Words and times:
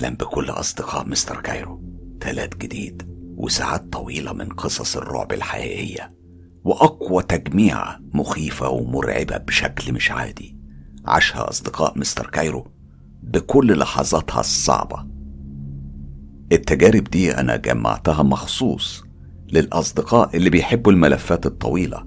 أهلا 0.00 0.16
بكل 0.16 0.50
أصدقاء 0.50 1.08
مستر 1.08 1.40
كايرو. 1.40 1.82
تلات 2.20 2.56
جديد 2.56 3.02
وساعات 3.36 3.92
طويلة 3.92 4.32
من 4.32 4.48
قصص 4.48 4.96
الرعب 4.96 5.32
الحقيقية 5.32 6.16
وأقوى 6.64 7.22
تجميعة 7.22 8.00
مخيفة 8.14 8.68
ومرعبة 8.68 9.36
بشكل 9.36 9.92
مش 9.92 10.10
عادي. 10.10 10.56
عاشها 11.06 11.50
أصدقاء 11.50 11.98
مستر 11.98 12.26
كايرو 12.26 12.66
بكل 13.22 13.78
لحظاتها 13.78 14.40
الصعبة. 14.40 15.06
التجارب 16.52 17.04
دي 17.04 17.34
أنا 17.34 17.56
جمعتها 17.56 18.22
مخصوص 18.22 19.04
للأصدقاء 19.52 20.36
اللي 20.36 20.50
بيحبوا 20.50 20.92
الملفات 20.92 21.46
الطويلة 21.46 22.06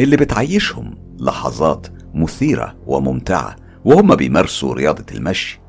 اللي 0.00 0.16
بتعيشهم 0.16 1.16
لحظات 1.20 1.86
مثيرة 2.14 2.76
وممتعة 2.86 3.56
وهم 3.84 4.14
بيمارسوا 4.14 4.74
رياضة 4.74 5.06
المشي. 5.14 5.60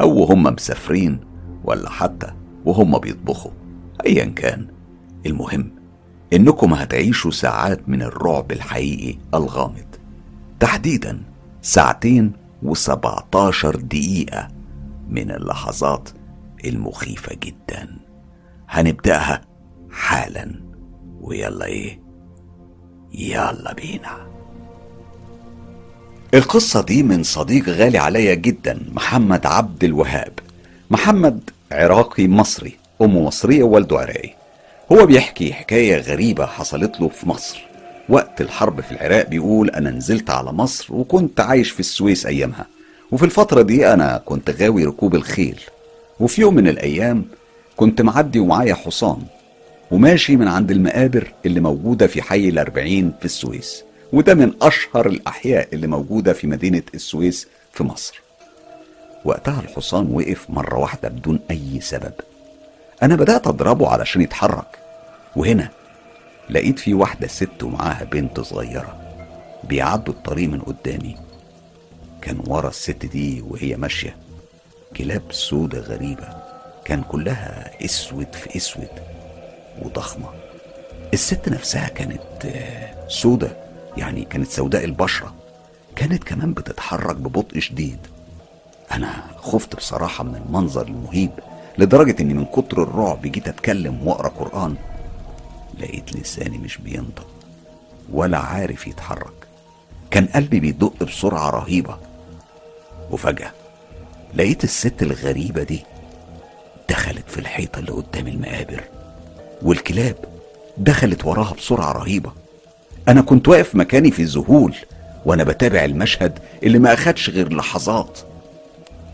أو 0.00 0.20
وهم 0.20 0.42
مسافرين 0.42 1.20
ولا 1.64 1.90
حتى 1.90 2.32
وهم 2.64 2.98
بيطبخوا. 2.98 3.50
أيا 4.06 4.24
كان. 4.24 4.66
المهم 5.26 5.70
إنكم 6.32 6.74
هتعيشوا 6.74 7.30
ساعات 7.30 7.88
من 7.88 8.02
الرعب 8.02 8.52
الحقيقي 8.52 9.18
الغامض. 9.34 9.86
تحديدا 10.60 11.20
ساعتين 11.62 12.32
وسبعتاشر 12.62 13.76
دقيقة 13.76 14.48
من 15.08 15.30
اللحظات 15.30 16.08
المخيفة 16.64 17.36
جدا. 17.42 17.96
هنبدأها 18.68 19.40
حالا. 19.90 20.60
ويلا 21.20 21.64
إيه؟ 21.64 22.02
يلا 23.14 23.74
بينا. 23.74 24.31
القصة 26.34 26.82
دي 26.82 27.02
من 27.02 27.22
صديق 27.22 27.68
غالي 27.68 27.98
عليا 27.98 28.34
جدا 28.34 28.80
محمد 28.92 29.46
عبد 29.46 29.84
الوهاب. 29.84 30.32
محمد 30.90 31.50
عراقي 31.72 32.28
مصري 32.28 32.76
أمه 33.02 33.20
مصرية 33.20 33.62
ووالده 33.62 33.98
عراقي. 33.98 34.30
هو 34.92 35.06
بيحكي 35.06 35.52
حكاية 35.52 35.96
غريبة 35.96 36.46
حصلت 36.46 37.00
له 37.00 37.08
في 37.08 37.28
مصر. 37.28 37.62
وقت 38.08 38.40
الحرب 38.40 38.80
في 38.80 38.92
العراق 38.92 39.28
بيقول 39.28 39.70
أنا 39.70 39.90
نزلت 39.90 40.30
على 40.30 40.52
مصر 40.52 40.94
وكنت 40.94 41.40
عايش 41.40 41.70
في 41.70 41.80
السويس 41.80 42.26
أيامها. 42.26 42.66
وفي 43.10 43.24
الفترة 43.24 43.62
دي 43.62 43.92
أنا 43.92 44.22
كنت 44.24 44.50
غاوي 44.50 44.84
ركوب 44.84 45.14
الخيل. 45.14 45.60
وفي 46.20 46.40
يوم 46.40 46.54
من 46.54 46.68
الأيام 46.68 47.24
كنت 47.76 48.02
معدي 48.02 48.38
ومعايا 48.38 48.74
حصان. 48.74 49.22
وماشي 49.90 50.36
من 50.36 50.48
عند 50.48 50.70
المقابر 50.70 51.32
اللي 51.46 51.60
موجودة 51.60 52.06
في 52.06 52.22
حي 52.22 52.48
الأربعين 52.48 53.12
في 53.18 53.24
السويس. 53.24 53.84
وده 54.12 54.34
من 54.34 54.52
أشهر 54.62 55.06
الأحياء 55.06 55.68
اللي 55.74 55.86
موجودة 55.86 56.32
في 56.32 56.46
مدينة 56.46 56.82
السويس 56.94 57.48
في 57.72 57.84
مصر. 57.84 58.20
وقتها 59.24 59.60
الحصان 59.60 60.10
وقف 60.14 60.50
مرة 60.50 60.78
واحدة 60.78 61.08
بدون 61.08 61.40
أي 61.50 61.80
سبب. 61.80 62.12
أنا 63.02 63.16
بدأت 63.16 63.46
أضربه 63.46 63.88
علشان 63.88 64.22
يتحرك. 64.22 64.78
وهنا 65.36 65.68
لقيت 66.50 66.78
في 66.78 66.94
واحدة 66.94 67.26
ست 67.26 67.62
ومعاها 67.62 68.04
بنت 68.04 68.40
صغيرة 68.40 69.00
بيعدوا 69.64 70.14
الطريق 70.14 70.48
من 70.48 70.60
قدامي. 70.60 71.16
كان 72.22 72.42
ورا 72.46 72.68
الست 72.68 73.06
دي 73.06 73.44
وهي 73.48 73.76
ماشية. 73.76 74.16
كلاب 74.96 75.22
سودة 75.30 75.80
غريبة. 75.80 76.28
كان 76.84 77.02
كلها 77.02 77.70
أسود 77.84 78.32
في 78.32 78.56
أسود 78.56 78.88
وضخمة. 79.82 80.28
الست 81.14 81.48
نفسها 81.48 81.88
كانت 81.88 82.22
سودة. 83.08 83.71
يعني 83.96 84.24
كانت 84.24 84.50
سوداء 84.50 84.84
البشرة 84.84 85.34
كانت 85.96 86.24
كمان 86.24 86.52
بتتحرك 86.54 87.16
ببطء 87.16 87.58
شديد. 87.58 87.98
أنا 88.92 89.24
خفت 89.36 89.76
بصراحة 89.76 90.24
من 90.24 90.36
المنظر 90.36 90.86
المهيب 90.86 91.30
لدرجة 91.78 92.22
إني 92.22 92.34
من 92.34 92.44
كتر 92.44 92.82
الرعب 92.82 93.22
جيت 93.22 93.48
أتكلم 93.48 94.06
وأقرأ 94.08 94.28
قرآن. 94.28 94.74
لقيت 95.78 96.16
لساني 96.16 96.58
مش 96.58 96.78
بينطق 96.78 97.26
ولا 98.12 98.38
عارف 98.38 98.86
يتحرك. 98.86 99.32
كان 100.10 100.26
قلبي 100.26 100.60
بيدق 100.60 101.04
بسرعة 101.04 101.50
رهيبة. 101.50 101.98
وفجأة 103.10 103.50
لقيت 104.34 104.64
الست 104.64 105.02
الغريبة 105.02 105.62
دي 105.62 105.84
دخلت 106.88 107.30
في 107.30 107.38
الحيطة 107.38 107.78
اللي 107.78 107.92
قدام 107.92 108.26
المقابر 108.26 108.84
والكلاب 109.62 110.16
دخلت 110.78 111.24
وراها 111.24 111.54
بسرعة 111.54 111.92
رهيبة. 111.92 112.32
أنا 113.08 113.20
كنت 113.20 113.48
واقف 113.48 113.74
مكاني 113.74 114.10
في 114.10 114.22
الذهول 114.22 114.74
وأنا 115.26 115.44
بتابع 115.44 115.84
المشهد 115.84 116.38
اللي 116.62 116.78
ما 116.78 116.92
أخدش 116.94 117.30
غير 117.30 117.52
لحظات. 117.52 118.18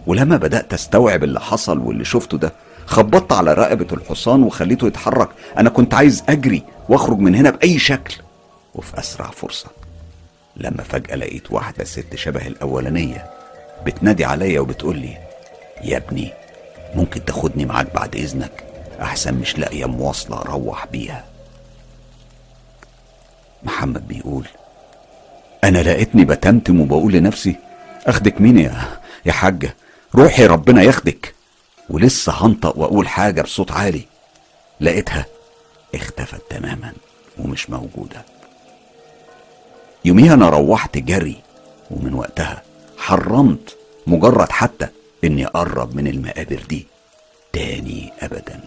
ولما 0.07 0.37
بدأت 0.37 0.73
أستوعب 0.73 1.25
اللي 1.25 1.41
حصل 1.41 1.79
واللي 1.79 2.05
شفته 2.05 2.39
ده 2.39 2.53
خبطت 2.87 3.33
على 3.33 3.55
رقبة 3.55 3.87
الحصان 3.93 4.43
وخليته 4.43 4.87
يتحرك. 4.87 5.29
أنا 5.59 5.71
كنت 5.71 5.95
عايز 5.95 6.23
أجري 6.29 6.63
وأخرج 6.89 7.19
من 7.19 7.35
هنا 7.35 7.51
بأي 7.51 7.79
شكل. 7.79 8.15
وفي 8.75 8.99
أسرع 8.99 9.31
فرصة 9.31 9.67
لما 10.57 10.83
فجأة 10.83 11.17
لقيت 11.17 11.53
واحدة 11.53 11.85
ست 11.85 12.15
شبه 12.17 12.47
الأولانية 12.47 13.27
بتنادي 13.87 14.25
عليا 14.25 14.61
وبتقول 14.61 14.97
لي 14.99 15.17
يا 15.85 15.97
ابني 15.97 16.33
ممكن 16.95 17.25
تاخدني 17.25 17.65
معاك 17.67 17.95
بعد 17.95 18.17
إذنك؟ 18.17 18.65
أحسن 19.03 19.35
مش 19.35 19.59
لاقية 19.59 19.85
مواصلة 19.87 20.39
أروح 20.43 20.87
بيها. 20.87 21.25
محمد 23.63 24.09
بيقول 24.09 24.47
أنا 25.65 25.79
لقيتني 25.79 26.25
بتمتم 26.25 26.81
وبقول 26.81 27.13
لنفسي 27.13 27.57
أخدك 28.07 28.41
مين 28.41 28.59
يا 28.59 28.99
يا 29.27 29.33
حاجة؟ 29.33 29.75
روحي 30.15 30.47
ربنا 30.47 30.83
ياخدك. 30.83 31.35
ولسه 31.91 32.33
هنطق 32.47 32.79
وأقول 32.79 33.09
حاجة 33.09 33.43
بصوت 33.43 33.73
عالي. 33.73 34.03
لقيتها 34.81 35.27
اختفت 35.95 36.41
تماما 36.51 36.93
ومش 37.39 37.71
موجودة. 37.71 38.25
يوميها 40.05 40.35
أنا 40.35 40.49
روحت 40.49 40.99
جري 40.99 41.37
ومن 41.91 42.15
وقتها 42.15 42.63
حرمت 42.99 43.77
مجرد 44.07 44.53
حتى 44.53 44.89
إني 45.25 45.47
أقرب 45.47 45.97
من 45.97 46.07
المقابر 46.07 46.63
دي 46.69 46.87
تاني 47.53 48.13
أبدا. 48.21 48.61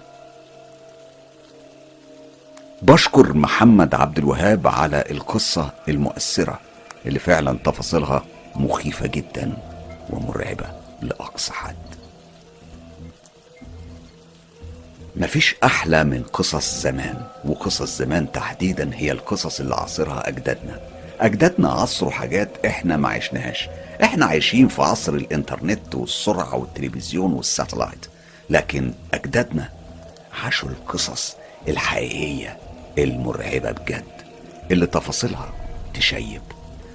بشكر 2.81 3.33
محمد 3.33 3.95
عبد 3.95 4.17
الوهاب 4.17 4.67
على 4.67 5.03
القصة 5.11 5.71
المؤثرة 5.89 6.59
اللي 7.05 7.19
فعلا 7.19 7.57
تفاصيلها 7.63 8.23
مخيفة 8.55 9.07
جدا 9.07 9.53
ومرعبة 10.09 10.65
لأقصى 11.01 11.53
حد. 11.53 11.75
مفيش 15.15 15.55
أحلى 15.63 16.03
من 16.03 16.23
قصص 16.23 16.81
زمان 16.81 17.23
وقصص 17.45 17.97
زمان 17.97 18.31
تحديدا 18.31 18.89
هي 18.93 19.11
القصص 19.11 19.59
اللي 19.59 19.75
عاصرها 19.75 20.27
أجدادنا. 20.27 20.79
أجدادنا 21.19 21.69
عصروا 21.71 22.11
حاجات 22.11 22.65
إحنا 22.65 22.97
ما 22.97 23.09
عشناهاش. 23.09 23.69
إحنا 24.03 24.25
عايشين 24.25 24.67
في 24.67 24.81
عصر 24.81 25.13
الإنترنت 25.13 25.95
والسرعة 25.95 26.55
والتلفزيون 26.55 27.33
والساتلايت 27.33 28.05
لكن 28.49 28.93
أجدادنا 29.13 29.69
عاشوا 30.43 30.69
القصص 30.69 31.35
الحقيقية. 31.67 32.57
المرعبة 32.97 33.71
بجد 33.71 34.03
اللي 34.71 34.85
تفاصيلها 34.85 35.53
تشيب. 35.93 36.41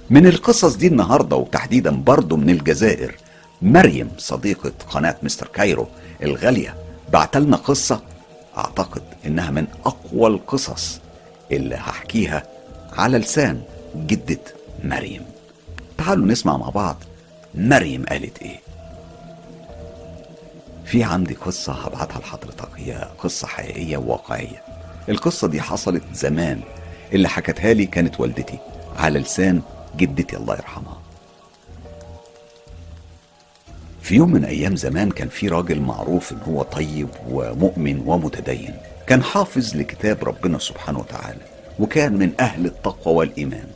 من 0.09 0.27
القصص 0.27 0.75
دي 0.75 0.87
النهاردة 0.87 1.35
وتحديدا 1.35 1.91
برضه 1.91 2.37
من 2.37 2.49
الجزائر 2.49 3.15
مريم 3.61 4.11
صديقة 4.17 4.71
قناة 4.89 5.15
مستر 5.23 5.47
كايرو 5.47 5.87
الغالية 6.23 6.75
بعتلنا 7.13 7.57
قصة 7.57 8.01
أعتقد 8.57 9.01
إنها 9.25 9.51
من 9.51 9.67
أقوى 9.85 10.27
القصص 10.27 10.99
اللي 11.51 11.75
هحكيها 11.75 12.43
على 12.93 13.17
لسان 13.17 13.61
جدة 13.95 14.39
مريم. 14.83 15.21
تعالوا 15.97 16.25
نسمع 16.25 16.57
مع 16.57 16.69
بعض 16.69 16.97
مريم 17.55 18.05
قالت 18.05 18.41
إيه. 18.41 18.59
في 20.85 21.03
عندي 21.03 21.33
قصة 21.33 21.73
هبعتها 21.73 22.19
لحضرتك 22.19 22.69
هي 22.75 23.07
قصة 23.19 23.47
حقيقية 23.47 23.97
وواقعية. 23.97 24.63
القصة 25.09 25.47
دي 25.47 25.61
حصلت 25.61 26.03
زمان. 26.13 26.61
اللي 27.13 27.29
حكتها 27.29 27.73
لي 27.73 27.85
كانت 27.85 28.19
والدتي. 28.19 28.59
على 28.97 29.19
لسان 29.19 29.61
جدتي 29.97 30.37
الله 30.37 30.55
يرحمها. 30.55 31.01
في 34.01 34.15
يوم 34.15 34.31
من 34.31 34.45
أيام 34.45 34.75
زمان 34.75 35.11
كان 35.11 35.29
في 35.29 35.47
راجل 35.47 35.79
معروف 35.81 36.31
إن 36.31 36.39
هو 36.47 36.63
طيب 36.63 37.09
ومؤمن 37.29 38.03
ومتدين. 38.05 38.75
كان 39.07 39.23
حافظ 39.23 39.75
لكتاب 39.75 40.23
ربنا 40.23 40.59
سبحانه 40.59 40.99
وتعالى 40.99 41.41
وكان 41.79 42.13
من 42.13 42.31
أهل 42.39 42.65
التقوى 42.65 43.15
والإيمان. 43.15 43.67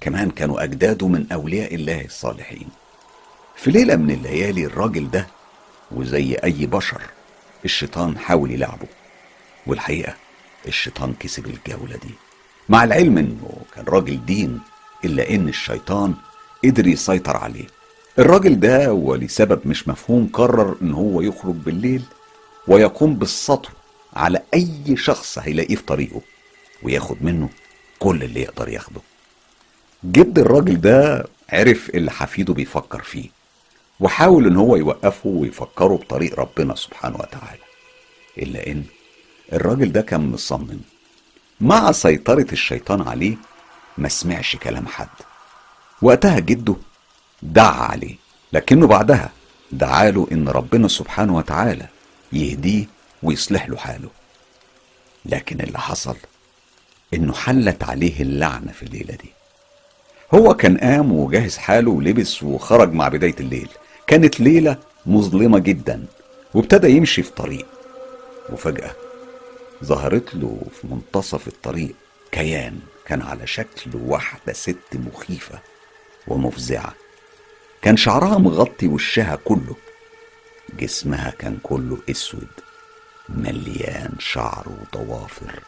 كمان 0.00 0.30
كانوا 0.30 0.62
أجداده 0.62 1.08
من 1.08 1.32
أولياء 1.32 1.74
الله 1.74 2.04
الصالحين. 2.04 2.68
في 3.56 3.70
ليلة 3.70 3.96
من 3.96 4.10
الليالي 4.10 4.64
الراجل 4.64 5.10
ده 5.10 5.26
وزي 5.92 6.34
أي 6.44 6.66
بشر 6.66 7.02
الشيطان 7.64 8.18
حاول 8.18 8.50
يلعبه. 8.50 8.86
والحقيقة 9.66 10.14
الشيطان 10.68 11.14
كسب 11.20 11.46
الجولة 11.46 11.96
دي. 11.96 12.14
مع 12.68 12.84
العلم 12.84 13.18
إنه 13.18 13.50
كان 13.74 13.84
راجل 13.84 14.24
دين 14.26 14.60
إلا 15.04 15.30
إن 15.30 15.48
الشيطان 15.48 16.14
قدر 16.64 16.86
يسيطر 16.86 17.36
عليه. 17.36 17.66
الراجل 18.18 18.60
ده 18.60 18.92
ولسبب 18.92 19.60
مش 19.68 19.88
مفهوم 19.88 20.30
قرر 20.32 20.76
إن 20.82 20.92
هو 20.92 21.20
يخرج 21.20 21.54
بالليل 21.54 22.02
ويقوم 22.68 23.14
بالسطو 23.14 23.68
على 24.16 24.42
أي 24.54 24.96
شخص 24.96 25.38
هيلاقيه 25.38 25.76
في 25.76 25.82
طريقه 25.82 26.20
وياخد 26.82 27.16
منه 27.20 27.48
كل 27.98 28.22
اللي 28.22 28.40
يقدر 28.42 28.68
ياخده. 28.68 29.00
جد 30.04 30.38
الراجل 30.38 30.80
ده 30.80 31.26
عرف 31.48 31.90
اللي 31.90 32.10
حفيده 32.10 32.54
بيفكر 32.54 33.02
فيه 33.02 33.28
وحاول 34.00 34.46
إن 34.46 34.56
هو 34.56 34.76
يوقفه 34.76 35.28
ويفكره 35.28 35.94
بطريق 35.94 36.40
ربنا 36.40 36.74
سبحانه 36.74 37.16
وتعالى. 37.16 37.62
إلا 38.38 38.66
إن 38.66 38.84
الراجل 39.52 39.92
ده 39.92 40.00
كان 40.00 40.30
مصمم. 40.30 40.80
مع 41.60 41.92
سيطرة 41.92 42.46
الشيطان 42.52 43.08
عليه 43.08 43.36
ما 43.98 44.08
سمعش 44.08 44.56
كلام 44.56 44.86
حد. 44.86 45.08
وقتها 46.02 46.38
جده 46.38 46.76
دعا 47.42 47.82
عليه 47.82 48.16
لكنه 48.52 48.86
بعدها 48.86 49.30
دعاله 49.72 50.26
إن 50.32 50.48
ربنا 50.48 50.88
سبحانه 50.88 51.36
وتعالى 51.36 51.86
يهديه 52.32 52.84
ويصلح 53.22 53.68
له 53.68 53.76
حاله. 53.76 54.08
لكن 55.26 55.60
اللي 55.60 55.78
حصل 55.78 56.16
إنه 57.14 57.32
حلت 57.32 57.84
عليه 57.84 58.22
اللعنة 58.22 58.72
في 58.72 58.82
الليلة 58.82 59.14
دي. 59.14 59.32
هو 60.34 60.54
كان 60.54 60.78
قام 60.78 61.12
وجهز 61.12 61.56
حاله 61.56 61.90
ولبس 61.90 62.42
وخرج 62.42 62.92
مع 62.92 63.08
بداية 63.08 63.36
الليل. 63.40 63.68
كانت 64.06 64.40
ليلة 64.40 64.76
مظلمة 65.06 65.58
جدا 65.58 66.04
وابتدى 66.54 66.90
يمشي 66.90 67.22
في 67.22 67.30
طريق. 67.30 67.66
وفجأة 68.52 68.90
ظهرت 69.84 70.34
له 70.34 70.62
في 70.80 70.86
منتصف 70.86 71.48
الطريق 71.48 71.94
كيان 72.32 72.80
كان 73.06 73.22
على 73.22 73.46
شكل 73.46 73.90
واحدة 73.94 74.52
ست 74.52 74.76
مخيفة 74.94 75.58
ومفزعة. 76.28 76.94
كان 77.82 77.96
شعرها 77.96 78.38
مغطي 78.38 78.88
وشها 78.88 79.36
كله. 79.44 79.76
جسمها 80.78 81.30
كان 81.30 81.58
كله 81.62 81.98
أسود 82.10 82.48
مليان 83.28 84.12
شعر 84.18 84.68
وضوافر. 84.68 85.60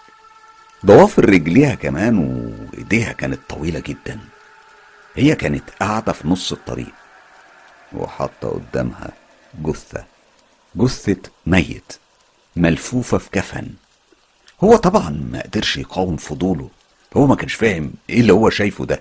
ضوافر 0.86 1.24
رجليها 1.24 1.74
كمان 1.74 2.18
وإيديها 2.18 3.12
كانت 3.12 3.40
طويلة 3.48 3.80
جدا. 3.80 4.20
هي 5.14 5.34
كانت 5.34 5.70
قاعدة 5.70 6.12
في 6.12 6.28
نص 6.28 6.52
الطريق 6.52 6.94
وحاطة 7.92 8.48
قدامها 8.48 9.12
جثة. 9.62 10.04
جثة 10.76 11.30
ميت 11.46 11.92
ملفوفة 12.56 13.18
في 13.18 13.30
كفن. 13.30 13.68
هو 14.64 14.76
طبعا 14.76 15.10
ما 15.10 15.42
قدرش 15.42 15.76
يقاوم 15.76 16.16
فضوله. 16.16 16.70
هو 17.16 17.26
ما 17.26 17.36
كانش 17.36 17.54
فاهم 17.54 17.92
إيه 18.10 18.20
اللي 18.20 18.32
هو 18.32 18.50
شايفه 18.50 18.84
ده. 18.84 19.00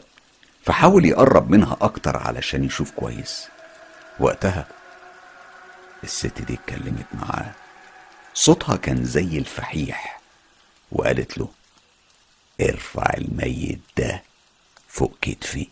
فحاول 0.63 1.05
يقرب 1.05 1.49
منها 1.49 1.77
أكتر 1.81 2.17
علشان 2.17 2.63
يشوف 2.63 2.91
كويس. 2.91 3.47
وقتها 4.19 4.67
الست 6.03 6.41
دي 6.41 6.53
اتكلمت 6.53 7.05
معاه. 7.13 7.51
صوتها 8.33 8.75
كان 8.75 9.05
زي 9.05 9.37
الفحيح. 9.37 10.21
وقالت 10.91 11.37
له 11.37 11.47
ارفع 12.61 13.13
الميت 13.17 13.79
ده 13.97 14.23
فوق 14.87 15.13
كتفي. 15.21 15.67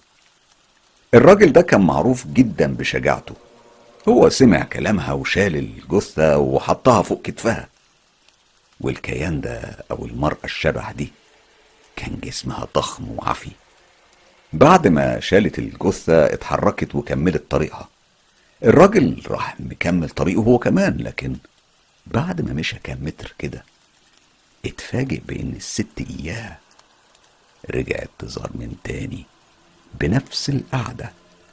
الراجل 1.14 1.52
ده 1.54 1.62
كان 1.62 1.82
معروف 1.82 2.28
جدا 2.28 2.74
بشجاعته. 2.76 3.36
هو 4.10 4.30
سمع 4.30 4.64
كلامها 4.64 5.14
وشال 5.14 5.56
الجثة 5.56 6.38
وحطها 6.38 7.02
فوق 7.02 7.22
كتفها. 7.22 7.70
والكيان 8.84 9.42
ده 9.42 9.78
أو 9.92 10.06
المرأة 10.06 10.38
الشبح 10.44 10.92
دي 10.92 11.12
كان 11.96 12.20
جسمها 12.24 12.68
ضخم 12.76 13.12
وعفي 13.18 13.52
بعد 14.54 14.88
ما 14.88 15.20
شالت 15.20 15.60
الجثة 15.60 16.26
اتحركت 16.26 16.96
وكملت 16.96 17.44
طريقها. 17.52 17.90
الراجل 18.64 19.24
راح 19.28 19.56
مكمل 19.60 20.10
طريقه 20.10 20.40
هو 20.42 20.58
كمان 20.58 20.98
لكن 20.98 21.36
بعد 22.08 22.42
ما 22.42 22.54
مشى 22.54 22.76
كام 22.84 22.98
متر 23.02 23.34
كده 23.40 23.64
اتفاجئ 24.66 25.20
بإن 25.28 25.54
الست 25.56 25.88
اياها 26.20 26.60
رجعت 27.72 28.10
تظهر 28.20 28.50
من 28.56 28.76
تاني 28.84 29.26
بنفس 30.00 30.50
القعدة 30.50 31.12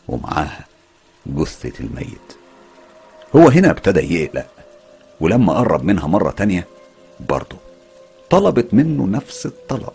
ومعاها 0.09 0.65
جثة 1.27 1.73
الميت. 1.81 2.37
هو 3.37 3.49
هنا 3.49 3.71
ابتدى 3.71 4.15
يقلق 4.15 4.51
ولما 5.21 5.53
قرب 5.53 5.85
منها 5.85 6.07
مرة 6.07 6.31
تانية 6.31 6.67
برضه 7.29 7.57
طلبت 8.31 8.75
منه 8.75 9.07
نفس 9.07 9.47
الطلب 9.47 9.93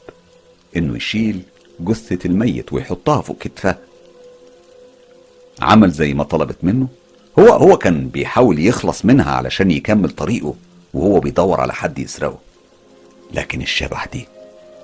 إنه 0.77 0.95
يشيل 0.95 1.41
جثة 1.79 2.19
الميت 2.25 2.73
ويحطها 2.73 3.21
فوق 3.21 3.37
كتفها 3.37 3.77
عمل 5.61 5.91
زي 5.91 6.13
ما 6.13 6.23
طلبت 6.23 6.57
منه. 6.63 6.87
هو 7.39 7.47
هو 7.47 7.77
كان 7.77 8.07
بيحاول 8.07 8.59
يخلص 8.59 9.05
منها 9.05 9.31
علشان 9.31 9.71
يكمل 9.71 10.09
طريقه 10.09 10.55
وهو 10.93 11.19
بيدور 11.19 11.61
على 11.61 11.73
حد 11.73 11.99
يسرقه. 11.99 12.37
لكن 13.33 13.61
الشبح 13.61 14.05
دي 14.05 14.27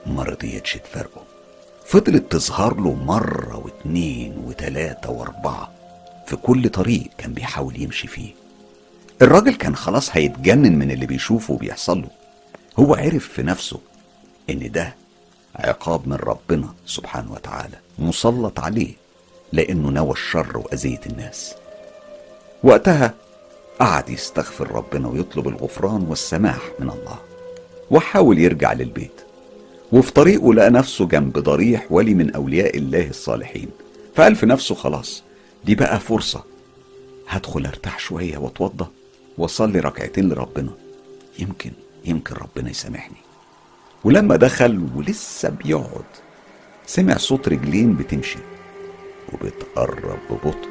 ما 0.05 0.23
رضيتش 0.23 0.73
تفرقه. 0.73 1.23
فضلت 1.85 2.31
تظهر 2.31 2.75
له 2.81 2.93
مرة 2.93 3.57
واتنين 3.65 4.38
وتلاتة 4.45 5.11
واربعة. 5.11 5.71
في 6.27 6.35
كل 6.35 6.69
طريق 6.69 7.09
كان 7.17 7.33
بيحاول 7.33 7.81
يمشي 7.81 8.07
فيه. 8.07 8.29
الراجل 9.21 9.55
كان 9.55 9.75
خلاص 9.75 10.09
هيتجنن 10.13 10.79
من 10.79 10.91
اللي 10.91 11.05
بيشوفه 11.05 11.53
وبيحصل 11.53 12.01
له. 12.01 12.09
هو 12.79 12.95
عرف 12.95 13.27
في 13.27 13.44
نفسه 13.44 13.79
إن 14.50 14.71
ده 14.71 14.95
عقاب 15.56 16.07
من 16.07 16.15
ربنا 16.15 16.73
سبحانه 16.85 17.31
وتعالى 17.31 17.77
مسلط 18.00 18.59
عليه 18.59 18.94
لأنه 19.53 19.89
نوى 19.89 20.12
الشر 20.12 20.57
وأذية 20.57 21.00
الناس. 21.06 21.53
وقتها 22.63 23.13
قعد 23.79 24.09
يستغفر 24.09 24.71
ربنا 24.71 25.07
ويطلب 25.07 25.47
الغفران 25.47 26.01
والسماح 26.09 26.59
من 26.79 26.89
الله 26.89 27.19
وحاول 27.91 28.39
يرجع 28.39 28.74
للبيت 28.74 29.21
وفي 29.91 30.12
طريقه 30.12 30.53
لقى 30.53 30.69
نفسه 30.69 31.06
جنب 31.07 31.38
ضريح 31.39 31.85
ولي 31.89 32.13
من 32.13 32.35
أولياء 32.35 32.77
الله 32.77 33.07
الصالحين 33.09 33.69
فقال 34.15 34.35
في 34.35 34.45
نفسه 34.45 34.75
خلاص 34.75 35.24
دي 35.65 35.75
بقى 35.75 36.00
فرصة 36.00 36.44
هدخل 37.27 37.65
أرتاح 37.65 38.00
شوية 38.00 38.38
وأتوضى 38.38 38.85
وأصلي 39.38 39.79
ركعتين 39.79 40.29
لربنا 40.29 40.72
يمكن 41.39 41.72
يمكن 42.05 42.36
ربنا 42.36 42.70
يسامحني. 42.70 43.17
ولما 44.03 44.36
دخل 44.36 44.88
ولسه 44.96 45.50
بيقعد 45.50 46.05
سمع 46.86 47.17
صوت 47.17 47.48
رجلين 47.48 47.96
بتمشي 47.96 48.39
وبتقرب 49.34 50.20
ببطء 50.29 50.70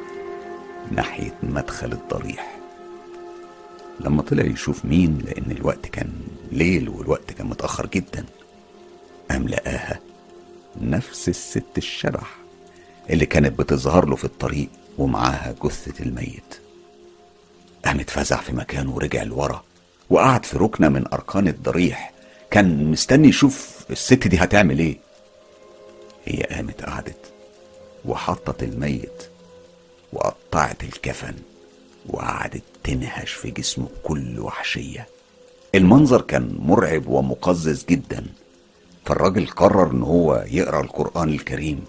ناحية 0.91 1.37
مدخل 1.43 1.91
الضريح. 1.91 2.57
لما 3.99 4.21
طلع 4.21 4.43
يشوف 4.43 4.85
مين 4.85 5.17
لأن 5.25 5.51
الوقت 5.51 5.85
كان 5.85 6.11
ليل 6.51 6.89
والوقت 6.89 7.31
كان 7.31 7.47
متأخر 7.47 7.85
جدا 7.85 8.25
قام 9.31 9.47
لقاها 9.47 9.99
نفس 10.81 11.29
الست 11.29 11.77
الشبح 11.77 12.35
اللي 13.09 13.25
كانت 13.25 13.59
بتظهر 13.59 14.05
له 14.05 14.15
في 14.15 14.25
الطريق 14.25 14.69
ومعاها 14.97 15.55
جثة 15.63 16.03
الميت. 16.03 16.59
قام 17.85 17.99
اتفزع 17.99 18.37
في 18.37 18.55
مكانه 18.55 18.95
ورجع 18.95 19.23
لورا. 19.23 19.63
وقعد 20.11 20.45
في 20.45 20.57
ركنة 20.57 20.89
من 20.89 21.05
أركان 21.13 21.47
الضريح. 21.47 22.11
كان 22.51 22.91
مستني 22.91 23.27
يشوف 23.27 23.85
الست 23.89 24.27
دي 24.27 24.37
هتعمل 24.37 24.79
إيه. 24.79 24.97
هي 26.25 26.43
قامت 26.43 26.81
قعدت 26.83 27.31
وحطت 28.05 28.63
الميت 28.63 29.23
وقطعت 30.13 30.83
الكفن 30.83 31.33
وقعدت 32.09 32.63
تنهش 32.83 33.31
في 33.31 33.51
جسمه 33.51 33.85
بكل 33.85 34.39
وحشية. 34.39 35.07
المنظر 35.75 36.21
كان 36.21 36.55
مرعب 36.59 37.07
ومقزز 37.07 37.85
جدا. 37.89 38.25
فالراجل 39.05 39.47
قرر 39.47 39.91
إن 39.91 40.03
هو 40.03 40.45
يقرأ 40.51 40.81
القرآن 40.81 41.29
الكريم. 41.29 41.83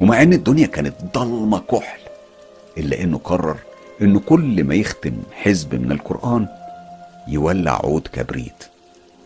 ومع 0.00 0.22
إن 0.22 0.32
الدنيا 0.32 0.66
كانت 0.66 0.94
ضلمة 1.14 1.58
كحل 1.58 2.00
إلا 2.78 3.00
إنه 3.02 3.18
قرر 3.18 3.56
انه 4.02 4.20
كل 4.20 4.64
ما 4.64 4.74
يختم 4.74 5.12
حزب 5.32 5.74
من 5.74 5.92
القرآن 5.92 6.48
يولع 7.28 7.72
عود 7.84 8.08
كبريت 8.12 8.64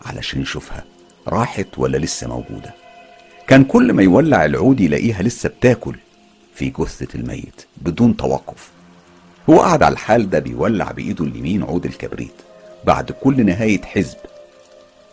علشان 0.05 0.41
يشوفها 0.41 0.83
راحت 1.27 1.67
ولا 1.77 1.97
لسه 1.97 2.27
موجودة. 2.27 2.73
كان 3.47 3.63
كل 3.63 3.93
ما 3.93 4.03
يولع 4.03 4.45
العود 4.45 4.79
يلاقيها 4.79 5.23
لسه 5.23 5.49
بتاكل 5.49 5.95
في 6.55 6.69
جثة 6.69 7.07
الميت 7.15 7.65
بدون 7.77 8.17
توقف. 8.17 8.71
هو 9.49 9.59
قعد 9.59 9.83
على 9.83 9.93
الحال 9.93 10.29
ده 10.29 10.39
بيولع 10.39 10.91
بإيده 10.91 11.25
اليمين 11.25 11.63
عود 11.63 11.85
الكبريت 11.85 12.33
بعد 12.85 13.11
كل 13.11 13.45
نهاية 13.45 13.81
حزب. 13.81 14.17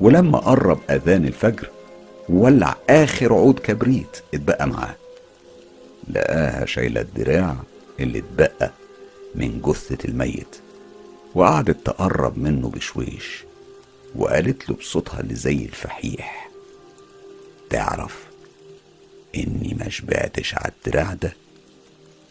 ولما 0.00 0.38
قرب 0.38 0.78
أذان 0.90 1.25
الفجر 1.25 1.68
ولع 2.28 2.76
آخر 2.90 3.32
عود 3.32 3.59
كبريت 3.59 4.23
اتبقى 4.35 4.66
معاه. 4.68 4.94
لقاها 6.09 6.66
شايلة 6.66 7.00
الدراع 7.00 7.56
اللي 8.00 8.18
اتبقى 8.18 8.70
من 9.35 9.61
جثة 9.64 9.99
الميت. 10.09 10.60
وقعدت 11.35 11.87
تقرب 11.87 12.39
منه 12.39 12.69
بشويش 12.69 13.45
وقالت 14.17 14.69
له 14.71 14.77
بصوتها 14.77 15.21
اللي 15.21 15.35
زي 15.35 15.65
الفحيح 15.65 16.51
تعرف 17.71 18.25
إني 19.37 19.77
ما 19.81 19.89
شبعتش 19.89 20.55
على 20.55 20.73
الدراع 20.87 21.15
ده؟ 21.15 21.33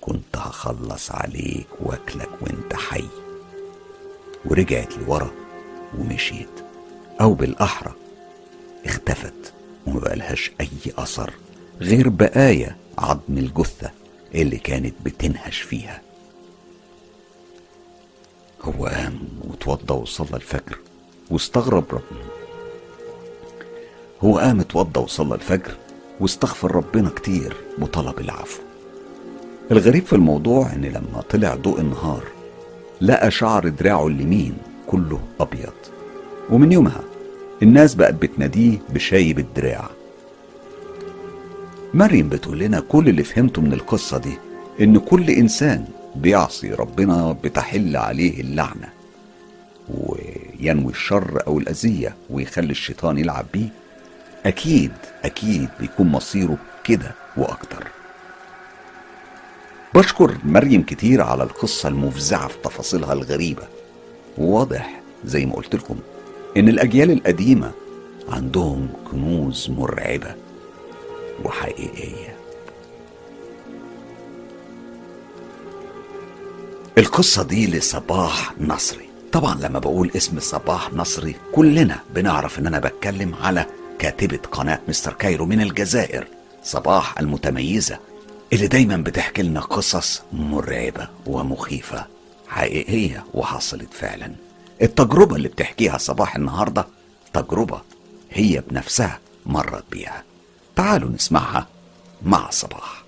كنت 0.01 0.37
هخلص 0.37 1.11
عليك 1.11 1.67
واكلك 1.79 2.29
وأنت 2.41 2.73
حي. 2.75 3.05
ورجعت 4.45 4.97
لورا 4.97 5.31
ومشيت 5.97 6.49
أو 7.21 7.33
بالأحرى 7.33 7.93
اختفت 8.85 9.53
وما 9.87 9.99
بقالهاش 9.99 10.51
أي 10.61 10.67
أثر 10.97 11.33
غير 11.81 12.09
بقايا 12.09 12.77
عظم 12.97 13.37
الجثة 13.37 13.91
اللي 14.35 14.57
كانت 14.57 14.93
بتنهش 15.05 15.61
فيها. 15.61 16.01
هو 18.63 18.85
قام 18.85 19.19
واتوضى 19.49 19.93
وصلى 19.93 20.33
الفجر 20.33 20.77
واستغرب 21.31 21.83
ربنا. 21.91 22.25
هو 24.21 24.37
قام 24.37 24.59
اتوضى 24.59 24.99
وصلى 24.99 25.35
الفجر 25.35 25.71
واستغفر 26.19 26.75
ربنا 26.75 27.09
كتير 27.09 27.55
وطلب 27.81 28.19
العفو. 28.19 28.61
الغريب 29.71 30.05
في 30.05 30.13
الموضوع 30.13 30.73
إن 30.73 30.81
لما 30.85 31.21
طلع 31.29 31.55
ضوء 31.55 31.79
النهار 31.79 32.23
لقى 33.01 33.31
شعر 33.31 33.67
دراعه 33.67 34.07
اليمين 34.07 34.57
كله 34.87 35.19
أبيض. 35.39 35.73
ومن 36.49 36.71
يومها 36.71 37.01
الناس 37.63 37.95
بقت 37.95 38.13
بتناديه 38.13 38.77
بشايب 38.89 39.39
الدراع. 39.39 39.89
مريم 41.93 42.29
بتقول 42.29 42.59
لنا 42.59 42.79
كل 42.79 43.09
اللي 43.09 43.23
فهمته 43.23 43.61
من 43.61 43.73
القصة 43.73 44.17
دي 44.17 44.37
إن 44.81 44.97
كل 44.97 45.29
إنسان 45.29 45.85
بيعصي 46.15 46.71
ربنا 46.73 47.31
بتحل 47.43 47.97
عليه 47.97 48.41
اللعنة 48.41 48.89
وينوي 49.89 50.91
الشر 50.91 51.43
أو 51.47 51.59
الأذية 51.59 52.15
ويخلي 52.29 52.71
الشيطان 52.71 53.17
يلعب 53.17 53.45
بيه. 53.53 53.67
أكيد 54.45 54.91
أكيد 55.25 55.69
بيكون 55.79 56.07
مصيره 56.07 56.57
كده 56.83 57.11
وأكتر. 57.37 57.87
بشكر 59.95 60.37
مريم 60.43 60.83
كتير 60.83 61.21
على 61.21 61.43
القصة 61.43 61.89
المفزعة 61.89 62.47
في 62.47 62.57
تفاصيلها 62.63 63.13
الغريبة. 63.13 63.63
وواضح 64.37 65.01
زي 65.25 65.45
ما 65.45 65.55
قلت 65.55 65.75
لكم 65.75 65.95
إن 66.57 66.69
الأجيال 66.69 67.11
القديمة 67.11 67.71
عندهم 68.29 68.89
كنوز 69.11 69.69
مرعبة 69.69 70.35
وحقيقية 71.45 72.28
القصة 76.99 77.43
دي 77.43 77.67
لصباح 77.67 78.53
نصري. 78.59 79.09
طبعا 79.31 79.55
لما 79.61 79.79
بقول 79.79 80.11
اسم 80.15 80.39
صباح 80.39 80.93
نصري 80.93 81.35
كلنا 81.53 81.99
بنعرف 82.15 82.59
إن 82.59 82.67
أنا 82.67 82.79
بتكلم 82.79 83.35
على 83.35 83.65
كاتبة 83.99 84.37
قناة 84.51 84.79
مستر 84.87 85.13
كايرو 85.13 85.45
من 85.45 85.61
الجزائر 85.61 86.27
صباح 86.63 87.19
المتميزة 87.19 87.99
اللي 88.53 88.67
دايما 88.67 88.97
بتحكي 88.97 89.41
لنا 89.41 89.59
قصص 89.59 90.21
مرعبة 90.33 91.07
ومخيفة 91.25 92.05
حقيقية 92.47 93.25
وحصلت 93.33 93.93
فعلا. 93.93 94.35
التجربة 94.81 95.35
اللي 95.35 95.47
بتحكيها 95.47 95.97
صباح 95.97 96.35
النهاردة 96.35 96.87
تجربة 97.33 97.81
هي 98.31 98.63
بنفسها 98.69 99.19
مرت 99.45 99.83
بيها. 99.91 100.23
تعالوا 100.75 101.09
نسمعها 101.09 101.67
مع 102.25 102.49
صباح. 102.49 102.98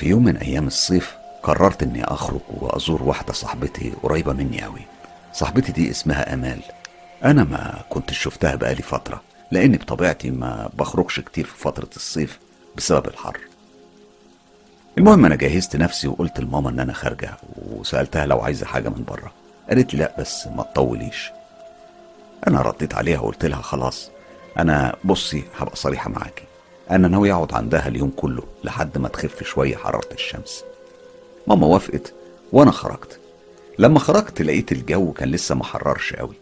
في 0.00 0.08
يوم 0.08 0.24
من 0.24 0.36
أيام 0.36 0.66
الصيف 0.66 1.16
قررت 1.42 1.82
إني 1.82 2.04
أخرج 2.04 2.40
وأزور 2.48 3.02
واحدة 3.02 3.32
صاحبتي 3.32 3.92
قريبة 4.02 4.32
مني 4.32 4.66
أوي. 4.66 4.80
صاحبتي 5.32 5.72
دي 5.72 5.90
اسمها 5.90 6.34
أمال. 6.34 6.60
أنا 7.24 7.44
ما 7.44 7.82
كنت 7.90 8.12
شفتها 8.12 8.54
بقالي 8.54 8.82
فترة 8.82 9.20
لأني 9.50 9.76
بطبيعتي 9.76 10.30
ما 10.30 10.70
بخرجش 10.74 11.20
كتير 11.20 11.44
في 11.44 11.56
فترة 11.58 11.88
الصيف 11.96 12.38
بسبب 12.76 13.06
الحر. 13.06 13.38
المهم 14.98 15.24
أنا 15.24 15.34
جهزت 15.36 15.76
نفسي 15.76 16.08
وقلت 16.08 16.40
لماما 16.40 16.70
إن 16.70 16.80
أنا 16.80 16.92
خارجة 16.92 17.30
وسألتها 17.56 18.26
لو 18.26 18.40
عايزة 18.40 18.66
حاجة 18.66 18.88
من 18.88 19.04
بره. 19.04 19.32
قالت 19.68 19.94
لي 19.94 20.00
لأ 20.00 20.14
بس 20.18 20.46
ما 20.46 20.62
تطوليش. 20.62 21.30
أنا 22.48 22.62
رديت 22.62 22.94
عليها 22.94 23.20
وقلت 23.20 23.44
لها 23.44 23.62
خلاص 23.62 24.10
أنا 24.58 24.96
بصي 25.04 25.44
هبقى 25.58 25.76
صريحة 25.76 26.10
معاكي. 26.10 26.49
أنا 26.90 27.08
ناوي 27.08 27.32
أقعد 27.32 27.52
عندها 27.54 27.88
اليوم 27.88 28.12
كله 28.16 28.42
لحد 28.64 28.98
ما 28.98 29.08
تخف 29.08 29.42
شوية 29.44 29.76
حرارة 29.76 30.12
الشمس. 30.12 30.64
ماما 31.46 31.66
وافقت 31.66 32.12
وأنا 32.52 32.70
خرجت. 32.70 33.18
لما 33.78 33.98
خرجت 33.98 34.42
لقيت 34.42 34.72
الجو 34.72 35.12
كان 35.12 35.30
لسه 35.30 35.54
ما 35.54 35.64
حررش 35.64 36.12
قوي. 36.12 36.34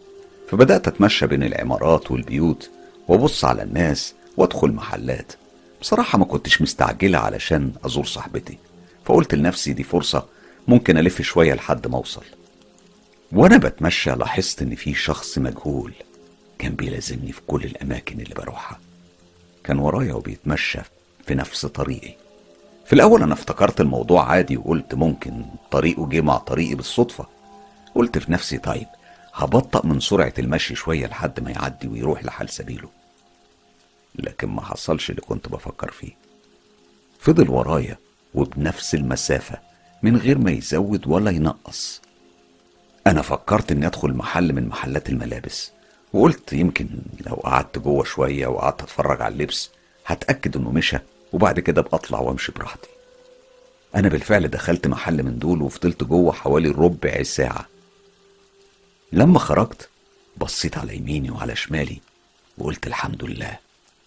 فبدأت 0.49 0.87
أتمشى 0.87 1.27
بين 1.27 1.43
العمارات 1.43 2.11
والبيوت 2.11 2.69
وأبص 3.07 3.45
على 3.45 3.63
الناس 3.63 4.13
وأدخل 4.37 4.71
محلات. 4.71 5.33
بصراحة 5.81 6.17
ما 6.17 6.25
كنتش 6.25 6.61
مستعجلة 6.61 7.17
علشان 7.17 7.71
أزور 7.85 8.05
صاحبتي. 8.05 8.57
فقلت 9.05 9.35
لنفسي 9.35 9.73
دي 9.73 9.83
فرصة 9.83 10.25
ممكن 10.67 10.97
ألف 10.97 11.21
شوية 11.21 11.53
لحد 11.53 11.87
ما 11.87 11.97
أوصل. 11.97 12.23
وأنا 13.31 13.57
بتمشى 13.57 14.11
لاحظت 14.11 14.61
إن 14.61 14.75
في 14.75 14.93
شخص 14.93 15.37
مجهول 15.37 15.93
كان 16.59 16.73
بيلازمني 16.73 17.31
في 17.31 17.41
كل 17.47 17.63
الأماكن 17.63 18.21
اللي 18.21 18.35
بروحها. 18.35 18.79
كان 19.69 19.79
ورايا 19.79 20.13
وبيتمشى 20.13 20.79
في 21.27 21.35
نفس 21.35 21.65
طريقي. 21.65 22.15
في 22.85 22.93
الأول 22.93 23.23
أنا 23.23 23.33
افتكرت 23.33 23.81
الموضوع 23.81 24.29
عادي 24.29 24.57
وقلت 24.57 24.95
ممكن 24.95 25.45
طريقه 25.71 26.09
جه 26.09 26.21
مع 26.21 26.37
طريقي 26.37 26.75
بالصدفة. 26.75 27.25
قلت 27.95 28.17
في 28.17 28.31
نفسي 28.31 28.57
طيب 28.57 28.87
هبطأ 29.33 29.87
من 29.87 29.99
سرعة 29.99 30.33
المشي 30.39 30.75
شوية 30.75 31.07
لحد 31.07 31.39
ما 31.39 31.51
يعدي 31.51 31.87
ويروح 31.87 32.25
لحال 32.25 32.49
سبيله. 32.49 32.89
لكن 34.15 34.47
ما 34.47 34.61
حصلش 34.61 35.09
اللي 35.09 35.21
كنت 35.21 35.49
بفكر 35.49 35.91
فيه. 35.91 36.11
فضل 37.19 37.49
ورايا 37.49 37.97
وبنفس 38.33 38.95
المسافة 38.95 39.59
من 40.03 40.17
غير 40.17 40.37
ما 40.37 40.51
يزود 40.51 41.07
ولا 41.07 41.31
ينقص. 41.31 42.01
أنا 43.07 43.21
فكرت 43.21 43.71
إني 43.71 43.87
أدخل 43.87 44.13
محل 44.13 44.53
من 44.53 44.67
محلات 44.67 45.09
الملابس. 45.09 45.71
وقلت 46.13 46.53
يمكن 46.53 46.89
لو 47.27 47.35
قعدت 47.35 47.77
جوه 47.79 48.03
شوية 48.03 48.47
وقعدت 48.47 48.81
أتفرج 48.81 49.21
على 49.21 49.33
اللبس 49.33 49.69
هتأكد 50.05 50.57
إنه 50.57 50.71
مشى 50.71 50.97
وبعد 51.33 51.59
كده 51.59 51.81
بطلع 51.81 52.19
وأمشي 52.19 52.51
براحتي. 52.51 52.89
أنا 53.95 54.09
بالفعل 54.09 54.47
دخلت 54.47 54.87
محل 54.87 55.23
من 55.23 55.39
دول 55.39 55.61
وفضلت 55.61 56.03
جوه 56.03 56.31
حوالي 56.31 56.69
ربع 56.69 57.23
ساعة. 57.23 57.65
لما 59.11 59.39
خرجت 59.39 59.89
بصيت 60.37 60.77
على 60.77 60.97
يميني 60.97 61.31
وعلى 61.31 61.55
شمالي 61.55 62.01
وقلت 62.57 62.87
الحمد 62.87 63.23
لله 63.23 63.57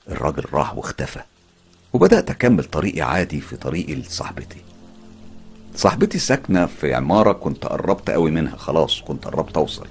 الراجل 0.09 0.45
راح 0.53 0.75
واختفى. 0.77 1.21
وبدأت 1.93 2.31
أكمل 2.31 2.65
طريقي 2.65 3.01
عادي 3.01 3.41
في 3.41 3.57
طريقي 3.57 3.95
لصاحبتي. 3.95 4.63
صاحبتي 5.77 6.19
ساكنة 6.19 6.67
في 6.67 6.95
عمارة 6.95 7.33
كنت 7.33 7.67
قربت 7.67 8.11
قوي 8.11 8.31
منها 8.31 8.57
خلاص 8.57 9.01
كنت 9.01 9.25
قربت 9.25 9.57
أوصل. 9.57 9.87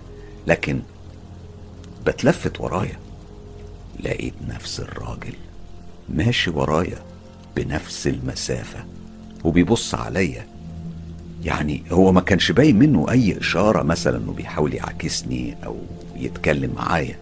لكن 0.48 0.82
بتلفت 2.06 2.62
ورايا. 2.62 3.00
لقيت 4.04 4.34
نفس 4.48 4.80
الراجل 4.80 5.34
ماشي 6.10 6.50
ورايا 6.50 6.98
بنفس 7.56 8.08
المسافة 8.08 8.86
وبيبص 9.44 9.96
عليا. 9.96 10.48
يعني 11.44 11.84
هو 11.92 12.12
ما 12.12 12.22
كانش 12.22 12.52
باين 12.52 12.80
منه 12.80 13.12
أي 13.12 13.40
إشارة 13.40 13.84
مثلا 13.84 14.18
إنه 14.18 14.34
بيحاول 14.34 14.74
يعاكسني 14.74 15.58
أو 15.66 15.78
يتكلم 16.16 16.74
معايا. 16.76 17.20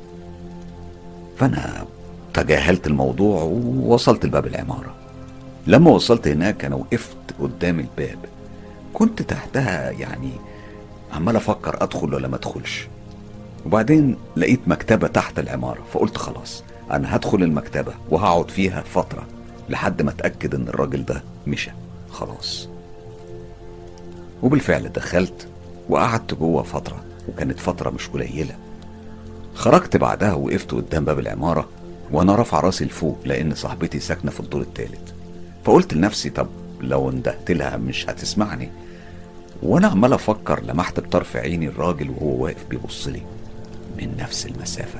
فأنا 1.37 1.85
تجاهلت 2.33 2.87
الموضوع 2.87 3.41
ووصلت 3.41 4.25
لباب 4.25 4.47
العمارة. 4.47 4.95
لما 5.67 5.91
وصلت 5.91 6.27
هناك 6.27 6.65
أنا 6.65 6.75
وقفت 6.75 7.17
قدام 7.39 7.79
الباب. 7.79 8.17
كنت 8.93 9.21
تحتها 9.21 9.91
يعني 9.91 10.31
عمال 11.13 11.35
أفكر 11.35 11.83
أدخل 11.83 12.13
ولا 12.13 12.27
ما 12.27 12.35
أدخلش. 12.35 12.87
وبعدين 13.65 14.15
لقيت 14.37 14.59
مكتبة 14.67 15.07
تحت 15.07 15.39
العمارة 15.39 15.79
فقلت 15.93 16.17
خلاص 16.17 16.63
أنا 16.91 17.15
هدخل 17.15 17.43
المكتبة 17.43 17.93
وهقعد 18.09 18.51
فيها 18.51 18.81
فترة 18.81 19.23
لحد 19.69 20.01
ما 20.01 20.09
أتأكد 20.11 20.55
إن 20.55 20.67
الراجل 20.67 21.05
ده 21.05 21.23
مشى. 21.47 21.71
خلاص. 22.11 22.69
وبالفعل 24.43 24.89
دخلت 24.89 25.47
وقعدت 25.89 26.33
جوه 26.33 26.63
فترة 26.63 27.03
وكانت 27.29 27.59
فترة 27.59 27.89
مش 27.89 28.07
قليلة. 28.07 28.55
خرجت 29.55 29.97
بعدها 29.97 30.33
وقفت 30.33 30.71
قدام 30.71 31.05
باب 31.05 31.19
العمارة 31.19 31.69
وأنا 32.11 32.35
رافع 32.35 32.59
راسي 32.59 32.85
لفوق 32.85 33.17
لأن 33.25 33.55
صاحبتي 33.55 33.99
ساكنة 33.99 34.31
في 34.31 34.39
الدور 34.39 34.61
التالت. 34.61 35.13
فقلت 35.63 35.93
لنفسي 35.93 36.29
طب 36.29 36.47
لو 36.81 37.09
اندهت 37.09 37.51
لها 37.51 37.77
مش 37.77 38.09
هتسمعني؟ 38.09 38.69
وأنا 39.63 39.87
عمال 39.87 40.13
أفكر 40.13 40.63
لمحت 40.63 40.99
بطرف 40.99 41.35
عيني 41.37 41.67
الراجل 41.67 42.09
وهو 42.09 42.43
واقف 42.43 42.65
بيبص 42.69 43.07
لي. 43.07 43.21
من 44.01 44.17
نفس 44.17 44.45
المسافة. 44.45 44.99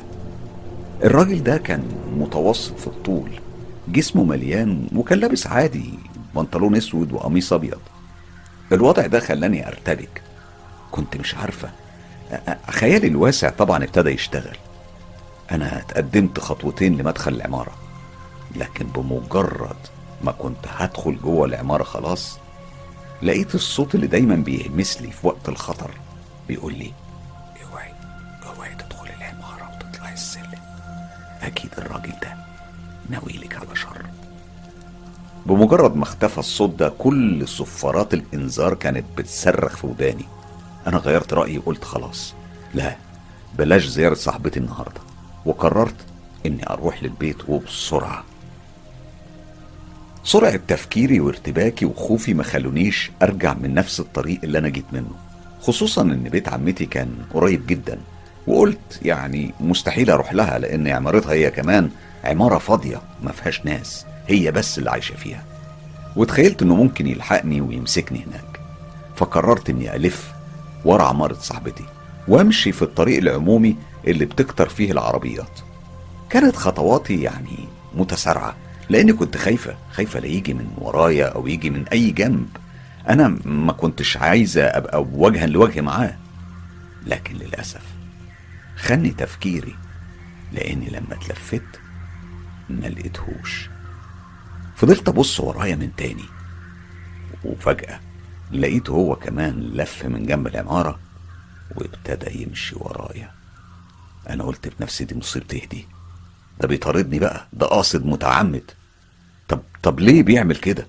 الراجل 1.04 1.44
ده 1.44 1.58
كان 1.58 1.84
متوسط 2.18 2.80
في 2.80 2.88
الطول 2.88 3.32
جسمه 3.88 4.24
مليان 4.24 4.88
وكان 4.96 5.20
لابس 5.20 5.48
عادي 5.48 5.94
بنطلون 6.36 6.76
أسود 6.76 7.12
وقميص 7.12 7.54
أبيض. 7.54 7.80
الوضع 8.72 9.06
ده 9.08 9.20
خلاني 9.20 9.68
أرتبك. 9.68 10.22
كنت 10.92 11.18
مش 11.18 11.36
عارفة. 11.36 11.70
خيالي 12.70 13.08
الواسع 13.08 13.50
طبعا 13.50 13.84
ابتدى 13.84 14.10
يشتغل. 14.10 14.58
أنا 15.52 15.80
اتقدمت 15.80 16.40
خطوتين 16.40 16.98
لمدخل 16.98 17.34
العمارة 17.36 17.72
لكن 18.56 18.86
بمجرد 18.88 19.76
ما 20.24 20.32
كنت 20.32 20.66
هدخل 20.68 21.18
جوه 21.24 21.46
العمارة 21.46 21.84
خلاص 21.84 22.38
لقيت 23.22 23.56
الصوت 23.56 23.96
اللي 23.96 24.08
دايما 24.08 24.36
بيهمس 24.36 25.02
لي 25.02 25.12
في 25.12 25.28
وقت 25.28 25.50
الخطر 25.50 25.92
بيقول 26.48 26.74
لي 26.74 26.92
أكيد 31.50 31.72
الراجل 31.78 32.14
ده 32.22 32.36
ناوي 33.10 33.34
لك 33.34 33.56
على 33.56 33.76
شر. 33.76 34.06
بمجرد 35.46 35.96
ما 35.96 36.04
اختفى 36.04 36.38
الصوت 36.38 36.70
ده 36.70 36.90
كل 36.90 37.48
صفارات 37.48 38.14
الإنذار 38.14 38.74
كانت 38.74 39.06
بتصرخ 39.18 39.78
في 39.78 39.88
وداني. 39.88 40.26
أنا 40.88 40.98
غيرت 40.98 41.34
رأيي 41.34 41.58
وقلت 41.58 41.84
خلاص. 41.84 42.34
لا 42.74 42.96
بلاش 43.58 43.86
زيارة 43.86 44.14
صاحبتي 44.14 44.60
النهاردة. 44.60 45.02
وقررت 45.46 45.96
إني 46.46 46.70
أروح 46.70 47.04
للبيت 47.04 47.50
وبسرعة. 47.50 48.24
سرعة 50.24 50.60
تفكيري 50.68 51.20
وارتباكي 51.20 51.86
وخوفي 51.86 52.34
ما 52.34 52.44
خلونيش 52.44 53.12
أرجع 53.22 53.54
من 53.54 53.74
نفس 53.74 54.00
الطريق 54.00 54.40
اللي 54.44 54.58
أنا 54.58 54.70
جيت 54.70 54.86
منه. 54.92 55.12
خصوصا 55.62 56.02
إن 56.02 56.24
بيت 56.24 56.50
عمتي 56.50 56.86
كان 56.86 57.16
قريب 57.34 57.68
جدا. 57.68 58.00
وقلت 58.50 59.00
يعني 59.02 59.54
مستحيل 59.60 60.10
أروح 60.10 60.34
لها 60.34 60.60
لأن 60.60 60.88
عمارتها 60.88 61.34
هي 61.34 61.52
كمان 61.52 61.90
عمارة 62.24 62.58
فاضية 62.58 63.02
ما 63.24 63.32
فيهاش 63.32 63.66
ناس 63.66 64.06
هي 64.28 64.52
بس 64.52 64.78
اللي 64.80 64.92
عايشة 64.92 65.16
فيها. 65.16 65.44
وتخيلت 66.16 66.62
إنه 66.62 66.76
ممكن 66.76 67.08
يلحقني 67.08 67.62
ويمسكني 67.62 68.26
هناك. 68.28 68.60
فقررت 69.16 69.70
إني 69.70 69.96
ألف 69.96 70.32
ورا 70.86 71.04
عمارة 71.04 71.34
صاحبتي 71.34 71.84
وأمشي 72.28 72.72
في 72.72 72.82
الطريق 72.82 73.18
العمومي 73.18 73.76
اللي 74.08 74.26
بتكتر 74.26 74.70
فيه 74.70 74.92
العربيات. 74.92 75.60
كانت 76.30 76.56
خطواتي 76.56 77.22
يعني 77.22 77.68
متسارعة 77.96 78.56
لأني 78.90 79.14
كنت 79.14 79.38
خايفة 79.38 79.76
خايفة 79.92 80.20
لا 80.20 80.28
يجي 80.28 80.54
من 80.54 80.68
ورايا 80.78 81.26
أو 81.26 81.48
يجي 81.48 81.70
من 81.70 81.88
أي 81.88 82.12
جنب. 82.12 82.48
أنا 83.10 83.38
ما 83.46 83.74
كنتش 83.74 84.18
عايزة 84.18 84.64
أبقى 84.64 85.06
وجها 85.14 85.46
لوجه 85.48 85.82
معاه. 85.82 86.16
لكن 87.08 87.36
للأسف 87.36 87.99
خني 88.80 89.10
تفكيري 89.10 89.76
لأني 90.52 90.90
لما 90.90 91.14
اتلفت 91.14 91.80
ما 92.70 92.88
لقيتهوش 92.88 93.70
فضلت 94.76 95.10
أبص 95.10 95.40
ورايا 95.40 95.76
من 95.76 95.96
تاني 95.96 96.26
وفجأة 97.44 98.00
لقيته 98.52 98.92
هو 98.92 99.16
كمان 99.16 99.60
لف 99.60 100.06
من 100.06 100.26
جنب 100.26 100.48
العمارة 100.48 101.00
وابتدى 101.76 102.42
يمشي 102.44 102.76
ورايا. 102.76 103.32
أنا 104.30 104.44
قلت 104.44 104.68
بنفسي 104.80 105.06
دي 105.06 105.16
مصيبتي 105.16 105.60
دي؟ 105.72 105.88
ده 106.62 106.68
بيطاردني 106.68 107.20
بقى 107.20 107.48
ده 107.54 107.66
قاصد 107.68 108.06
متعمد. 108.06 108.72
طب 109.48 109.62
طب 109.84 110.00
ليه 110.00 110.24
بيعمل 110.24 110.56
كده؟ 110.56 110.88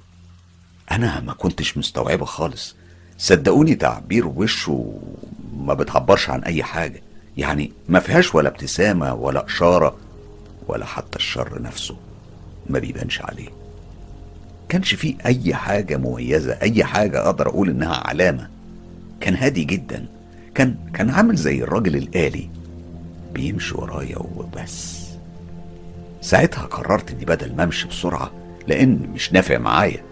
أنا 0.90 1.20
ما 1.20 1.32
كنتش 1.32 1.78
مستوعبه 1.78 2.24
خالص. 2.24 2.76
صدقوني 3.18 3.74
تعبير 3.74 4.26
وشه 4.26 5.00
ما 5.56 5.74
بتعبرش 5.74 6.30
عن 6.30 6.40
أي 6.44 6.62
حاجة. 6.62 7.02
يعني 7.36 7.72
ما 7.88 8.00
فيهاش 8.00 8.34
ولا 8.34 8.48
ابتسامة 8.48 9.14
ولا 9.14 9.46
إشارة 9.46 9.96
ولا 10.68 10.84
حتى 10.84 11.16
الشر 11.18 11.62
نفسه 11.62 11.96
ما 12.70 12.78
بيبانش 12.78 13.22
عليه. 13.22 13.48
كانش 14.68 14.94
فيه 14.94 15.14
أي 15.26 15.54
حاجة 15.54 15.96
مميزة 15.96 16.52
أي 16.62 16.84
حاجة 16.84 17.20
أقدر 17.26 17.48
أقول 17.48 17.70
إنها 17.70 17.96
علامة. 17.96 18.50
كان 19.20 19.34
هادي 19.34 19.64
جدا. 19.64 20.06
كان 20.54 20.76
كان 20.94 21.10
عامل 21.10 21.36
زي 21.36 21.62
الراجل 21.62 21.96
الآلي. 21.96 22.50
بيمشي 23.34 23.74
ورايا 23.74 24.18
وبس. 24.18 25.00
ساعتها 26.20 26.62
قررت 26.62 27.10
إني 27.10 27.24
بدل 27.24 27.54
ما 27.56 27.64
أمشي 27.64 27.88
بسرعة 27.88 28.30
لأن 28.68 29.10
مش 29.14 29.32
نافع 29.32 29.58
معايا 29.58 30.02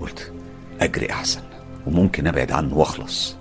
قلت 0.00 0.32
أجري 0.80 1.10
أحسن 1.10 1.40
وممكن 1.86 2.26
أبعد 2.26 2.52
عنه 2.52 2.76
وأخلص. 2.76 3.36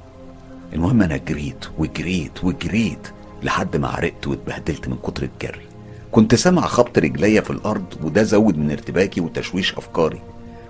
المهم 0.73 1.01
أنا 1.01 1.17
جريت 1.17 1.65
وجريت 1.77 2.43
وجريت 2.43 3.07
لحد 3.43 3.77
ما 3.77 3.87
عرقت 3.87 4.27
واتبهدلت 4.27 4.87
من 4.87 4.97
كتر 5.03 5.23
الجري. 5.23 5.65
كنت 6.11 6.35
سامع 6.35 6.61
خبط 6.61 6.99
رجليا 6.99 7.41
في 7.41 7.49
الأرض 7.49 7.85
وده 8.03 8.23
زود 8.23 8.57
من 8.57 8.71
ارتباكي 8.71 9.21
وتشويش 9.21 9.73
أفكاري. 9.73 10.21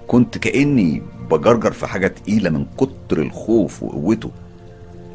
كنت 0.08 0.38
كأني 0.38 1.02
بجرجر 1.32 1.72
في 1.72 1.88
حاجة 1.88 2.08
تقيلة 2.08 2.50
من 2.50 2.66
كتر 2.78 3.22
الخوف 3.22 3.84
وقوته. 3.84 4.32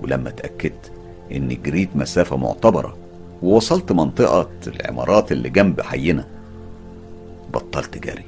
ولما 0.03 0.29
اتأكدت 0.29 0.93
إني 1.33 1.55
جريت 1.55 1.97
مسافة 1.97 2.37
معتبرة 2.37 2.97
ووصلت 3.43 3.93
منطقة 3.93 4.51
العمارات 4.67 5.33
اللي 5.33 5.49
جنب 5.51 5.81
حينا 5.81 6.27
بطلت 7.55 7.99
جري. 7.99 8.25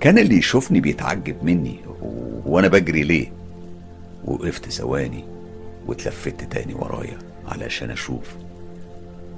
كان 0.00 0.18
اللي 0.18 0.36
يشوفني 0.36 0.80
بيتعجب 0.80 1.44
مني 1.44 1.76
وأنا 2.46 2.68
بجري 2.68 3.02
ليه؟ 3.02 3.32
وقفت 4.24 4.68
ثواني 4.70 5.31
واتلفت 5.86 6.44
تاني 6.52 6.74
ورايا 6.74 7.18
علشان 7.48 7.90
أشوف 7.90 8.36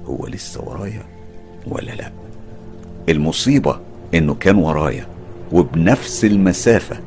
هو 0.05 0.27
لسه 0.27 0.61
ورايا 0.61 1.03
ولا 1.67 1.91
لأ. 1.91 2.11
المصيبة 3.09 3.79
إنه 4.13 4.35
كان 4.35 4.55
ورايا 4.55 5.07
وبنفس 5.51 6.25
المسافة 6.25 6.99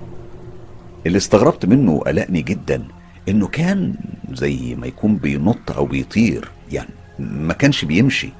اللي 1.06 1.18
استغربت 1.18 1.66
منه 1.66 1.92
وقلقني 1.92 2.42
جدا 2.42 2.84
إنه 3.28 3.46
كان 3.46 3.94
زي 4.32 4.74
ما 4.74 4.86
يكون 4.86 5.16
بينط 5.16 5.70
أو 5.76 5.86
بيطير 5.86 6.48
يعني 6.72 6.90
ما 7.18 7.52
كانش 7.54 7.84
بيمشي. 7.84 8.30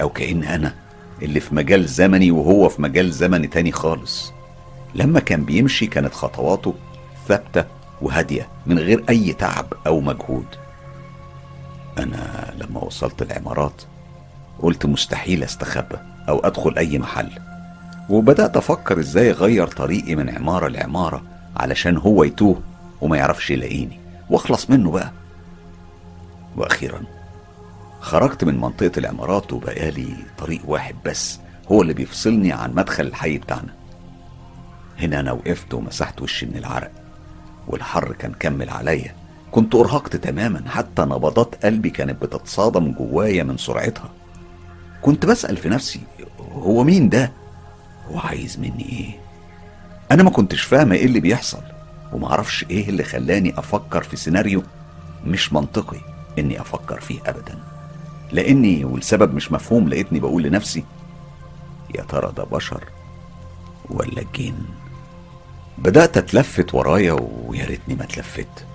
أو 0.00 0.08
كأن 0.08 0.42
أنا 0.44 0.74
اللي 1.22 1.40
في 1.40 1.54
مجال 1.54 1.86
زمني 1.86 2.30
وهو 2.30 2.68
في 2.68 2.82
مجال 2.82 3.12
زمني 3.12 3.46
تاني 3.46 3.72
خالص. 3.72 4.32
لما 4.94 5.20
كان 5.20 5.44
بيمشي 5.44 5.86
كانت 5.86 6.12
خطواته 6.14 6.74
ثابتة 7.28 7.64
وهادية 8.02 8.48
من 8.66 8.78
غير 8.78 9.04
أي 9.08 9.32
تعب 9.32 9.66
أو 9.86 10.00
مجهود. 10.00 10.46
أنا 11.98 12.54
لما 12.58 12.80
وصلت 12.80 13.22
العمارات 13.22 13.82
قلت 14.62 14.86
مستحيل 14.86 15.42
أستخبى 15.44 15.96
أو 16.28 16.38
أدخل 16.38 16.78
أي 16.78 16.98
محل 16.98 17.30
وبدأت 18.10 18.56
أفكر 18.56 19.00
إزاي 19.00 19.30
أغير 19.30 19.66
طريقي 19.66 20.14
من 20.14 20.30
عمارة 20.30 20.68
لعمارة 20.68 21.22
علشان 21.56 21.96
هو 21.96 22.24
يتوه 22.24 22.60
وما 23.00 23.16
يعرفش 23.16 23.50
يلاقيني. 23.50 24.00
وأخلص 24.30 24.70
منه 24.70 24.90
بقى. 24.90 25.10
وأخيرا 26.56 27.02
خرجت 28.00 28.44
من 28.44 28.60
منطقة 28.60 28.92
العمارات 28.98 29.52
وبقالي 29.52 30.16
طريق 30.38 30.60
واحد 30.66 30.94
بس 31.04 31.38
هو 31.72 31.82
اللي 31.82 31.92
بيفصلني 31.94 32.52
عن 32.52 32.74
مدخل 32.74 33.06
الحي 33.06 33.38
بتاعنا. 33.38 33.74
هنا 34.98 35.20
أنا 35.20 35.32
وقفت 35.32 35.74
ومسحت 35.74 36.22
وشي 36.22 36.46
من 36.46 36.56
العرق. 36.56 36.90
والحر 37.70 38.12
كان 38.12 38.32
كمل 38.32 38.70
عليا 38.70 39.14
كنت 39.52 39.74
أرهقت 39.74 40.16
تماما 40.16 40.62
حتى 40.68 41.02
نبضات 41.02 41.64
قلبي 41.66 41.90
كانت 41.90 42.22
بتتصادم 42.22 42.92
جوايا 42.92 43.42
من 43.42 43.56
سرعتها 43.56 44.10
كنت 45.02 45.26
بسأل 45.26 45.56
في 45.56 45.68
نفسي 45.68 46.00
هو 46.52 46.84
مين 46.84 47.08
ده؟ 47.08 47.32
هو 48.10 48.18
عايز 48.18 48.58
مني 48.58 48.88
إيه؟ 48.88 49.20
أنا 50.10 50.22
ما 50.22 50.30
كنتش 50.30 50.62
فاهمة 50.62 50.94
إيه 50.94 51.04
اللي 51.06 51.20
بيحصل 51.20 51.62
ومعرفش 52.12 52.64
إيه 52.70 52.88
اللي 52.88 53.04
خلاني 53.04 53.58
أفكر 53.58 54.02
في 54.02 54.16
سيناريو 54.16 54.62
مش 55.26 55.52
منطقي 55.52 55.98
إني 56.38 56.60
أفكر 56.60 57.00
فيه 57.00 57.20
أبدا 57.26 57.58
لأني 58.32 58.84
والسبب 58.84 59.34
مش 59.34 59.52
مفهوم 59.52 59.88
لقيتني 59.88 60.20
بقول 60.20 60.42
لنفسي 60.42 60.84
يا 61.94 62.02
ترى 62.02 62.32
ده 62.36 62.44
بشر 62.44 62.84
ولا 63.90 64.24
جن 64.34 64.54
بدأت 65.80 66.16
أتلفت 66.16 66.74
ورايا 66.74 67.12
ويا 67.12 67.64
ريتني 67.64 67.94
ما 67.94 68.04
اتلفت 68.04 68.66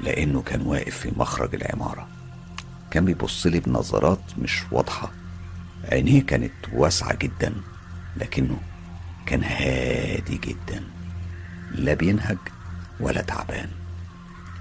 لأنه 0.00 0.42
كان 0.42 0.60
واقف 0.60 0.96
في 0.96 1.12
مخرج 1.16 1.54
العمارة. 1.54 2.08
كان 2.90 3.04
بيبص 3.04 3.46
لي 3.46 3.60
بنظرات 3.60 4.20
مش 4.38 4.62
واضحة. 4.72 5.12
عينيه 5.92 6.22
كانت 6.22 6.52
واسعة 6.72 7.14
جدا 7.14 7.54
لكنه 8.16 8.56
كان 9.26 9.42
هادي 9.44 10.36
جدا. 10.36 10.84
لا 11.72 11.94
بينهج 11.94 12.38
ولا 13.00 13.22
تعبان. 13.22 13.68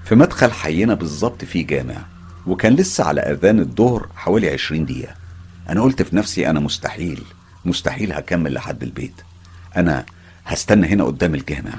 في 0.06 0.15
مدخل 0.15 0.52
حينا 0.52 0.93
بالظبط 0.93 1.45
في 1.45 1.63
جامع 1.63 2.06
وكان 2.48 2.74
لسه 2.74 3.04
على 3.04 3.21
أذان 3.21 3.60
الظهر 3.60 4.10
حوالي 4.15 4.50
عشرين 4.50 4.86
دقيقة. 4.86 5.15
أنا 5.69 5.82
قلت 5.82 6.02
في 6.02 6.15
نفسي 6.15 6.50
أنا 6.50 6.60
مستحيل 6.60 7.24
مستحيل 7.65 8.13
هكمل 8.13 8.54
لحد 8.54 8.84
البيت. 8.84 9.21
أنا 9.78 10.06
هستنى 10.45 10.88
هنا 10.88 11.03
قدام 11.03 11.36
الجامع 11.36 11.73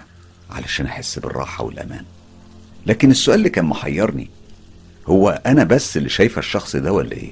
علشان 0.51 0.87
أحس 0.87 1.19
بالراحة 1.19 1.65
والأمان. 1.65 2.05
لكن 2.87 3.11
السؤال 3.11 3.39
اللي 3.39 3.51
كان 3.51 3.65
محيرني 3.65 4.31
هو 5.07 5.41
أنا 5.47 5.65
بس 5.65 5.97
اللي 5.97 6.09
شايفة 6.09 6.39
الشخص 6.39 6.77
ده 6.77 6.93
ولا 6.93 7.13
إيه؟ 7.13 7.31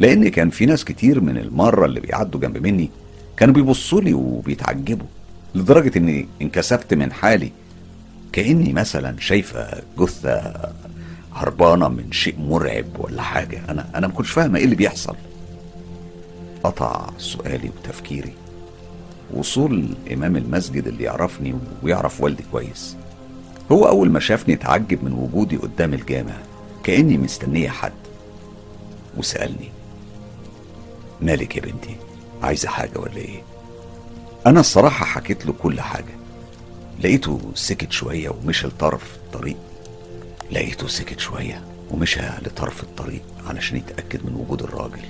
لأن 0.00 0.28
كان 0.28 0.50
في 0.50 0.66
ناس 0.66 0.84
كتير 0.84 1.20
من 1.20 1.36
المرة 1.38 1.86
اللي 1.86 2.00
بيعدوا 2.00 2.40
جنب 2.40 2.58
مني 2.58 2.90
كانوا 3.36 3.54
بيبصوا 3.54 4.00
لي 4.00 4.14
وبيتعجبوا 4.14 5.06
لدرجة 5.54 5.98
إني 5.98 6.28
انكسفت 6.42 6.94
من 6.94 7.12
حالي. 7.12 7.52
كأني 8.32 8.72
مثلا 8.72 9.16
شايفة 9.20 9.82
جثة 9.98 10.54
هربانة 11.34 11.88
من 11.88 12.12
شيء 12.12 12.38
مرعب 12.38 12.86
ولا 12.98 13.22
حاجة. 13.22 13.62
أنا 13.68 13.86
أنا 13.94 14.06
ما 14.06 14.12
كنتش 14.12 14.30
فاهمة 14.30 14.58
إيه 14.58 14.64
اللي 14.64 14.76
بيحصل. 14.76 15.16
قطع 16.64 17.10
سؤالي 17.18 17.68
وتفكيري. 17.68 18.32
وصول 19.34 19.88
إمام 20.12 20.36
المسجد 20.36 20.86
اللي 20.86 21.04
يعرفني 21.04 21.54
ويعرف 21.82 22.20
والدي 22.20 22.44
كويس. 22.52 22.96
هو 23.72 23.88
أول 23.88 24.10
ما 24.10 24.20
شافني 24.20 24.54
اتعجب 24.54 25.04
من 25.04 25.12
وجودي 25.12 25.56
قدام 25.56 25.94
الجامع 25.94 26.34
كأني 26.84 27.18
مستنية 27.18 27.68
حد. 27.68 27.92
وسألني 29.16 29.70
مالك 31.20 31.56
يا 31.56 31.62
بنتي؟ 31.62 31.96
عايزة 32.42 32.68
حاجة 32.68 32.98
ولا 32.98 33.16
إيه؟ 33.16 33.42
أنا 34.46 34.60
الصراحة 34.60 35.06
حكيت 35.06 35.46
له 35.46 35.52
كل 35.52 35.80
حاجة. 35.80 36.14
لقيته 37.00 37.40
سكت 37.54 37.92
شوية 37.92 38.28
ومشى 38.30 38.66
لطرف 38.66 39.16
الطريق. 39.16 39.56
لقيته 40.52 40.88
سكت 40.88 41.20
شوية 41.20 41.64
ومشى 41.90 42.20
لطرف 42.20 42.82
الطريق 42.82 43.22
علشان 43.46 43.76
يتأكد 43.76 44.26
من 44.26 44.34
وجود 44.34 44.62
الراجل. 44.62 45.04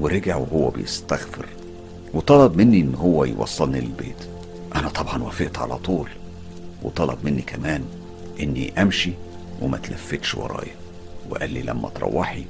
ورجع 0.00 0.36
وهو 0.36 0.70
بيستغفر. 0.70 1.46
وطلب 2.14 2.56
مني 2.56 2.80
إن 2.80 2.94
هو 2.94 3.24
يوصلني 3.24 3.80
للبيت. 3.80 4.28
أنا 4.74 4.88
طبعا 4.88 5.22
وافقت 5.22 5.58
على 5.58 5.78
طول. 5.78 6.08
وطلب 6.82 7.18
مني 7.24 7.42
كمان 7.42 7.84
إني 8.40 8.82
أمشي 8.82 9.12
وما 9.62 9.78
تلفتش 9.78 10.34
ورايا. 10.34 10.74
وقال 11.30 11.52
لي 11.52 11.62
لما 11.62 11.88
تروحي 11.88 12.44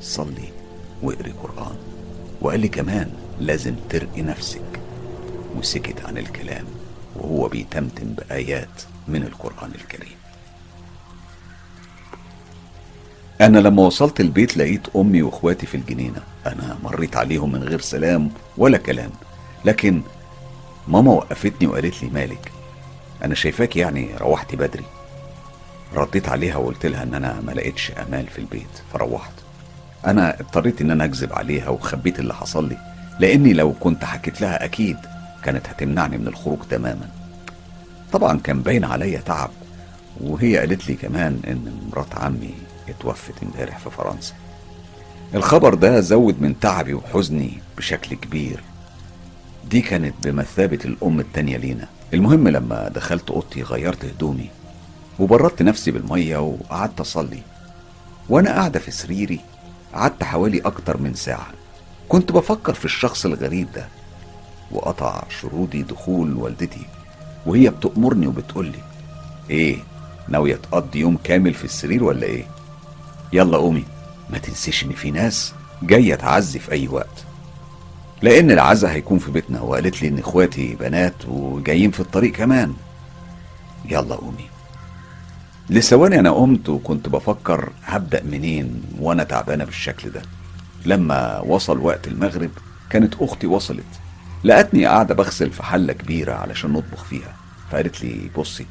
صلي 0.00 0.48
واقري 1.02 1.32
قرآن. 1.42 1.76
وقال 2.40 2.60
لي 2.60 2.68
كمان 2.68 3.10
لازم 3.40 3.74
ترقي 3.90 4.22
نفسك. 4.22 4.80
وسكت 5.58 6.04
عن 6.04 6.18
الكلام. 6.18 6.64
وهو 7.16 7.48
بيتمتم 7.48 8.06
بآيات 8.06 8.82
من 9.08 9.22
القرآن 9.22 9.70
الكريم. 9.74 10.16
أنا 13.40 13.58
لما 13.58 13.82
وصلت 13.82 14.20
البيت 14.20 14.56
لقيت 14.56 14.96
أمي 14.96 15.22
وإخواتي 15.22 15.66
في 15.66 15.76
الجنينة. 15.76 16.22
أنا 16.46 16.78
مريت 16.84 17.16
عليهم 17.16 17.52
من 17.52 17.62
غير 17.62 17.80
سلام 17.80 18.30
ولا 18.56 18.78
كلام. 18.78 19.10
لكن 19.64 20.02
ماما 20.88 21.12
وقفتني 21.12 21.68
وقالت 21.68 22.02
لي 22.02 22.10
مالك 22.10 22.52
أنا 23.24 23.34
شايفاك 23.34 23.76
يعني 23.76 24.10
روحتي 24.20 24.56
بدري. 24.56 24.84
رديت 25.94 26.28
عليها 26.28 26.56
وقلت 26.56 26.86
لها 26.86 27.02
إن 27.02 27.14
أنا 27.14 27.40
ما 27.46 27.52
لقيتش 27.52 27.92
أمال 28.08 28.26
في 28.26 28.38
البيت 28.38 28.82
فروحت. 28.92 29.32
أنا 30.06 30.40
اضطريت 30.40 30.80
إن 30.80 30.90
أنا 30.90 31.04
أكذب 31.04 31.32
عليها 31.32 31.68
وخبيت 31.68 32.18
اللي 32.18 32.34
حصل 32.34 32.68
لي 32.68 32.76
لأني 33.20 33.52
لو 33.52 33.72
كنت 33.72 34.04
حكيت 34.04 34.40
لها 34.40 34.64
أكيد 34.64 34.96
كانت 35.42 35.68
هتمنعني 35.68 36.18
من 36.18 36.28
الخروج 36.28 36.58
تماما. 36.70 37.08
طبعا 38.12 38.38
كان 38.38 38.62
باين 38.62 38.84
عليا 38.84 39.20
تعب 39.20 39.50
وهي 40.20 40.58
قالت 40.58 40.88
لي 40.88 40.94
كمان 40.94 41.40
إن 41.46 41.90
مرات 41.92 42.14
عمي 42.14 42.54
اتوفت 42.88 43.34
امبارح 43.42 43.78
في 43.78 43.90
فرنسا. 43.90 44.34
الخبر 45.34 45.74
ده 45.74 46.00
زود 46.00 46.42
من 46.42 46.60
تعبي 46.60 46.94
وحزني 46.94 47.58
بشكل 47.76 48.16
كبير. 48.16 48.62
دي 49.70 49.80
كانت 49.80 50.14
بمثابة 50.22 50.78
الأم 50.84 51.20
التانية 51.20 51.56
لينا. 51.56 51.88
المهم 52.14 52.48
لما 52.48 52.88
دخلت 52.88 53.30
أوضتي 53.30 53.62
غيرت 53.62 54.04
هدومي 54.04 54.50
وبردت 55.18 55.62
نفسي 55.62 55.90
بالمية 55.90 56.36
وقعدت 56.38 57.00
أصلي. 57.00 57.42
وأنا 58.28 58.50
قاعدة 58.50 58.78
في 58.80 58.90
سريري 58.90 59.40
قعدت 59.94 60.24
حوالي 60.24 60.60
أكتر 60.60 60.96
من 60.96 61.14
ساعة. 61.14 61.46
كنت 62.08 62.32
بفكر 62.32 62.74
في 62.74 62.84
الشخص 62.84 63.26
الغريب 63.26 63.68
ده 63.74 63.88
وقطع 64.70 65.22
شرودي 65.40 65.82
دخول 65.82 66.34
والدتي 66.34 66.86
وهي 67.46 67.70
بتأمرني 67.70 68.26
وبتقولي 68.26 68.78
إيه 69.50 69.78
ناوية 70.28 70.56
تقضي 70.56 70.98
يوم 71.00 71.18
كامل 71.24 71.54
في 71.54 71.64
السرير 71.64 72.04
ولا 72.04 72.22
إيه؟ 72.26 72.44
يلا 73.32 73.56
قومي. 73.56 73.84
ما 74.30 74.38
تنسيش 74.38 74.84
إن 74.84 74.92
في 74.92 75.10
ناس 75.10 75.54
جاية 75.82 76.14
تعزي 76.14 76.58
في 76.58 76.72
أي 76.72 76.88
وقت. 76.88 77.24
لأن 78.22 78.50
العزا 78.50 78.90
هيكون 78.90 79.18
في 79.18 79.30
بيتنا 79.30 79.60
وقالت 79.60 80.02
لي 80.02 80.08
إن 80.08 80.18
إخواتي 80.18 80.74
بنات 80.74 81.14
وجايين 81.28 81.90
في 81.90 82.00
الطريق 82.00 82.32
كمان. 82.32 82.74
يلا 83.90 84.14
قومي. 84.14 84.46
لثواني 85.70 86.20
أنا 86.20 86.30
قمت 86.30 86.68
وكنت 86.68 87.08
بفكر 87.08 87.72
هبدأ 87.84 88.22
منين 88.22 88.82
وأنا 89.00 89.24
تعبانة 89.24 89.64
بالشكل 89.64 90.10
ده. 90.10 90.22
لما 90.86 91.40
وصل 91.40 91.78
وقت 91.78 92.08
المغرب 92.08 92.50
كانت 92.90 93.14
أختي 93.20 93.46
وصلت. 93.46 93.84
لقتني 94.44 94.86
قاعدة 94.86 95.14
بغسل 95.14 95.50
في 95.50 95.62
حلة 95.62 95.92
كبيرة 95.92 96.34
علشان 96.34 96.72
نطبخ 96.72 97.04
فيها. 97.04 97.36
فقالت 97.70 98.04
لي 98.04 98.30
بصي 98.36 98.66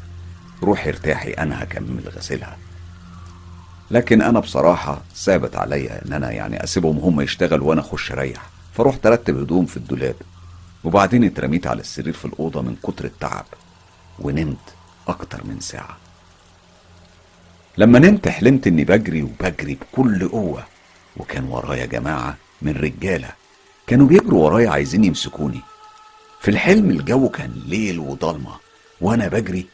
روحي 0.64 0.90
ارتاحي 0.90 1.32
أنا 1.32 1.64
هكمل 1.64 2.04
غسلها 2.16 2.58
لكن 3.92 4.22
أنا 4.22 4.40
بصراحة 4.40 5.02
ثابت 5.16 5.56
عليا 5.56 6.06
إن 6.06 6.14
أنا 6.14 6.32
يعني 6.32 6.64
أسيبهم 6.64 6.98
هم 6.98 7.22
يشتغلوا 7.22 7.70
وأنا 7.70 7.82
أخش 7.82 8.12
أريح. 8.12 8.50
فرحت 8.74 9.06
ارتب 9.06 9.38
هدوم 9.40 9.66
في 9.66 9.78
الدولاب 9.78 10.16
وبعدين 10.84 11.24
اترميت 11.24 11.68
على 11.68 11.80
السرير 11.80 12.14
في 12.14 12.26
الأوضة 12.26 12.62
من 12.62 12.76
كتر 12.84 13.06
التعب 13.06 13.46
ونمت 14.20 14.74
أكتر 15.08 15.44
من 15.44 15.60
ساعة. 15.60 15.98
لما 17.78 18.00
نمت 18.00 18.28
حلمت 18.28 18.68
إني 18.68 18.84
بجري 18.84 19.24
وبجري 19.24 19.76
بكل 19.76 20.28
قوة 20.30 20.64
وكان 21.18 21.44
ورايا 21.44 21.86
جماعة 21.86 22.38
من 22.62 22.72
رجالة 22.72 23.30
كانوا 23.88 24.08
بيجروا 24.08 24.46
ورايا 24.46 24.70
عايزين 24.70 25.04
يمسكوني. 25.04 25.62
في 26.42 26.52
الحلم 26.52 26.90
الجو 26.90 27.30
كان 27.30 27.54
ليل 27.66 28.00
وضلمة 28.00 28.56
وأنا 29.02 29.28
بجري 29.28 29.66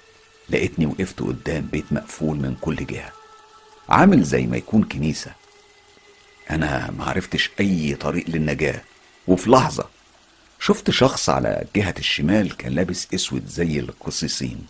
لقيتني 0.50 0.86
وقفت 0.86 1.20
قدام 1.20 1.68
بيت 1.72 1.86
مقفول 1.92 2.38
من 2.38 2.56
كل 2.62 2.76
جهة. 2.76 3.21
عامل 3.92 4.24
زي 4.24 4.48
ما 4.48 4.58
يكون 4.58 4.84
كنيسة. 4.84 5.32
أنا 6.52 6.92
معرفتش 6.98 7.50
أي 7.60 7.96
طريق 7.96 8.26
للنجاة. 8.30 8.82
وفي 9.28 9.50
لحظة 9.50 9.86
شفت 10.60 10.90
شخص 10.92 11.30
على 11.30 11.66
جهة 11.76 11.96
الشمال 12.00 12.58
كان 12.58 12.72
لابس 12.72 13.08
أسود 13.14 13.48
زي 13.48 13.80
القسيسين 13.80 14.66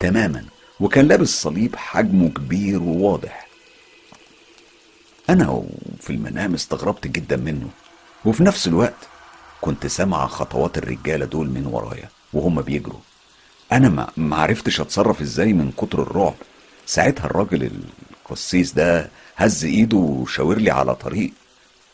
تماما. 0.00 0.44
وكان 0.80 1.08
لابس 1.08 1.42
صليب 1.42 1.76
حجمه 1.76 2.28
كبير 2.28 2.82
وواضح. 2.82 3.46
أنا 5.30 5.48
وفي 5.50 6.10
المنام 6.10 6.54
استغربت 6.54 7.06
جدا 7.06 7.36
منه. 7.36 7.70
وفي 8.24 8.42
نفس 8.42 8.66
الوقت 8.66 9.08
كنت 9.60 9.86
سامع 9.86 10.26
خطوات 10.26 10.78
الرجالة 10.78 11.26
دول 11.26 11.48
من 11.50 11.66
ورايا 11.66 12.08
وهم 12.32 12.62
بيجروا. 12.62 13.00
أنا 13.72 13.88
ما 13.88 14.10
معرفتش 14.16 14.80
أتصرف 14.80 15.20
إزاي 15.20 15.52
من 15.52 15.72
كتر 15.72 16.02
الرعب. 16.02 16.34
ساعتها 16.86 17.24
الراجل 17.26 17.70
القسيس 18.30 18.72
ده 18.72 19.10
هز 19.36 19.64
ايده 19.64 19.96
وشاور 19.96 20.58
لي 20.58 20.70
على 20.70 20.94
طريق 20.94 21.32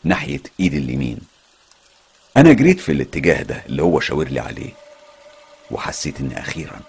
ناحية 0.03 0.41
ايدي 0.59 0.77
اليمين. 0.77 1.19
أنا 2.37 2.53
جريت 2.53 2.79
في 2.79 2.91
الاتجاه 2.91 3.41
ده 3.41 3.63
اللي 3.65 3.81
هو 3.81 3.99
شاور 3.99 4.27
لي 4.27 4.39
عليه 4.39 4.73
وحسيت 5.71 6.19
إني 6.19 6.39
أخيرا 6.39 6.79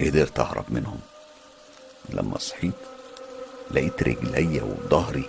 قدرت 0.00 0.38
أهرب 0.38 0.64
منهم. 0.68 1.00
لما 2.10 2.38
صحيت 2.38 2.74
لقيت 3.70 4.02
رجليا 4.02 4.62
وظهري 4.62 5.24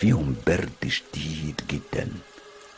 فيهم 0.00 0.36
برد 0.46 0.88
شديد 0.88 1.60
جدا 1.70 2.08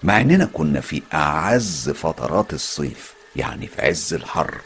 مع 0.02 0.20
إننا 0.20 0.44
كنا 0.44 0.80
في 0.80 1.02
أعز 1.14 1.90
فترات 1.90 2.52
الصيف 2.54 3.14
يعني 3.36 3.66
في 3.66 3.82
عز 3.82 4.14
الحر. 4.14 4.60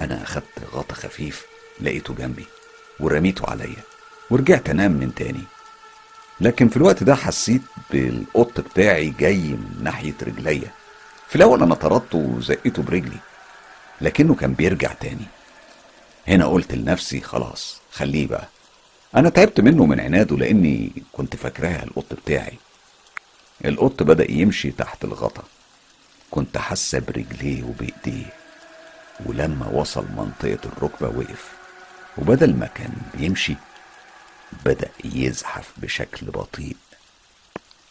أنا 0.00 0.22
أخدت 0.22 0.58
غطا 0.72 0.94
خفيف 0.94 1.46
لقيته 1.80 2.14
جنبي 2.14 2.46
ورميته 3.00 3.50
عليا. 3.50 3.93
ورجعت 4.30 4.70
انام 4.70 4.92
من 4.92 5.14
تاني. 5.14 5.44
لكن 6.40 6.68
في 6.68 6.76
الوقت 6.76 7.02
ده 7.02 7.14
حسيت 7.14 7.62
بالقط 7.90 8.60
بتاعي 8.60 9.10
جاي 9.18 9.38
من 9.38 9.80
ناحية 9.82 10.14
رجليا. 10.22 10.70
في 11.28 11.36
الأول 11.36 11.62
أنا 11.62 11.74
طردته 11.74 12.18
وزقيته 12.18 12.82
برجلي 12.82 13.18
لكنه 14.00 14.34
كان 14.34 14.54
بيرجع 14.54 14.92
تاني. 14.92 15.26
هنا 16.28 16.46
قلت 16.46 16.74
لنفسي 16.74 17.20
خلاص 17.20 17.80
خليه 17.92 18.26
بقى. 18.26 18.48
أنا 19.16 19.28
تعبت 19.28 19.60
منه 19.60 19.86
من 19.86 20.00
عناده 20.00 20.36
لأني 20.36 20.92
كنت 21.12 21.36
فاكراها 21.36 21.84
القط 21.84 22.14
بتاعي. 22.14 22.58
القط 23.64 24.02
بدأ 24.02 24.30
يمشي 24.30 24.70
تحت 24.70 25.04
الغطا. 25.04 25.42
كنت 26.30 26.58
حاسة 26.58 26.98
برجليه 26.98 27.62
وبإيديه 27.62 28.32
ولما 29.26 29.68
وصل 29.68 30.04
منطقة 30.16 30.58
الركبة 30.76 31.08
وقف. 31.18 31.52
وبدل 32.18 32.54
ما 32.56 32.66
كان 32.66 32.92
بيمشي 33.14 33.56
بدأ 34.64 34.90
يزحف 35.04 35.72
بشكل 35.76 36.26
بطيء. 36.26 36.76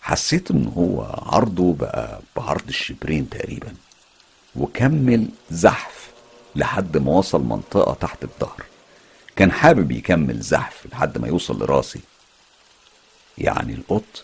حسيت 0.02 0.52
إن 0.52 0.68
هو 0.78 1.04
عرضه 1.26 1.74
بقى 1.74 2.22
بعرض 2.36 2.68
الشبرين 2.68 3.30
تقريبا 3.30 3.74
وكمل 4.56 5.28
زحف 5.52 6.10
لحد 6.56 6.98
ما 6.98 7.12
وصل 7.12 7.44
منطقة 7.44 7.94
تحت 7.94 8.24
الظهر. 8.24 8.64
كان 9.36 9.52
حابب 9.52 9.92
يكمل 9.92 10.42
زحف 10.42 10.86
لحد 10.92 11.18
ما 11.18 11.28
يوصل 11.28 11.60
لراسي. 11.64 12.00
يعني 13.38 13.74
القط 13.74 14.24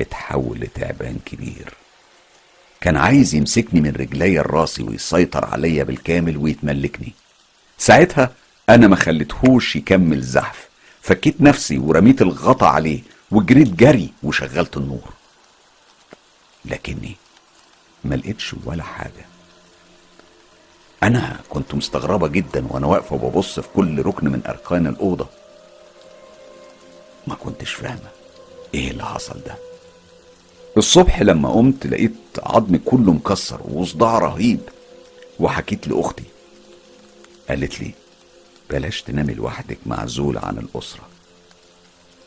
اتحول 0.00 0.60
لتعبان 0.60 1.18
كبير. 1.26 1.74
كان 2.80 2.96
عايز 2.96 3.34
يمسكني 3.34 3.80
من 3.80 3.90
رجلي 3.90 4.40
الراسي 4.40 4.82
ويسيطر 4.82 5.44
عليا 5.44 5.84
بالكامل 5.84 6.36
ويتملكني. 6.36 7.12
ساعتها 7.78 8.32
أنا 8.68 8.86
ما 8.88 8.96
خليتهوش 8.96 9.76
يكمل 9.76 10.22
زحف. 10.22 10.67
فكيت 11.02 11.40
نفسي 11.40 11.78
ورميت 11.78 12.22
الغطا 12.22 12.66
عليه 12.66 13.00
وجريت 13.30 13.68
جري 13.68 14.12
وشغلت 14.22 14.76
النور. 14.76 15.12
لكني 16.64 17.16
ما 18.04 18.14
لقيتش 18.14 18.54
ولا 18.64 18.82
حاجة. 18.82 19.26
أنا 21.02 21.40
كنت 21.48 21.74
مستغربة 21.74 22.28
جدا 22.28 22.66
وأنا 22.70 22.86
واقفة 22.86 23.14
وببص 23.14 23.60
في 23.60 23.68
كل 23.76 24.02
ركن 24.02 24.28
من 24.28 24.42
أركان 24.46 24.86
الأوضة. 24.86 25.26
ما 27.26 27.34
كنتش 27.34 27.72
فاهمة 27.72 28.08
إيه 28.74 28.90
اللي 28.90 29.04
حصل 29.04 29.40
ده. 29.46 29.54
الصبح 30.76 31.22
لما 31.22 31.48
قمت 31.48 31.86
لقيت 31.86 32.14
عظمي 32.42 32.78
كله 32.78 33.12
مكسر 33.12 33.60
وصداع 33.64 34.18
رهيب. 34.18 34.60
وحكيت 35.40 35.88
لأختي. 35.88 36.24
قالت 37.48 37.80
لي 37.80 37.90
بلاش 38.70 39.02
تنامي 39.02 39.34
لوحدك 39.34 39.78
معزول 39.86 40.38
عن 40.38 40.58
الأسرة. 40.58 41.02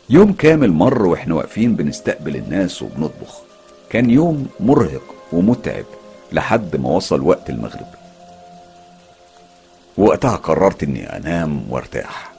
يوم 0.10 0.34
كامل 0.34 0.72
مر 0.72 1.06
وإحنا 1.06 1.36
واقفين 1.36 1.76
بنستقبل 1.76 2.36
الناس 2.36 2.82
وبنطبخ. 2.82 3.42
كان 3.90 4.10
يوم 4.10 4.48
مرهق 4.60 5.16
ومتعب 5.32 5.86
لحد 6.32 6.76
ما 6.76 6.90
وصل 6.90 7.22
وقت 7.22 7.50
المغرب. 7.50 7.88
وقتها 9.98 10.36
قررت 10.36 10.84
إني 10.84 11.18
أنام 11.18 11.66
وارتاح. 11.70 12.32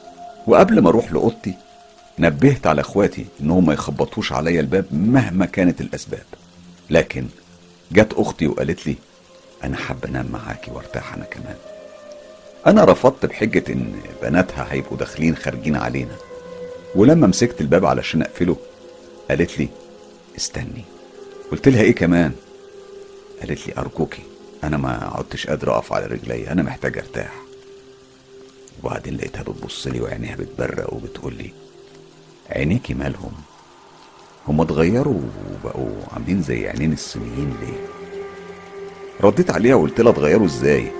وقبل 0.46 0.80
ما 0.80 0.88
أروح 0.88 1.12
لأوضتي 1.12 1.54
نبهت 2.18 2.66
على 2.66 2.80
إخواتي 2.80 3.26
انهم 3.40 3.66
ما 3.66 3.72
يخبطوش 3.72 4.32
عليا 4.32 4.60
الباب 4.60 4.84
مهما 4.90 5.46
كانت 5.46 5.80
الأسباب. 5.80 6.26
لكن 6.90 7.26
جت 7.92 8.12
أختي 8.12 8.46
وقالت 8.46 8.86
لي 8.86 8.96
أنا 9.64 9.76
حابة 9.76 10.08
أنام 10.08 10.26
معاكي 10.32 10.70
وأرتاح 10.70 11.14
أنا 11.14 11.24
كمان. 11.24 11.56
أنا 12.66 12.84
رفضت 12.84 13.26
بحجة 13.26 13.72
إن 13.72 13.92
بناتها 14.22 14.66
هيبقوا 14.70 14.96
داخلين 14.98 15.36
خارجين 15.36 15.76
علينا. 15.76 16.16
ولما 16.94 17.26
مسكت 17.26 17.60
الباب 17.60 17.84
علشان 17.86 18.22
أقفله 18.22 18.56
قالت 19.30 19.58
لي 19.58 19.68
استني. 20.36 20.84
قلت 21.52 21.68
لها 21.68 21.82
إيه 21.82 21.94
كمان؟ 21.94 22.32
قالت 23.40 23.66
لي 23.68 23.74
ارجوكي 23.78 24.22
أنا 24.64 24.76
ما 24.76 25.12
عدتش 25.14 25.46
قادر 25.46 25.74
أقف 25.76 25.92
على 25.92 26.06
رجلي 26.06 26.50
أنا 26.50 26.62
محتاج 26.62 26.98
أرتاح. 26.98 27.32
وبعدين 28.82 29.16
لقيتها 29.16 29.42
بتبص 29.42 29.86
لي 29.86 30.00
وعينيها 30.00 30.36
بتبرق 30.36 30.94
وبتقول 30.94 31.34
لي 31.34 31.50
عينيكي 32.50 32.94
مالهم؟ 32.94 33.32
هم 34.48 34.60
اتغيروا 34.60 35.20
وبقوا 35.64 35.90
عاملين 36.12 36.42
زي 36.42 36.68
عينين 36.68 36.92
الصينيين 36.92 37.56
ليه؟ 37.60 37.86
رديت 39.20 39.50
عليها 39.50 39.74
وقلت 39.74 40.00
لها 40.00 40.12
اتغيروا 40.12 40.46
إزاي؟ 40.46 40.92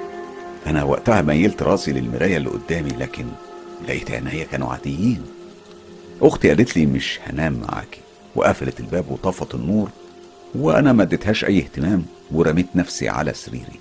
أنا 0.66 0.85
وقتها 0.85 1.22
ميلت 1.22 1.62
راسي 1.62 1.92
للمراية 1.92 2.37
اللي 2.37 2.51
قدامي 2.51 2.90
لكن 2.90 3.27
لقيت 3.88 4.11
عينيا 4.11 4.44
كانوا 4.44 4.72
عاديين. 4.72 5.22
أختي 6.22 6.48
قالت 6.48 6.77
لي 6.77 6.87
مش 6.87 7.20
هنام 7.27 7.53
معاكي 7.68 8.01
وقفلت 8.35 8.81
الباب 8.81 9.11
وطفت 9.11 9.55
النور 9.55 9.88
وأنا 10.55 10.92
ما 10.92 11.03
اديتهاش 11.03 11.44
أي 11.44 11.59
اهتمام 11.59 12.07
ورميت 12.31 12.66
نفسي 12.75 13.09
على 13.09 13.35
سريري 13.35 13.81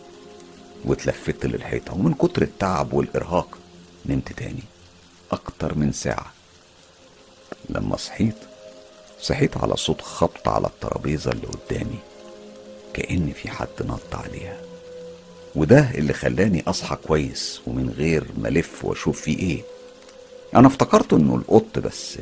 واتلفت 0.86 1.46
للحيطة 1.46 1.94
ومن 1.94 2.13
كتر 2.13 2.41
التعب 2.41 2.94
والإرهاق 2.94 3.58
نمت 4.06 4.32
تاني 4.34 4.63
أكتر 5.32 5.78
من 5.78 5.91
ساعة. 5.91 6.34
لما 7.70 7.98
صحيت 7.98 8.36
صحيت 9.22 9.58
على 9.58 9.78
صوت 9.78 10.02
خبط 10.02 10.48
على 10.48 10.67
الترابيزة 10.67 11.32
اللي 11.32 11.48
قدامي 11.48 12.00
كأن 12.94 13.32
في 13.32 13.50
حد 13.50 13.67
نط 13.82 14.15
عليها. 14.15 14.71
وده 15.56 15.90
اللي 15.96 16.14
خلاني 16.14 16.64
أصحى 16.68 16.96
كويس 16.96 17.62
ومن 17.68 17.90
غير 17.90 18.24
ما 18.38 18.48
ألف 18.50 18.86
وأشوف 18.86 19.22
فيه 19.22 19.40
إيه. 19.40 19.62
أنا 20.56 20.68
افتكرت 20.68 21.14
إنه 21.14 21.36
القط 21.36 21.80
بس 21.80 22.18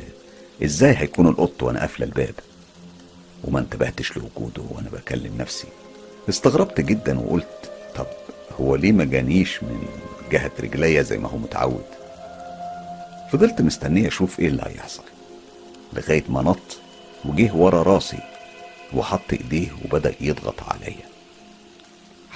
إزاي 0.64 0.94
هيكون 0.96 1.28
القط 1.28 1.62
وأنا 1.62 1.80
قافلة 1.80 2.06
الباب؟ 2.06 2.34
وما 3.44 3.58
انتبهتش 3.60 4.16
لوجوده 4.16 4.62
وأنا 4.70 4.88
بكلم 4.88 5.32
نفسي. 5.38 5.68
استغربت 6.28 6.80
جدا 6.80 7.18
وقلت 7.20 7.70
طب 7.96 8.06
هو 8.60 8.76
ليه 8.76 8.92
ما 8.92 9.04
جانيش 9.04 9.62
من 9.62 9.82
جهة 10.32 10.50
رجليا 10.60 11.02
زي 11.02 11.18
ما 11.18 11.28
هو 11.28 11.36
متعود؟ 11.38 11.84
فضلت 13.32 13.60
مستنيه 13.62 14.08
أشوف 14.08 14.40
إيه 14.40 14.48
اللي 14.48 14.62
هيحصل. 14.66 15.02
لغاية 15.92 16.24
ما 16.28 16.42
نط 16.42 16.78
وجه 17.24 17.54
ورا 17.54 17.82
راسي 17.82 18.18
وحط 18.94 19.32
إيديه 19.32 19.68
وبدأ 19.84 20.14
يضغط 20.20 20.62
عليا. 20.62 21.09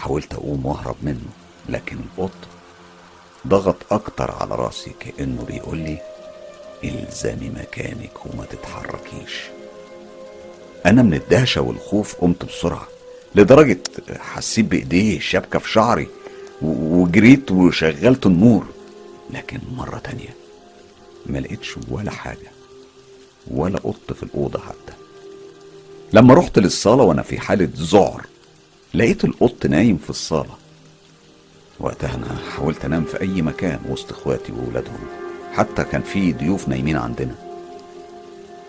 حاولت 0.04 0.34
أقوم 0.34 0.66
وأهرب 0.66 0.96
منه 1.02 1.30
لكن 1.68 1.96
القط 1.96 2.30
ضغط 3.46 3.76
أكتر 3.90 4.30
على 4.30 4.54
رأسي 4.54 4.90
كأنه 5.00 5.44
بيقول 5.44 5.78
لي 5.78 5.98
الزمي 6.84 7.50
مكانك 7.50 8.26
وما 8.26 8.44
تتحركيش. 8.44 9.42
أنا 10.86 11.02
من 11.02 11.14
الدهشة 11.14 11.60
والخوف 11.60 12.14
قمت 12.14 12.44
بسرعة 12.44 12.88
لدرجة 13.34 13.78
حسيت 14.18 14.64
بايديه 14.64 15.20
شبكه 15.20 15.58
في 15.58 15.70
شعري 15.72 16.08
وجريت 16.62 17.50
وشغلت 17.50 18.26
النور. 18.26 18.66
لكن 19.30 19.58
مرة 19.76 19.98
تانية 19.98 20.34
ما 21.26 21.38
لقيتش 21.38 21.74
ولا 21.90 22.10
حاجة 22.10 22.50
ولا 23.50 23.78
قط 23.78 24.12
في 24.12 24.22
الأوضة 24.22 24.58
حتى. 24.58 24.92
لما 26.12 26.34
رحت 26.34 26.58
للصالة 26.58 27.02
وأنا 27.02 27.22
في 27.22 27.40
حالة 27.40 27.68
ذعر 27.76 28.26
لقيت 28.94 29.24
القط 29.24 29.66
نايم 29.66 29.96
في 29.96 30.10
الصالة. 30.10 30.54
وقتها 31.80 32.14
أنا 32.14 32.38
حاولت 32.56 32.84
أنام 32.84 33.04
في 33.04 33.20
أي 33.20 33.42
مكان 33.42 33.78
وسط 33.90 34.12
إخواتي 34.12 34.52
وولادهم. 34.52 34.98
حتى 35.52 35.84
كان 35.84 36.02
في 36.02 36.32
ضيوف 36.32 36.68
نايمين 36.68 36.96
عندنا. 36.96 37.34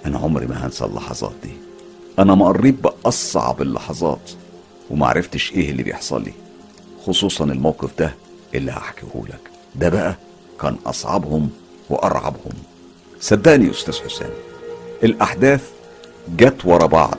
أنا 0.06 0.18
عمري 0.18 0.46
ما 0.48 0.66
هنسى 0.66 0.86
اللحظات 0.86 1.34
دي. 1.44 1.54
أنا 2.20 2.36
مريت 2.36 2.76
بأصعب 2.76 3.62
اللحظات 3.62 4.32
ومعرفتش 4.90 5.52
إيه 5.52 5.70
اللي 5.72 5.84
بيحصل 5.84 6.24
لي. 6.24 6.34
خصوصا 7.06 7.46
الموقف 7.46 7.90
ده 8.00 8.16
اللي 8.56 8.72
هحكيه 8.72 9.24
لك. 9.30 9.50
ده 9.76 9.90
بقى 9.90 10.16
كان 10.62 10.76
أصعبهم 10.86 11.50
وأرعبهم. 11.90 12.54
صدقني 13.20 13.66
يا 13.66 13.72
أستاذ 13.72 13.94
حسام 13.94 14.30
الأحداث 15.04 15.70
جت 16.38 16.66
ورا 16.66 16.86
بعض. 16.86 17.18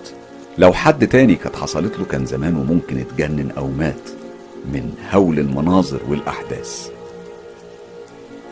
لو 0.59 0.73
حد 0.73 1.09
تاني 1.09 1.35
كانت 1.35 1.57
حصلت 1.57 1.99
له 1.99 2.05
كان 2.05 2.27
زمانه 2.27 2.63
ممكن 2.63 2.99
اتجنن 2.99 3.51
أو 3.51 3.69
مات 3.69 4.11
من 4.73 4.95
هول 5.13 5.39
المناظر 5.39 6.01
والأحداث. 6.09 6.91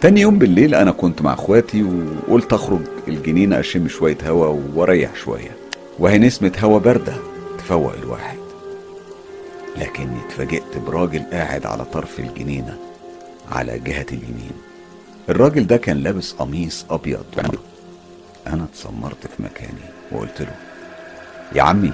تاني 0.01 0.21
يوم 0.21 0.39
بالليل 0.39 0.75
أنا 0.75 0.91
كنت 0.91 1.23
مع 1.23 1.33
أخواتي 1.35 1.83
وقلت 2.29 2.53
أخرج 2.53 2.81
الجنينة 3.09 3.61
أشم 3.61 3.89
شوية 3.89 4.19
هوا 4.27 4.61
وأريح 4.75 5.15
شوية 5.17 5.51
وهي 5.99 6.19
نسمة 6.19 6.53
هوا 6.61 6.79
باردة 6.79 7.15
تفوق 7.59 7.93
الواحد. 8.03 8.39
لكني 9.77 10.17
اتفاجئت 10.27 10.79
براجل 10.87 11.23
قاعد 11.33 11.67
على 11.67 11.85
طرف 11.85 12.21
الجنينة 12.21 12.79
على 13.53 13.79
جهة 13.79 14.07
اليمين. 14.13 14.53
الراجل 15.29 15.67
ده 15.67 15.77
كان 15.77 15.97
لابس 15.97 16.33
قميص 16.33 16.87
أبيض. 16.91 17.25
أنا 18.47 18.65
اتسمرت 18.65 19.27
في 19.37 19.43
مكاني 19.43 19.85
وقلت 20.13 20.41
له 20.43 20.55
يا 21.53 21.63
عمي 21.63 21.93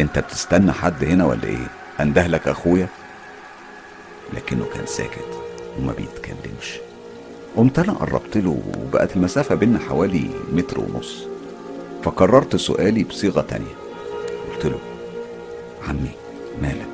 انت 0.00 0.18
بتستنى 0.18 0.72
حد 0.72 1.04
هنا 1.04 1.24
ولا 1.26 1.44
إيه؟ 1.44 1.66
اندهلك 2.00 2.48
اخويا؟ 2.48 2.88
لكنه 4.32 4.64
كان 4.74 4.86
ساكت 4.86 5.40
وما 5.78 5.92
بيتكلمش. 5.92 6.78
قمت 7.56 7.78
أنا 7.78 7.92
قربت 7.92 8.36
له 8.36 8.62
وبقت 8.78 9.16
المسافة 9.16 9.54
بينا 9.54 9.78
حوالي 9.78 10.30
متر 10.52 10.80
ونص. 10.80 11.26
فكررت 12.04 12.56
سؤالي 12.56 13.04
بصيغة 13.04 13.40
تانية. 13.40 13.74
قلت 14.54 14.66
له 14.66 14.78
عمي 15.88 16.10
مالك؟ 16.62 16.88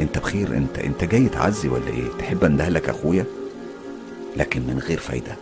انت 0.00 0.18
بخير؟ 0.18 0.48
انت 0.56 0.78
انت 0.78 1.04
جاي 1.04 1.28
تعزي 1.28 1.68
ولا 1.68 1.88
إيه؟ 1.88 2.08
تحب 2.18 2.44
اندهلك 2.44 2.88
اخويا؟ 2.88 3.24
لكن 4.36 4.60
من 4.60 4.78
غير 4.78 4.98
فايدة. 4.98 5.36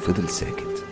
فضل 0.00 0.28
ساكت. 0.28 0.84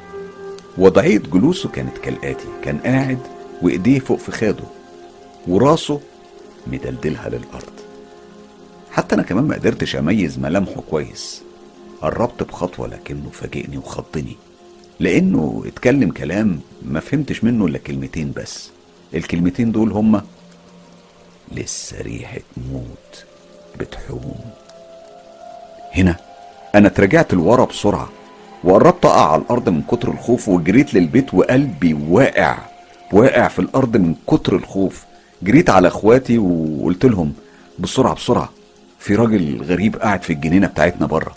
وضعية 0.78 1.18
جلوسه 1.18 1.68
كانت 1.68 1.98
كالآتي. 1.98 2.48
كان 2.62 2.78
قاعد 2.78 3.18
وإيديه 3.62 3.98
فوق 3.98 4.18
في 4.18 4.32
خاده 4.32 4.64
وراسه 5.48 6.00
مدلدلها 6.66 7.28
للأرض. 7.28 7.72
حتى 8.90 9.14
أنا 9.14 9.22
كمان 9.22 9.44
ما 9.44 9.54
قدرتش 9.54 9.96
أميز 9.96 10.38
ملامحه 10.38 10.82
كويس. 10.90 11.42
قربت 12.02 12.42
بخطوة 12.42 12.88
لكنه 12.88 13.30
فاجئني 13.32 13.78
وخضني. 13.78 14.36
لأنه 15.00 15.62
اتكلم 15.66 16.10
كلام 16.10 16.60
ما 16.82 17.00
فهمتش 17.00 17.44
منه 17.44 17.66
إلا 17.66 17.78
كلمتين 17.78 18.32
بس. 18.36 18.70
الكلمتين 19.14 19.72
دول 19.72 19.92
هما 19.92 20.24
لسه 21.52 22.00
ريحة 22.02 22.40
موت 22.72 23.24
بتحوم. 23.80 24.40
هنا 25.94 26.16
أنا 26.74 26.86
اترجعت 26.86 27.34
لورا 27.34 27.64
بسرعة 27.64 28.08
وقربت 28.64 29.04
أقع 29.04 29.32
على 29.32 29.42
الأرض 29.42 29.68
من 29.68 29.82
كتر 29.82 30.10
الخوف 30.10 30.48
وجريت 30.48 30.94
للبيت 30.94 31.34
وقلبي 31.34 31.94
واقع. 31.94 32.58
واقع 33.12 33.48
في 33.48 33.58
الأرض 33.58 33.96
من 33.96 34.14
كتر 34.26 34.56
الخوف. 34.56 35.04
جريت 35.42 35.70
على 35.70 35.88
إخواتي 35.88 36.38
وقلت 36.38 37.06
لهم 37.06 37.32
بسرعة 37.78 38.14
بسرعة 38.14 38.48
في 38.98 39.14
راجل 39.14 39.62
غريب 39.62 39.96
قاعد 39.96 40.22
في 40.22 40.32
الجنينة 40.32 40.66
بتاعتنا 40.66 41.06
بره. 41.06 41.34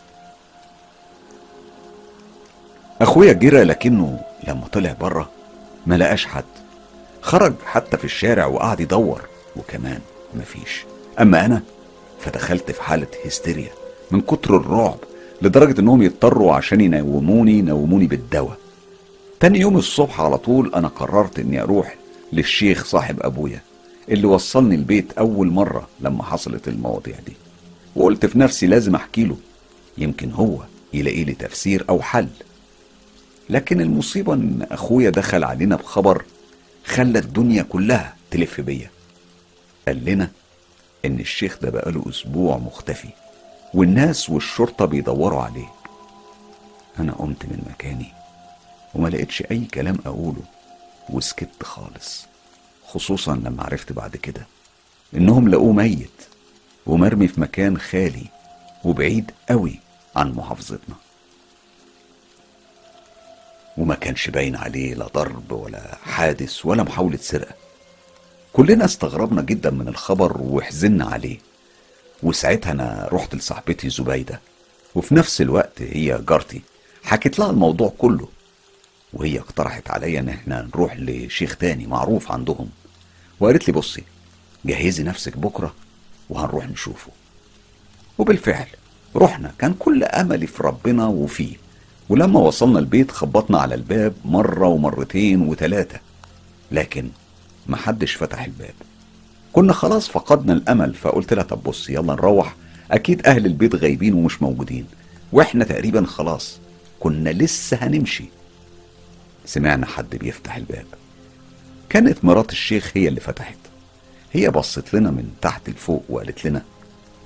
أخويا 3.02 3.34
جرى 3.34 3.64
لكنه 3.64 4.20
لما 4.48 4.68
طلع 4.72 4.94
بره 5.02 5.30
ما 5.86 5.96
لقاش 5.96 6.26
حد. 6.26 6.44
خرج 7.22 7.54
حتى 7.66 7.98
في 7.98 8.06
الشارع 8.06 8.46
وقعد 8.46 8.80
يدور 8.80 9.22
وكمان 9.56 10.00
مفيش 10.36 10.86
أما 11.22 11.46
أنا 11.46 11.62
فدخلت 12.20 12.72
في 12.72 12.84
حالة 12.84 13.08
هستيريا 13.26 13.72
من 14.12 14.22
كتر 14.22 14.58
الرعب 14.58 14.98
لدرجة 15.42 15.80
إنهم 15.82 16.02
يضطروا 16.02 16.54
عشان 16.54 16.82
ينوموني 16.82 17.52
ينوموني 17.52 18.08
بالدواء. 18.08 18.58
تاني 19.44 19.60
يوم 19.60 19.78
الصبح 19.78 20.22
على 20.22 20.38
طول 20.38 20.76
أنا 20.76 20.88
قررت 20.88 21.40
إني 21.40 21.62
أروح 21.62 21.96
للشيخ 22.34 22.86
صاحب 22.86 23.20
أبويا 23.22 23.62
اللي 24.10 24.28
وصلني 24.28 24.76
البيت 24.76 25.12
أول 25.14 25.48
مرة 25.48 25.88
لما 26.00 26.24
حصلت 26.24 26.68
المواضيع 26.68 27.16
دي. 27.26 27.34
وقلت 27.96 28.26
في 28.26 28.40
نفسي 28.40 28.68
لازم 28.68 28.96
أحكي 28.96 29.24
له 29.24 29.38
يمكن 29.98 30.32
هو 30.32 30.64
يلاقي 30.94 31.24
لي 31.24 31.34
تفسير 31.34 31.86
أو 31.90 32.02
حل. 32.02 32.28
لكن 33.50 33.82
المصيبة 33.82 34.34
إن 34.34 34.68
أخويا 34.72 35.10
دخل 35.10 35.44
علينا 35.44 35.76
بخبر 35.76 36.24
خلى 36.86 37.20
الدنيا 37.20 37.64
كلها 37.64 38.16
تلف 38.32 38.62
بيا. 38.62 38.90
قال 39.88 40.06
لنا 40.06 40.32
إن 41.06 41.20
الشيخ 41.20 41.58
ده 41.62 41.70
بقاله 41.70 42.06
أسبوع 42.10 42.58
مختفي 42.58 43.10
والناس 43.74 44.30
والشرطة 44.30 44.86
بيدوروا 44.86 45.42
عليه. 45.42 45.72
أنا 47.00 47.12
قمت 47.12 47.46
من 47.46 47.64
مكاني 47.70 48.23
وما 48.96 49.10
لقيتش 49.10 49.44
أي 49.52 49.60
كلام 49.74 49.98
أقوله 50.06 50.44
وسكت 51.10 51.64
خالص 51.64 52.26
خصوصا 52.88 53.36
لما 53.36 53.64
عرفت 53.64 53.92
بعد 53.92 54.16
كده 54.16 54.48
إنهم 55.16 55.50
لقوه 55.50 55.74
ميت 55.74 56.10
ومرمي 56.86 57.28
في 57.28 57.42
مكان 57.42 57.78
خالي 57.78 58.26
وبعيد 58.84 59.32
قوي 59.50 59.80
عن 60.16 60.32
محافظتنا. 60.32 60.96
وما 63.78 63.96
كانش 63.96 64.30
باين 64.30 64.56
عليه 64.56 64.94
لا 64.94 65.08
ضرب 65.08 65.52
ولا 65.52 65.98
حادث 66.04 66.66
ولا 66.66 66.84
محاولة 66.84 67.18
سرقة. 67.18 67.56
كلنا 68.54 68.86
استغربنا 68.86 69.42
جدا 69.42 69.70
من 69.70 69.88
الخبر 69.88 70.42
وحزنا 70.42 71.06
عليه. 71.06 71.38
وساعتها 72.24 72.72
أنا 72.72 73.10
رحت 73.12 73.36
لصاحبتي 73.36 73.90
زبيدة 73.90 74.40
وفي 74.96 75.16
نفس 75.16 75.42
الوقت 75.42 75.82
هي 75.82 76.22
جارتي 76.30 76.62
حكيت 77.04 77.40
لها 77.40 77.50
الموضوع 77.50 77.94
كله. 77.98 78.28
وهي 79.14 79.40
اقترحت 79.40 79.92
عليا 79.92 80.20
إن 80.20 80.30
إحنا 80.30 80.62
نروح 80.62 80.96
لشيخ 81.00 81.58
تاني 81.58 81.88
معروف 81.88 82.32
عندهم. 82.32 82.70
وقالت 83.40 83.68
لي 83.68 83.74
بصي 83.74 84.04
جهزي 84.66 85.04
نفسك 85.04 85.38
بكرة 85.38 85.74
وهنروح 86.30 86.70
نشوفه. 86.70 87.12
وبالفعل 88.18 88.66
رحنا 89.16 89.52
كان 89.60 89.74
كل 89.80 90.04
أملي 90.04 90.48
في 90.48 90.64
ربنا 90.64 91.08
وفيه. 91.08 91.56
ولما 92.10 92.40
وصلنا 92.40 92.80
البيت 92.80 93.12
خبطنا 93.12 93.58
على 93.58 93.76
الباب 93.76 94.14
مرة 94.26 94.68
ومرتين 94.68 95.42
وتلاتة. 95.42 96.00
لكن 96.72 97.10
محدش 97.68 98.16
فتح 98.16 98.44
الباب. 98.44 98.74
كنا 99.54 99.74
خلاص 99.74 100.10
فقدنا 100.10 100.54
الأمل 100.54 100.94
فقلت 100.94 101.34
لها 101.34 101.44
طب 101.44 101.64
بص 101.64 101.90
يلا 101.90 102.14
نروح. 102.14 102.56
أكيد 102.92 103.28
أهل 103.28 103.46
البيت 103.46 103.76
غايبين 103.76 104.14
ومش 104.14 104.42
موجودين. 104.42 104.86
وإحنا 105.32 105.64
تقريبا 105.66 106.06
خلاص 106.06 106.60
كنا 107.00 107.30
لسه 107.30 107.78
هنمشي. 107.78 108.26
سمعنا 109.46 109.86
حد 109.86 110.16
بيفتح 110.16 110.56
الباب. 110.56 110.86
كانت 111.90 112.26
مرات 112.26 112.52
الشيخ 112.52 112.92
هي 112.96 113.08
اللي 113.08 113.20
فتحت. 113.20 113.58
هي 114.34 114.50
بصت 114.50 114.94
لنا 114.94 115.12
من 115.12 115.34
تحت 115.42 115.70
لفوق 115.70 116.04
وقالت 116.10 116.46
لنا 116.46 116.64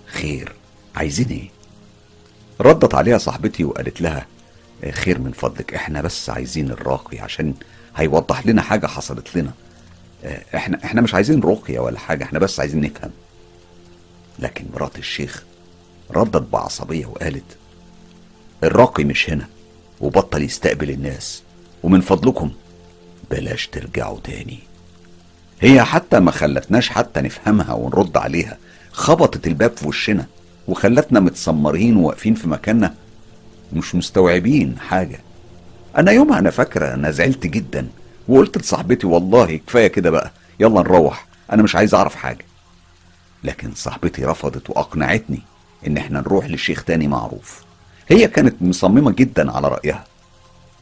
خير 0.06 0.56
عايزين 0.96 1.28
إيه؟ 1.28 1.50
ردت 2.62 2.96
عليها 2.96 3.18
صاحبتي 3.18 3.64
وقالت 3.64 4.02
لها 4.02 4.26
خير 4.92 5.20
من 5.20 5.32
فضلك 5.32 5.74
إحنا 5.74 6.02
بس 6.02 6.30
عايزين 6.30 6.72
الراقي 6.72 7.20
عشان 7.20 7.54
هيوضح 7.96 8.46
لنا 8.46 8.62
حاجة 8.62 8.88
حصلت 8.88 9.36
لنا. 9.38 9.52
إحنا 10.56 10.80
إحنا 10.86 11.02
مش 11.02 11.14
عايزين 11.14 11.40
رقية 11.44 11.80
ولا 11.80 12.00
حاجة 12.00 12.24
إحنا 12.24 12.40
بس 12.40 12.60
عايزين 12.60 12.82
نفهم. 12.82 13.12
لكن 14.40 14.66
مرات 14.74 14.98
الشيخ 14.98 15.44
ردت 16.12 16.42
بعصبية 16.54 17.06
وقالت 17.06 17.58
الراقي 18.64 19.04
مش 19.04 19.30
هنا 19.30 19.48
وبطل 20.02 20.42
يستقبل 20.44 20.90
الناس. 20.90 21.44
ومن 21.84 22.02
فضلكم. 22.02 22.52
بلاش 23.32 23.68
ترجعوا 23.68 24.20
تاني. 24.24 24.60
هي 25.62 25.84
حتى 25.84 26.20
ما 26.20 26.32
خلتناش 26.32 26.90
حتى 26.90 27.22
نفهمها 27.22 27.74
ونرد 27.74 28.18
عليها 28.18 28.58
خبطت 28.92 29.48
الباب 29.48 29.78
في 29.78 29.88
وشنا 29.88 30.26
وخلتنا 30.68 31.20
متسمرين 31.20 31.98
وواقفين 31.98 32.34
في 32.34 32.48
مكاننا. 32.48 32.94
مش 33.74 33.96
مستوعبين 33.96 34.80
حاجة. 34.80 35.20
أنا 35.98 36.12
يومها 36.12 36.40
أنا 36.40 36.50
فاكرة 36.50 36.94
أنا 36.94 37.12
زعلت 37.12 37.48
جدا 37.48 37.88
وقلت 38.28 38.58
لصاحبتي 38.58 39.08
والله 39.08 39.56
كفاية 39.68 39.88
كده 39.88 40.10
بقى 40.10 40.32
يلا 40.60 40.82
نروح 40.82 41.26
أنا 41.52 41.64
مش 41.64 41.76
عايز 41.76 41.96
أعرف 41.96 42.16
حاجة. 42.16 42.46
لكن 43.44 43.72
صاحبتي 43.76 44.26
رفضت 44.26 44.70
وأقنعتني 44.70 45.42
إن 45.88 45.98
إحنا 45.98 46.20
نروح 46.22 46.46
لشيخ 46.46 46.84
تاني 46.84 47.08
معروف. 47.08 47.64
هي 48.08 48.28
كانت 48.28 48.56
مصممة 48.62 49.12
جدا 49.12 49.52
على 49.52 49.68
رأيها. 49.68 50.04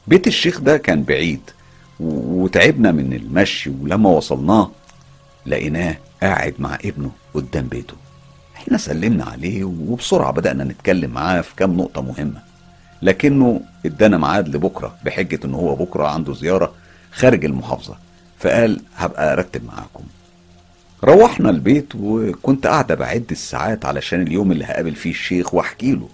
بيت 0.08 0.28
الشيخ 0.28 0.60
ده 0.62 0.78
كان 0.78 1.04
بعيد 1.04 1.42
وتعبنا 2.00 2.92
من 2.92 3.14
المشي 3.14 3.70
ولما 3.82 4.10
وصلناه 4.10 4.72
لقيناه 5.46 5.98
قاعد 6.22 6.54
مع 6.60 6.76
ابنه 6.86 7.12
قدام 7.34 7.68
بيته. 7.68 7.94
إحنا 8.56 8.78
سلمنا 8.78 9.24
عليه 9.26 9.64
وبسرعة 9.64 10.32
بدأنا 10.32 10.64
نتكلم 10.64 11.12
معاه 11.12 11.42
في 11.42 11.56
كام 11.56 11.78
نقطة 11.78 12.02
مهمة. 12.02 12.42
لكنه 13.02 13.62
ادانا 13.86 14.18
ميعاد 14.18 14.56
لبكرة 14.56 14.96
بحجة 15.06 15.40
إن 15.46 15.54
هو 15.54 15.76
بكرة 15.76 16.08
عنده 16.08 16.34
زيارة 16.34 16.74
خارج 17.12 17.46
المحافظة. 17.46 17.96
فقال 18.40 18.82
هبقى 18.96 19.34
أرتب 19.34 19.66
معاكم. 19.66 20.04
روحنا 21.04 21.50
البيت 21.50 21.94
وكنت 21.96 22.68
قاعدة 22.68 22.96
بعد 22.96 23.26
الساعات 23.32 23.86
علشان 23.86 24.22
اليوم 24.22 24.52
اللي 24.52 24.66
هقابل 24.66 24.96
فيه 24.96 25.10
الشيخ 25.10 25.54
وأحكي 25.54 25.92
له. 25.92 26.10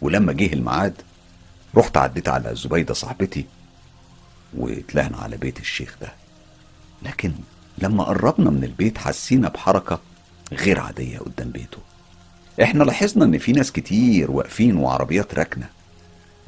ولما 0.00 0.32
جه 0.32 0.52
الميعاد 0.52 0.94
رحت 1.76 1.96
عديت 1.96 2.28
على 2.28 2.54
زبيدة 2.54 2.94
صاحبتي 2.94 3.46
وطلعنا 4.58 5.16
على 5.16 5.36
بيت 5.36 5.60
الشيخ 5.60 5.96
ده. 6.00 6.12
لكن 7.02 7.32
لما 7.78 8.04
قربنا 8.04 8.50
من 8.50 8.64
البيت 8.64 8.98
حسينا 8.98 9.48
بحركة 9.48 10.00
غير 10.52 10.80
عادية 10.80 11.18
قدام 11.18 11.50
بيته. 11.50 11.78
إحنا 12.62 12.84
لاحظنا 12.84 13.24
إن 13.24 13.38
في 13.38 13.52
ناس 13.52 13.72
كتير 13.72 14.30
واقفين 14.30 14.76
وعربيات 14.76 15.34
راكنة. 15.34 15.68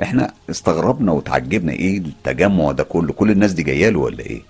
إحنا 0.02 0.34
استغربنا 0.50 1.12
وتعجبنا 1.12 1.72
إيه 1.72 1.98
التجمع 1.98 2.72
ده 2.72 2.84
كله؟ 2.84 3.12
كل 3.12 3.30
الناس 3.30 3.52
دي 3.52 3.62
جاية 3.62 3.88
له 3.88 3.98
ولا 3.98 4.20
إيه؟ 4.20 4.42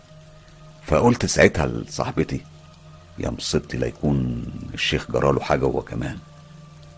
فقلت 0.87 1.27
ساعتها 1.27 1.67
لصاحبتي 1.67 2.41
يا 3.19 3.31
مصيبتي 3.31 3.77
لا 3.77 3.87
يكون 3.87 4.45
الشيخ 4.75 5.11
جراله 5.11 5.41
حاجة 5.41 5.65
هو 5.65 5.83
كمان. 5.83 6.19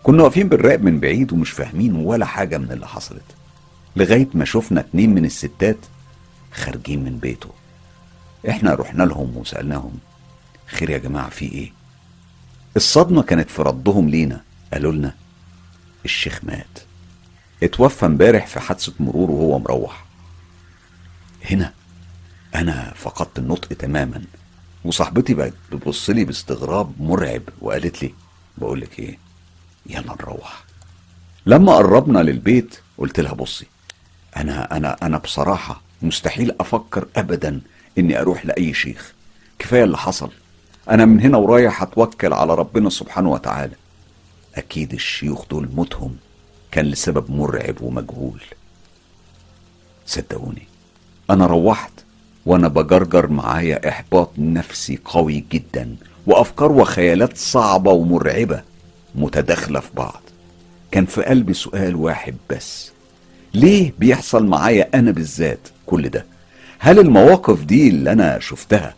كنا 0.03 0.23
واقفين 0.23 0.49
بالراقب 0.49 0.83
من 0.83 0.99
بعيد 0.99 1.33
ومش 1.33 1.51
فاهمين 1.51 1.95
ولا 1.95 2.25
حاجة 2.25 2.57
من 2.57 2.71
اللي 2.71 2.87
حصلت. 2.87 3.23
لغاية 3.95 4.27
ما 4.33 4.45
شفنا 4.45 4.79
اتنين 4.79 5.13
من 5.15 5.25
الستات 5.25 5.77
خارجين 6.53 7.03
من 7.03 7.17
بيته. 7.17 7.49
إحنا 8.49 8.73
رحنا 8.73 9.03
لهم 9.03 9.37
وسألناهم 9.37 9.99
خير 10.67 10.89
يا 10.89 10.97
جماعة 10.97 11.29
في 11.29 11.45
إيه؟ 11.45 11.73
الصدمة 12.75 13.23
كانت 13.23 13.49
في 13.49 13.61
ردهم 13.61 14.09
لينا. 14.09 14.41
قالوا 14.73 14.91
لنا 14.91 15.15
الشيخ 16.05 16.39
مات. 16.43 16.79
اتوفى 17.63 18.05
امبارح 18.05 18.47
في 18.47 18.59
حادثة 18.59 18.93
مرور 18.99 19.31
وهو 19.31 19.59
مروح. 19.59 20.05
هنا 21.49 21.73
أنا 22.55 22.93
فقدت 22.95 23.39
النطق 23.39 23.67
تماما 23.67 24.23
وصاحبتي 24.85 25.33
بقت 25.33 25.53
بتبص 25.71 26.09
لي 26.09 26.25
باستغراب 26.25 27.01
مرعب 27.01 27.41
وقالت 27.61 28.03
لي 28.03 28.13
بقول 28.57 28.81
لك 28.81 28.99
إيه؟ 28.99 29.17
يلا 29.85 30.15
نروح. 30.19 30.63
لما 31.45 31.73
قربنا 31.75 32.19
للبيت 32.19 32.79
قلت 32.97 33.19
لها 33.19 33.33
بصي 33.33 33.65
أنا 34.37 34.77
أنا 34.77 34.97
أنا 35.03 35.17
بصراحة 35.17 35.81
مستحيل 36.01 36.55
أفكر 36.59 37.07
ابدا 37.15 37.61
إني 37.97 38.19
أروح 38.21 38.45
لأي 38.45 38.73
شيخ. 38.73 39.13
كفاية 39.59 39.83
اللي 39.83 39.97
حصل. 39.97 40.31
أنا 40.89 41.05
من 41.05 41.19
هنا 41.21 41.37
ورايح 41.37 41.81
أتوكل 41.81 42.33
على 42.33 42.55
ربنا 42.55 42.89
سبحانه 42.89 43.29
وتعالى. 43.31 43.73
أكيد 44.55 44.93
الشيوخ 44.93 45.45
دول 45.47 45.69
موتهم 45.75 46.15
كان 46.71 46.85
لسبب 46.85 47.31
مرعب 47.31 47.81
ومجهول. 47.81 48.41
صدقوني 50.05 50.67
أنا 51.29 51.45
روحت 51.45 51.91
وأنا 52.45 52.67
بجرجر 52.67 53.27
معايا 53.27 53.89
إحباط 53.89 54.29
نفسي 54.37 54.99
قوي 55.05 55.45
جدا 55.51 55.95
وأفكار 56.27 56.71
وخيالات 56.71 57.37
صعبة 57.37 57.91
ومرعبة 57.91 58.61
متداخلة 59.15 59.79
في 59.79 59.89
بعض. 59.93 60.21
كان 60.91 61.05
في 61.05 61.23
قلبي 61.23 61.53
سؤال 61.53 61.95
واحد 61.95 62.35
بس. 62.49 62.91
ليه 63.53 63.93
بيحصل 63.99 64.45
معايا 64.45 64.89
أنا 64.93 65.11
بالذات 65.11 65.67
كل 65.85 66.09
ده؟ 66.09 66.25
هل 66.79 66.99
المواقف 66.99 67.63
دي 67.63 67.87
اللي 67.89 68.11
أنا 68.11 68.39
شفتها 68.39 68.95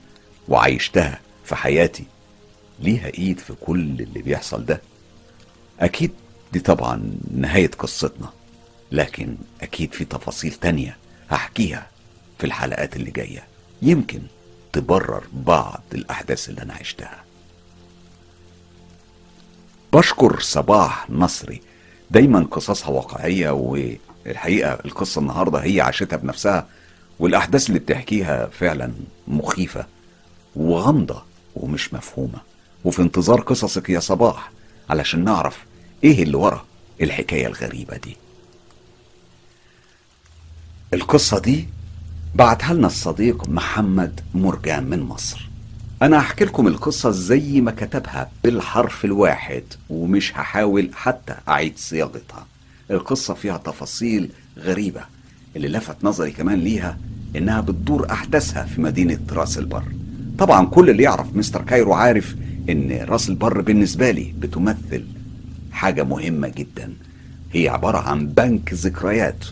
وعيشتها 0.48 1.20
في 1.46 1.56
حياتي 1.56 2.04
ليها 2.80 3.08
إيد 3.18 3.40
في 3.40 3.54
كل 3.66 3.80
اللي 3.80 4.22
بيحصل 4.22 4.66
ده؟ 4.66 4.82
أكيد 5.80 6.12
دي 6.54 6.60
طبعا 6.60 7.12
نهاية 7.32 7.72
قصتنا 7.80 8.30
لكن 8.92 9.36
أكيد 9.62 9.94
في 9.94 10.06
تفاصيل 10.06 10.52
تانية 10.54 10.98
هحكيها 11.30 11.88
في 12.38 12.44
الحلقات 12.44 12.96
اللي 12.96 13.12
جاية. 13.12 13.44
يمكن 13.82 14.22
تبرر 14.74 15.24
بعض 15.34 15.82
الأحداث 15.94 16.50
اللي 16.50 16.62
أنا 16.62 16.74
عشتها. 16.74 17.24
بشكر 19.94 20.40
صباح 20.40 21.10
نصري 21.10 21.62
دايما 22.12 22.48
قصصها 22.52 22.90
واقعية 22.90 23.52
والحقيقة 24.26 24.74
القصة 24.86 25.22
النهاردة 25.22 25.60
هي 25.60 25.82
عاشتها 25.82 26.18
بنفسها 26.18 26.68
والأحداث 27.20 27.68
اللي 27.68 27.80
بتحكيها 27.80 28.48
فعلا 28.48 28.92
مخيفة 29.28 29.86
وغامضة 30.56 31.24
ومش 31.56 31.94
مفهومة. 31.94 32.40
وفي 32.84 33.02
انتظار 33.02 33.42
قصصك 33.42 33.90
يا 33.90 34.00
صباح 34.00 34.52
علشان 34.90 35.24
نعرف 35.24 35.58
إيه 36.04 36.24
اللي 36.24 36.38
ورا 36.38 36.66
الحكاية 37.02 37.48
الغريبة 37.48 37.98
دي. 37.98 38.18
القصة 40.94 41.40
دي 41.40 41.68
بعتها 42.36 42.74
لنا 42.74 42.88
الصديق 42.88 43.50
محمد 43.50 44.22
مرجان 44.34 44.84
من 44.84 45.00
مصر. 45.02 45.50
أنا 46.02 46.20
هحكي 46.20 46.46
لكم 46.46 46.68
القصة 46.68 47.10
زي 47.10 47.62
ما 47.62 47.72
كتبها 47.72 48.32
بالحرف 48.44 49.06
الواحد 49.06 49.64
ومش 49.90 50.32
هحاول 50.36 50.90
حتى 50.94 51.36
أعيد 51.48 51.78
صياغتها. 51.78 52.46
القصة 52.92 53.34
فيها 53.34 53.58
تفاصيل 53.58 54.30
غريبة 54.58 55.02
اللي 55.56 55.68
لفت 55.68 56.04
نظري 56.04 56.32
كمان 56.32 56.60
ليها 56.60 56.98
إنها 57.36 57.62
بتدور 57.62 58.12
أحداثها 58.12 58.64
في 58.64 58.82
مدينة 58.82 59.20
راس 59.32 59.58
البر. 59.58 59.84
طبعا 60.38 60.66
كل 60.66 60.90
اللي 60.90 61.04
يعرف 61.04 61.36
مستر 61.36 61.62
كايرو 61.62 61.94
عارف 61.94 62.36
إن 62.70 63.06
راس 63.10 63.30
البر 63.30 63.62
بالنسبة 63.62 64.12
لي 64.12 64.34
بتمثل 64.40 65.06
حاجة 65.72 66.04
مهمة 66.04 66.48
جدا. 66.48 66.94
هي 67.52 67.70
عبارة 67.70 67.98
عن 67.98 68.28
بنك 68.28 68.74
ذكريات 68.74 69.46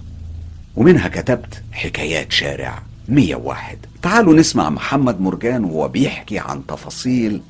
ومنها 0.75 1.07
كتبت 1.07 1.63
حكايات 1.71 2.31
شارع 2.31 2.83
101 3.09 3.77
تعالوا 4.01 4.33
نسمع 4.33 4.69
محمد 4.69 5.21
مرجان 5.21 5.63
وهو 5.63 5.87
بيحكي 5.87 6.39
عن 6.39 6.65
تفاصيل 6.67 7.41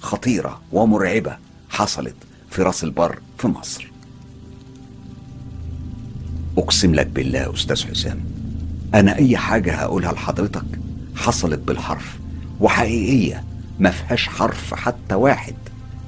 خطيرة 0.00 0.60
ومرعبة 0.72 1.36
حصلت 1.68 2.14
في 2.50 2.62
راس 2.62 2.84
البر 2.84 3.18
في 3.38 3.48
مصر. 3.48 3.90
أقسم 6.58 6.94
لك 6.94 7.06
بالله 7.06 7.38
يا 7.38 7.54
أستاذ 7.54 7.86
حسام 7.86 8.20
أنا 8.94 9.16
أي 9.16 9.36
حاجة 9.36 9.74
هقولها 9.74 10.12
لحضرتك 10.12 10.64
حصلت 11.16 11.58
بالحرف 11.58 12.18
وحقيقية 12.60 13.44
ما 13.78 13.90
فيهاش 13.90 14.28
حرف 14.28 14.74
حتى 14.74 15.14
واحد 15.14 15.54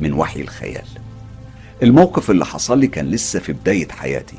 من 0.01 0.13
وحي 0.13 0.41
الخيال. 0.41 0.85
الموقف 1.83 2.31
اللي 2.31 2.47
حصل 2.47 2.79
لي 2.79 2.87
كان 2.87 3.07
لسه 3.11 3.41
في 3.41 3.53
بداية 3.53 3.89
حياتي. 3.89 4.37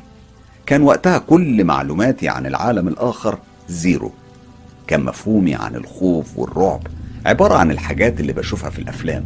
كان 0.66 0.82
وقتها 0.82 1.18
كل 1.18 1.64
معلوماتي 1.64 2.28
عن 2.28 2.46
العالم 2.46 2.88
الآخر 2.88 3.38
زيرو. 3.68 4.12
كان 4.86 5.04
مفهومي 5.04 5.54
عن 5.54 5.74
الخوف 5.74 6.38
والرعب 6.38 6.86
عبارة 7.26 7.54
عن 7.54 7.70
الحاجات 7.70 8.20
اللي 8.20 8.32
بشوفها 8.32 8.70
في 8.70 8.78
الأفلام. 8.78 9.24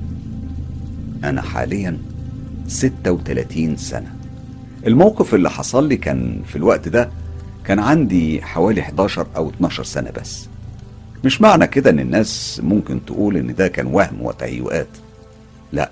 أنا 1.24 1.42
حاليا 1.42 1.98
36 2.68 3.76
سنة. 3.76 4.14
الموقف 4.86 5.34
اللي 5.34 5.50
حصل 5.50 5.88
لي 5.88 5.96
كان 5.96 6.40
في 6.46 6.56
الوقت 6.56 6.88
ده 6.88 7.10
كان 7.64 7.78
عندي 7.78 8.42
حوالي 8.42 8.80
11 8.80 9.26
أو 9.36 9.50
12 9.50 9.84
سنة 9.84 10.10
بس. 10.10 10.48
مش 11.24 11.40
معنى 11.40 11.66
كده 11.66 11.90
إن 11.90 11.98
الناس 12.00 12.60
ممكن 12.64 13.04
تقول 13.04 13.36
إن 13.36 13.54
ده 13.54 13.68
كان 13.68 13.86
وهم 13.86 14.22
وتهيؤات. 14.22 14.88
لا 15.72 15.90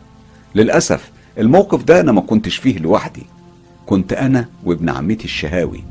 للأسف 0.54 1.10
الموقف 1.38 1.84
ده 1.84 2.00
أنا 2.00 2.12
ما 2.12 2.20
كنتش 2.20 2.56
فيه 2.56 2.78
لوحدي. 2.78 3.22
كنت 3.86 4.12
أنا 4.12 4.48
وابن 4.64 4.88
عمتي 4.90 5.24
الشهاوي. 5.24 5.84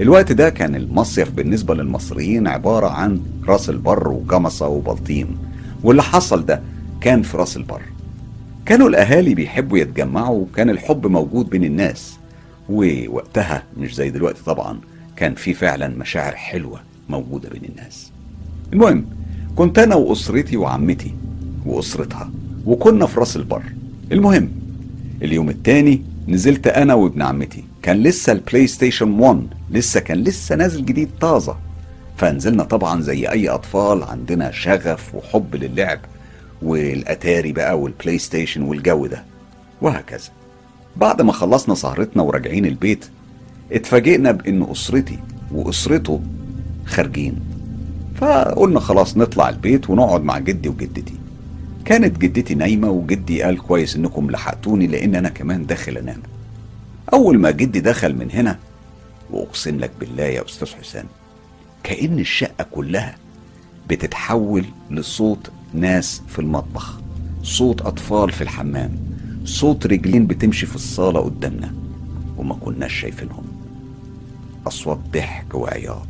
الوقت 0.00 0.32
ده 0.32 0.50
كان 0.50 0.74
المصيف 0.74 1.30
بالنسبة 1.30 1.74
للمصريين 1.74 2.46
عبارة 2.46 2.88
عن 2.88 3.20
راس 3.48 3.70
البر 3.70 4.08
وجمصة 4.08 4.68
وبلطيم. 4.68 5.38
واللي 5.82 6.02
حصل 6.02 6.46
ده 6.46 6.60
كان 7.00 7.22
في 7.22 7.36
راس 7.36 7.56
البر. 7.56 7.82
كانوا 8.66 8.88
الأهالي 8.88 9.34
بيحبوا 9.34 9.78
يتجمعوا 9.78 10.40
وكان 10.42 10.70
الحب 10.70 11.06
موجود 11.06 11.50
بين 11.50 11.64
الناس. 11.64 12.18
ووقتها 12.68 13.62
مش 13.76 13.94
زي 13.94 14.10
دلوقتي 14.10 14.42
طبعا 14.46 14.80
كان 15.16 15.34
في 15.34 15.54
فعلا 15.54 15.88
مشاعر 15.88 16.32
حلوة 16.34 16.80
موجودة 17.08 17.48
بين 17.48 17.64
الناس. 17.64 18.10
المهم 18.72 19.06
كنت 19.56 19.78
أنا 19.78 19.94
وأسرتي 19.94 20.56
وعمتي 20.56 21.14
وأسرتها 21.66 22.30
وكنا 22.66 23.06
في 23.06 23.20
راس 23.20 23.36
البر. 23.36 23.62
المهم 24.12 24.50
اليوم 25.22 25.48
التاني 25.48 26.02
نزلت 26.28 26.66
أنا 26.66 26.94
وابن 26.94 27.22
عمتي. 27.22 27.64
كان 27.82 28.02
لسه 28.02 28.32
البلاي 28.32 28.66
ستيشن 28.66 29.20
1 29.20 29.46
لسه 29.70 30.00
كان 30.00 30.18
لسه 30.18 30.56
نازل 30.56 30.84
جديد 30.84 31.10
طازة. 31.20 31.56
فنزلنا 32.16 32.62
طبعا 32.64 33.00
زي 33.00 33.28
أي 33.30 33.48
أطفال 33.48 34.02
عندنا 34.02 34.50
شغف 34.50 35.14
وحب 35.14 35.56
للعب 35.56 36.00
والأتاري 36.62 37.52
بقى 37.52 37.78
والبلاي 37.80 38.18
ستيشن 38.18 38.62
والجو 38.62 39.06
ده 39.06 39.24
وهكذا. 39.82 40.30
بعد 40.96 41.22
ما 41.22 41.32
خلصنا 41.32 41.74
سهرتنا 41.74 42.22
وراجعين 42.22 42.66
البيت 42.66 43.04
اتفاجئنا 43.72 44.32
بإن 44.32 44.70
أسرتي 44.70 45.18
وأسرته 45.52 46.20
خارجين. 46.86 47.40
فقلنا 48.16 48.80
خلاص 48.80 49.16
نطلع 49.16 49.48
البيت 49.48 49.90
ونقعد 49.90 50.24
مع 50.24 50.38
جدي 50.38 50.68
وجدتي. 50.68 51.14
كانت 51.84 52.18
جدتي 52.18 52.54
نايمة 52.54 52.90
وجدي 52.90 53.42
قال 53.42 53.58
كويس 53.58 53.96
إنكم 53.96 54.30
لحقتوني 54.30 54.86
لأن 54.86 55.14
أنا 55.14 55.28
كمان 55.28 55.66
داخل 55.66 55.98
أنام. 55.98 56.22
أول 57.12 57.38
ما 57.38 57.50
جدي 57.50 57.80
دخل 57.80 58.14
من 58.16 58.30
هنا 58.30 58.58
وأقسم 59.30 59.78
لك 59.78 59.90
بالله 60.00 60.22
يا 60.24 60.44
أستاذ 60.46 60.68
حسام 60.80 61.06
كأن 61.82 62.18
الشقة 62.18 62.66
كلها 62.72 63.16
بتتحول 63.88 64.64
لصوت 64.90 65.50
ناس 65.74 66.22
في 66.28 66.38
المطبخ 66.38 66.98
صوت 67.42 67.82
أطفال 67.82 68.32
في 68.32 68.42
الحمام. 68.42 69.13
صوت 69.44 69.86
رجلين 69.86 70.26
بتمشي 70.26 70.66
في 70.66 70.74
الصالة 70.74 71.20
قدامنا 71.20 71.74
وما 72.38 72.54
كناش 72.54 73.00
شايفينهم. 73.00 73.44
أصوات 74.66 74.98
ضحك 75.12 75.54
وعياط. 75.54 76.08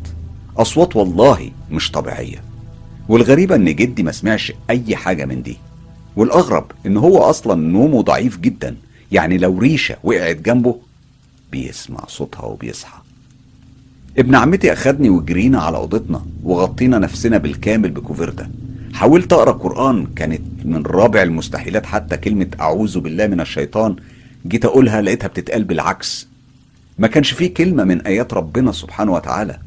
أصوات 0.56 0.96
والله 0.96 1.50
مش 1.70 1.90
طبيعية. 1.90 2.42
والغريبة 3.08 3.54
إن 3.54 3.64
جدي 3.64 4.02
ما 4.02 4.12
سمعش 4.12 4.52
أي 4.70 4.96
حاجة 4.96 5.24
من 5.24 5.42
دي. 5.42 5.56
والأغرب 6.16 6.72
إن 6.86 6.96
هو 6.96 7.18
أصلا 7.18 7.54
نومه 7.54 8.02
ضعيف 8.02 8.38
جدا. 8.38 8.76
يعني 9.12 9.38
لو 9.38 9.58
ريشة 9.58 9.96
وقعت 10.04 10.36
جنبه 10.36 10.76
بيسمع 11.52 12.04
صوتها 12.08 12.44
وبيصحى. 12.44 12.98
ابن 14.18 14.34
عمتي 14.34 14.72
أخدني 14.72 15.10
وجرينا 15.10 15.60
على 15.60 15.76
أوضتنا 15.76 16.26
وغطينا 16.44 16.98
نفسنا 16.98 17.38
بالكامل 17.38 17.90
بكوفرتا 17.90 18.50
حاولت 18.94 19.32
أقرأ 19.32 19.52
قرآن 19.52 20.06
كانت 20.06 20.42
من 20.64 20.82
رابع 20.86 21.22
المستحيلات 21.22 21.86
حتى 21.86 22.16
كلمة 22.16 22.46
أعوذ 22.60 23.00
بالله 23.00 23.26
من 23.26 23.40
الشيطان 23.40 23.96
جيت 24.46 24.64
أقولها 24.64 25.02
لقيتها 25.02 25.28
بتتقال 25.28 25.64
بالعكس. 25.64 26.28
ما 26.98 27.06
كانش 27.08 27.32
فيه 27.32 27.54
كلمة 27.54 27.84
من 27.84 28.00
آيات 28.00 28.34
ربنا 28.34 28.72
سبحانه 28.72 29.12
وتعالى 29.12 29.58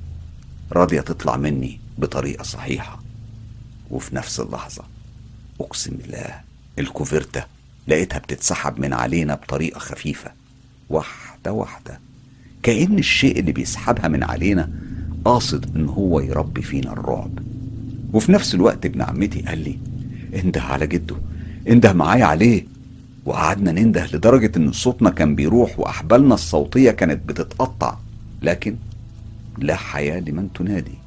راضية 0.72 1.02
تطلع 1.02 1.38
مني 1.38 1.80
بطريقة 1.98 2.44
صحيحة. 2.44 3.00
وفي 3.92 4.16
نفس 4.16 4.40
اللحظة 4.40 4.84
أقسم 5.62 5.92
بالله 5.92 6.42
الكوفرتة 6.80 7.44
لقيتها 7.88 8.20
بتتسحب 8.20 8.80
من 8.80 8.94
علينا 8.94 9.36
بطريقة 9.36 9.80
خفيفة. 9.80 10.32
واحدة 10.90 11.52
واحدة. 11.52 12.00
كأن 12.64 13.00
الشيء 13.00 13.40
اللي 13.40 13.52
بيسحبها 13.52 14.08
من 14.08 14.24
علينا 14.24 14.70
قاصد 15.26 15.76
إن 15.76 15.90
هو 15.90 16.20
يربي 16.20 16.62
فينا 16.62 16.94
الرعب. 16.94 17.40
وفي 18.18 18.32
نفس 18.32 18.56
الوقت 18.56 18.86
ابن 18.86 19.02
عمتي 19.02 19.42
قال 19.42 19.60
لي 19.60 19.78
انده 20.44 20.62
على 20.62 20.88
جده 20.88 21.16
انده 21.70 21.94
معايا 21.94 22.26
عليه. 22.26 22.66
وقعدنا 23.26 23.72
ننده 23.72 24.06
لدرجة 24.14 24.52
إن 24.58 24.72
صوتنا 24.72 25.10
كان 25.10 25.36
بيروح 25.36 25.80
وأحبالنا 25.80 26.34
الصوتية 26.34 26.92
كانت 26.92 27.30
بتتقطع. 27.30 27.98
لكن 28.42 28.76
لا 29.58 29.76
حياة 29.76 30.20
لمن 30.20 30.54
تنادي. 30.54 30.98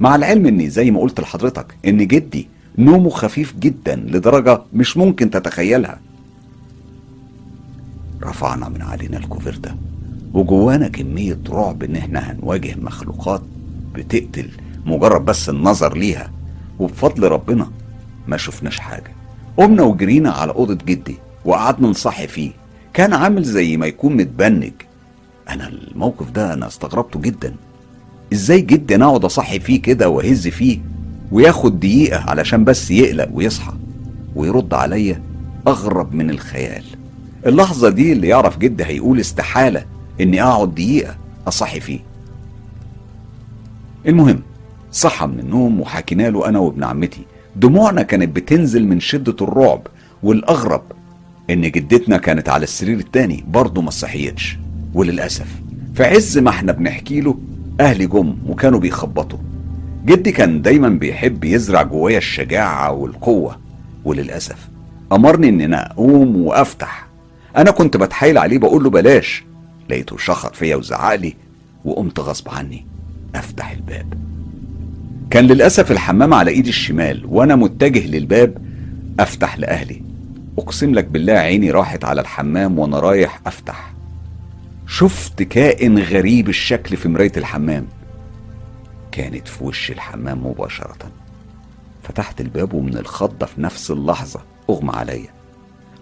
مع 0.00 0.16
العلم 0.16 0.46
إني 0.46 0.70
زي 0.70 0.90
ما 0.90 1.00
قلت 1.00 1.20
لحضرتك 1.20 1.74
إن 1.86 2.06
جدي 2.06 2.48
نومه 2.78 3.10
خفيف 3.10 3.56
جدا 3.56 3.96
لدرجة 3.96 4.62
مش 4.74 4.96
ممكن 4.96 5.30
تتخيلها. 5.30 6.00
رفعنا 8.22 8.68
من 8.68 8.82
علينا 8.82 9.18
الكوفرتة 9.18 9.74
وجوانا 10.34 10.88
كمية 10.88 11.38
رعب 11.48 11.82
إن 11.82 11.96
إحنا 11.96 12.32
هنواجه 12.32 12.76
مخلوقات 12.80 13.42
بتقتل 13.94 14.50
مجرد 14.86 15.24
بس 15.24 15.48
النظر 15.48 15.96
ليها. 15.96 16.30
وبفضل 16.80 17.28
ربنا 17.28 17.70
ما 18.26 18.36
شفناش 18.36 18.78
حاجة. 18.78 19.12
قمنا 19.56 19.82
وجرينا 19.82 20.30
على 20.30 20.52
أوضة 20.52 20.78
جدي 20.86 21.16
وقعدنا 21.44 21.88
نصحي 21.88 22.26
فيه. 22.26 22.50
كان 22.94 23.12
عامل 23.12 23.42
زي 23.42 23.76
ما 23.76 23.86
يكون 23.86 24.16
متبنج. 24.16 24.72
أنا 25.48 25.68
الموقف 25.68 26.30
ده 26.30 26.52
أنا 26.54 26.66
استغربته 26.66 27.20
جدا. 27.20 27.54
إزاي 28.32 28.60
جدي 28.60 28.94
أنا 28.94 29.04
أقعد 29.04 29.24
أصحي 29.24 29.60
فيه 29.60 29.82
كده 29.82 30.08
وأهز 30.08 30.48
فيه 30.48 30.78
وياخد 31.32 31.80
دقيقة 31.80 32.20
علشان 32.30 32.64
بس 32.64 32.90
يقلق 32.90 33.28
ويصحى 33.32 33.72
ويرد 34.36 34.74
عليا 34.74 35.22
أغرب 35.68 36.14
من 36.14 36.30
الخيال. 36.30 36.84
اللحظة 37.46 37.88
دي 37.88 38.12
اللي 38.12 38.28
يعرف 38.28 38.58
جدي 38.58 38.84
هيقول 38.84 39.20
استحالة 39.20 39.84
إني 40.20 40.42
أقعد 40.42 40.74
دقيقة 40.74 41.16
أصحي 41.48 41.80
فيه. 41.80 42.00
المهم 44.06 44.40
صحى 44.92 45.26
من 45.26 45.40
النوم 45.40 45.80
وحكينا 45.80 46.30
له 46.30 46.48
أنا 46.48 46.58
وابن 46.58 46.84
عمتي. 46.84 47.20
دموعنا 47.56 48.02
كانت 48.02 48.36
بتنزل 48.36 48.86
من 48.86 49.00
شدة 49.00 49.36
الرعب 49.40 49.86
والأغرب 50.22 50.82
إن 51.50 51.70
جدتنا 51.70 52.16
كانت 52.16 52.48
على 52.48 52.64
السرير 52.64 52.98
التاني 52.98 53.44
برضه 53.48 53.82
ما 53.82 53.90
صحيتش. 53.90 54.58
وللأسف 54.94 55.46
في 55.94 56.04
عز 56.04 56.38
ما 56.38 56.50
إحنا 56.50 56.72
بنحكي 56.72 57.20
له 57.20 57.38
أهلي 57.80 58.06
جم 58.06 58.36
وكانوا 58.46 58.80
بيخبطوا. 58.80 59.38
جدي 60.04 60.32
كان 60.32 60.62
دايما 60.62 60.88
بيحب 60.88 61.44
يزرع 61.44 61.82
جوايا 61.82 62.18
الشجاعة 62.18 62.92
والقوة. 62.92 63.58
وللأسف 64.04 64.68
أمرني 65.12 65.48
إن 65.48 65.60
أنا 65.60 65.90
أقوم 65.90 66.36
وأفتح. 66.36 67.06
أنا 67.56 67.70
كنت 67.70 67.96
بتحايل 67.96 68.38
عليه 68.38 68.58
بقول 68.58 68.84
له 68.84 68.90
بلاش. 68.90 69.44
لقيته 69.90 70.16
شخط 70.16 70.56
فيا 70.56 70.76
وزعقلي 70.76 71.36
وقمت 71.84 72.20
غصب 72.20 72.48
عني 72.48 72.86
أفتح 73.34 73.70
الباب. 73.70 74.14
كان 75.30 75.44
للأسف 75.46 75.92
الحمام 75.92 76.34
على 76.34 76.50
إيدي 76.50 76.68
الشمال 76.68 77.26
وأنا 77.26 77.56
متجه 77.56 78.06
للباب 78.06 78.58
أفتح 79.20 79.58
لأهلي. 79.58 80.02
أقسم 80.58 80.94
لك 80.94 81.04
بالله 81.04 81.32
عيني 81.32 81.70
راحت 81.70 82.04
على 82.04 82.20
الحمام 82.20 82.78
وأنا 82.78 82.98
رايح 82.98 83.40
أفتح. 83.46 83.94
شفت 84.86 85.42
كائن 85.42 85.98
غريب 85.98 86.48
الشكل 86.48 86.96
في 86.96 87.08
مراية 87.08 87.32
الحمام. 87.36 87.86
كانت 89.12 89.48
في 89.48 89.64
وش 89.64 89.90
الحمام 89.90 90.46
مباشرة. 90.46 91.10
فتحت 92.02 92.40
الباب 92.40 92.74
ومن 92.74 92.96
الخضة 92.96 93.46
في 93.46 93.60
نفس 93.62 93.90
اللحظة 93.90 94.40
أغمى 94.70 94.92
عليا. 94.94 95.28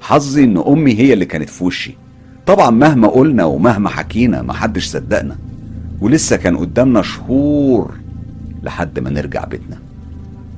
حظي 0.00 0.44
إن 0.44 0.58
أمي 0.58 0.98
هي 0.98 1.12
اللي 1.12 1.26
كانت 1.26 1.50
في 1.50 1.64
وشي. 1.64 1.94
طبعا 2.46 2.70
مهما 2.70 3.08
قلنا 3.08 3.44
ومهما 3.44 3.88
حكينا 3.88 4.42
محدش 4.42 4.86
صدقنا. 4.86 5.36
ولسه 6.00 6.36
كان 6.36 6.56
قدامنا 6.56 7.02
شهور 7.02 7.94
لحد 8.62 8.98
ما 8.98 9.10
نرجع 9.10 9.44
بيتنا. 9.44 9.78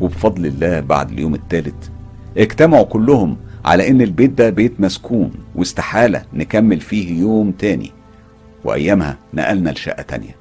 وبفضل 0.01 0.47
الله 0.47 0.81
بعد 0.81 1.11
اليوم 1.11 1.35
الثالث 1.35 1.89
اجتمعوا 2.37 2.85
كلهم 2.85 3.37
على 3.65 3.89
إن 3.89 4.01
البيت 4.01 4.31
ده 4.31 4.51
بيت 4.51 4.81
مسكون 4.81 5.31
واستحالة 5.55 6.23
نكمل 6.35 6.81
فيه 6.81 7.21
يوم 7.21 7.51
تاني. 7.51 7.93
وأيامها 8.65 9.19
نقلنا 9.35 9.71
لشقة 9.71 10.03
تانية. 10.03 10.37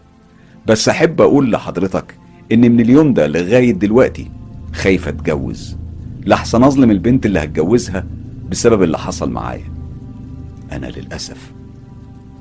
بس 0.67 0.89
أحب 0.89 1.21
أقول 1.21 1.51
لحضرتك 1.51 2.15
إن 2.51 2.71
من 2.71 2.79
اليوم 2.79 3.13
ده 3.13 3.27
لغاية 3.27 3.71
دلوقتي 3.71 4.31
خايفة 4.73 5.09
أتجوز. 5.09 5.77
لحسن 6.25 6.63
اظلم 6.63 6.91
البنت 6.91 7.25
اللي 7.25 7.39
هتجوزها 7.39 8.05
بسبب 8.51 8.83
اللي 8.83 8.97
حصل 8.97 9.31
معايا. 9.31 9.71
أنا 10.71 10.85
للأسف 10.87 11.51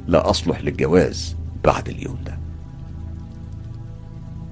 لا 0.07 0.31
أصلح 0.31 0.61
للجواز 0.61 1.37
بعد 1.65 1.89
اليوم 1.89 2.17
ده. 2.27 2.39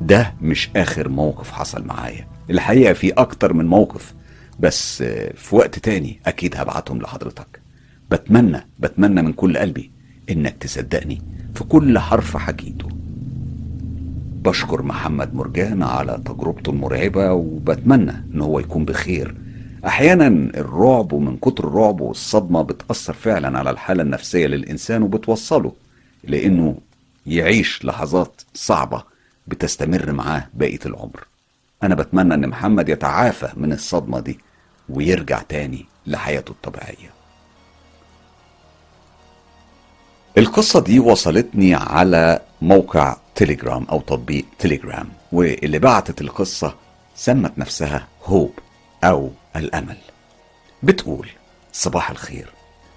ده 0.01 0.35
مش 0.43 0.71
آخر 0.77 1.09
موقف 1.09 1.51
حصل 1.53 1.85
معايا. 1.85 2.27
الحقيقة 2.51 2.93
في 2.93 3.13
أكتر 3.13 3.53
من 3.53 3.67
موقف 3.67 4.15
بس 4.61 5.03
في 5.37 5.57
وقت 5.57 5.79
تاني 5.79 6.21
أكيد 6.27 6.57
هبعتهم 6.57 7.01
لحضرتك. 7.03 7.61
بتمنى 8.11 8.67
بتمنى 8.79 9.23
من 9.23 9.33
كل 9.33 9.57
قلبي 9.59 9.91
إنك 10.31 10.57
تصدقني 10.61 11.23
في 11.55 11.65
كل 11.65 11.99
حرف 11.99 12.37
حكيته. 12.37 12.89
بشكر 14.45 14.83
محمد 14.83 15.35
مرجان 15.35 15.83
على 15.83 16.21
تجربته 16.25 16.71
المرعبة 16.71 17.33
وبتمنى 17.33 18.25
إن 18.35 18.41
هو 18.41 18.61
يكون 18.61 18.85
بخير. 18.85 19.35
أحيانا 19.87 20.27
الرعب 20.61 21.13
ومن 21.13 21.37
كتر 21.37 21.65
الرعب 21.69 22.01
والصدمة 22.01 22.63
بتأثر 22.63 23.13
فعلا 23.13 23.59
على 23.59 23.71
الحالة 23.71 24.03
النفسية 24.03 24.47
للإنسان 24.47 25.03
وبتوصله 25.03 25.73
لإنه 26.25 26.77
يعيش 27.27 27.85
لحظات 27.85 28.41
صعبة 28.55 29.03
بتستمر 29.47 30.13
معاه 30.13 30.49
بقية 30.55 30.81
العمر. 30.87 31.27
أنا 31.83 31.95
بتمنى 31.95 32.35
إن 32.35 32.49
محمد 32.49 32.89
يتعافى 32.89 33.53
من 33.57 33.73
الصدمة 33.73 34.21
دي 34.21 34.39
ويرجع 34.89 35.43
تاني 35.43 35.87
لحياته 36.07 36.51
الطبيعية. 36.51 37.11
القصة 40.39 40.81
دي 40.81 40.99
وصلتني 40.99 41.75
على 41.75 42.41
موقع 42.63 43.17
تليجرام 43.35 43.85
أو 43.85 44.01
تطبيق 44.01 44.45
تليجرام 44.59 45.09
واللي 45.33 45.79
بعتت 45.79 46.21
القصة 46.21 46.75
سمت 47.15 47.59
نفسها 47.59 48.07
هوب 48.25 48.53
أو 49.05 49.31
الأمل. 49.57 49.97
بتقول 50.83 51.29
صباح 51.73 52.11
الخير. 52.11 52.49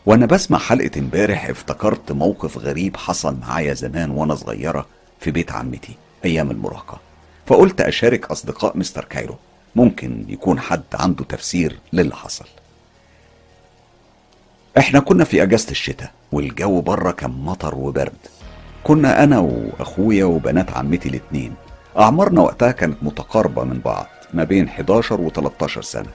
وأنا 0.06 0.26
بسمع 0.26 0.58
حلقة 0.58 1.00
امبارح 1.00 1.50
افتكرت 1.50 2.12
موقف 2.12 2.58
غريب 2.58 2.98
حصل 2.98 3.38
معايا 3.40 3.74
زمان 3.74 4.12
وأنا 4.12 4.36
صغيرة 4.36 4.86
في 5.20 5.32
بيت 5.32 5.52
عمتي. 5.52 5.96
أيام 6.26 6.52
المراهقة. 6.52 7.00
فقلت 7.46 7.82
أشارك 7.82 8.32
أصدقاء 8.32 8.78
مستر 8.78 9.06
كايرو. 9.06 9.36
ممكن 9.76 10.26
يكون 10.30 10.60
حد 10.60 10.84
عنده 10.94 11.24
تفسير 11.24 11.80
للي 11.94 12.16
حصل. 12.16 12.46
إحنا 14.78 15.00
كنا 15.00 15.24
في 15.24 15.44
أجازة 15.44 15.72
الشتاء 15.72 16.12
والجو 16.32 16.82
بره 16.82 17.12
كان 17.12 17.30
مطر 17.32 17.76
وبرد. 17.76 18.18
كنا 18.84 19.24
أنا 19.24 19.40
وأخويا 19.40 20.26
وبنات 20.26 20.72
عمتي 20.72 21.10
الاتنين. 21.10 21.54
أعمارنا 22.00 22.42
وقتها 22.42 22.72
كانت 22.72 22.98
متقاربة 23.02 23.64
من 23.64 23.80
بعض 23.80 24.08
ما 24.34 24.44
بين 24.44 24.68
11 24.68 25.30
و13 25.30 25.80
سنة. 25.80 26.10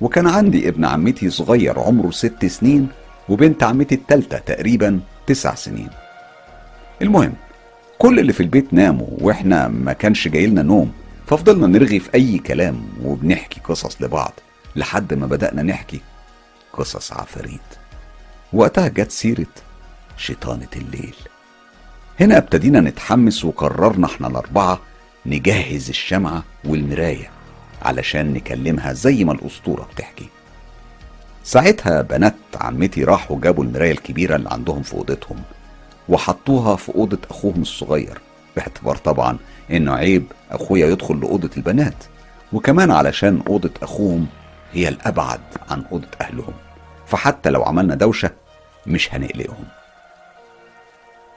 وكان 0.00 0.26
عندي 0.26 0.68
ابن 0.68 0.84
عمتي 0.84 1.30
صغير 1.30 1.78
عمره 1.78 2.10
ست 2.10 2.46
سنين 2.46 2.88
وبنت 3.28 3.62
عمتي 3.62 3.94
التالتة 3.94 4.38
تقريبا 4.38 5.00
تسع 5.26 5.54
سنين. 5.54 5.90
المهم 7.02 7.34
كل 8.02 8.18
اللي 8.18 8.32
في 8.32 8.42
البيت 8.42 8.72
ناموا 8.72 9.06
وإحنا 9.10 9.68
ما 9.68 9.92
كانش 9.92 10.28
جايلنا 10.28 10.62
نوم 10.62 10.92
ففضلنا 11.26 11.66
نرغي 11.66 12.00
في 12.00 12.14
أي 12.14 12.38
كلام 12.38 12.88
وبنحكي 13.04 13.60
قصص 13.60 14.02
لبعض 14.02 14.32
لحد 14.76 15.14
ما 15.14 15.26
بدأنا 15.26 15.62
نحكي 15.62 16.00
قصص 16.72 17.12
عفاريت. 17.12 17.60
وقتها 18.52 18.88
جت 18.88 19.10
سيرة 19.10 19.46
شيطانة 20.16 20.68
الليل. 20.76 21.14
هنا 22.20 22.38
ابتدينا 22.38 22.80
نتحمس 22.80 23.44
وقررنا 23.44 24.06
إحنا 24.06 24.28
الأربعة 24.28 24.80
نجهز 25.26 25.88
الشمعة 25.88 26.44
والمراية 26.64 27.30
علشان 27.82 28.32
نكلمها 28.32 28.92
زي 28.92 29.24
ما 29.24 29.32
الأسطورة 29.32 29.88
بتحكي. 29.94 30.28
ساعتها 31.44 32.02
بنات 32.02 32.34
عمتي 32.54 33.04
راحوا 33.04 33.40
جابوا 33.40 33.64
المراية 33.64 33.92
الكبيرة 33.92 34.36
اللي 34.36 34.50
عندهم 34.50 34.82
في 34.82 34.94
أوضتهم. 34.94 35.42
وحطوها 36.12 36.76
في 36.76 36.94
أوضة 36.94 37.18
أخوهم 37.30 37.62
الصغير 37.62 38.18
باعتبار 38.56 38.96
طبعا 38.96 39.38
إنه 39.70 39.94
عيب 39.94 40.24
أخويا 40.50 40.86
يدخل 40.86 41.20
لأوضة 41.20 41.50
البنات. 41.56 41.94
وكمان 42.52 42.90
علشان 42.90 43.42
أوضة 43.48 43.70
أخوهم 43.82 44.26
هي 44.72 44.88
الأبعد 44.88 45.40
عن 45.70 45.84
أوضة 45.92 46.08
أهلهم. 46.20 46.52
فحتى 47.06 47.50
لو 47.50 47.62
عملنا 47.62 47.94
دوشة 47.94 48.30
مش 48.86 49.14
هنقلقهم. 49.14 49.64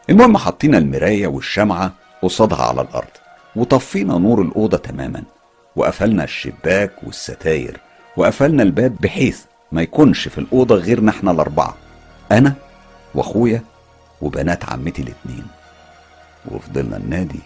المهم 0.09 0.37
حطينا 0.37 0.77
المراية 0.77 1.27
والشمعة 1.27 1.91
قصادها 2.21 2.61
على 2.61 2.81
الأرض 2.81 3.07
وطفينا 3.55 4.17
نور 4.17 4.41
الأوضة 4.41 4.77
تماما 4.77 5.23
وقفلنا 5.75 6.23
الشباك 6.23 6.91
والستاير 7.03 7.79
وقفلنا 8.17 8.63
الباب 8.63 8.95
بحيث 8.99 9.41
ما 9.71 9.81
يكونش 9.81 10.27
في 10.27 10.37
الأوضة 10.37 10.75
غيرنا 10.75 11.11
إحنا 11.11 11.31
الأربعة 11.31 11.75
أنا 12.31 12.53
وأخويا 13.15 13.61
وبنات 14.25 14.69
عمتي 14.69 15.01
الاتنين. 15.01 15.47
وفضلنا 16.51 16.97
ننادي 16.97 17.39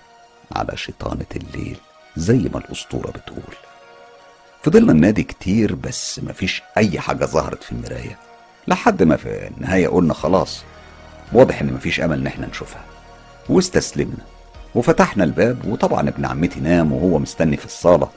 على 0.56 0.78
شيطانة 0.78 1.26
الليل 1.36 1.78
زي 2.18 2.50
ما 2.54 2.58
الأسطورة 2.58 3.08
بتقول. 3.12 3.56
فضلنا 4.64 4.94
ننادي 4.94 5.24
كتير 5.24 5.76
بس 5.76 6.20
مفيش 6.24 6.64
أي 6.78 7.00
حاجة 7.00 7.26
ظهرت 7.26 7.64
في 7.64 7.72
المراية. 7.72 8.18
لحد 8.68 9.04
ما 9.04 9.18
في 9.18 9.48
النهاية 9.48 9.88
قلنا 9.88 10.14
خلاص 10.14 10.64
واضح 11.34 11.62
إن 11.62 11.74
مفيش 11.74 12.02
أمل 12.02 12.20
إن 12.20 12.28
إحنا 12.28 12.48
نشوفها. 12.48 12.82
واستسلمنا 13.50 14.24
وفتحنا 14.76 15.24
الباب 15.24 15.66
وطبعا 15.68 16.10
ابن 16.10 16.26
عمتي 16.26 16.60
نام 16.60 16.92
وهو 16.92 17.20
مستني 17.20 17.58
في 17.58 17.66
الصالة. 17.66 18.10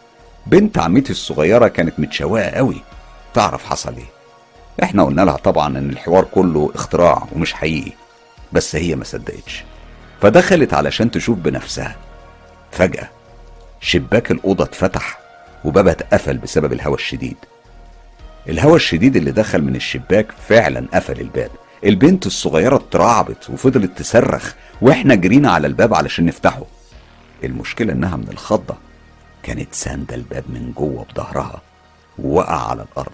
بنت 0.47 0.79
عمتي 0.79 1.13
الصغيرة 1.13 1.69
كانت 1.69 2.01
متشوقة 2.01 2.51
قوي. 2.51 2.83
تعرف 3.35 3.65
حصل 3.65 3.95
إيه؟ 3.97 4.11
إحنا 4.83 5.05
قلنا 5.05 5.23
لها 5.23 5.37
طبعا 5.37 5.79
إن 5.79 5.91
الحوار 5.91 6.25
كله 6.25 6.71
اختراع 6.75 7.27
ومش 7.33 7.55
حقيقي. 7.55 7.93
بس 8.53 8.77
هي 8.77 8.95
ما 8.95 9.05
صدقتش. 9.05 9.65
فدخلت 10.23 10.75
علشان 10.75 11.11
تشوف 11.11 11.39
بنفسها. 11.39 11.97
فجأة 12.71 13.09
شباك 13.81 14.31
الأوضة 14.31 14.65
اتفتح 14.65 15.19
وبابها 15.65 15.93
اتقفل 15.93 16.39
بسبب 16.39 16.73
الهواء 16.73 16.99
الشديد. 16.99 17.37
الهواء 18.49 18.77
الشديد 18.77 19.17
اللي 19.17 19.31
دخل 19.31 19.63
من 19.63 19.77
الشباك 19.77 20.27
فعلا 20.49 20.87
قفل 20.95 21.21
الباب. 21.21 21.51
البنت 21.85 22.27
الصغيرة 22.27 22.77
اترعبت 22.77 23.51
وفضلت 23.51 23.99
تصرخ 23.99 24.55
وإحنا 24.81 25.15
جرينا 25.15 25.51
على 25.51 25.67
الباب 25.67 25.95
علشان 25.95 26.27
نفتحه. 26.27 26.63
المشكلة 27.45 27.93
إنها 27.93 28.17
من 28.17 28.29
الخضة. 28.29 28.77
كانت 29.43 29.75
ساندة 29.75 30.15
الباب 30.15 30.45
من 30.49 30.73
جوه 30.77 31.07
بظهرها 31.15 31.61
ووقع 32.19 32.69
على 32.71 32.83
الأرض. 32.93 33.13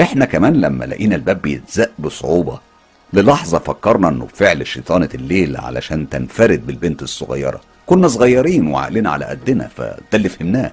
إحنا 0.00 0.24
كمان 0.24 0.60
لما 0.60 0.84
لقينا 0.84 1.16
الباب 1.16 1.42
بيتزق 1.42 1.90
بصعوبة 1.98 2.58
للحظة 3.12 3.58
فكرنا 3.58 4.08
إنه 4.08 4.26
فعل 4.34 4.66
شيطانة 4.66 5.08
الليل 5.14 5.56
علشان 5.56 6.08
تنفرد 6.08 6.66
بالبنت 6.66 7.02
الصغيرة. 7.02 7.60
كنا 7.86 8.08
صغيرين 8.08 8.66
وعقلنا 8.66 9.10
على 9.10 9.24
قدنا 9.24 9.68
فده 9.76 9.98
اللي 10.14 10.28
فهمناه. 10.28 10.72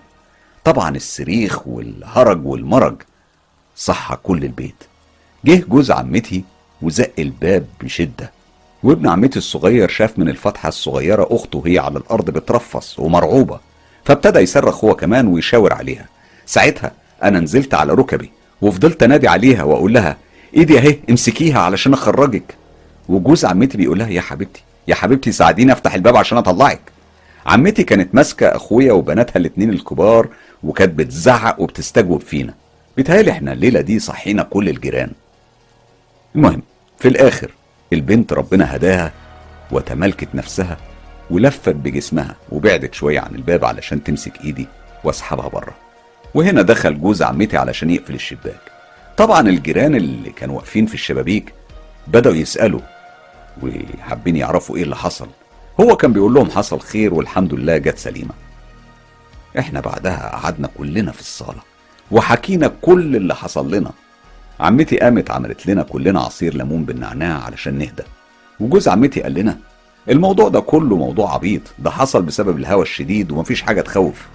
طبعا 0.63 0.95
الصريخ 0.95 1.67
والهرج 1.67 2.45
والمرج 2.45 2.95
صح 3.75 4.15
كل 4.15 4.43
البيت. 4.43 4.83
جه 5.45 5.63
جوز 5.69 5.91
عمتي 5.91 6.43
وزق 6.81 7.11
الباب 7.19 7.65
بشدة. 7.81 8.31
وابن 8.83 9.07
عمتي 9.07 9.39
الصغير 9.39 9.89
شاف 9.89 10.19
من 10.19 10.29
الفتحة 10.29 10.69
الصغيرة 10.69 11.27
أخته 11.31 11.59
وهي 11.59 11.79
على 11.79 11.97
الأرض 11.99 12.29
بترفص 12.29 12.99
ومرعوبة 12.99 13.59
فابتدى 14.05 14.39
يصرخ 14.39 14.85
هو 14.85 14.95
كمان 14.95 15.27
ويشاور 15.27 15.73
عليها. 15.73 16.05
ساعتها 16.45 16.91
أنا 17.23 17.39
نزلت 17.39 17.73
على 17.73 17.93
ركبي 17.93 18.31
وفضلت 18.61 19.03
أنادي 19.03 19.27
عليها 19.27 19.63
وأقول 19.63 19.93
لها 19.93 20.17
إيدي 20.57 20.79
أهي 20.79 20.99
امسكيها 21.09 21.59
علشان 21.59 21.93
أخرجك. 21.93 22.55
وجوز 23.09 23.45
عمتي 23.45 23.77
بيقول 23.77 23.99
لها 23.99 24.09
يا 24.09 24.21
حبيبتي 24.21 24.63
يا 24.87 24.95
حبيبتي 24.95 25.31
ساعديني 25.31 25.71
أفتح 25.71 25.93
الباب 25.93 26.17
عشان 26.17 26.37
أطلعك. 26.37 26.81
عمتي 27.45 27.83
كانت 27.83 28.15
ماسكة 28.15 28.47
أخويا 28.47 28.93
وبناتها 28.93 29.39
الاتنين 29.39 29.69
الكبار 29.69 30.27
وكانت 30.63 30.93
بتزعق 30.93 31.59
وبتستجوب 31.59 32.21
فينا. 32.21 32.53
بيتهيألي 32.97 33.31
إحنا 33.31 33.53
الليلة 33.53 33.81
دي 33.81 33.99
صحينا 33.99 34.43
كل 34.43 34.69
الجيران. 34.69 35.11
المهم 36.35 36.61
في 36.99 37.07
الآخر 37.07 37.51
البنت 37.93 38.33
ربنا 38.33 38.75
هداها 38.75 39.11
وتملكت 39.71 40.27
نفسها 40.33 40.77
ولفت 41.29 41.69
بجسمها 41.69 42.35
وبعدت 42.51 42.93
شوية 42.93 43.19
عن 43.19 43.35
الباب 43.35 43.65
علشان 43.65 44.03
تمسك 44.03 44.41
ايدي 44.43 44.67
واسحبها 45.03 45.47
بره 45.47 45.75
وهنا 46.33 46.61
دخل 46.61 47.01
جوز 47.01 47.21
عمتي 47.21 47.57
علشان 47.57 47.89
يقفل 47.89 48.13
الشباك. 48.13 48.74
طبعا 49.17 49.41
الجيران 49.49 49.95
اللي 49.95 50.29
كانوا 50.29 50.55
واقفين 50.55 50.85
في 50.85 50.93
الشبابيك 50.93 51.53
بدأوا 52.07 52.35
يسألوا 52.35 52.81
وحابين 53.63 54.35
يعرفوا 54.35 54.77
إيه 54.77 54.83
اللي 54.83 54.95
حصل. 54.95 55.27
هو 55.79 55.95
كان 55.95 56.13
بيقول 56.13 56.33
لهم 56.33 56.51
حصل 56.51 56.79
خير 56.79 57.13
والحمد 57.13 57.53
لله 57.53 57.77
جت 57.77 57.97
سليمة. 57.97 58.33
إحنا 59.59 59.79
بعدها 59.79 60.29
قعدنا 60.29 60.69
كلنا 60.77 61.11
في 61.11 61.19
الصالة 61.19 61.61
وحكينا 62.11 62.71
كل 62.81 63.15
اللي 63.15 63.35
حصل 63.35 63.73
لنا. 63.73 63.91
عمتي 64.59 64.97
قامت 64.97 65.31
عملت 65.31 65.67
لنا 65.67 65.83
كلنا 65.83 66.21
عصير 66.21 66.55
ليمون 66.55 66.85
بالنعناع 66.85 67.43
علشان 67.43 67.77
نهدى. 67.77 68.03
وجوز 68.59 68.87
عمتي 68.87 69.21
قال 69.21 69.33
لنا 69.33 69.57
الموضوع 70.09 70.49
ده 70.49 70.59
كله 70.59 70.97
موضوع 70.97 71.33
عبيط. 71.33 71.61
ده 71.79 71.91
حصل 71.91 72.21
بسبب 72.21 72.57
الهوا 72.57 72.81
الشديد 72.83 73.31
ومفيش 73.31 73.61
حاجة 73.61 73.81
تخوف. 73.81 74.27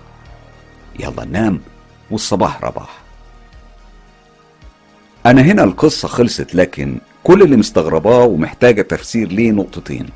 يلا 1.01 1.25
ننام 1.25 1.61
والصباح 2.11 2.65
رباح. 2.65 3.00
أنا 5.31 5.43
هنا 5.43 5.65
القصة 5.65 6.09
خلصت 6.09 6.55
لكن 6.55 6.99
كل 7.25 7.43
اللي 7.43 7.57
مستغرباه 7.57 8.25
ومحتاجة 8.25 8.83
تفسير 8.83 9.29
ليه 9.29 9.51
نقطتين. 9.51 10.07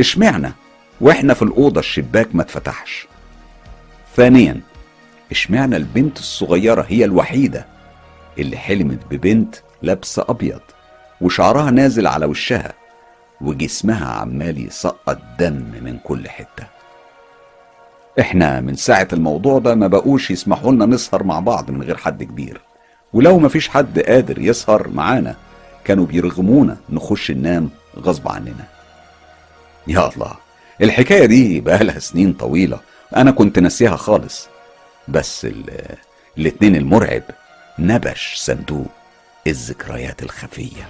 اشمعنى 0.00 0.52
وإحنا 1.00 1.34
في 1.34 1.42
الأوضة 1.42 1.80
الشباك 1.80 2.34
ما 2.34 2.42
اتفتحش؟ 2.42 3.06
ثانيا 4.16 4.60
اشمعنى 5.30 5.76
البنت 5.76 6.18
الصغيرة 6.18 6.86
هي 6.88 7.04
الوحيدة 7.04 7.66
اللي 8.38 8.56
حلمت 8.56 8.98
ببنت 9.10 9.56
لابسة 9.82 10.24
أبيض 10.28 10.60
وشعرها 11.20 11.70
نازل 11.70 12.06
على 12.06 12.26
وشها 12.26 12.72
وجسمها 13.40 14.06
عمال 14.06 14.66
يسقط 14.66 15.18
دم 15.38 15.64
من 15.82 15.98
كل 16.04 16.28
حتة؟ 16.28 16.66
إحنا 18.20 18.60
من 18.60 18.74
ساعة 18.74 19.08
الموضوع 19.12 19.58
ده 19.58 19.74
ما 19.74 19.86
بقوش 19.86 20.30
يسمحوا 20.30 20.72
لنا 20.72 20.86
نسهر 20.86 21.24
مع 21.24 21.40
بعض 21.40 21.70
من 21.70 21.82
غير 21.82 21.96
حد 21.96 22.22
كبير. 22.22 22.60
ولو 23.12 23.38
ما 23.38 23.48
فيش 23.48 23.68
حد 23.68 23.98
قادر 24.00 24.38
يسهر 24.38 24.88
معانا 24.88 25.36
كانوا 25.84 26.06
بيرغمونا 26.06 26.76
نخش 26.90 27.30
ننام 27.30 27.70
غصب 27.98 28.28
عننا. 28.28 28.64
يا 29.86 30.08
الله 30.14 30.32
الحكاية 30.82 31.26
دي 31.26 31.60
بقالها 31.60 31.98
سنين 31.98 32.32
طويلة 32.32 32.80
أنا 33.16 33.30
كنت 33.30 33.58
ناسيها 33.58 33.96
خالص. 33.96 34.48
بس 35.08 35.44
ال- 35.44 35.96
الاتنين 36.38 36.76
المرعب 36.76 37.22
نبش 37.78 38.34
صندوق 38.36 38.86
الذكريات 39.46 40.22
الخفية. 40.22 40.88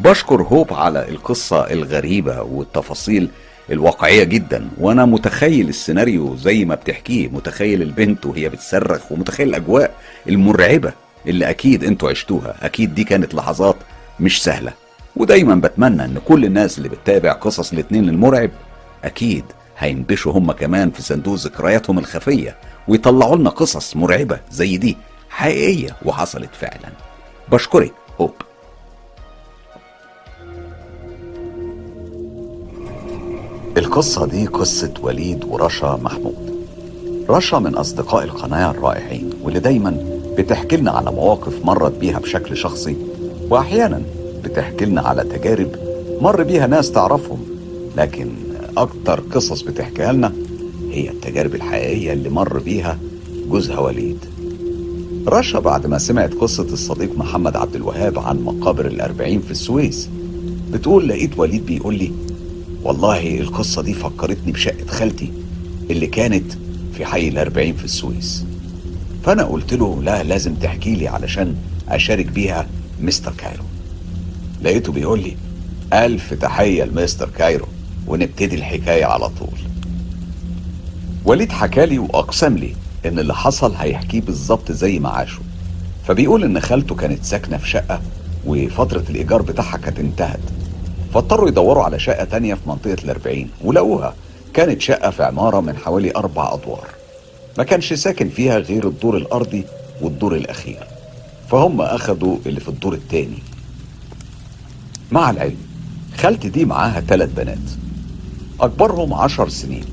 بشكر 0.00 0.42
هوب 0.42 0.72
على 0.74 1.08
القصة 1.08 1.70
الغريبة 1.70 2.42
والتفاصيل 2.42 3.30
الواقعية 3.70 4.24
جدا 4.24 4.68
وأنا 4.78 5.04
متخيل 5.04 5.68
السيناريو 5.68 6.36
زي 6.36 6.64
ما 6.64 6.74
بتحكيه. 6.74 7.28
متخيل 7.28 7.82
البنت 7.82 8.26
وهي 8.26 8.48
بتصرخ 8.48 9.12
ومتخيل 9.12 9.48
الأجواء 9.48 9.94
المرعبة 10.28 10.92
اللي 11.26 11.50
أكيد 11.50 11.84
أنتوا 11.84 12.10
عشتوها. 12.10 12.54
أكيد 12.62 12.94
دي 12.94 13.04
كانت 13.04 13.34
لحظات 13.34 13.76
مش 14.20 14.42
سهلة. 14.42 14.72
ودايما 15.16 15.54
بتمنى 15.54 16.04
إن 16.04 16.18
كل 16.28 16.44
الناس 16.44 16.78
اللي 16.78 16.88
بتتابع 16.88 17.32
قصص 17.32 17.72
الاتنين 17.72 18.08
المرعب 18.08 18.50
أكيد 19.04 19.44
هينبشوا 19.78 20.32
هم 20.32 20.52
كمان 20.52 20.90
في 20.90 21.02
صندوق 21.02 21.34
ذكرياتهم 21.34 21.98
الخفية 21.98 22.56
ويطلعوا 22.88 23.36
لنا 23.36 23.50
قصص 23.50 23.96
مرعبة 23.96 24.40
زي 24.50 24.76
دي 24.76 24.96
حقيقية 25.30 25.96
وحصلت 26.04 26.50
فعلا. 26.60 26.92
بشكرك 27.52 27.92
هوب 28.20 28.34
القصة 33.76 34.26
دي 34.26 34.46
قصة 34.46 34.94
وليد 35.02 35.44
ورشا 35.44 35.98
محمود. 36.02 36.50
رشا 37.28 37.56
من 37.56 37.74
أصدقاء 37.74 38.24
القناة 38.24 38.70
الرائعين 38.70 39.30
واللي 39.42 39.60
دايما 39.60 39.96
بتحكي 40.38 40.76
لنا 40.76 40.90
على 40.90 41.10
مواقف 41.10 41.64
مرت 41.64 41.92
بيها 41.98 42.18
بشكل 42.18 42.56
شخصي 42.56 42.96
وأحيانا 43.50 44.02
بتحكي 44.44 44.84
لنا 44.84 45.00
على 45.00 45.24
تجارب 45.24 45.68
مر 46.20 46.42
بيها 46.42 46.66
ناس 46.66 46.90
تعرفهم. 46.92 47.38
لكن 47.96 48.30
أكتر 48.76 49.20
قصص 49.20 49.62
بتحكيها 49.62 50.12
لنا 50.12 50.32
هي 50.90 51.10
التجارب 51.10 51.54
الحقيقية 51.54 52.12
اللي 52.12 52.28
مر 52.28 52.58
بيها 52.58 52.98
جوزها 53.50 53.78
وليد. 53.78 54.18
رشا 55.28 55.58
بعد 55.58 55.86
ما 55.86 55.98
سمعت 55.98 56.34
قصة 56.34 56.62
الصديق 56.72 57.18
محمد 57.18 57.56
عبد 57.56 57.74
الوهاب 57.76 58.18
عن 58.18 58.40
مقابر 58.44 58.86
الأربعين 58.86 59.40
في 59.40 59.50
السويس 59.50 60.08
بتقول 60.72 61.08
لقيت 61.08 61.38
وليد 61.38 61.66
بيقول 61.66 61.94
لي 61.94 62.12
والله 62.82 63.40
القصة 63.40 63.82
دي 63.82 63.94
فكرتني 63.94 64.52
بشقة 64.52 64.86
خالتي 64.86 65.32
اللي 65.90 66.06
كانت 66.06 66.52
في 66.94 67.04
حي 67.06 67.28
الأربعين 67.28 67.76
في 67.76 67.84
السويس. 67.84 68.44
فأنا 69.24 69.42
قلت 69.44 69.74
له 69.74 70.02
لا 70.02 70.22
لازم 70.22 70.54
تحكي 70.54 70.94
لي 70.94 71.08
علشان 71.08 71.54
أشارك 71.88 72.26
بيها 72.26 72.66
مستر 73.00 73.32
كايرو. 73.38 73.64
لقيته 74.62 74.92
بيقول 74.92 75.20
لي 75.20 75.36
ألف 75.92 76.34
تحية 76.34 76.84
لمستر 76.84 77.28
كايرو 77.28 77.66
ونبتدي 78.06 78.56
الحكاية 78.56 79.04
على 79.04 79.28
طول. 79.28 79.58
وليد 81.24 81.52
حكالي 81.52 81.98
وأقسم 81.98 82.56
لي 82.56 82.74
إن 83.06 83.18
اللي 83.18 83.34
حصل 83.34 83.74
هيحكيه 83.74 84.20
بالظبط 84.20 84.72
زي 84.72 84.98
ما 84.98 85.08
عاشه 85.08 85.40
فبيقول 86.06 86.44
إن 86.44 86.60
خالته 86.60 86.94
كانت 86.94 87.24
ساكنة 87.24 87.56
في 87.56 87.68
شقة 87.68 88.00
وفترة 88.46 89.04
الإيجار 89.10 89.42
بتاعها 89.42 89.76
كانت 89.76 89.98
انتهت. 89.98 90.40
فاضطروا 91.14 91.48
يدوروا 91.48 91.84
على 91.84 91.98
شقة 91.98 92.24
تانية 92.24 92.54
في 92.54 92.60
منطقة 92.66 92.96
الأربعين 93.04 93.50
ولقوها. 93.64 94.14
كانت 94.54 94.80
شقة 94.80 95.10
في 95.10 95.22
عمارة 95.22 95.60
من 95.60 95.76
حوالي 95.76 96.12
أربع 96.16 96.54
أدوار. 96.54 96.88
ما 97.58 97.64
كانش 97.64 97.92
ساكن 97.92 98.28
فيها 98.28 98.58
غير 98.58 98.88
الدور 98.88 99.16
الأرضي 99.16 99.64
والدور 100.02 100.34
الأخير. 100.34 100.86
فهم 101.50 101.80
أخدوا 101.80 102.36
اللي 102.46 102.60
في 102.60 102.68
الدور 102.68 102.94
التاني. 102.94 103.42
مع 105.12 105.30
العلم 105.30 105.56
خالتي 106.16 106.48
دي 106.48 106.64
معاها 106.64 107.00
ثلاث 107.00 107.32
بنات. 107.36 107.58
أكبرهم 108.60 109.14
عشر 109.14 109.48
سنين 109.48 109.84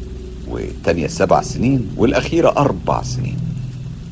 والتانية 0.47 1.07
سبع 1.07 1.41
سنين 1.41 1.91
والأخيرة 1.97 2.49
أربع 2.57 3.03
سنين. 3.03 3.37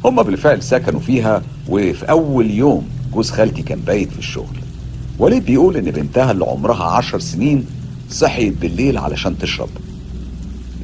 هما 0.06 0.22
بالفعل 0.22 0.64
سكنوا 0.64 1.00
فيها 1.00 1.42
وفي 1.70 2.10
أول 2.10 2.52
يوم 2.52 2.90
جوز 3.14 3.32
خالتي 3.32 3.62
كان 3.62 3.80
بايت 3.80 4.12
في 4.12 4.20
الشغل. 4.20 4.65
وليد 5.20 5.46
بيقول 5.46 5.78
إن 5.78 5.92
بنتها 5.92 6.32
اللي 6.32 6.46
عمرها 6.46 6.84
عشر 6.84 7.20
سنين 7.20 7.66
صحيت 8.12 8.58
بالليل 8.58 8.98
علشان 8.98 9.38
تشرب؟ 9.38 9.70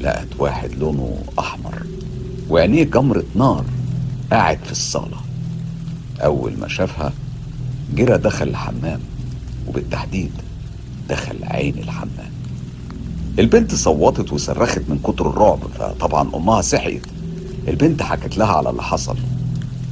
لقت 0.02 0.28
واحد 0.40 0.72
لونه 0.80 1.18
أحمر 1.40 1.84
وعينيه 2.50 2.84
جمرة 2.84 3.24
نار 3.36 3.66
قاعد 4.32 4.60
في 4.66 4.72
الصالة. 4.72 5.18
أول 6.20 6.54
ما 6.60 6.68
شافها 6.68 7.14
جرى 7.96 8.18
دخل 8.18 8.48
الحمام 8.48 9.00
وبالتحديد 9.68 10.32
دخل 11.10 11.36
عين 11.44 11.78
الحمام. 11.78 12.32
البنت 13.40 13.76
صوتت 13.76 14.34
وصرخت 14.34 14.82
من 14.90 15.00
كتر 15.04 15.30
الرعب 15.30 15.60
فطبعا 15.80 16.30
أمها 16.36 16.62
صحيت. 16.62 17.06
البنت 17.68 18.04
حكت 18.04 18.38
لها 18.38 18.54
على 18.54 18.70
اللي 18.70 18.84
حصل. 18.84 19.16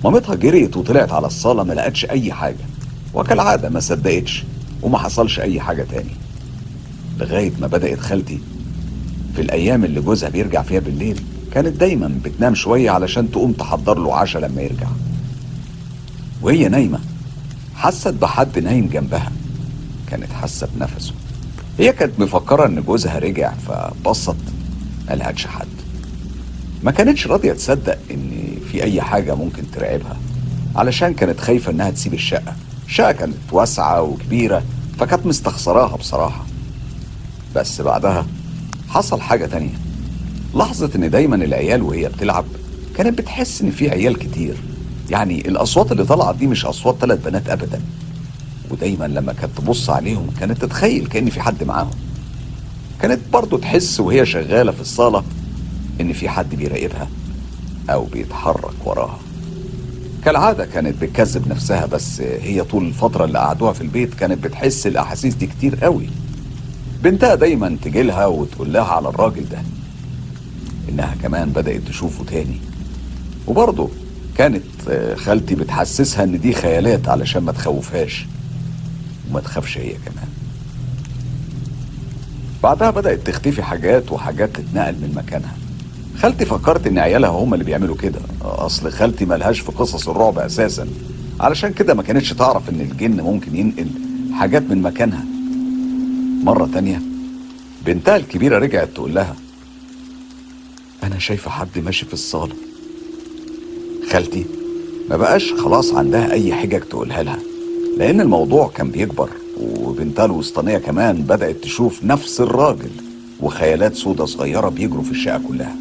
مامتها 0.04 0.36
جريت 0.36 0.78
وطلعت 0.78 1.12
على 1.12 1.28
الصالة 1.28 1.64
ما 1.64 1.74
لقتش 1.74 2.06
أي 2.06 2.34
حاجة. 2.34 2.66
وكالعادة 3.14 3.70
ما 3.70 3.80
صدقتش 3.80 4.43
وما 4.82 4.97
حصلش 4.97 5.39
أي 5.39 5.60
حاجة 5.60 5.84
تاني. 5.91 6.16
لغاية 7.20 7.51
ما 7.62 7.68
بدأت 7.68 7.99
خالتي 7.99 8.39
في 9.36 9.41
الأيام 9.41 9.86
اللي 9.86 10.01
جوزها 10.01 10.30
بيرجع 10.30 10.62
فيها 10.62 10.80
بالليل 10.80 11.22
كانت 11.53 11.68
دايما 11.68 12.20
بتنام 12.24 12.55
شوية 12.55 12.91
علشان 12.91 13.32
تقوم 13.32 13.51
تحضر 13.51 13.99
له 13.99 14.16
عشاء 14.16 14.41
لما 14.41 14.62
يرجع. 14.62 14.88
وهي 16.41 16.70
نايمة 16.70 16.99
حست 17.76 18.14
بحد 18.14 18.60
نايم 18.60 18.88
جنبها. 18.88 19.32
كانت 20.10 20.32
حاسة 20.32 20.68
بنفسه. 20.76 21.14
هي 21.80 21.93
كانت 21.93 22.20
مفكرة 22.20 22.66
إن 22.66 22.82
جوزها 22.82 23.20
رجع 23.20 23.53
فبصت 23.53 24.36
ما 25.10 25.14
لقتش 25.16 25.47
حد. 25.47 25.68
ما 26.84 26.91
كانتش 26.91 27.28
راضية 27.28 27.53
تصدق 27.53 27.97
إن 28.12 28.32
في 28.72 28.84
أي 28.84 29.01
حاجة 29.01 29.36
ممكن 29.36 29.72
ترعبها 29.72 30.18
علشان 30.76 31.14
كانت 31.14 31.39
خايفة 31.39 31.72
إنها 31.72 31.89
تسيب 31.89 32.14
الشقة. 32.14 32.55
الشقه 32.90 33.12
كانت 33.12 33.36
واسعة 33.52 34.02
وكبيرة 34.02 34.64
فكانت 35.00 35.26
مستخسراها 35.26 35.96
بصراحة. 35.96 36.46
بس 37.56 37.82
بعدها 37.82 38.26
حصل 38.90 39.22
حاجة 39.22 39.46
تانية. 39.46 39.74
لاحظت 40.56 40.96
إن 40.96 41.10
دايما 41.10 41.36
العيال 41.36 41.82
وهي 41.84 42.10
بتلعب 42.10 42.46
كانت 42.96 43.18
بتحس 43.18 43.62
إن 43.62 43.72
في 43.72 43.90
عيال 43.90 44.18
كتير. 44.18 44.56
يعني 45.10 45.48
الأصوات 45.48 45.92
اللي 45.92 46.04
طلعت 46.04 46.36
دي 46.36 46.48
مش 46.48 46.66
أصوات 46.66 46.96
ثلاث 47.02 47.26
بنات 47.26 47.50
ابدا. 47.50 47.82
ودايما 48.72 49.06
لما 49.06 49.34
كانت 49.34 49.58
تبص 49.58 49.90
عليهم 49.90 50.28
كانت 50.40 50.62
تتخيل 50.62 51.08
كأن 51.08 51.30
في 51.30 51.42
حد 51.42 51.64
معاهم. 51.64 51.92
كانت 53.02 53.20
برضو 53.34 53.58
تحس 53.58 54.00
وهي 54.00 54.26
شغالة 54.26 54.72
في 54.72 54.82
الصالة 54.82 55.24
إن 56.02 56.14
في 56.14 56.30
حد 56.30 56.56
بيراقبها 56.56 57.08
أو 57.90 58.06
بيتحرك 58.06 58.86
وراها. 58.86 59.20
كالعادة 60.26 60.65
كانت 60.65 61.01
بتكذب 61.01 61.47
نفسها 61.47 61.86
بس 61.86 62.22
هي 62.22 62.63
طول 62.63 62.86
الفترة 62.86 63.26
اللي 63.26 63.39
قعدوها 63.39 63.74
في 63.74 63.82
البيت 63.82 64.13
كانت 64.13 64.43
بتحس 64.43 64.88
الأحاسيس 64.88 65.36
دي 65.36 65.47
كتير 65.47 65.76
قوي. 65.76 66.09
بنتها 67.03 67.36
دايما 67.36 67.78
تجيلها 67.82 68.26
وتقول 68.26 68.74
لها 68.74 68.84
على 68.84 69.09
الراجل 69.09 69.49
ده 69.49 69.57
إنها 70.89 71.15
كمان 71.24 71.49
بدأت 71.49 71.82
تشوفه 71.82 72.24
تاني. 72.24 72.59
وبرضه 73.47 73.89
كانت 74.38 74.63
خالتي 75.15 75.55
بتحسسها 75.55 76.24
إن 76.24 76.39
دي 76.39 76.53
خيالات 76.53 77.09
علشان 77.09 77.43
ما 77.43 77.51
تخوفهاش 77.51 78.26
وما 79.30 79.39
تخافش 79.39 79.78
هي 79.78 79.93
كمان. 79.93 80.28
بعدها 82.63 82.89
بدأت 82.89 83.28
تختفي 83.28 83.63
حاجات 83.63 84.11
وحاجات 84.11 84.49
تتنقل 84.49 84.93
من 84.93 85.13
مكانها. 85.15 85.53
خالتي 86.22 86.45
فكرت 86.45 86.88
إن 86.88 86.97
عيالها 86.97 87.30
هم 87.30 87.53
اللي 87.53 87.65
بيعملوا 87.65 87.95
كده. 87.95 88.20
أصل 88.41 88.91
خالتي 88.91 89.26
ملهاش 89.26 89.59
في 89.59 89.72
قصص 89.72 90.09
الرعب 90.09 90.39
أساسا. 90.39 90.88
علشان 91.39 91.74
كده 91.74 91.93
ما 91.93 92.03
كانتش 92.03 92.34
تعرف 92.34 92.70
إن 92.70 92.82
الجن 92.82 93.22
ممكن 93.22 93.55
ينقل 93.55 93.88
حاجات 94.34 94.61
من 94.70 94.82
مكانها. 94.82 95.26
مرة 96.43 96.70
تانية 96.74 97.01
بنتها 97.86 98.17
الكبيرة 98.17 98.57
رجعت 98.59 98.89
تقول 98.95 99.15
لها 99.15 99.36
أنا 101.03 101.20
شايفة 101.20 101.51
حد 101.51 101.80
ماشي 101.80 102.05
في 102.05 102.13
الصالة. 102.13 102.55
خالتي 104.11 104.45
ما 105.09 105.17
بقاش 105.17 105.53
خلاص 105.53 105.93
عندها 105.93 106.32
أي 106.32 106.53
حجج 106.53 106.82
تقولها 106.82 107.24
لها 107.24 107.39
لأن 107.97 108.22
الموضوع 108.22 108.67
كان 108.76 108.91
بيكبر 108.91 109.30
وبنتها 109.61 110.26
الوسطانية 110.26 110.78
كمان 110.78 111.22
بدأت 111.22 111.55
تشوف 111.55 112.03
نفس 112.03 112.41
الراجل 112.41 112.89
وخيالات 113.41 113.95
سودة 113.95 114.26
صغيرة 114.26 114.70
بيجروا 114.70 115.03
في 115.03 115.11
الشقة 115.11 115.41
كلها. 115.47 115.76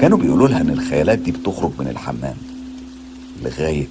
كانوا 0.00 0.18
بيقولوا 0.18 0.48
لها 0.48 0.60
إن 0.60 0.70
الخيالات 0.70 1.18
دي 1.18 1.30
بتخرج 1.32 1.70
من 1.78 1.88
الحمام 1.88 2.36
لغاية 3.44 3.88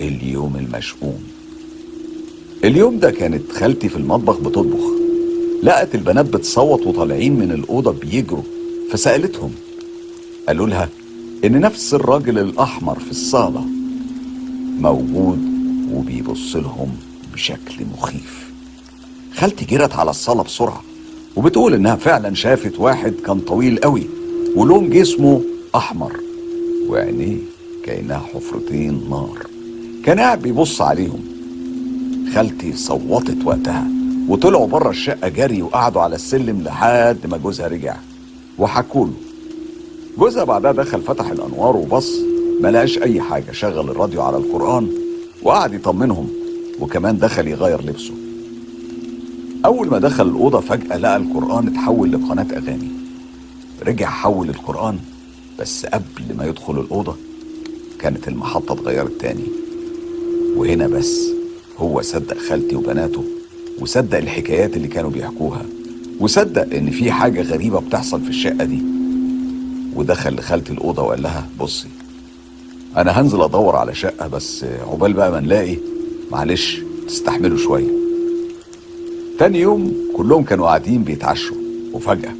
اليوم 0.00 0.56
المشؤوم. 0.56 1.22
اليوم 2.64 2.98
ده 2.98 3.10
كانت 3.10 3.52
خالتي 3.52 3.88
في 3.88 3.96
المطبخ 3.96 4.40
بتطبخ. 4.40 4.80
لقت 5.62 5.94
البنات 5.94 6.26
بتصوت 6.26 6.86
وطالعين 6.86 7.38
من 7.38 7.52
الأوضة 7.52 7.92
بيجروا 7.92 8.42
فسألتهم. 8.90 9.50
قالوا 10.48 10.66
لها 10.66 10.88
إن 11.44 11.60
نفس 11.60 11.94
الراجل 11.94 12.38
الأحمر 12.38 12.98
في 12.98 13.10
الصالة 13.10 13.64
موجود 14.78 15.38
وبيبص 15.92 16.56
لهم 16.56 16.88
بشكل 17.34 17.84
مخيف. 17.98 18.50
خالتي 19.34 19.64
جرت 19.64 19.96
على 19.96 20.10
الصالة 20.10 20.42
بسرعة 20.42 20.82
وبتقول 21.36 21.74
إنها 21.74 21.96
فعلا 21.96 22.34
شافت 22.34 22.78
واحد 22.78 23.14
كان 23.26 23.40
طويل 23.40 23.78
قوي. 23.78 24.06
ولون 24.56 24.90
جسمه 24.90 25.40
أحمر. 25.74 26.12
وعينيه 26.88 27.36
كأنها 27.84 28.18
حفرتين 28.18 29.10
نار. 29.10 29.46
كان 30.04 30.20
قاعد 30.20 30.42
بيبص 30.42 30.80
عليهم. 30.82 31.20
خالتي 32.34 32.72
صوتت 32.72 33.36
وقتها 33.44 33.86
وطلعوا 34.28 34.66
بره 34.66 34.90
الشقة 34.90 35.28
جري 35.28 35.62
وقعدوا 35.62 36.02
على 36.02 36.14
السلم 36.14 36.62
لحد 36.62 37.26
ما 37.30 37.36
جوزها 37.36 37.68
رجع. 37.68 37.96
وحكوا 38.58 39.06
له. 39.06 39.12
جوزها 40.18 40.44
بعدها 40.44 40.72
دخل 40.72 41.02
فتح 41.02 41.30
الأنوار 41.30 41.76
وبص 41.76 42.12
ما 42.60 42.68
لقاش 42.68 42.98
أي 42.98 43.20
حاجة 43.20 43.52
شغل 43.52 43.90
الراديو 43.90 44.22
على 44.22 44.36
القرآن 44.36 44.88
وقعد 45.42 45.74
يطمنهم 45.74 46.28
وكمان 46.80 47.18
دخل 47.18 47.48
يغير 47.48 47.82
لبسه. 47.82 48.14
أول 49.64 49.88
ما 49.88 49.98
دخل 49.98 50.28
الأوضة 50.28 50.60
فجأة 50.60 50.96
لقى 50.96 51.16
القرآن 51.16 51.68
اتحول 51.68 52.12
لقناة 52.12 52.46
أغاني. 52.52 53.01
رجع 53.82 54.06
حول 54.10 54.50
القرآن 54.50 54.98
بس 55.58 55.86
قبل 55.86 56.36
ما 56.36 56.46
يدخل 56.46 56.80
الأوضة 56.80 57.16
كانت 57.98 58.28
المحطة 58.28 58.72
اتغيرت 58.72 59.20
تاني. 59.20 59.44
وهنا 60.56 60.86
بس 60.86 61.28
هو 61.78 62.02
صدق 62.02 62.38
خالتي 62.38 62.76
وبناته 62.76 63.24
وصدق 63.80 64.18
الحكايات 64.18 64.76
اللي 64.76 64.88
كانوا 64.88 65.10
بيحكوها 65.10 65.62
وصدق 66.20 66.74
إن 66.76 66.90
في 66.90 67.12
حاجة 67.12 67.42
غريبة 67.42 67.80
بتحصل 67.80 68.20
في 68.22 68.28
الشقة 68.30 68.64
دي. 68.64 68.82
ودخل 69.96 70.34
لخالتي 70.34 70.72
الأوضة 70.72 71.02
وقال 71.02 71.22
لها 71.22 71.48
بصي 71.60 71.88
أنا 72.96 73.20
هنزل 73.20 73.42
أدور 73.42 73.76
على 73.76 73.94
شقة 73.94 74.26
بس 74.28 74.64
عقبال 74.64 75.12
بقى 75.12 75.30
ما 75.32 75.40
نلاقي 75.40 75.76
معلش 76.30 76.80
تستحملوا 77.08 77.58
شوية. 77.58 77.90
تاني 79.38 79.60
يوم 79.60 79.94
كلهم 80.16 80.44
كانوا 80.44 80.66
قاعدين 80.66 81.04
بيتعشوا 81.04 81.56
وفجأة 81.92 82.32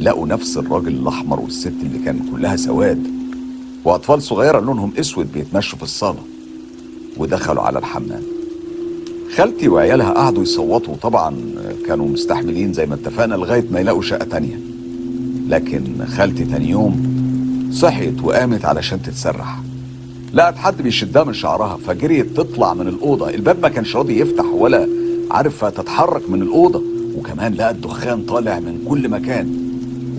لقوا 0.00 0.26
نفس 0.26 0.56
الراجل 0.56 0.88
الأحمر 0.88 1.40
والست 1.40 1.72
اللي 1.82 2.04
كان 2.04 2.20
كلها 2.32 2.56
سواد 2.56 3.06
وأطفال 3.84 4.22
صغيرة 4.22 4.60
لونهم 4.60 4.92
أسود 4.98 5.32
بيتمشوا 5.32 5.78
في 5.78 5.84
الصالة 5.84 6.20
ودخلوا 7.16 7.62
على 7.62 7.78
الحمام. 7.78 8.22
خالتي 9.36 9.68
وعيالها 9.68 10.10
قعدوا 10.10 10.42
يصوتوا 10.42 10.94
طبعا 11.02 11.36
كانوا 11.86 12.08
مستحملين 12.08 12.72
زي 12.72 12.86
ما 12.86 12.94
اتفقنا 12.94 13.34
لغاية 13.34 13.64
ما 13.70 13.80
يلاقوا 13.80 14.02
شقة 14.02 14.24
تانية. 14.24 14.60
لكن 15.48 16.04
خالتي 16.06 16.44
تاني 16.44 16.68
يوم 16.68 17.20
صحيت 17.72 18.22
وقامت 18.22 18.64
علشان 18.64 19.02
تتسرح. 19.02 19.60
لقت 20.34 20.56
حد 20.56 20.82
بيشدها 20.82 21.24
من 21.24 21.32
شعرها 21.32 21.78
فجريت 21.86 22.36
تطلع 22.36 22.74
من 22.74 22.88
الأوضة. 22.88 23.30
الباب 23.30 23.62
ما 23.62 23.68
كانش 23.68 23.96
راضي 23.96 24.20
يفتح 24.20 24.44
ولا 24.44 24.88
عارفة 25.30 25.70
تتحرك 25.70 26.30
من 26.30 26.42
الأوضة 26.42 26.82
وكمان 27.16 27.54
لقت 27.54 27.74
دخان 27.74 28.22
طالع 28.22 28.60
من 28.60 28.84
كل 28.88 29.08
مكان. 29.08 29.59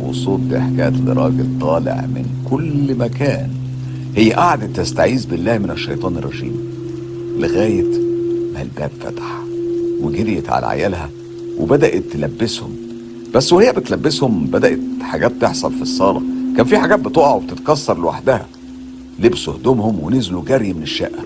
وصوت 0.03 0.39
ضحكات 0.39 0.93
لراجل 0.93 1.45
طالع 1.61 1.95
من 1.95 2.25
كل 2.49 2.95
مكان. 2.95 3.49
هي 4.15 4.33
قعدت 4.33 4.77
تستعيذ 4.77 5.27
بالله 5.27 5.57
من 5.57 5.71
الشيطان 5.71 6.17
الرجيم 6.17 6.55
لغاية 7.37 7.91
ما 8.53 8.61
الباب 8.61 8.91
فتح 9.01 9.41
وجريت 10.01 10.49
على 10.49 10.65
عيالها 10.65 11.09
وبدأت 11.57 12.03
تلبسهم. 12.13 12.75
بس 13.33 13.53
وهي 13.53 13.71
بتلبسهم 13.71 14.45
بدأت 14.45 14.79
حاجات 15.01 15.31
تحصل 15.41 15.73
في 15.73 15.81
الصالة. 15.81 16.21
كان 16.57 16.65
في 16.65 16.77
حاجات 16.77 16.99
بتقع 16.99 17.33
وبتتكسر 17.33 17.99
لوحدها. 17.99 18.45
لبسوا 19.19 19.53
هدومهم 19.53 19.99
ونزلوا 20.03 20.43
جري 20.47 20.73
من 20.73 20.83
الشقة 20.83 21.23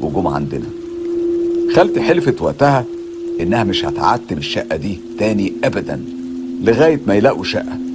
وجم 0.00 0.26
عندنا. 0.26 0.66
خالتي 1.74 2.00
حلفت 2.00 2.42
وقتها 2.42 2.84
إنها 3.40 3.64
مش 3.64 3.84
هتعتم 3.84 4.38
الشقة 4.38 4.76
دي 4.76 4.98
تاني 5.18 5.52
أبدا 5.64 6.04
لغاية 6.62 7.00
ما 7.06 7.14
يلاقوا 7.14 7.44
شقة. 7.44 7.85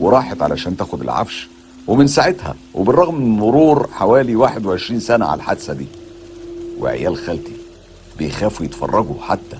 وراحت 0.00 0.42
علشان 0.42 0.76
تاخد 0.76 1.00
العفش. 1.00 1.48
ومن 1.86 2.06
ساعتها 2.06 2.54
وبالرغم 2.74 3.14
من 3.14 3.28
مرور 3.38 3.88
حوالي 3.92 4.36
21 4.36 5.00
سنة 5.00 5.26
على 5.26 5.38
الحادثة 5.38 5.72
دي 5.72 5.86
وعيال 6.80 7.16
خالتي 7.16 7.52
بيخافوا 8.18 8.66
يتفرجوا 8.66 9.14
حتى 9.22 9.56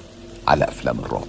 على 0.48 0.64
أفلام 0.64 0.98
الرعب. 0.98 1.26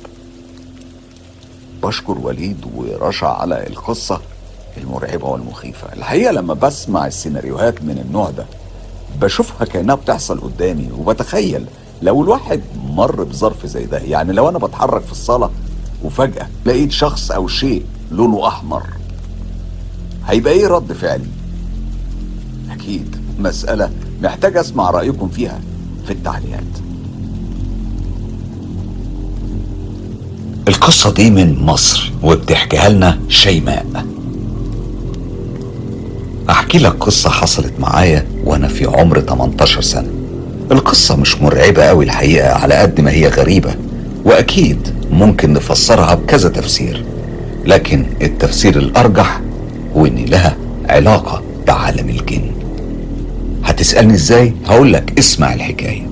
بشكر 1.84 2.18
وليد 2.18 2.66
ورشا 2.76 3.28
على 3.28 3.68
القصة 3.68 4.22
المرعبة 4.78 5.28
والمخيفة. 5.28 5.94
الحقيقة 5.94 6.32
لما 6.32 6.54
بسمع 6.54 7.08
السيناريوهات 7.08 7.84
من 7.84 8.04
النوع 8.06 8.30
ده 8.30 8.46
بشوفها 9.22 9.66
كأنها 9.68 9.96
بتحصل 9.96 10.40
قدامي 10.42 10.90
وبتخيل 10.98 11.66
لو 12.02 12.24
الواحد 12.24 12.62
مر 12.90 13.24
بظرف 13.24 13.66
زي 13.66 13.86
ده. 13.86 13.98
يعني 13.98 14.34
لو 14.34 14.50
أنا 14.50 14.58
بتحرك 14.58 15.02
في 15.02 15.12
الصالة 15.12 15.50
وفجأة 16.04 16.48
لقيت 16.66 16.92
شخص 16.92 17.32
أو 17.32 17.48
شيء 17.48 17.86
لونه 18.12 18.48
أحمر 18.48 18.84
هيبقى 20.32 20.54
إيه 20.54 20.68
رد 20.68 20.94
فعلي؟ 20.94 21.26
أكيد 22.72 23.16
مسألة 23.40 23.90
محتاج 24.24 24.58
أسمع 24.58 24.90
رأيكم 24.92 25.30
فيها 25.30 25.60
في 26.06 26.14
التعليقات. 26.14 26.64
القصة 30.68 31.14
دي 31.14 31.30
من 31.32 31.64
مصر 31.66 32.12
وبتحكيها 32.24 32.90
لنا 32.90 33.20
شيماء. 33.30 34.06
أحكي 36.50 36.78
لك 36.78 36.92
قصة 36.94 37.30
حصلت 37.30 37.74
معايا 37.80 38.26
وأنا 38.46 38.68
في 38.68 38.86
عمر 38.86 39.20
18 39.20 39.82
سنة. 39.82 40.10
القصة 40.72 41.16
مش 41.16 41.42
مرعبة 41.42 41.84
أوي 41.84 42.06
الحقيقة 42.06 42.50
على 42.54 42.76
قد 42.76 43.02
ما 43.02 43.12
هي 43.12 43.28
غريبة 43.28 43.76
وأكيد 44.26 44.88
ممكن 45.12 45.54
نفسرها 45.54 46.16
بكذا 46.16 46.50
تفسير. 46.50 47.06
لكن 47.66 48.06
التفسير 48.22 48.78
الأرجح 48.78 49.42
هو 49.98 50.06
إن 50.06 50.26
لها 50.26 50.56
علاقة 50.90 51.42
بعالم 51.68 52.10
الجن. 52.10 52.52
هتسألني 53.66 54.14
إزاي؟ 54.14 54.54
هقولك 54.68 55.20
اسمع 55.20 55.54
الحكاية. 55.54 56.08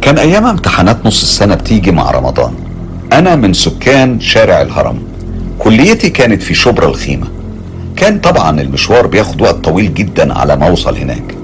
كان 0.00 0.18
أيام 0.18 0.46
امتحانات 0.46 1.06
نص 1.06 1.22
السنة 1.22 1.54
بتيجي 1.54 1.90
مع 1.90 2.10
رمضان. 2.10 2.52
أنا 3.12 3.36
من 3.36 3.52
سكان 3.52 4.20
شارع 4.20 4.62
الهرم. 4.62 4.98
كليتي 5.58 6.10
كانت 6.10 6.42
في 6.42 6.54
شبرا 6.54 6.88
الخيمة. 6.88 7.26
كان 7.96 8.18
طبعا 8.20 8.60
المشوار 8.60 9.06
بياخد 9.06 9.42
وقت 9.42 9.64
طويل 9.64 9.94
جدا 9.94 10.38
على 10.38 10.56
ما 10.56 10.68
أوصل 10.68 10.96
هناك. 10.96 11.34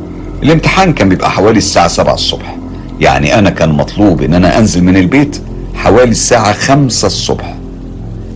الامتحان 0.42 0.92
كان 0.92 1.08
بيبقى 1.08 1.30
حوالي 1.30 1.58
الساعة 1.58 1.88
7 1.88 2.14
الصبح. 2.14 2.56
يعني 3.00 3.38
أنا 3.38 3.50
كان 3.50 3.72
مطلوب 3.72 4.22
إن 4.22 4.34
أنا 4.34 4.58
أنزل 4.58 4.84
من 4.84 4.96
البيت 4.96 5.40
حوالي 5.74 6.10
الساعة 6.10 6.52
5 6.52 7.06
الصبح. 7.06 7.54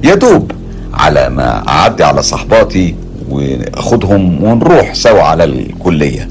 يا 0.05 0.14
دوب 0.14 0.53
على 0.95 1.28
ما 1.28 1.68
أعدي 1.68 2.05
على 2.05 2.22
صحباتي 2.22 2.95
واخدهم 3.28 4.45
ونروح 4.45 4.95
سوا 4.95 5.22
على 5.22 5.45
الكلية. 5.45 6.28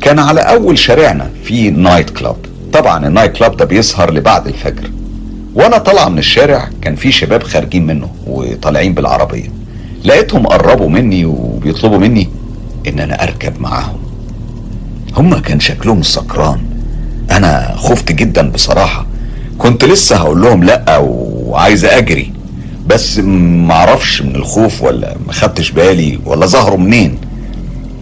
كان 0.00 0.18
على 0.18 0.40
أول 0.40 0.78
شارعنا 0.78 1.30
في 1.44 1.70
night 1.70 2.10
club 2.10 2.36
طبعا 2.72 3.06
ال 3.06 3.10
night 3.10 3.32
club 3.32 3.56
ده 3.56 3.64
بيسهر 3.64 4.12
لبعد 4.14 4.46
الفجر. 4.46 4.90
وأنا 5.54 5.78
طالعه 5.78 6.08
من 6.08 6.18
الشارع 6.18 6.68
كان 6.82 6.96
في 6.96 7.12
شباب 7.12 7.42
خارجين 7.42 7.86
منه 7.86 8.08
وطالعين 8.26 8.94
بالعربية. 8.94 9.52
لقيتهم 10.04 10.46
قربوا 10.46 10.88
مني 10.88 11.24
وبيطلبوا 11.24 11.98
مني 11.98 12.28
إن 12.88 12.98
أنا 12.98 13.22
أركب 13.22 13.60
معاهم. 13.60 13.98
هما 15.16 15.40
كان 15.40 15.60
شكلهم 15.60 16.02
سكران. 16.02 16.60
أنا 17.30 17.74
خفت 17.76 18.12
جدا 18.12 18.50
بصراحة. 18.50 19.06
كنت 19.58 19.84
لسه 19.84 20.16
هقول 20.16 20.42
لهم 20.42 20.64
لأ 20.64 20.98
وعايز 20.98 21.84
أجري. 21.84 22.32
بس 22.88 23.18
معرفش 23.68 24.22
من 24.22 24.36
الخوف 24.36 24.82
ولا 24.82 25.16
ما 25.26 25.32
خدتش 25.32 25.70
بالي 25.70 26.18
ولا 26.26 26.46
ظهروا 26.46 26.78
منين. 26.78 27.18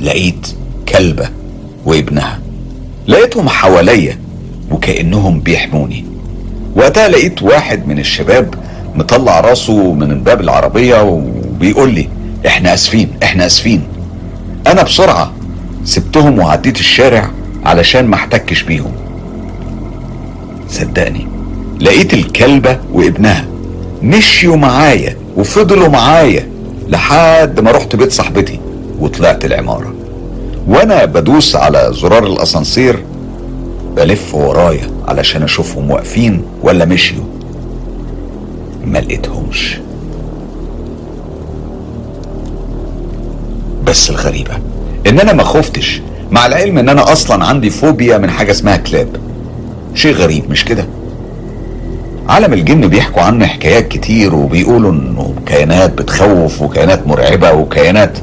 لقيت 0.00 0.46
كلبة 0.88 1.28
وابنها. 1.86 2.40
لقيتهم 3.08 3.48
حواليا 3.48 4.18
وكأنهم 4.70 5.40
بيحموني. 5.40 6.04
وقتها 6.76 7.08
لقيت 7.08 7.42
واحد 7.42 7.88
من 7.88 7.98
الشباب 7.98 8.54
مطلع 8.94 9.40
راسه 9.40 9.92
من 9.92 10.20
باب 10.22 10.40
العربية 10.40 11.02
وبيقول 11.02 11.94
لي 11.94 12.08
إحنا 12.46 12.74
آسفين 12.74 13.10
إحنا 13.22 13.46
آسفين. 13.46 13.82
أنا 14.66 14.82
بسرعة 14.82 15.32
سبتهم 15.84 16.38
وعديت 16.38 16.80
الشارع 16.80 17.30
علشان 17.64 18.06
ما 18.06 18.14
احتكش 18.14 18.62
بيهم. 18.62 18.92
صدقني 20.70 21.26
لقيت 21.80 22.14
الكلبة 22.14 22.78
وابنها. 22.92 23.44
مشيوا 24.06 24.56
معايا 24.56 25.16
وفضلوا 25.36 25.88
معايا 25.88 26.48
لحد 26.88 27.60
ما 27.60 27.70
رحت 27.70 27.96
بيت 27.96 28.12
صاحبتي 28.12 28.60
وطلعت 29.00 29.44
العمارة. 29.44 29.94
وأنا 30.68 31.04
بدوس 31.04 31.56
على 31.56 31.90
زرار 31.92 32.26
الأسانسير 32.26 33.02
بلف 33.96 34.34
ورايا 34.34 34.90
علشان 35.08 35.42
أشوفهم 35.42 35.90
واقفين 35.90 36.42
ولا 36.62 36.84
مشيوا. 36.84 37.24
ما 38.84 38.98
لقيتهمش. 38.98 39.78
بس 43.84 44.10
الغريبة 44.10 44.58
إن 45.06 45.20
أنا 45.20 45.32
ما 45.32 45.42
خفتش 45.42 46.00
مع 46.30 46.46
العلم 46.46 46.78
إن 46.78 46.88
أنا 46.88 47.12
أصلا 47.12 47.44
عندي 47.44 47.70
فوبيا 47.70 48.18
من 48.18 48.30
حاجة 48.30 48.50
اسمها 48.50 48.76
كلاب. 48.76 49.08
شيء 49.94 50.14
غريب 50.14 50.50
مش 50.50 50.64
كده؟ 50.64 50.86
عالم 52.28 52.52
الجن 52.52 52.88
بيحكوا 52.88 53.22
عنه 53.22 53.46
حكايات 53.46 53.88
كتير 53.88 54.34
وبيقولوا 54.34 54.92
إنه 54.92 55.34
كيانات 55.46 55.92
بتخوف 55.92 56.62
وكيانات 56.62 57.06
مرعبة 57.06 57.52
وكيانات 57.52 58.18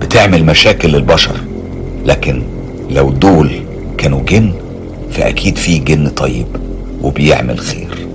بتعمل 0.00 0.44
مشاكل 0.46 0.88
للبشر. 0.88 1.36
لكن 2.04 2.42
لو 2.90 3.10
دول 3.10 3.50
كانوا 3.98 4.20
جن 4.28 4.52
فأكيد 5.10 5.58
في 5.58 5.78
جن 5.78 6.08
طيب 6.08 6.46
وبيعمل 7.02 7.58
خير. 7.60 8.06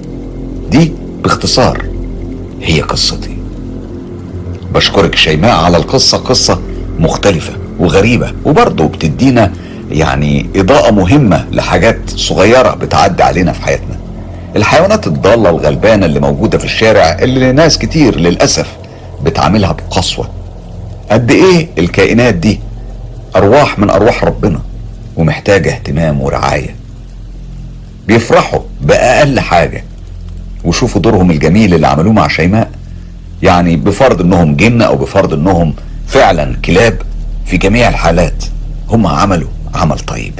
دي 0.72 0.94
باختصار 1.24 1.86
هي 2.62 2.82
قصتي. 2.82 3.38
بشكرك 4.74 5.16
شيماء 5.16 5.64
على 5.64 5.78
القصة 5.78 6.18
قصة 6.18 6.60
مختلفة 7.00 7.54
وغريبة 7.80 8.32
وبرضه 8.46 8.86
بتدينا 8.88 9.52
يعني 9.92 10.50
إضاءة 10.56 10.92
مهمة 10.92 11.46
لحاجات 11.52 12.00
صغيرة 12.16 12.76
بتعدي 12.76 13.24
علينا 13.24 13.52
في 13.52 13.62
حياتنا. 13.62 14.00
الحيوانات 14.56 15.08
الضالة 15.08 15.50
الغلبانة 15.50 16.06
اللي 16.06 16.20
موجودة 16.20 16.58
في 16.58 16.66
الشارع 16.66 17.18
اللي 17.22 17.52
ناس 17.52 17.78
كتير 17.78 18.16
للأسف 18.20 18.68
بتعاملها 19.24 19.72
بقسوة. 19.72 20.30
قد 21.12 21.32
إيه 21.32 21.68
الكائنات 21.78 22.34
دي 22.34 22.60
أرواح 23.36 23.80
من 23.80 23.90
أرواح 23.90 24.24
ربنا 24.24 24.60
ومحتاجة 25.18 25.70
اهتمام 25.74 26.22
ورعاية. 26.22 26.76
بيفرحوا 28.08 28.60
بأقل 28.82 29.40
حاجة 29.40 29.84
وشوفوا 30.66 31.02
دورهم 31.02 31.32
الجميل 31.32 31.74
اللي 31.74 31.88
عملوه 31.88 32.14
مع 32.14 32.28
شيماء 32.28 32.70
يعني 33.44 33.76
بفرض 33.76 34.22
إنهم 34.22 34.56
جن 34.56 34.82
أو 34.82 34.96
بفرض 34.96 35.34
إنهم 35.34 35.74
فعلا 36.08 36.56
كلاب 36.66 37.02
في 37.46 37.58
جميع 37.58 37.90
الحالات 37.90 38.44
هم 38.90 39.08
عملوا 39.08 39.50
عمل 39.76 40.00
طيب. 40.00 40.34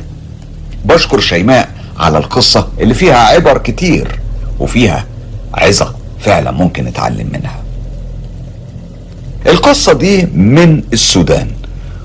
بشكر 0.86 1.20
شيماء 1.20 1.70
على 2.00 2.18
القصة 2.18 2.68
اللي 2.80 2.94
فيها 2.94 3.18
عبر 3.18 3.58
كتير 3.58 4.20
وفيها 4.60 5.06
عظة 5.54 5.96
فعلا 6.20 6.52
ممكن 6.52 6.86
نتعلم 6.86 7.30
منها. 7.34 7.56
القصة 9.48 9.94
دي 9.94 10.26
من 10.26 10.84
السودان. 10.94 11.48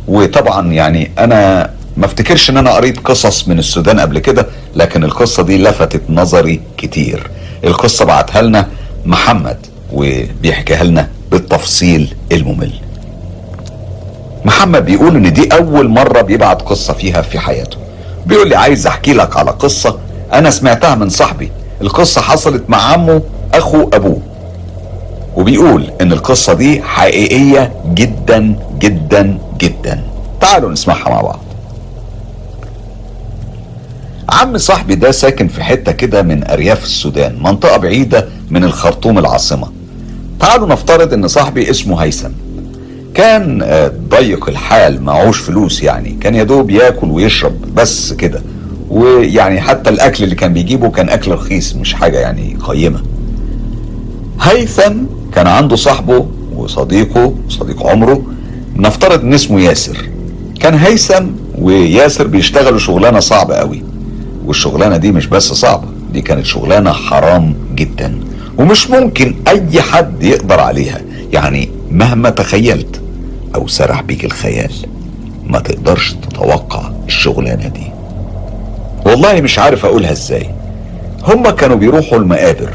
وطبعا 0.08 0.72
يعني 0.72 1.10
أنا 1.18 1.70
ما 1.96 2.06
افتكرش 2.06 2.50
إن 2.50 2.56
أنا 2.56 2.70
قريت 2.70 2.98
قصص 2.98 3.48
من 3.48 3.58
السودان 3.58 4.00
قبل 4.00 4.18
كده 4.18 4.46
لكن 4.76 5.04
القصة 5.04 5.42
دي 5.42 5.58
لفتت 5.58 6.02
نظري 6.10 6.60
كتير. 6.78 7.30
القصة 7.64 8.04
بعتها 8.04 8.42
لنا 8.42 8.68
محمد 9.06 9.56
وبيحكيها 9.92 10.84
لنا 10.84 11.08
بالتفصيل 11.30 12.14
الممل. 12.32 12.72
محمد 14.44 14.84
بيقول 14.84 15.16
إن 15.16 15.32
دي 15.32 15.48
أول 15.52 15.88
مرة 15.88 16.20
بيبعت 16.22 16.62
قصة 16.62 16.92
فيها 16.92 17.22
في 17.22 17.38
حياته. 17.38 17.76
بيقول 18.26 18.48
لي 18.48 18.56
عايز 18.56 18.86
أحكي 18.86 19.12
لك 19.12 19.36
على 19.36 19.50
قصة 19.50 19.98
أنا 20.32 20.50
سمعتها 20.50 20.94
من 20.94 21.08
صاحبي. 21.08 21.50
القصة 21.80 22.20
حصلت 22.20 22.62
مع 22.68 22.82
عمه 22.82 23.22
أخو 23.54 23.88
أبوه. 23.92 24.20
وبيقول 25.36 25.90
إن 26.00 26.12
القصة 26.12 26.52
دي 26.52 26.82
حقيقية 26.82 27.72
جدا 27.94 28.56
جدا 28.78 29.38
جدا. 29.58 30.00
تعالوا 30.40 30.70
نسمعها 30.72 31.08
مع 31.08 31.20
بعض. 31.20 31.40
عم 34.28 34.58
صاحبي 34.58 34.94
ده 34.94 35.10
ساكن 35.10 35.48
في 35.48 35.62
حتة 35.64 35.92
كده 35.92 36.22
من 36.22 36.50
أرياف 36.50 36.84
السودان 36.84 37.42
منطقة 37.42 37.76
بعيدة 37.76 38.28
من 38.50 38.64
الخرطوم 38.64 39.18
العاصمة. 39.18 39.68
تعالوا 40.40 40.68
نفترض 40.68 41.12
إن 41.12 41.28
صاحبي 41.28 41.70
اسمه 41.70 42.02
هيثم. 42.02 42.30
كان 43.14 43.64
ضيق 44.08 44.48
الحال 44.48 45.02
معهوش 45.02 45.38
فلوس 45.38 45.82
يعني. 45.82 46.16
كان 46.20 46.34
يدوب 46.34 46.70
ياكل 46.70 47.10
ويشرب 47.10 47.74
بس 47.74 48.12
كده. 48.12 48.42
ويعني 48.90 49.60
حتى 49.60 49.90
الأكل 49.90 50.24
اللي 50.24 50.34
كان 50.34 50.52
بيجيبه 50.52 50.90
كان 50.90 51.08
أكل 51.08 51.30
رخيص 51.30 51.74
مش 51.74 51.94
حاجة 51.94 52.18
يعني 52.18 52.56
قيمة. 52.62 53.02
هيثم 54.40 54.92
كان 55.34 55.46
عنده 55.46 55.76
صاحبه 55.76 56.26
وصديقه 56.56 57.34
صديق 57.48 57.86
عمره 57.86 58.22
نفترض 58.76 59.20
إن 59.20 59.34
اسمه 59.34 59.60
ياسر. 59.60 60.08
كان 60.60 60.74
هيثم 60.74 61.26
وياسر 61.58 62.26
بيشتغلوا 62.26 62.78
شغلانة 62.78 63.20
صعبة 63.20 63.54
قوي. 63.54 63.82
والشغلانة 64.46 64.96
دي 64.96 65.12
مش 65.12 65.26
بس 65.26 65.52
صعبة 65.52 65.88
دي 66.12 66.20
كانت 66.20 66.46
شغلانة 66.46 66.92
حرام 66.92 67.54
جدا. 67.74 68.20
ومش 68.58 68.90
ممكن 68.90 69.34
أي 69.48 69.82
حد 69.82 70.22
يقدر 70.22 70.60
عليها. 70.60 71.00
يعني 71.32 71.68
مهما 71.90 72.30
تخيلت. 72.30 73.00
أو 73.54 73.66
سرح 73.68 74.02
بيك 74.02 74.24
الخيال. 74.24 74.72
ما 75.46 75.58
تقدرش 75.58 76.12
تتوقع 76.12 76.90
الشغلانة 77.06 77.68
دي. 77.68 77.86
والله 79.06 79.40
مش 79.40 79.58
عارف 79.58 79.84
أقولها 79.84 80.12
إزاي. 80.12 80.50
هما 81.28 81.50
كانوا 81.50 81.76
بيروحوا 81.76 82.18
المقابر 82.18 82.70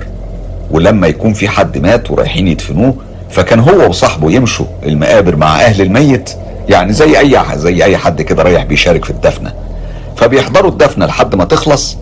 ولما 0.71 1.07
يكون 1.07 1.33
في 1.33 1.49
حد 1.49 1.77
مات 1.77 2.11
ورايحين 2.11 2.47
يدفنوه 2.47 2.93
فكان 3.29 3.59
هو 3.59 3.89
وصاحبه 3.89 4.31
يمشوا 4.31 4.65
المقابر 4.85 5.35
مع 5.35 5.61
أهل 5.61 5.81
الميت 5.81 6.29
يعني 6.69 6.93
زي 6.93 7.19
أي 7.19 7.39
زي 7.53 7.83
أي 7.83 7.97
حد 7.97 8.21
كده 8.21 8.43
رايح 8.43 8.63
بيشارك 8.63 9.05
في 9.05 9.09
الدفنة. 9.09 9.53
فبيحضروا 10.17 10.71
الدفنة 10.71 11.05
لحد 11.05 11.35
ما 11.35 11.45
تخلص. 11.45 11.97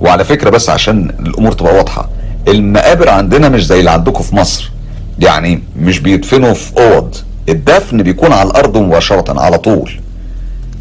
وعلى 0.00 0.24
فكرة 0.24 0.50
بس 0.50 0.70
عشان 0.70 1.10
الأمور 1.20 1.52
تبقى 1.52 1.74
واضحة 1.76 2.08
المقابر 2.48 3.08
عندنا 3.08 3.48
مش 3.48 3.66
زي 3.66 3.78
اللي 3.78 3.90
عندكم 3.90 4.22
في 4.22 4.36
مصر. 4.36 4.70
يعني 5.18 5.62
مش 5.80 5.98
بيدفنوا 5.98 6.52
في 6.52 6.72
أوض. 6.78 7.16
الدفن 7.48 8.02
بيكون 8.02 8.32
على 8.32 8.50
الأرض 8.50 8.76
مباشرة 8.76 9.40
على 9.40 9.58
طول. 9.58 9.90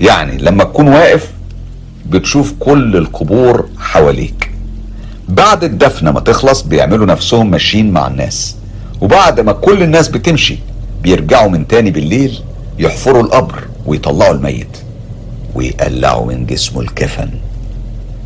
يعني 0.02 0.38
لما 0.38 0.64
تكون 0.64 0.88
واقف 0.88 1.32
بتشوف 2.10 2.54
كل 2.60 2.98
القبور 2.98 3.70
حواليك. 3.78 4.52
بعد 5.30 5.64
الدفنة 5.64 6.12
ما 6.12 6.20
تخلص 6.20 6.62
بيعملوا 6.62 7.06
نفسهم 7.06 7.52
ماشيين 7.52 7.92
مع 7.92 8.08
الناس. 8.08 8.56
وبعد 9.02 9.40
ما 9.40 9.52
كل 9.52 9.84
الناس 9.84 10.08
بتمشي 10.08 10.58
بيرجعوا 11.04 11.50
من 11.50 11.68
تاني 11.68 11.92
بالليل 11.92 12.40
يحفروا 12.80 13.24
القبر 13.24 13.64
ويطلعوا 13.86 14.34
الميت 14.34 14.78
ويقلعوا 15.56 16.26
من 16.26 16.46
جسمه 16.46 16.82
الكفن. 16.82 17.30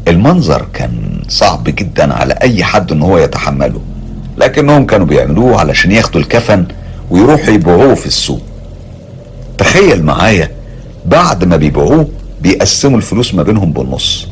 المنظر 0.07 0.65
كان 0.73 1.21
صعب 1.27 1.63
جدا 1.63 2.13
على 2.13 2.33
أي 2.33 2.63
حد 2.63 2.91
إن 2.91 3.01
هو 3.01 3.17
يتحمله. 3.17 3.81
لكنهم 4.37 4.85
كانوا 4.85 5.05
بيعملوه 5.05 5.59
علشان 5.59 5.91
ياخدوا 5.91 6.21
الكفن 6.21 6.65
ويروحوا 7.11 7.53
يبيعوه 7.53 7.95
في 7.95 8.05
السوق. 8.05 8.41
تخيل 9.57 10.03
معايا 10.03 10.51
بعد 11.05 11.43
ما 11.43 11.57
بيبيعوه 11.57 12.07
بيقسموا 12.41 12.97
الفلوس 12.97 13.33
ما 13.33 13.43
بينهم 13.43 13.71
بالنص. 13.73 14.27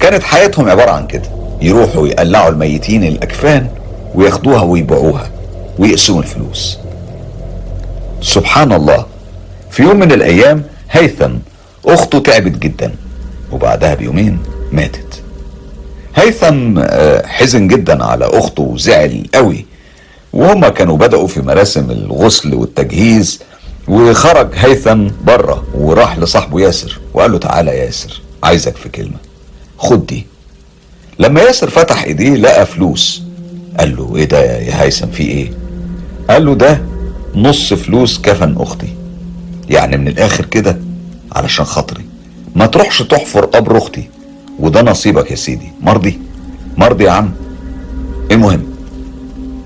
كانت 0.00 0.22
حياتهم 0.22 0.68
عبارة 0.68 0.90
عن 0.90 1.06
كده 1.06 1.28
يروحوا 1.62 2.08
يقلعوا 2.08 2.50
الميتين 2.50 3.04
الأكفان 3.04 3.68
وياخدوها 4.14 4.62
ويبيعوها 4.62 5.30
ويقسموا 5.78 6.22
الفلوس. 6.22 6.78
سبحان 8.22 8.72
الله 8.72 9.06
في 9.70 9.82
يوم 9.82 9.98
من 9.98 10.12
الأيام 10.12 10.62
هيثم 10.90 11.32
أخته 11.86 12.18
تعبت 12.18 12.58
جدا 12.58 12.92
وبعدها 13.52 13.94
بيومين 13.94 14.38
ماتت. 14.72 15.22
هيثم 16.16 16.78
آه، 16.78 17.26
حزن 17.26 17.68
جدا 17.68 18.04
على 18.04 18.24
أخته 18.24 18.62
وزعل 18.62 19.26
قوي. 19.34 19.66
وهما 20.32 20.68
كانوا 20.68 20.96
بدأوا 20.96 21.26
في 21.26 21.40
مراسم 21.42 21.90
الغسل 21.90 22.54
والتجهيز 22.54 23.40
وخرج 23.88 24.48
هيثم 24.54 25.08
بره 25.24 25.64
وراح 25.74 26.18
لصاحبه 26.18 26.60
ياسر 26.60 27.00
وقال 27.14 27.32
له 27.32 27.38
تعالى 27.38 27.70
يا 27.70 27.84
ياسر 27.84 28.20
عايزك 28.44 28.76
في 28.76 28.88
كلمة. 28.88 29.16
خد 29.78 30.06
دي. 30.06 30.26
لما 31.18 31.40
ياسر 31.40 31.70
فتح 31.70 32.02
إيديه 32.02 32.34
لقى 32.36 32.66
فلوس. 32.66 33.22
قال 33.78 33.96
له 33.96 34.16
إيه 34.16 34.24
ده 34.24 34.40
يا 34.44 34.82
هيثم 34.82 35.06
في 35.10 35.22
إيه؟ 35.22 35.50
قال 36.30 36.46
له 36.46 36.54
ده 36.54 36.82
نص 37.34 37.72
فلوس 37.74 38.20
كفن 38.20 38.54
أختي. 38.58 38.88
يعني 39.68 39.96
من 39.96 40.08
الآخر 40.08 40.44
كده 40.44 40.78
علشان 41.32 41.64
خاطري. 41.64 42.04
ما 42.54 42.66
تروحش 42.66 43.02
تحفر 43.02 43.44
قبر 43.44 43.78
أختي. 43.78 44.08
وده 44.58 44.82
نصيبك 44.82 45.30
يا 45.30 45.36
سيدي. 45.36 45.72
مرضي. 45.80 46.18
مرضي 46.76 47.04
يا 47.04 47.10
عم. 47.10 47.32
المهم 48.30 48.69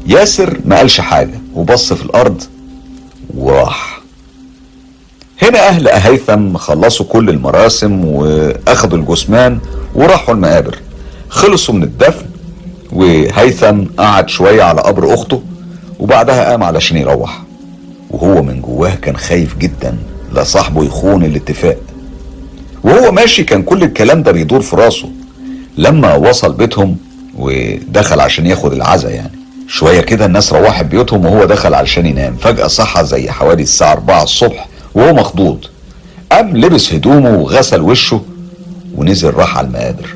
ياسر 0.06 0.58
ما 0.64 0.76
قالش 0.76 1.00
حاجة 1.00 1.40
وبص 1.54 1.92
في 1.92 2.02
الأرض 2.04 2.42
وراح. 3.36 4.00
هنا 5.42 5.68
أهل 5.68 5.88
هيثم 5.88 6.56
خلصوا 6.56 7.06
كل 7.06 7.30
المراسم 7.30 8.04
واخدوا 8.04 8.98
الجثمان 8.98 9.58
وراحوا 9.94 10.34
المقابر. 10.34 10.78
خلصوا 11.28 11.74
من 11.74 11.82
الدفن 11.82 12.26
وهيثم 12.92 13.84
قعد 13.98 14.28
شوية 14.28 14.62
على 14.62 14.80
قبر 14.80 15.14
أخته 15.14 15.42
وبعدها 15.98 16.50
قام 16.50 16.62
علشان 16.62 16.96
يروح. 16.96 17.42
وهو 18.10 18.42
من 18.42 18.60
جواه 18.60 18.94
كان 18.94 19.16
خايف 19.16 19.58
جدا 19.58 19.96
لا 20.32 20.44
صاحبه 20.44 20.84
يخون 20.84 21.24
الاتفاق. 21.24 21.78
وهو 22.84 23.12
ماشي 23.12 23.44
كان 23.44 23.62
كل 23.62 23.82
الكلام 23.82 24.22
ده 24.22 24.32
بيدور 24.32 24.60
في 24.60 24.76
راسه. 24.76 25.08
لما 25.78 26.14
وصل 26.14 26.52
بيتهم 26.52 26.96
ودخل 27.38 28.20
عشان 28.20 28.46
ياخد 28.46 28.72
العزا 28.72 29.10
يعني. 29.10 29.43
شوية 29.68 30.00
كده 30.00 30.26
الناس 30.26 30.52
روحت 30.52 30.84
بيوتهم 30.84 31.26
وهو 31.26 31.44
دخل 31.44 31.74
علشان 31.74 32.06
ينام 32.06 32.36
فجأة 32.36 32.66
صحى 32.66 33.04
زي 33.04 33.30
حوالي 33.30 33.62
الساعة 33.62 33.92
4 33.92 34.22
الصبح 34.22 34.68
وهو 34.94 35.14
مخضوض. 35.14 35.64
قام 36.32 36.56
لبس 36.56 36.92
هدومه 36.92 37.30
وغسل 37.38 37.80
وشه 37.80 38.20
ونزل 38.94 39.34
راح 39.34 39.58
على 39.58 39.66
المقابر. 39.66 40.14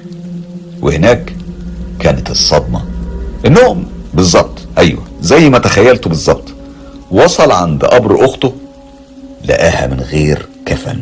وهناك 0.82 1.32
كانت 2.00 2.30
الصدمة. 2.30 2.84
النوم 3.46 3.86
بالظبط 4.14 4.58
أيوه 4.78 5.02
زي 5.20 5.50
ما 5.50 5.58
تخيلته 5.58 6.10
بالظبط. 6.10 6.44
وصل 7.10 7.52
عند 7.52 7.84
قبر 7.84 8.24
أخته 8.24 8.52
لقاها 9.44 9.86
من 9.86 10.00
غير 10.00 10.46
كفن. 10.66 11.00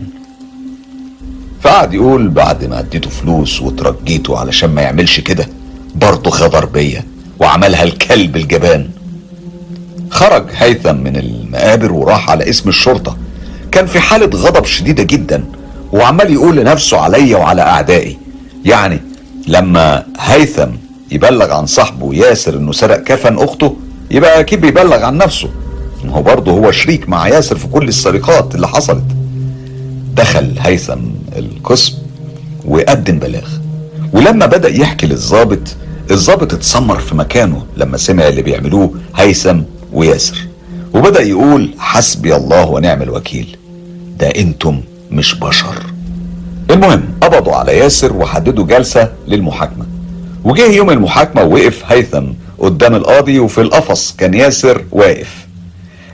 فقعد 1.60 1.94
يقول 1.94 2.28
بعد 2.28 2.64
ما 2.64 2.78
اديته 2.78 3.10
فلوس 3.10 3.62
وترجيته 3.62 4.38
علشان 4.38 4.70
ما 4.70 4.82
يعملش 4.82 5.20
كده 5.20 5.48
برضه 5.94 6.30
غدر 6.30 6.64
بيا. 6.64 7.04
وعملها 7.40 7.82
الكلب 7.82 8.36
الجبان. 8.36 8.88
خرج 10.10 10.44
هيثم 10.56 10.96
من 10.96 11.16
المقابر 11.16 11.92
وراح 11.92 12.30
على 12.30 12.50
اسم 12.50 12.68
الشرطة. 12.68 13.16
كان 13.72 13.86
في 13.86 14.00
حالة 14.00 14.38
غضب 14.38 14.64
شديدة 14.64 15.02
جدا 15.02 15.44
وعمال 15.92 16.32
يقول 16.32 16.56
لنفسه 16.56 16.98
عليا 16.98 17.36
وعلى 17.36 17.62
أعدائي. 17.62 18.18
يعني 18.64 19.00
لما 19.48 20.06
هيثم 20.18 20.68
يبلغ 21.10 21.52
عن 21.52 21.66
صاحبه 21.66 22.14
ياسر 22.14 22.56
إنه 22.56 22.72
سرق 22.72 23.02
كفن 23.02 23.38
أخته 23.38 23.76
يبقى 24.10 24.40
أكيد 24.40 24.60
بيبلغ 24.60 25.04
عن 25.04 25.18
نفسه. 25.18 25.48
ما 26.04 26.12
هو 26.12 26.22
برضه 26.22 26.52
هو 26.52 26.70
شريك 26.70 27.08
مع 27.08 27.28
ياسر 27.28 27.56
في 27.56 27.66
كل 27.66 27.88
السرقات 27.88 28.54
اللي 28.54 28.68
حصلت. 28.68 29.04
دخل 30.14 30.54
هيثم 30.58 31.00
القسم 31.36 31.94
وقدم 32.64 33.18
بلاغ. 33.18 33.48
ولما 34.12 34.46
بدأ 34.46 34.68
يحكي 34.68 35.06
للظابط 35.06 35.76
الظابط 36.10 36.54
اتسمر 36.54 36.98
في 36.98 37.14
مكانه 37.14 37.66
لما 37.76 37.96
سمع 37.96 38.28
اللي 38.28 38.42
بيعملوه 38.42 38.94
هيثم 39.16 39.58
وياسر 39.92 40.36
وبدأ 40.94 41.22
يقول 41.22 41.70
حسبي 41.78 42.36
الله 42.36 42.66
ونعم 42.66 43.02
الوكيل 43.02 43.56
ده 44.18 44.26
أنتم 44.28 44.80
مش 45.10 45.34
بشر. 45.34 45.82
المهم 46.70 47.04
قبضوا 47.20 47.54
على 47.54 47.78
ياسر 47.78 48.12
وحددوا 48.12 48.64
جلسة 48.66 49.12
للمحاكمة 49.28 49.86
وجه 50.44 50.66
يوم 50.72 50.90
المحاكمة 50.90 51.42
ووقف 51.42 51.82
هيثم 51.92 52.24
قدام 52.58 52.94
القاضي 52.94 53.38
وفي 53.38 53.60
القفص 53.60 54.14
كان 54.18 54.34
ياسر 54.34 54.84
واقف. 54.92 55.46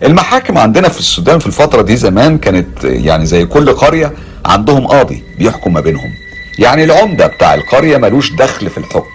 المحاكم 0.04 0.58
عندنا 0.58 0.88
في 0.88 0.98
السودان 1.00 1.38
في 1.38 1.46
الفترة 1.46 1.82
دي 1.82 1.96
زمان 1.96 2.38
كانت 2.38 2.84
يعني 2.84 3.26
زي 3.26 3.44
كل 3.46 3.72
قرية 3.72 4.12
عندهم 4.46 4.86
قاضي 4.86 5.22
بيحكم 5.38 5.72
ما 5.72 5.80
بينهم 5.80 6.10
يعني 6.58 6.84
العمدة 6.84 7.26
بتاع 7.26 7.54
القرية 7.54 7.96
ملوش 7.96 8.32
دخل 8.32 8.70
في 8.70 8.78
الحكم. 8.78 9.06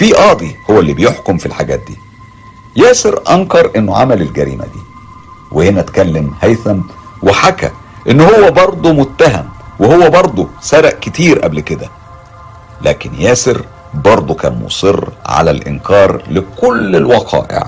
في 0.00 0.12
قاضي 0.12 0.56
هو 0.70 0.80
اللي 0.80 0.92
بيحكم 0.92 1.38
في 1.38 1.46
الحاجات 1.46 1.80
دي. 1.86 1.98
ياسر 2.76 3.22
أنكر 3.30 3.70
إنه 3.76 3.96
عمل 3.96 4.22
الجريمة 4.22 4.64
دي. 4.64 4.80
وهنا 5.52 5.80
اتكلم 5.80 6.34
هيثم 6.40 6.78
وحكى 7.22 7.70
إن 8.10 8.20
هو 8.20 8.50
برضه 8.50 8.92
متهم 8.92 9.48
وهو 9.78 10.10
برضه 10.10 10.48
سرق 10.60 10.98
كتير 10.98 11.38
قبل 11.38 11.60
كده. 11.60 11.88
لكن 12.82 13.14
ياسر 13.14 13.64
برضه 13.94 14.34
كان 14.34 14.62
مصر 14.64 15.08
على 15.26 15.50
الإنكار 15.50 16.22
لكل 16.30 16.96
الوقائع. 16.96 17.66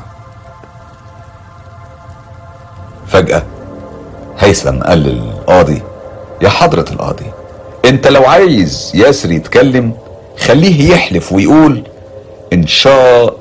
فجأة 3.07 3.43
هيثم 4.39 4.79
قال 4.79 4.99
للقاضي 4.99 5.83
يا 6.43 6.49
حضرة 6.49 6.85
القاضي 6.93 7.27
أنت 7.85 8.07
لو 8.09 8.25
عايز 8.25 8.93
ياسر 8.95 9.31
يتكلم 9.33 9.93
خليه 10.39 10.93
يحلف 10.93 11.33
ويقول 11.33 11.92
إن 12.53 12.67
شاء 12.67 13.37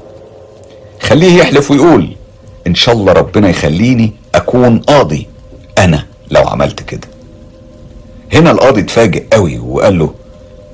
خليه 1.02 1.34
يحلف 1.40 1.72
ويقول 1.72 2.16
إن 2.68 2.76
شاء 2.76 2.96
الله 2.96 3.14
ربنا 3.14 3.50
يخليني 3.50 4.14
أكون 4.36 4.80
قاضي. 4.80 5.28
أنا 5.78 6.06
لو 6.32 6.42
عملت 6.42 6.82
كده. 6.84 7.08
هنا 8.34 8.52
القاضي 8.52 8.82
اتفاجئ 8.82 9.24
قوي 9.34 9.60
وقال 9.60 10.00
له 10.00 10.14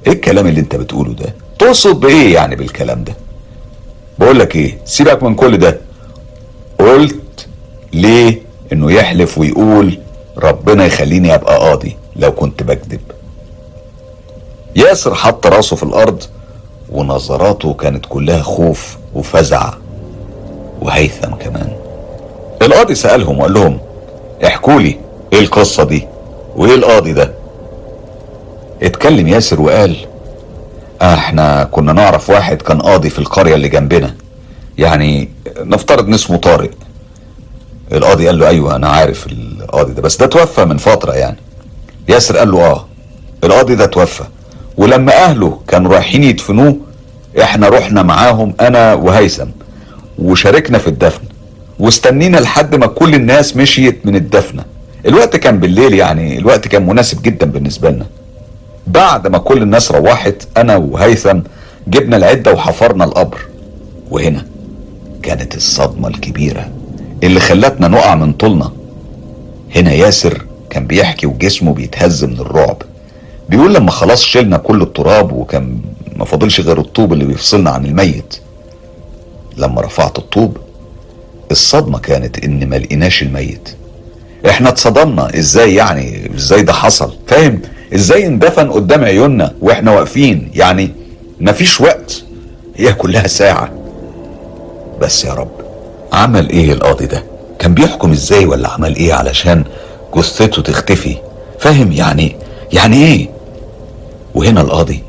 إيه 0.08 0.14
الكلام 0.14 0.48
اللي 0.48 0.60
أنت 0.60 0.76
بتقوله 0.76 1.14
ده؟ 1.14 1.34
تقصد 1.60 2.00
بإيه 2.00 2.34
يعني 2.34 2.56
بالكلام 2.56 3.04
ده؟ 3.04 3.14
بقول 4.20 4.40
لك 4.40 4.56
إيه؟ 4.56 4.78
سيبك 4.86 5.24
من 5.24 5.36
كل 5.36 5.58
ده. 5.58 5.82
قلت 6.80 7.48
ليه؟ 7.94 8.42
إنه 8.74 8.92
يحلف 8.92 9.38
ويقول 9.38 10.00
ربنا 10.38 10.86
يخليني 10.86 11.36
أبقى 11.36 11.58
قاضي 11.60 11.98
لو 12.16 12.32
كنت 12.32 12.64
بكذب. 12.64 13.02
ياسر 14.76 15.16
حط 15.16 15.48
راسه 15.48 15.76
في 15.76 15.84
الأرض 15.84 16.24
ونظراته 16.92 17.74
كانت 17.74 18.06
كلها 18.10 18.42
خوف 18.42 18.98
وفزع 19.14 19.74
وهيثم 20.82 21.28
كمان. 21.36 21.72
القاضي 22.62 22.96
سألهم 22.96 23.40
وقال 23.40 23.54
لهم 23.54 23.80
احكوا 24.46 24.80
لي 24.82 24.98
إيه 25.34 25.40
القصة 25.40 25.84
دي؟ 25.84 26.08
وإيه 26.56 26.76
القاضي 26.76 27.14
ده؟ 27.14 27.32
اتكلم 28.84 29.28
ياسر 29.28 29.62
وقال 29.62 29.96
إحنا 31.02 31.64
كنا 31.64 31.94
نعرف 31.94 32.30
واحد 32.30 32.62
كان 32.62 32.82
قاضي 32.82 33.10
في 33.10 33.20
القرية 33.20 33.56
اللي 33.56 33.70
جنبنا 33.70 34.16
يعني 34.78 35.30
نفترض 35.60 36.08
إن 36.08 36.14
اسمه 36.14 36.38
طارق. 36.38 36.72
القاضي 37.92 38.28
قال 38.28 38.40
له 38.40 38.48
أيوه 38.48 38.76
أنا 38.76 38.90
عارف 38.90 39.28
القاضي 39.28 39.94
ده 39.94 40.02
بس 40.02 40.18
ده 40.18 40.26
توفى 40.26 40.66
من 40.66 40.78
فترة 40.78 41.12
يعني. 41.14 41.38
ياسر 42.10 42.38
قال 42.38 42.52
له 42.52 42.66
آه 42.66 42.86
القاضي 43.44 43.76
ده 43.76 43.86
توفى. 43.86 44.24
ولما 44.78 45.14
أهله 45.24 45.60
كانوا 45.68 45.92
رايحين 45.92 46.24
يدفنوه 46.24 46.78
إحنا 47.42 47.70
رحنا 47.70 48.04
معاهم 48.04 48.54
أنا 48.62 48.94
وهيثم 48.94 49.48
وشاركنا 50.20 50.78
في 50.78 50.88
الدفن 50.88 51.22
واستنينا 51.80 52.38
لحد 52.38 52.76
ما 52.76 52.86
كل 52.88 53.16
الناس 53.16 53.56
مشيت 53.58 54.06
من 54.06 54.16
الدفنة. 54.16 54.64
الوقت 55.06 55.36
كان 55.36 55.60
بالليل 55.60 55.94
يعني 55.94 56.38
الوقت 56.38 56.68
كان 56.68 56.86
مناسب 56.86 57.22
جدا 57.22 57.46
بالنسبة 57.46 57.90
لنا. 57.90 58.06
بعد 58.88 59.28
ما 59.28 59.38
كل 59.38 59.62
الناس 59.62 59.92
روحت 59.92 60.48
أنا 60.58 60.76
وهيثم 60.76 61.40
جبنا 61.88 62.18
العدة 62.18 62.54
وحفرنا 62.54 63.04
القبر. 63.04 63.38
وهنا 64.12 64.46
كانت 65.24 65.56
الصدمة 65.56 66.08
الكبيرة 66.08 66.70
اللي 67.24 67.40
خلتنا 67.40 67.88
نقع 67.88 68.16
من 68.16 68.34
طولنا. 68.34 68.72
هنا 69.76 69.92
ياسر 69.94 70.46
كان 70.70 70.88
بيحكي 70.88 71.28
وجسمه 71.28 71.74
بيتهز 71.74 72.24
من 72.24 72.40
الرعب. 72.40 72.82
بيقول 73.50 73.74
لما 73.74 73.92
خلاص 73.92 74.22
شلنا 74.24 74.58
كل 74.58 74.82
التراب 74.82 75.32
وكان 75.32 75.78
ما 76.16 76.26
فاضلش 76.26 76.62
غير 76.62 76.80
الطوب 76.80 77.14
اللي 77.14 77.26
بيفصلنا 77.26 77.70
عن 77.70 77.86
الميت 77.86 78.38
لما 79.58 79.82
رفعت 79.82 80.18
الطوب 80.20 80.58
الصدمة 81.52 82.00
كانت 82.00 82.44
إن 82.44 82.70
ما 82.70 82.76
لقيناش 82.76 83.22
الميت. 83.24 83.70
إحنا 84.50 84.70
اتصدمنا 84.70 85.38
إزاي 85.40 85.76
يعني؟ 85.76 86.32
إزاي 86.36 86.62
ده 86.62 86.74
حصل؟ 86.74 87.14
فاهم؟ 87.28 87.62
إزاي 87.96 88.28
اندفن 88.28 88.70
قدام 88.72 89.04
عيوننا 89.04 89.54
وإحنا 89.62 89.92
واقفين؟ 89.92 90.52
يعني 90.54 90.92
مفيش 91.42 91.82
وقت. 91.82 92.24
هي 92.76 92.94
كلها 92.94 93.28
ساعة. 93.28 93.72
بس 95.02 95.26
يا 95.26 95.34
رب 95.34 95.52
عمل 96.14 96.50
إيه 96.50 96.74
القاضي 96.74 97.06
ده؟ 97.06 97.24
كان 97.60 97.74
بيحكم 97.74 98.12
إزاي 98.12 98.46
ولا 98.46 98.70
عمل 98.70 98.96
إيه 98.96 99.14
علشان 99.14 99.64
جثته 100.16 100.62
تختفي؟ 100.62 101.18
فاهم 101.60 101.92
يعني؟ 101.92 102.36
يعني 102.74 103.06
إيه؟ 103.06 103.30
وهنا 104.38 104.62
القاضي 104.62 105.04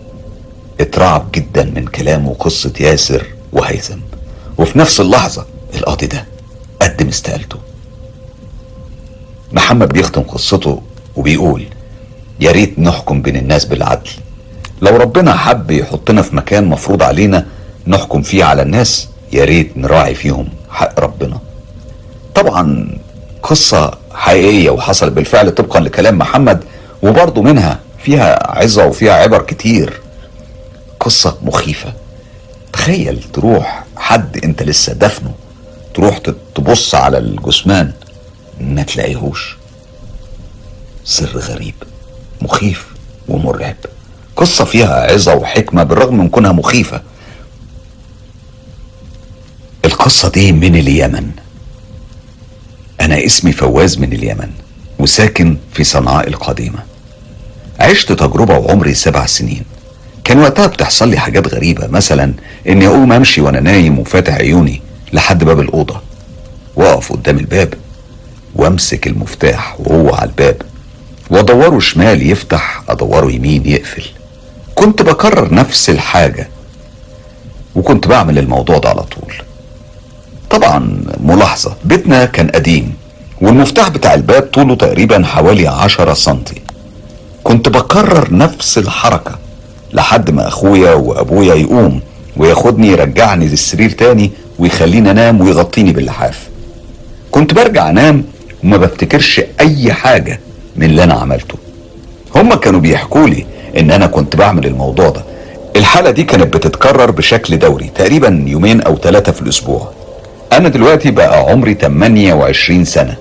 اترعب 0.80 1.32
جدا 1.34 1.64
من 1.64 1.86
كلامه 1.86 2.34
قصة 2.34 2.72
ياسر 2.80 3.26
وهيثم. 3.52 3.98
وفي 4.58 4.78
نفس 4.78 5.00
اللحظة 5.00 5.46
القاضي 5.74 6.06
ده 6.06 6.24
قدم 6.82 7.08
استقالته. 7.08 7.56
محمد 9.52 9.88
بيختم 9.88 10.22
قصته 10.22 10.82
وبيقول 11.16 11.64
يا 12.40 12.50
ريت 12.50 12.78
نحكم 12.78 13.22
بين 13.22 13.36
الناس 13.36 13.64
بالعدل. 13.64 14.10
لو 14.82 14.96
ربنا 14.96 15.34
حب 15.36 15.70
يحطنا 15.70 16.22
في 16.22 16.36
مكان 16.36 16.64
مفروض 16.64 17.02
علينا 17.02 17.46
نحكم 17.86 18.22
فيه 18.22 18.44
على 18.44 18.62
الناس 18.62 19.08
يا 19.32 19.44
ريت 19.44 19.76
نراعي 19.76 20.14
فيهم 20.14 20.48
حق 20.70 21.00
ربنا. 21.00 21.38
طبعا 22.34 22.88
قصة 23.42 23.98
حقيقية 24.14 24.70
وحصلت 24.70 25.12
بالفعل 25.12 25.50
طبقا 25.50 25.80
لكلام 25.80 26.18
محمد 26.18 26.64
وبرضه 27.02 27.42
منها 27.42 27.80
فيها 28.04 28.58
عظة 28.58 28.86
وفيها 28.86 29.12
عبر 29.12 29.42
كتير. 29.42 30.00
قصة 31.00 31.38
مخيفة. 31.42 31.92
تخيل 32.72 33.22
تروح 33.32 33.84
حد 33.96 34.44
انت 34.44 34.62
لسه 34.62 34.92
دفنه 34.92 35.34
تروح 35.94 36.18
تبص 36.54 36.94
على 36.94 37.18
الجثمان 37.18 37.92
ما 38.60 38.82
تلاقيهوش. 38.82 39.56
سر 41.04 41.38
غريب 41.38 41.74
مخيف 42.42 42.86
ومرعب. 43.28 43.76
قصة 44.36 44.64
فيها 44.64 45.12
عظة 45.12 45.34
وحكمة 45.34 45.82
بالرغم 45.82 46.18
من 46.18 46.28
كونها 46.28 46.52
مخيفة. 46.52 47.02
القصة 49.84 50.28
دي 50.28 50.52
من 50.52 50.76
اليمن. 50.76 51.30
أنا 53.00 53.24
اسمي 53.24 53.52
فواز 53.52 53.98
من 53.98 54.12
اليمن 54.12 54.50
وساكن 54.98 55.56
في 55.72 55.84
صنعاء 55.84 56.28
القديمة. 56.28 56.78
عشت 57.80 58.12
تجربة 58.12 58.58
وعمري 58.58 58.94
سبع 58.94 59.26
سنين. 59.26 59.62
كان 60.24 60.38
وقتها 60.38 60.66
بتحصل 60.66 61.08
لي 61.08 61.18
حاجات 61.18 61.54
غريبة 61.54 61.86
مثلا 61.86 62.32
إني 62.68 62.86
أقوم 62.86 63.12
أمشي 63.12 63.40
وأنا 63.40 63.60
نايم 63.60 63.98
وفاتح 63.98 64.34
عيوني 64.34 64.82
لحد 65.12 65.44
باب 65.44 65.60
الأوضة 65.60 66.00
وأقف 66.76 67.12
قدام 67.12 67.38
الباب 67.38 67.74
وأمسك 68.54 69.06
المفتاح 69.06 69.76
وهو 69.80 70.14
على 70.14 70.28
الباب 70.30 70.62
وأدوره 71.30 71.78
شمال 71.78 72.30
يفتح 72.30 72.82
أدوره 72.88 73.32
يمين 73.32 73.66
يقفل. 73.66 74.04
كنت 74.74 75.02
بكرر 75.02 75.54
نفس 75.54 75.90
الحاجة 75.90 76.48
وكنت 77.74 78.06
بعمل 78.06 78.38
الموضوع 78.38 78.78
ده 78.78 78.88
على 78.88 79.02
طول. 79.02 79.34
طبعا 80.50 81.02
ملاحظة 81.20 81.76
بيتنا 81.84 82.24
كان 82.24 82.48
قديم 82.48 82.94
والمفتاح 83.40 83.88
بتاع 83.88 84.14
الباب 84.14 84.42
طوله 84.42 84.74
تقريبا 84.74 85.24
حوالي 85.24 85.68
عشرة 85.68 86.14
سنتي. 86.14 86.62
كنت 87.48 87.68
بكرر 87.68 88.28
نفس 88.34 88.78
الحركة 88.78 89.38
لحد 89.92 90.30
ما 90.30 90.48
أخويا 90.48 90.92
وأبويا 90.94 91.54
يقوم 91.54 92.00
وياخدني 92.36 92.88
يرجعني 92.88 93.48
للسرير 93.48 93.90
تاني 93.90 94.30
ويخليني 94.58 95.10
أنام 95.10 95.40
ويغطيني 95.40 95.92
باللحاف. 95.92 96.48
كنت 97.30 97.54
برجع 97.54 97.90
أنام 97.90 98.24
وما 98.64 98.76
بفتكرش 98.76 99.40
أي 99.60 99.92
حاجة 99.92 100.40
من 100.76 100.86
اللي 100.86 101.04
أنا 101.04 101.14
عملته. 101.14 101.54
هما 102.36 102.56
كانوا 102.56 102.80
بيحكوا 102.80 103.28
لي 103.28 103.46
إن 103.78 103.90
أنا 103.90 104.06
كنت 104.06 104.36
بعمل 104.36 104.66
الموضوع 104.66 105.08
ده. 105.08 105.24
الحالة 105.76 106.10
دي 106.10 106.22
كانت 106.24 106.56
بتتكرر 106.56 107.10
بشكل 107.10 107.58
دوري 107.58 107.90
تقريبا 107.94 108.44
يومين 108.46 108.80
أو 108.80 108.96
ثلاثة 108.96 109.32
في 109.32 109.42
الأسبوع. 109.42 109.90
أنا 110.52 110.68
دلوقتي 110.68 111.10
بقى 111.10 111.38
عمري 111.50 111.74
28 111.74 112.84
سنة 112.84 113.16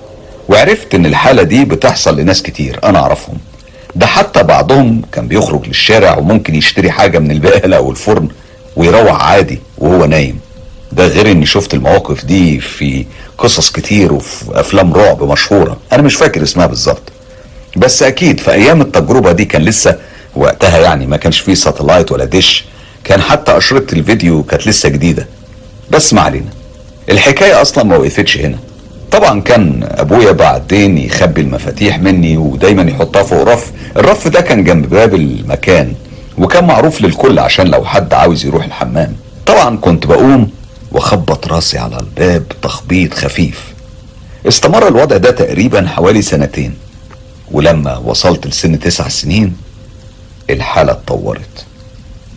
وعرفت 0.48 0.94
إن 0.94 1.06
الحالة 1.06 1.42
دي 1.42 1.64
بتحصل 1.64 2.20
لناس 2.20 2.42
كتير 2.42 2.80
أنا 2.84 2.98
أعرفهم. 2.98 3.34
ده 3.94 4.06
حتى 4.06 4.42
بعضهم 4.42 5.02
كان 5.12 5.28
بيخرج 5.28 5.66
للشارع 5.66 6.18
وممكن 6.18 6.54
يشتري 6.54 6.90
حاجة 6.90 7.18
من 7.18 7.30
البقالة 7.30 7.76
أو 7.76 7.90
الفرن 7.90 8.28
ويروح 8.76 9.24
عادي 9.24 9.58
وهو 9.78 10.04
نايم. 10.04 10.40
ده 10.92 11.06
غير 11.06 11.30
إني 11.30 11.46
شفت 11.46 11.74
المواقف 11.74 12.24
دي 12.24 12.60
في 12.60 13.06
قصص 13.38 13.70
كتير 13.70 14.12
وفي 14.12 14.44
أفلام 14.60 14.92
رعب 14.94 15.22
مشهورة. 15.22 15.76
أنا 15.92 16.02
مش 16.02 16.14
فاكر 16.14 16.42
اسمها 16.42 16.66
بالظبط. 16.66 17.02
بس 17.76 18.02
أكيد 18.02 18.40
في 18.40 18.52
أيام 18.52 18.80
التجربة 18.80 19.32
دي 19.32 19.44
كان 19.44 19.62
لسه 19.62 19.96
وقتها 20.36 20.78
يعني 20.78 21.06
ما 21.06 21.16
كانش 21.16 21.40
فيه 21.40 21.54
ساتلايت 21.54 22.12
ولا 22.12 22.24
دش. 22.24 22.64
كان 23.04 23.22
حتى 23.22 23.56
أشرطة 23.56 23.94
الفيديو 23.94 24.42
كانت 24.42 24.66
لسه 24.66 24.88
جديدة. 24.88 25.26
بس 25.90 26.14
ما 26.14 26.20
علينا. 26.20 26.50
الحكاية 27.10 27.62
أصلا 27.62 27.84
ما 27.84 27.96
وقفتش 27.96 28.38
هنا. 28.38 28.58
طبعا 29.10 29.40
كان 29.40 29.88
أبويا 29.90 30.32
بعدين 30.32 30.98
يخبي 30.98 31.40
المفاتيح 31.40 31.98
مني 31.98 32.36
ودايما 32.36 32.82
يحطها 32.82 33.22
فوق 33.22 33.42
رف. 33.42 33.72
الرف 33.96 34.28
ده 34.28 34.40
كان 34.40 34.64
جنب 34.64 34.88
باب 34.90 35.14
المكان 35.14 35.94
وكان 36.38 36.64
معروف 36.66 37.00
للكل 37.00 37.38
عشان 37.38 37.66
لو 37.66 37.84
حد 37.84 38.14
عاوز 38.14 38.46
يروح 38.46 38.64
الحمام. 38.64 39.16
طبعا 39.46 39.76
كنت 39.76 40.06
بقوم 40.06 40.50
وأخبط 40.92 41.46
راسي 41.48 41.78
على 41.78 41.96
الباب 42.00 42.42
تخبيط 42.62 43.14
خفيف. 43.14 43.64
استمر 44.48 44.88
الوضع 44.88 45.16
ده 45.16 45.30
تقريبا 45.30 45.86
حوالي 45.88 46.22
سنتين 46.22 46.74
ولما 47.50 47.96
وصلت 47.96 48.46
لسن 48.46 48.78
تسع 48.78 49.08
سنين 49.08 49.56
الحالة 50.50 50.92
اتطورت. 50.92 51.64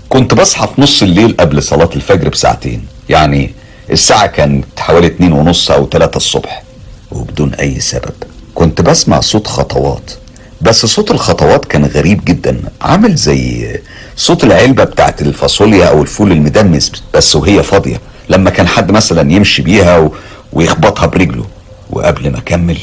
كنت 0.10 0.34
بصحى 0.34 0.68
في 0.76 0.82
نص 0.82 1.02
الليل 1.04 1.36
قبل 1.40 1.64
صلاة 1.64 1.90
الفجر 1.96 2.30
بساعتين 2.30 2.86
يعني 3.10 3.52
الساعة 3.92 4.28
كانت 4.28 4.80
حوالي 4.80 5.08
اتنين 5.08 5.34
ونص 5.34 5.72
أو 5.72 5.86
تلاتة 5.86 6.18
الصبح. 6.18 6.64
وبدون 7.12 7.54
أي 7.54 7.80
سبب. 7.80 8.14
كنت 8.56 8.82
بسمع 8.82 9.20
صوت 9.20 9.48
خطوات. 9.48 10.12
بس 10.62 10.86
صوت 10.86 11.12
الخطوات 11.12 11.66
كان 11.66 11.86
غريب 11.86 12.26
جدا. 12.26 12.62
عامل 12.82 13.16
زي 13.16 13.80
صوت 14.16 14.44
العلبة 14.44 14.84
بتاعت 14.84 15.22
الفاصوليا 15.22 15.86
أو 15.86 16.02
الفول 16.02 16.32
المدمس 16.32 16.92
بس 17.14 17.36
وهي 17.36 17.64
فاضية. 17.64 18.02
لما 18.30 18.50
كان 18.50 18.68
حد 18.68 18.92
مثلا 18.92 19.32
يمشي 19.32 19.62
بيها 19.62 19.98
و... 19.98 20.12
ويخبطها 20.54 21.06
برجله. 21.06 21.46
وقبل 21.90 22.32
ما 22.32 22.38
أكمل 22.38 22.78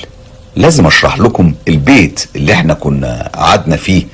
لازم 0.56 0.86
أشرح 0.86 1.18
لكم 1.18 1.55
البيت 1.68 2.26
اللي 2.36 2.52
إحنا 2.52 2.74
كنا 2.74 3.30
قعدنا 3.35 3.76
فيه 3.76 4.06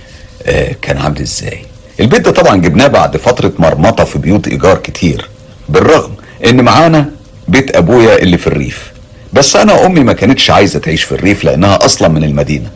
آه 0.42 0.76
كان 0.82 0.98
عامل 0.98 1.20
إزاي. 1.20 1.66
البيت 2.00 2.20
ده 2.20 2.30
طبعا 2.30 2.56
جبناه 2.56 2.86
بعد 2.86 3.16
فترة 3.16 3.52
مرمطة 3.58 4.04
في 4.04 4.18
بيوت 4.18 4.48
إيجار 4.48 4.78
كتير. 4.78 5.28
بالرغم 5.68 6.12
إن 6.44 6.60
معانا 6.64 7.10
بيت 7.48 7.76
أبويا 7.76 8.18
اللي 8.22 8.38
في 8.38 8.46
الريف. 8.46 8.92
بس 9.32 9.56
أنا 9.56 9.86
أمي 9.86 10.00
ما 10.00 10.12
كانتش 10.12 10.50
عايزة 10.50 10.78
تعيش 10.78 11.02
في 11.02 11.12
الريف 11.12 11.44
لأنها 11.44 11.84
أصلا 11.84 12.08
من 12.08 12.24
المدينة. 12.24 12.70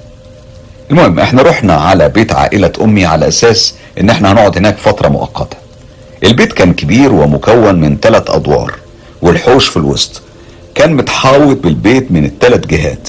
المهم 0.90 1.18
إحنا 1.20 1.42
رحنا 1.42 1.74
على 1.74 2.08
بيت 2.08 2.32
عائلة 2.32 2.72
أمي 2.80 3.04
على 3.04 3.28
أساس 3.28 3.74
إن 4.00 4.10
إحنا 4.10 4.32
هنقعد 4.32 4.56
هناك 4.58 4.76
فترة 4.78 5.08
مؤقتة. 5.08 5.56
البيت 6.24 6.52
كان 6.52 6.72
كبير 6.72 7.12
ومكون 7.12 7.74
من 7.80 7.96
ثلاث 8.02 8.30
أدوار 8.30 8.74
والحوش 9.22 9.68
في 9.68 9.76
الوسط. 9.76 10.22
كان 10.74 10.94
متحاوط 10.94 11.56
بالبيت 11.56 12.12
من 12.12 12.24
الثلاث 12.24 12.66
جهات 12.66 13.08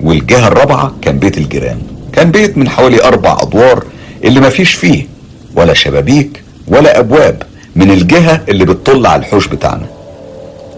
والجهة 0.00 0.48
الرابعة 0.48 0.94
كان 1.02 1.18
بيت 1.18 1.38
الجيران. 1.38 1.78
كان 2.12 2.30
بيت 2.30 2.58
من 2.58 2.68
حوالي 2.68 3.04
أربع 3.04 3.38
أدوار 3.40 3.84
اللي 4.24 4.40
ما 4.40 4.48
فيش 4.50 4.72
فيه 4.74 5.06
ولا 5.54 5.74
شبابيك 5.74 6.42
ولا 6.68 6.98
أبواب 6.98 7.42
من 7.76 7.90
الجهة 7.90 8.40
اللي 8.48 8.64
بتطل 8.64 9.06
على 9.06 9.20
الحوش 9.20 9.46
بتاعنا. 9.46 9.86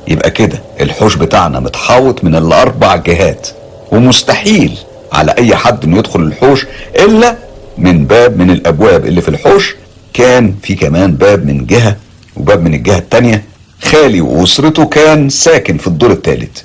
يبقى 0.09 0.31
كده 0.31 0.59
الحوش 0.81 1.15
بتاعنا 1.17 1.61
متحاوط 1.61 2.25
من 2.25 2.35
الأربع 2.35 2.97
جهات 2.97 3.49
ومستحيل 3.93 4.79
على 5.13 5.35
أي 5.39 5.57
حد 5.57 5.85
إنه 5.85 5.99
يدخل 5.99 6.21
الحوش 6.21 6.67
إلا 6.99 7.37
من 7.79 8.05
باب 8.07 8.39
من 8.39 8.51
الأبواب 8.51 9.07
اللي 9.07 9.21
في 9.21 9.29
الحوش. 9.29 9.77
كان 10.15 10.55
في 10.63 10.75
كمان 10.75 11.13
باب 11.15 11.47
من 11.47 11.67
جهة 11.67 11.97
وباب 12.37 12.63
من 12.65 12.75
الجهة 12.75 12.99
التانية. 12.99 13.43
خالي 13.83 14.21
وأسرته 14.21 14.85
كان 14.87 15.29
ساكن 15.29 15.79
في 15.79 15.87
الدور 15.87 16.11
الثالث 16.13 16.59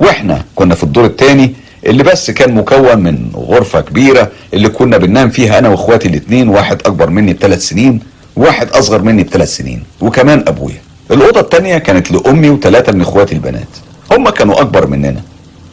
وإحنا 0.00 0.44
كنا 0.54 0.74
في 0.74 0.82
الدور 0.84 1.04
الثاني 1.04 1.54
اللي 1.86 2.02
بس 2.02 2.30
كان 2.30 2.54
مكون 2.54 2.98
من 2.98 3.30
غرفة 3.34 3.80
كبيرة 3.80 4.30
اللي 4.54 4.68
كنا 4.68 4.98
بننام 4.98 5.30
فيها 5.30 5.58
أنا 5.58 5.68
وإخواتي 5.68 6.08
الاتنين 6.08 6.48
واحد 6.48 6.76
أكبر 6.86 7.10
مني 7.10 7.32
بثلاث 7.32 7.68
سنين 7.68 8.00
واحد 8.36 8.68
أصغر 8.70 9.02
مني 9.02 9.22
بثلاث 9.24 9.56
سنين 9.56 9.82
وكمان 10.00 10.44
أبويا. 10.48 10.80
الأوضة 11.10 11.40
التانية 11.40 11.78
كانت 11.78 12.10
لأمي 12.12 12.50
وثلاثة 12.50 12.92
من 12.92 13.00
إخواتي 13.00 13.34
البنات. 13.34 13.68
هما 14.10 14.30
كانوا 14.30 14.60
أكبر 14.60 14.86
مننا. 14.86 15.22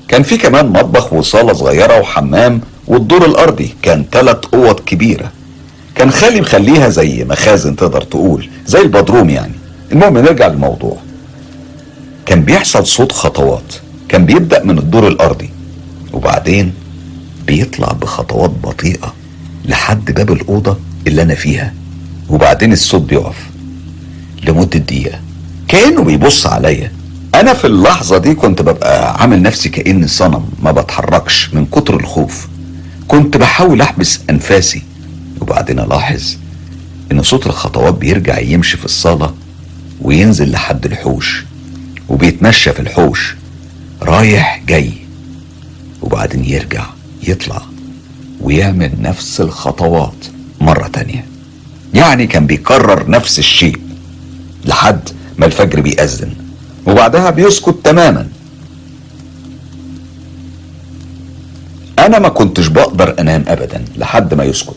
كان 0.08 0.24
في 0.24 0.38
كمان 0.38 0.66
مطبخ 0.68 1.14
وصالة 1.14 1.54
صغيرة 1.54 2.00
وحمام 2.00 2.62
والدور 2.88 3.26
الأرضي. 3.26 3.76
كان 3.82 4.06
ثلاث 4.12 4.38
أوض 4.54 4.80
كبيرة. 4.80 5.32
كان 5.96 6.12
خالي 6.12 6.42
مخليها 6.42 6.90
زي 6.90 7.24
مخازن 7.24 7.76
تقدر 7.76 8.02
تقول 8.02 8.50
زي 8.66 8.82
البدروم 8.82 9.30
يعني. 9.30 9.54
المهم 9.92 10.18
نرجع 10.18 10.48
للموضوع. 10.48 10.98
كان 12.26 12.42
بيحصل 12.42 12.88
صوت 12.88 13.12
خطوات. 13.12 13.74
كان 14.10 14.26
بيبدأ 14.26 14.64
من 14.64 14.78
الدور 14.78 15.08
الأرضي. 15.08 15.50
وبعدين 16.14 16.74
بيطلع 17.48 17.92
بخطوات 17.92 18.52
بطيئة 18.64 19.14
لحد 19.66 20.12
باب 20.12 20.32
الأوضة 20.32 20.78
اللي 21.08 21.22
أنا 21.22 21.36
فيها. 21.36 21.74
وبعدين 22.30 22.74
الصوت 22.74 23.02
بيقف 23.02 23.38
لمدة 24.44 24.80
دقيقة. 24.80 25.20
كأنه 25.68 26.04
بيبص 26.04 26.48
عليا. 26.48 26.92
أنا 27.36 27.54
في 27.54 27.68
اللحظة 27.68 28.18
دي 28.18 28.34
كنت 28.34 28.62
ببقى 28.62 29.22
عامل 29.22 29.42
نفسي 29.42 29.70
كأني 29.70 30.08
صنم 30.08 30.50
ما 30.64 30.72
بتحركش 30.72 31.50
من 31.54 31.66
كتر 31.66 32.00
الخوف. 32.00 32.48
كنت 33.08 33.38
بحاول 33.38 33.82
أحبس 33.82 34.20
أنفاسي 34.30 34.82
وبعدين 35.42 35.80
ألاحظ 35.80 36.36
إن 37.12 37.24
صوت 37.24 37.48
الخطوات 37.48 37.94
بيرجع 37.94 38.40
يمشي 38.40 38.78
في 38.78 38.86
الصالة 38.86 39.34
وينزل 40.02 40.52
لحد 40.52 40.86
الحوش 40.86 41.44
وبيتمشى 42.10 42.74
في 42.74 42.80
الحوش. 42.80 43.36
رايح 44.02 44.62
جاي 44.68 44.92
وبعدين 46.02 46.46
يرجع 46.46 46.86
يطلع 47.28 47.62
ويعمل 48.42 48.92
نفس 49.02 49.42
الخطوات 49.42 50.26
مرة 50.62 50.88
تانية. 50.88 51.26
يعني 51.94 52.28
كان 52.28 52.48
بيكرر 52.48 53.10
نفس 53.10 53.40
الشيء 53.40 53.78
لحد 54.66 55.10
ما 55.38 55.46
الفجر 55.46 55.82
بيأذن. 55.82 56.32
وبعدها 56.88 57.30
بيسكت 57.30 57.76
تماما. 57.84 58.28
أنا 62.00 62.20
ما 62.20 62.30
كنتش 62.30 62.68
بقدر 62.68 63.16
أنام 63.20 63.44
ابدا 63.48 63.86
لحد 63.98 64.34
ما 64.34 64.44
يسكت. 64.44 64.76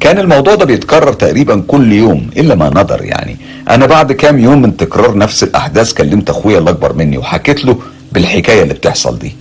كان 0.00 0.18
الموضوع 0.18 0.54
ده 0.54 0.64
بيتكرر 0.64 1.12
تقريبا 1.12 1.60
كل 1.68 1.92
يوم 1.92 2.30
إلا 2.36 2.54
ما 2.54 2.68
ندر 2.82 3.04
يعني. 3.04 3.36
أنا 3.70 3.86
بعد 3.86 4.12
كام 4.12 4.38
يوم 4.38 4.62
من 4.62 4.76
تكرار 4.76 5.18
نفس 5.18 5.42
الأحداث 5.42 5.92
كلمت 5.92 6.30
أخويا 6.30 6.58
اللي 6.58 6.70
اكبر 6.70 6.92
مني 6.92 7.18
وحكيت 7.18 7.64
له 7.64 7.78
بالحكاية 8.12 8.62
اللي 8.62 8.74
بتحصل 8.74 9.18
دي. 9.18 9.36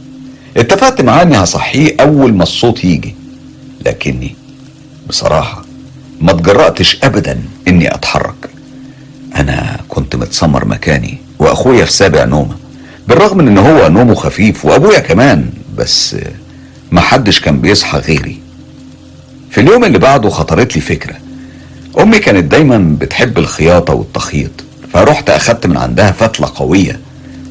اتفقت 0.58 1.02
معاه 1.02 1.22
اني 1.24 1.38
هصحيه 1.38 1.96
أول 2.00 2.34
ما 2.34 2.44
الصوت 2.44 2.84
يجي 2.84 3.16
لكني 3.86 4.36
بصراحة 5.10 5.66
ما 6.22 6.32
اتجرأتش 6.32 6.98
ابدا 7.04 7.42
إني 7.68 7.96
أتحرك. 7.96 8.50
أنا 9.36 9.80
كنت 9.90 10.16
متسمر 10.16 10.66
مكاني 10.66 11.18
وأخويا 11.40 11.86
في 11.86 11.92
سابع 11.92 12.24
نومة. 12.26 12.56
بالرغم 13.08 13.38
من 13.38 13.48
إن 13.48 13.58
هو 13.58 13.88
نومه 13.90 14.16
خفيف 14.16 14.66
وأبويا 14.66 15.00
كمان 15.00 15.50
بس 15.78 16.16
ما 16.92 17.02
حدش 17.02 17.40
كان 17.40 17.62
بيصحى 17.62 18.00
غيري. 18.00 18.40
في 19.52 19.62
اليوم 19.62 19.84
اللي 19.86 20.00
بعده 20.00 20.30
خطرت 20.30 20.76
لي 20.76 20.82
فكرة. 20.82 21.16
أمي 22.00 22.20
كانت 22.20 22.52
دايما 22.52 22.96
بتحب 23.00 23.38
الخياطة 23.38 23.94
والتخييط 23.94 24.52
فرحت 24.94 25.30
أخدت 25.30 25.68
من 25.68 25.78
عندها 25.78 26.12
فتلة 26.12 26.52
قوية 26.56 27.00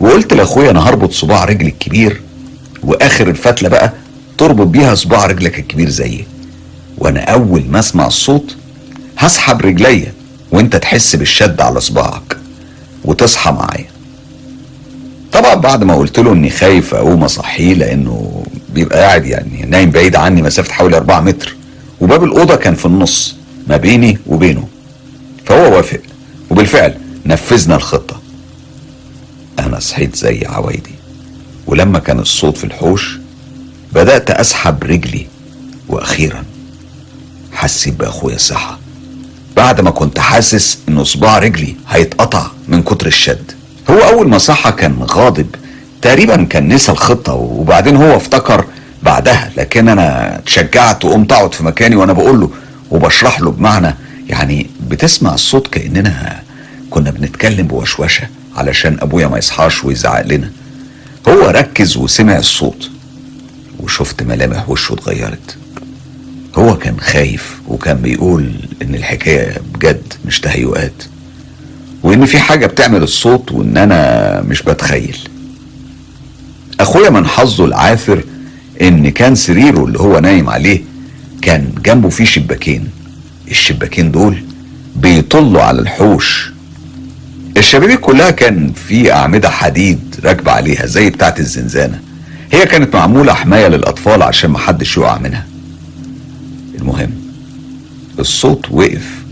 وقلت 0.01 0.35
لأخويا 0.35 0.70
أنا 0.70 0.89
هربط 0.89 1.12
صباع 1.12 1.44
رجلي 1.44 1.69
الكبير 1.69 2.20
وآخر 2.82 3.28
الفتلة 3.28 3.69
بقى 3.69 3.93
تربط 4.39 4.66
بيها 4.66 4.94
صباع 4.94 5.27
رجلك 5.27 5.59
الكبير 5.59 5.89
زيي. 5.89 6.27
وأنا 6.98 7.20
أول 7.20 7.65
ما 7.70 7.78
أسمع 7.78 8.06
الصوت 8.06 8.56
هسحب 9.19 9.61
رجليا. 9.62 10.12
وانت 10.55 10.76
تحس 10.76 11.16
بالشد 11.16 11.60
على 11.60 11.81
صباعك 11.81 12.36
وتصحى 13.05 13.52
معايا. 13.52 13.86
طبعا 15.32 15.55
بعد 15.55 15.85
ما 15.85 15.94
قلت 15.94 16.18
له 16.18 16.32
إني 16.32 16.51
خايف 16.51 16.94
أقوم 16.94 17.24
أصحيه 17.24 17.74
لأنه 17.74 18.44
بيبقى 18.74 18.98
قاعد 18.98 19.26
يعني 19.26 19.62
نايم 19.62 19.90
بعيد 19.90 20.16
عني 20.16 20.43
مسافة 20.43 20.72
حوالي 20.72 20.97
4 20.97 21.20
متر 21.20 21.56
وباب 22.01 22.24
الأوضة 22.24 22.56
كان 22.56 22.74
في 22.74 22.86
النص 22.86 23.36
ما 23.66 23.76
بيني 23.76 24.18
وبينه. 24.26 24.68
فهو 25.44 25.76
وافق 25.76 26.01
وبالفعل 26.51 26.94
نفذنا 27.26 27.76
الخطة. 27.76 28.20
أنا 29.59 29.78
صحيت 29.81 30.16
زي 30.16 30.47
عوايدي 30.47 30.94
ولما 31.66 31.98
كان 31.98 32.18
الصوت 32.18 32.56
في 32.56 32.64
الحوش 32.64 33.18
بدأت 33.93 34.31
أسحب 34.31 34.85
رجلي 34.85 35.26
وأخيرا 35.89 36.44
حسيت 37.52 37.94
بأخويا 37.94 38.39
صحى 38.39 38.76
بعد 39.56 39.81
ما 39.81 39.90
كنت 39.90 40.18
حاسس 40.18 40.78
ان 40.89 41.05
صباع 41.05 41.39
رجلي 41.39 41.76
هيتقطع 41.89 42.47
من 42.68 42.82
كتر 42.82 43.06
الشد. 43.06 43.52
هو 43.90 43.98
أول 43.98 44.28
ما 44.28 44.39
صحى 44.39 44.72
كان 44.72 45.02
غاضب. 45.02 45.47
تقريبا 46.02 46.44
كان 46.44 46.68
نسى 46.74 46.93
الخطة 46.93 47.32
وبعدين 47.32 47.97
هو 47.97 48.16
افتكر 48.16 48.64
بعدها. 49.02 49.52
لكن 49.56 49.89
أنا 49.89 50.39
اتشجعت 50.39 51.05
وقمت 51.05 51.32
أقعد 51.32 51.55
في 51.55 51.64
مكاني 51.64 51.97
وأنا 51.97 52.12
بقول 52.12 52.40
له 52.40 52.51
وبشرح 52.90 53.40
له 53.40 53.51
بمعنى 53.51 53.94
يعني 54.28 54.70
بتسمع 54.89 55.35
الصوت 55.35 55.66
كأننا 55.66 56.43
كنا 56.90 57.10
بنتكلم 57.10 57.66
بوشوشة 57.66 58.28
علشان 58.56 58.98
أبويا 59.01 59.26
ما 59.26 59.39
يصحاش 59.39 59.85
ويزعق 59.85 60.26
لنا. 60.26 60.51
هو 61.28 61.47
ركز 61.51 61.97
وسمع 61.97 62.36
الصوت 62.36 62.90
وشفت 63.81 64.22
ملامح 64.22 64.68
وشه 64.68 64.93
اتغيرت. 64.93 65.56
هو 66.55 66.76
كان 66.78 67.01
خايف 67.01 67.60
وكان 67.68 67.97
بيقول 67.97 68.52
إن 68.82 68.94
الحكاية 68.94 69.56
بجد 69.74 70.02
مش 70.26 70.40
تهيؤات 70.40 71.02
وإن 72.02 72.24
في 72.26 72.39
حاجة 72.39 72.66
بتعمل 72.66 73.02
الصوت 73.02 73.52
وإن 73.52 73.76
أنا 73.76 74.40
مش 74.48 74.62
بتخيل. 74.62 75.16
أخويا 76.81 77.10
من 77.10 77.26
حظه 77.26 77.64
العافر 77.64 78.24
إن 78.82 79.09
كان 79.10 79.35
سريره 79.35 79.85
اللي 79.85 79.98
هو 80.01 80.18
نايم 80.18 80.48
عليه 80.48 80.81
كان 81.43 81.72
جنبه 81.85 82.09
فيه 82.09 82.24
شباكين. 82.24 82.89
الشباكين 83.51 84.10
دول 84.12 84.43
بيطلوا 84.97 85.62
على 85.62 85.81
الحوش. 85.81 86.51
الشبابيك 87.56 88.01
كلها 88.01 88.31
كان 88.31 88.72
في 88.89 89.12
أعمدة 89.12 89.51
حديد 89.51 90.20
راكبة 90.24 90.52
عليها 90.52 90.86
زي 90.86 91.10
بتاعة 91.10 91.35
الزنزانة. 91.39 92.01
هي 92.52 92.66
كانت 92.66 92.94
معمولة 92.94 93.32
حماية 93.35 93.68
للأطفال 93.68 94.22
عشان 94.22 94.51
محدش 94.51 94.97
يقع 94.97 95.18
منها. 95.18 95.47
المهم 96.80 97.10
الصوت 98.18 98.70
وقف 98.70 99.24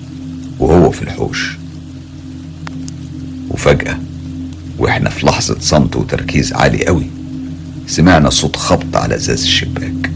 وهو 0.58 0.90
في 0.90 1.02
الحوش. 1.02 1.56
وفجأة 3.50 3.98
وإحنا 4.78 5.10
في 5.10 5.26
لحظة 5.26 5.56
صمت 5.60 5.96
وتركيز 5.96 6.52
عالي 6.52 6.86
قوي 6.86 7.06
سمعنا 7.86 8.30
صوت 8.30 8.56
خبط 8.56 8.96
على 8.96 9.14
أزاز 9.14 9.42
الشباك. 9.42 10.10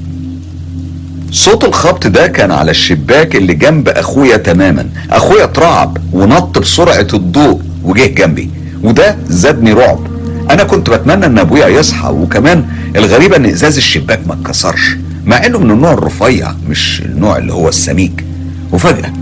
صوت 1.32 1.64
الخبط 1.64 2.06
ده 2.06 2.26
كان 2.26 2.50
على 2.50 2.70
الشباك 2.70 3.36
اللي 3.36 3.54
جنب 3.54 3.88
أخويا 3.88 4.36
تماما. 4.36 4.88
أخويا 5.10 5.44
اترعب 5.44 5.98
ونط 6.12 6.58
بسرعة 6.58 7.06
الضوء 7.14 7.60
وجه 7.84 8.06
جنبي 8.06 8.50
وده 8.82 9.16
زادني 9.28 9.72
رعب. 9.72 10.06
أنا 10.50 10.64
كنت 10.64 10.90
بتمنى 10.90 11.26
إن 11.26 11.38
أبويا 11.38 11.68
يصحى 11.68 12.08
وكمان 12.08 12.66
الغريبة 12.96 13.36
إن 13.36 13.46
أزاز 13.46 13.76
الشباك 13.76 14.26
ما 14.26 14.34
اتكسرش. 14.34 14.96
مع 15.26 15.46
إنه 15.46 15.58
من 15.58 15.70
النوع 15.70 15.92
الرفيع 15.92 16.54
مش 16.68 17.02
النوع 17.04 17.36
اللي 17.38 17.52
هو 17.52 17.68
السميك. 17.68 18.24
وفجأة 18.72 19.12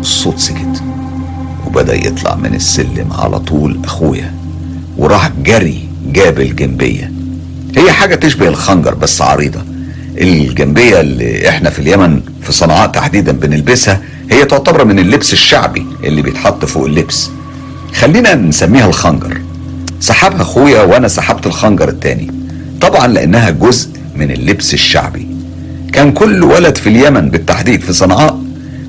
الصوت 0.00 0.38
سكت 0.38 0.82
وبدأ 1.66 1.94
يطلع 1.94 2.34
من 2.34 2.54
السلم 2.54 3.12
على 3.12 3.38
طول 3.38 3.80
أخويا 3.84 4.34
وراح 4.98 5.30
جري 5.44 5.88
جاب 6.12 6.40
الجنبية. 6.40 7.12
هي 7.76 7.92
حاجة 7.92 8.14
تشبه 8.14 8.48
الخنجر 8.48 8.94
بس 8.94 9.22
عريضة. 9.22 9.60
الجنبية 10.18 11.00
اللي 11.00 11.48
إحنا 11.48 11.70
في 11.70 11.78
اليمن 11.78 12.20
في 12.42 12.52
صنعاء 12.52 12.88
تحديدا 12.88 13.32
بنلبسها 13.32 14.00
هي 14.30 14.44
تعتبر 14.44 14.84
من 14.84 14.98
اللبس 14.98 15.32
الشعبي 15.32 15.86
اللي 16.04 16.22
بيتحط 16.22 16.64
فوق 16.64 16.86
اللبس. 16.86 17.30
خلينا 17.94 18.34
نسميها 18.34 18.86
الخنجر. 18.86 19.40
سحبها 20.00 20.42
أخويا 20.42 20.82
وأنا 20.82 21.08
سحبت 21.08 21.46
الخنجر 21.46 21.88
التاني. 21.88 22.30
طبعا 22.80 23.06
لأنها 23.06 23.50
جزء 23.50 23.88
من 24.16 24.30
اللبس 24.30 24.74
الشعبي. 24.74 25.31
كان 25.92 26.12
كل 26.12 26.44
ولد 26.44 26.76
في 26.76 26.88
اليمن 26.88 27.28
بالتحديد 27.30 27.80
في 27.80 27.92
صنعاء 27.92 28.40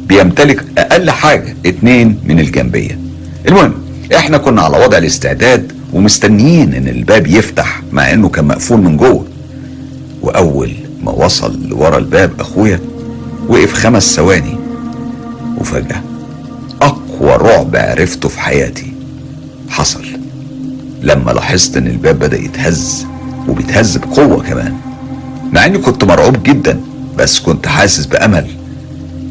بيمتلك 0.08 0.66
أقل 0.78 1.10
حاجة 1.12 1.56
اتنين 1.66 2.20
من 2.26 2.40
الجنبية. 2.40 3.00
المهم 3.48 3.74
إحنا 4.16 4.38
كنا 4.38 4.62
على 4.62 4.86
وضع 4.86 4.98
الاستعداد 4.98 5.72
ومستنيين 5.94 6.74
إن 6.74 6.88
الباب 6.88 7.28
يفتح 7.28 7.82
مع 7.92 8.14
إنه 8.14 8.30
كان 8.30 8.46
مقفول 8.46 8.82
من 8.82 8.98
جوه. 8.98 9.26
وأول 10.22 10.72
ما 11.04 11.12
وصل 11.12 11.68
لورا 11.70 11.98
الباب 11.98 12.32
أخويا 12.40 12.80
وقف 13.48 13.74
خمس 13.74 14.16
ثواني 14.16 14.58
وفجأة 15.58 16.02
أقوى 16.82 17.32
رعب 17.32 17.76
عرفته 17.76 18.30
في 18.30 18.40
حياتي 18.40 18.94
حصل. 19.70 20.04
لما 21.02 21.32
لاحظت 21.32 21.78
إن 21.78 21.88
الباب 21.88 22.20
بدأ 22.20 22.38
يتهز 22.38 23.06
وبيتهز 23.48 23.98
بقوة 23.98 24.44
كمان 24.44 24.74
مع 25.54 25.66
إني 25.66 25.78
كنت 25.78 26.04
مرعوب 26.04 26.44
جدا. 26.44 26.80
بس 27.18 27.40
كنت 27.40 27.68
حاسس 27.68 28.06
بأمل 28.06 28.48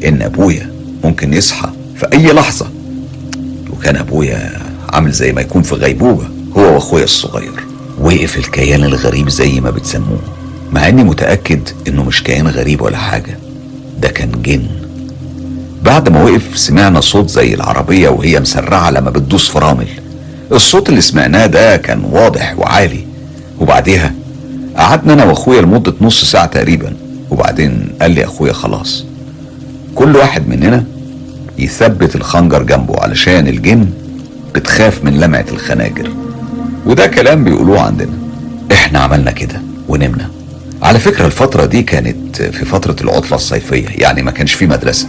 إن 0.05 0.21
أبويا 0.21 0.71
ممكن 1.03 1.33
يصحى 1.33 1.69
في 1.95 2.07
أي 2.13 2.33
لحظة. 2.33 2.67
وكان 3.69 3.95
أبويا 3.95 4.51
عامل 4.89 5.11
زي 5.11 5.31
ما 5.33 5.41
يكون 5.41 5.61
في 5.61 5.75
غيبوبة 5.75 6.27
هو 6.57 6.73
وأخويا 6.73 7.03
الصغير. 7.03 7.51
وقف 7.99 8.37
الكيان 8.37 8.83
الغريب 8.83 9.29
زي 9.29 9.59
ما 9.61 9.69
بتسموه 9.69 10.19
مع 10.71 10.87
إني 10.89 11.03
متأكد 11.03 11.69
إنه 11.87 12.03
مش 12.03 12.23
كيان 12.23 12.47
غريب 12.47 12.81
ولا 12.81 12.97
حاجة 12.97 13.37
ده 14.01 14.09
كان 14.09 14.31
جن. 14.41 14.67
بعد 15.83 16.09
ما 16.09 16.23
وقف 16.23 16.57
سمعنا 16.57 17.01
صوت 17.01 17.29
زي 17.29 17.53
العربية 17.53 18.09
وهي 18.09 18.39
مسرعة 18.39 18.89
لما 18.91 19.09
بتدوس 19.09 19.49
فرامل. 19.49 19.87
الصوت 20.51 20.89
اللي 20.89 21.01
سمعناه 21.01 21.45
ده 21.45 21.77
كان 21.77 22.03
واضح 22.11 22.55
وعالي. 22.57 23.05
وبعديها 23.59 24.13
قعدنا 24.77 25.13
أنا 25.13 25.25
وأخويا 25.25 25.61
لمدة 25.61 25.93
نص 26.01 26.25
ساعة 26.25 26.45
تقريبا. 26.45 26.93
وبعدين 27.33 27.89
قال 28.01 28.11
لي 28.11 28.25
أخويا 28.25 28.53
خلاص. 28.53 29.05
كل 29.95 30.15
واحد 30.15 30.47
مننا 30.47 30.83
يثبت 31.57 32.15
الخنجر 32.15 32.63
جنبه 32.63 32.99
علشان 32.99 33.47
الجن 33.47 33.89
بتخاف 34.55 35.03
من 35.03 35.19
لمعة 35.19 35.45
الخناجر. 35.51 36.09
وده 36.85 37.07
كلام 37.07 37.43
بيقولوه 37.43 37.81
عندنا. 37.81 38.13
إحنا 38.71 38.99
عملنا 38.99 39.31
كده 39.31 39.61
ونمنا. 39.87 40.29
على 40.81 40.99
فكرة 40.99 41.25
الفترة 41.25 41.65
دي 41.65 41.83
كانت 41.83 42.41
في 42.41 42.65
فترة 42.65 42.95
العطلة 43.01 43.35
الصيفية 43.35 43.87
يعني 43.87 44.21
ما 44.21 44.31
كانش 44.31 44.53
في 44.53 44.67
مدرسة. 44.67 45.07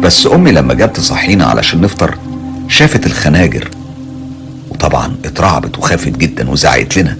بس 0.00 0.26
أمي 0.26 0.52
لما 0.52 0.74
جت 0.74 0.96
تصحينا 0.96 1.44
علشان 1.44 1.80
نفطر 1.80 2.14
شافت 2.68 3.06
الخناجر. 3.06 3.68
وطبعا 4.70 5.14
اترعبت 5.24 5.78
وخافت 5.78 6.16
جدا 6.18 6.50
وزعقت 6.50 6.96
لنا. 6.96 7.16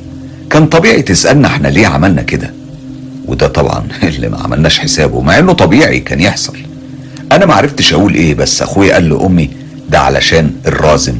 كان 0.50 0.66
طبيعي 0.66 1.02
تسألنا 1.02 1.48
إحنا 1.48 1.68
ليه 1.68 1.86
عملنا 1.86 2.22
كده. 2.22 2.50
وده 3.24 3.46
طبعا 3.48 3.88
اللي 4.02 4.28
ما 4.28 4.38
عملناش 4.42 4.78
حسابه 4.78 5.20
مع 5.20 5.38
إنه 5.38 5.52
طبيعي 5.52 6.01
كان 6.01 6.20
يحصل. 6.20 6.56
أنا 7.32 7.46
ما 7.46 7.55
عرفتش 7.55 7.94
أقول 7.94 8.14
إيه 8.14 8.34
بس 8.34 8.62
أخويا 8.62 8.94
قال 8.94 9.09
لأمي 9.09 9.51
ده 9.90 9.98
علشان 9.98 10.51
الرازم 10.66 11.16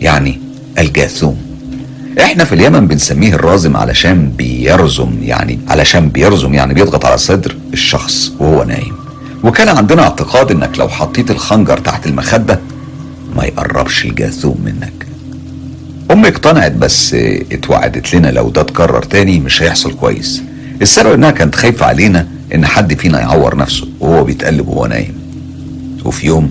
يعني 0.00 0.40
الجاثوم. 0.78 1.36
إحنا 2.20 2.44
في 2.44 2.54
اليمن 2.54 2.86
بنسميه 2.86 3.34
الرازم 3.34 3.76
علشان 3.76 4.30
بيرزم 4.30 5.22
يعني 5.22 5.58
علشان 5.68 6.08
بيرزم 6.08 6.54
يعني 6.54 6.74
بيضغط 6.74 7.04
على 7.04 7.18
صدر 7.18 7.56
الشخص 7.72 8.32
وهو 8.38 8.64
نايم. 8.64 8.94
وكان 9.44 9.68
عندنا 9.68 10.02
اعتقاد 10.02 10.50
إنك 10.50 10.78
لو 10.78 10.88
حطيت 10.88 11.30
الخنجر 11.30 11.78
تحت 11.78 12.06
المخدة 12.06 12.60
ما 13.36 13.44
يقربش 13.44 14.04
الجاثوم 14.04 14.60
منك. 14.64 15.06
أمي 16.10 16.28
اقتنعت 16.28 16.72
بس 16.72 17.14
اتوعدت 17.52 18.14
لنا 18.14 18.28
لو 18.28 18.48
ده 18.48 18.60
اتكرر 18.60 19.02
تاني 19.02 19.40
مش 19.40 19.62
هيحصل 19.62 19.92
كويس. 19.92 20.42
السبب 20.82 21.12
انها 21.12 21.30
كانت 21.30 21.54
خايفة 21.54 21.86
علينا 21.86 22.26
إن 22.54 22.66
حد 22.66 22.94
فينا 22.94 23.20
يعور 23.20 23.56
نفسه 23.56 23.88
وهو 24.00 24.24
بيتقلب 24.24 24.68
وهو 24.68 24.86
نايم. 24.86 25.14
وفي 26.04 26.26
يوم 26.26 26.50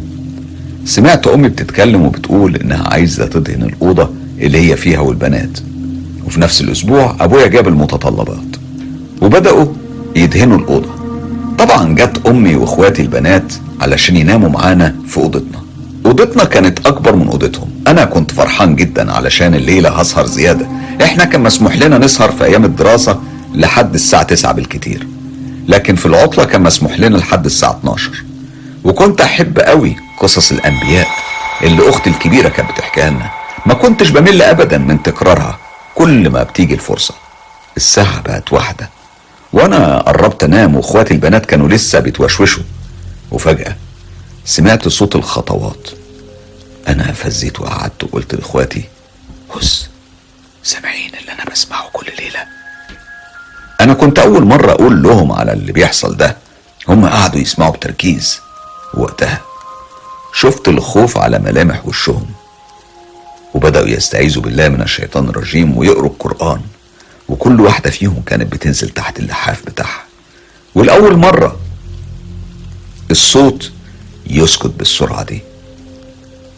سمعت 0.85 1.27
أمي 1.27 1.49
بتتكلم 1.49 2.01
وبتقول 2.01 2.55
إنها 2.55 2.87
عايزة 2.87 3.25
تدهن 3.25 3.63
الأوضة 3.63 4.09
اللي 4.39 4.71
هي 4.71 4.75
فيها 4.77 4.99
والبنات. 4.99 5.59
وفي 6.25 6.41
نفس 6.41 6.61
الأسبوع 6.61 7.15
أبويا 7.19 7.47
جاب 7.47 7.67
المتطلبات 7.67 8.55
وبدأوا 9.21 9.65
يدهنوا 10.15 10.57
الأوضة. 10.57 10.89
طبعا 11.57 11.95
جت 11.95 12.27
أمي 12.27 12.55
وإخواتي 12.55 13.01
البنات 13.01 13.53
علشان 13.81 14.15
يناموا 14.15 14.49
معانا 14.49 14.95
في 15.07 15.17
أوضتنا. 15.17 15.59
أوضتنا 16.05 16.43
كانت 16.43 16.87
أكبر 16.87 17.15
من 17.15 17.27
أوضتهم. 17.27 17.67
أنا 17.87 18.05
كنت 18.05 18.31
فرحان 18.31 18.75
جدا 18.75 19.11
علشان 19.11 19.55
الليلة 19.55 19.89
هسهر 19.89 20.25
زيادة. 20.25 20.67
إحنا 21.03 21.25
كان 21.25 21.43
مسموح 21.43 21.77
لنا 21.77 21.97
نسهر 21.97 22.31
في 22.31 22.43
أيام 22.43 22.65
الدراسة 22.65 23.19
لحد 23.55 23.93
الساعة 23.93 24.23
9 24.23 24.51
بالكتير. 24.51 25.07
لكن 25.67 25.95
في 25.95 26.05
العطلة 26.05 26.45
كان 26.45 26.63
مسموح 26.63 26.99
لنا 26.99 27.17
لحد 27.17 27.45
الساعة 27.45 27.77
12 27.79 28.23
وكنت 28.83 29.21
أحب 29.21 29.59
قوي 29.59 29.95
قصص 30.19 30.51
الأنبياء 30.51 31.07
اللي 31.61 31.89
أختي 31.89 32.09
الكبيرة 32.09 32.49
كانت 32.49 32.71
بتحكيها 32.71 33.09
لنا. 33.09 33.31
ما 33.65 33.73
كنتش 33.73 34.09
بمل 34.09 34.41
ابدا 34.41 34.77
من 34.77 35.03
تكرارها 35.03 35.59
كل 35.95 36.29
ما 36.29 36.43
بتيجي 36.43 36.73
الفرصة. 36.73 37.13
الساعة 37.77 38.21
بقت 38.21 38.53
واحدة. 38.53 38.89
وأنا 39.53 39.99
قربت 39.99 40.43
أنام 40.43 40.75
وإخواتي 40.75 41.13
البنات 41.13 41.45
كانوا 41.45 41.69
لسه 41.69 41.99
بيتوشوشوا. 41.99 42.63
وفجأة 43.31 43.75
سمعت 44.45 44.87
صوت 44.87 45.15
الخطوات. 45.15 45.87
أنا 46.87 47.13
فزيت 47.13 47.59
وقعدت 47.59 48.03
وقلت 48.03 48.35
لإخواتي 48.35 48.83
هس 49.55 49.89
سامعين 50.63 51.11
اللي 51.21 51.31
أنا 51.31 51.45
بسمعه 51.51 51.89
كل 51.93 52.07
ليلة. 52.19 52.64
أنا 53.81 53.93
كنت 53.93 54.19
أول 54.19 54.45
مرة 54.45 54.71
أقول 54.71 55.03
لهم 55.03 55.31
على 55.31 55.53
اللي 55.53 55.71
بيحصل 55.71 56.17
ده. 56.17 56.37
هم 56.87 57.05
قعدوا 57.05 57.39
يسمعوا 57.41 57.71
بتركيز 57.71 58.39
وقتها. 58.93 59.41
شفت 60.33 60.67
الخوف 60.67 61.17
على 61.17 61.39
ملامح 61.39 61.87
وشهم. 61.87 62.25
وبدأوا 63.53 63.87
يستعيذوا 63.87 64.43
بالله 64.43 64.69
من 64.69 64.81
الشيطان 64.81 65.29
الرجيم 65.29 65.77
ويقروا 65.77 66.09
القرآن. 66.09 66.61
وكل 67.29 67.61
واحدة 67.61 67.89
فيهم 67.89 68.23
كانت 68.25 68.51
بتنزل 68.51 68.89
تحت 68.89 69.19
اللحاف 69.19 69.65
بتاعها. 69.65 70.03
والأول 70.75 71.17
مرة 71.17 71.57
الصوت 73.11 73.71
يسكت 74.27 74.67
بالسرعة 74.67 75.23
دي. 75.23 75.41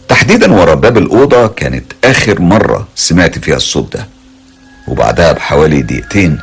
تحديدا 0.07 0.53
ورا 0.53 0.73
باب 0.73 0.97
الأوضة 0.97 1.47
كانت 1.47 1.93
آخر 2.03 2.41
مرة 2.41 2.87
سمعت 2.95 3.39
فيها 3.39 3.55
الصوت 3.55 3.93
ده. 3.97 4.07
وبعدها 4.87 5.31
بحوالي 5.31 5.81
دقيقتين 5.81 6.41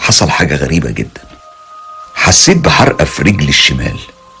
حصل 0.00 0.30
حاجة 0.30 0.56
غريبة 0.56 0.90
جدا. 0.90 1.20
حسيت 2.14 2.56
بحرقة 2.56 3.04
في 3.04 3.22
رجلي 3.22 3.48
الشمال. 3.48 3.98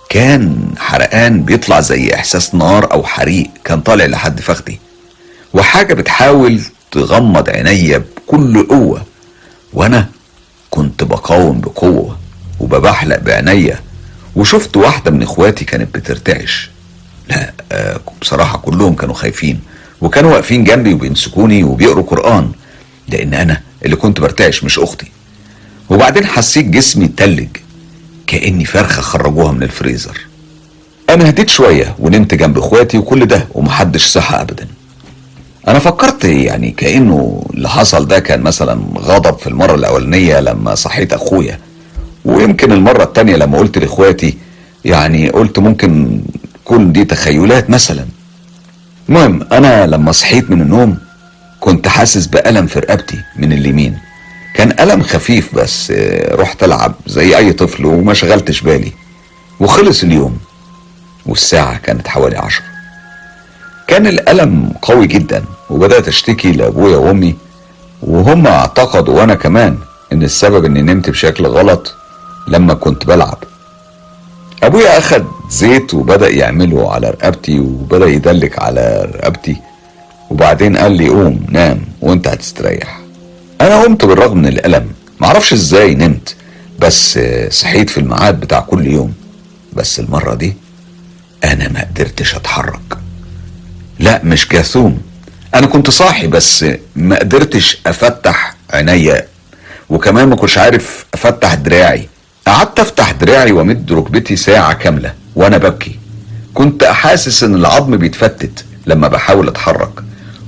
كان 0.08 0.74
حرقان 0.78 1.42
بيطلع 1.42 1.80
زي 1.80 2.14
إحساس 2.14 2.54
نار 2.54 2.92
أو 2.92 3.04
حريق. 3.04 3.50
كان 3.64 3.80
طالع 3.80 4.06
لحد 4.06 4.40
فخدي 4.40 4.80
وحاجة 5.54 5.94
بتحاول 5.94 6.60
تغمض 6.90 7.48
عينيا 7.50 7.98
بكل 7.98 8.66
قوة. 8.66 9.02
وأنا 9.72 10.08
كنت 10.70 11.04
بقاوم 11.04 11.60
بقوة 11.60 12.18
وببحلق 12.60 13.18
بعينيا 13.18 13.80
وشفت 14.36 14.76
واحدة 14.76 15.10
من 15.10 15.22
إخواتي 15.22 15.64
كانت 15.64 15.94
بترتعش. 15.94 16.70
لا 17.28 17.52
آه 17.72 18.00
بصراحة 18.20 18.58
كلهم 18.58 18.94
كانوا 18.94 19.14
خايفين. 19.14 19.60
وكانوا 20.00 20.32
واقفين 20.32 20.64
جنبي 20.64 20.94
وبيمسكوني 20.94 21.64
وبيقروا 21.64 22.04
قرآن. 22.04 22.52
لأن 23.08 23.34
أنا 23.34 23.60
اللي 23.84 23.96
كنت 23.96 24.20
برتعش 24.20 24.64
مش 24.64 24.78
أختي. 24.78 25.10
وبعدين 25.90 26.26
حسيت 26.26 26.66
جسمي 26.66 27.08
تلج 27.08 27.48
كأني 28.26 28.64
فرخة 28.64 29.02
خرجوها 29.02 29.52
من 29.52 29.62
الفريزر. 29.62 30.20
أنا 31.10 31.28
هديت 31.28 31.48
شوية 31.48 31.96
ونمت 31.98 32.34
جنب 32.34 32.58
إخواتي 32.58 32.98
وكل 32.98 33.26
ده 33.26 33.48
ومحدش 33.54 34.06
صحى 34.06 34.40
أبدا. 34.40 34.66
أنا 35.68 35.78
فكرت 35.78 36.24
يعني 36.24 36.70
كأنه 36.70 37.44
اللي 37.54 37.68
حصل 37.68 38.08
ده 38.08 38.18
كان 38.18 38.40
مثلا 38.40 38.80
غضب 38.98 39.38
في 39.38 39.46
المرة 39.46 39.74
الأولانية 39.74 40.40
لما 40.40 40.74
صحيت 40.74 41.12
أخويا. 41.12 41.58
ويمكن 42.24 42.72
المرة 42.72 43.02
التانية 43.02 43.36
لما 43.36 43.58
قلت 43.58 43.78
لإخواتي 43.78 44.38
يعني 44.84 45.28
قلت 45.28 45.58
ممكن 45.58 46.20
كل 46.64 46.92
دي 46.92 47.04
تخيلات 47.04 47.70
مثلا. 47.70 48.04
المهم 49.08 49.46
أنا 49.52 49.86
لما 49.86 50.12
صحيت 50.12 50.50
من 50.50 50.60
النوم 50.62 50.98
كنت 51.60 51.88
حاسس 51.88 52.26
بألم 52.26 52.66
في 52.66 52.78
رقبتي 52.78 53.18
من 53.36 53.52
اليمين. 53.52 53.98
كان 54.54 54.80
ألم 54.80 55.02
خفيف 55.02 55.54
بس 55.54 55.92
رحت 56.32 56.64
ألعب 56.64 56.94
زي 57.06 57.36
أي 57.36 57.52
طفل 57.52 57.86
وما 57.86 58.14
شغلتش 58.14 58.60
بالي. 58.60 58.92
وخلص 59.60 60.02
اليوم 60.02 60.38
والساعة 61.26 61.78
كانت 61.78 62.08
حوالي 62.08 62.38
عشر 62.38 62.62
كان 63.88 64.06
الألم 64.06 64.72
قوي 64.82 65.06
جدا 65.06 65.44
وبدأت 65.70 66.08
أشتكي 66.08 66.52
لأبويا 66.52 66.96
وأمي 66.96 67.36
وهم 68.02 68.46
اعتقدوا 68.46 69.20
وأنا 69.20 69.34
كمان 69.34 69.78
إن 70.12 70.22
السبب 70.22 70.64
إني 70.64 70.82
نمت 70.82 71.10
بشكل 71.10 71.46
غلط 71.46 71.94
لما 72.48 72.74
كنت 72.74 73.06
بلعب. 73.06 73.38
أبويا 74.62 74.98
أخد 74.98 75.24
زيت 75.50 75.94
وبدأ 75.94 76.28
يعمله 76.28 76.92
على 76.92 77.10
رقبتي 77.10 77.60
وبدأ 77.60 78.06
يدلك 78.06 78.58
على 78.58 79.10
رقبتي 79.14 79.56
وبعدين 80.30 80.76
قال 80.76 80.92
لي 80.92 81.08
قوم 81.08 81.46
نام 81.48 81.80
وأنت 82.00 82.28
هتستريح. 82.28 82.99
أنا 83.60 83.82
قمت 83.82 84.04
بالرغم 84.04 84.38
من 84.38 84.46
الألم. 84.46 84.92
معرفش 85.20 85.52
إزاي 85.52 85.94
نمت. 85.94 86.36
بس 86.78 87.18
صحيت 87.50 87.90
في 87.90 87.98
الميعاد 87.98 88.40
بتاع 88.40 88.60
كل 88.60 88.86
يوم. 88.86 89.14
بس 89.72 90.00
المرة 90.00 90.34
دي 90.34 90.54
أنا 91.44 91.68
ما 91.68 91.80
قدرتش 91.80 92.34
أتحرك. 92.34 92.98
لا 93.98 94.20
مش 94.24 94.48
جاثوم. 94.48 95.02
أنا 95.54 95.66
كنت 95.66 95.90
صاحي 95.90 96.26
بس 96.26 96.64
ما 96.96 97.18
قدرتش 97.18 97.78
أفتح 97.86 98.54
عينيا. 98.70 99.26
وكمان 99.88 100.28
ما 100.28 100.36
كنتش 100.36 100.58
عارف 100.58 101.06
أفتح 101.14 101.54
دراعي. 101.54 102.08
قعدت 102.46 102.80
أفتح 102.80 103.10
دراعي 103.10 103.52
وأمد 103.52 103.92
ركبتي 103.92 104.36
ساعة 104.36 104.72
كاملة 104.72 105.14
وأنا 105.34 105.58
ببكي. 105.58 105.98
كنت 106.54 106.82
أحاسس 106.82 107.42
إن 107.44 107.54
العظم 107.54 107.96
بيتفتت 107.96 108.64
لما 108.86 109.08
بحاول 109.08 109.48
أتحرك. 109.48 109.90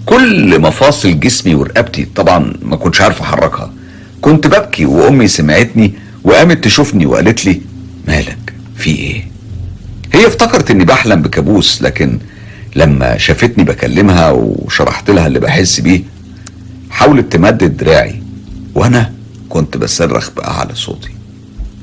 كل 0.06 0.60
مفاصل 0.60 1.20
جسمي 1.20 1.54
ورقبتي 1.54 2.08
طبعا 2.16 2.52
ما 2.62 2.76
كنتش 2.76 3.00
عارف 3.00 3.20
أحركها. 3.20 3.72
كنت 4.20 4.46
ببكي 4.46 4.84
وأمي 4.84 5.28
سمعتني 5.28 5.94
وقامت 6.24 6.64
تشوفني 6.64 7.06
وقالت 7.06 7.46
لي 7.46 7.60
مالك؟ 8.08 8.52
في 8.76 8.90
إيه؟ 8.90 9.24
هي 10.12 10.26
افتكرت 10.26 10.70
إني 10.70 10.84
بحلم 10.84 11.22
بكابوس 11.22 11.82
لكن 11.82 12.18
لما 12.76 13.18
شافتني 13.18 13.64
بكلمها 13.64 14.30
وشرحت 14.30 15.10
لها 15.10 15.26
اللي 15.26 15.40
بحس 15.40 15.80
بيه 15.80 16.02
حاولت 16.90 17.32
تمدد 17.32 17.76
دراعي 17.76 18.22
وأنا 18.74 19.12
كنت 19.48 19.76
بصرخ 19.76 20.30
باعلى 20.36 20.74
صوتي. 20.74 21.10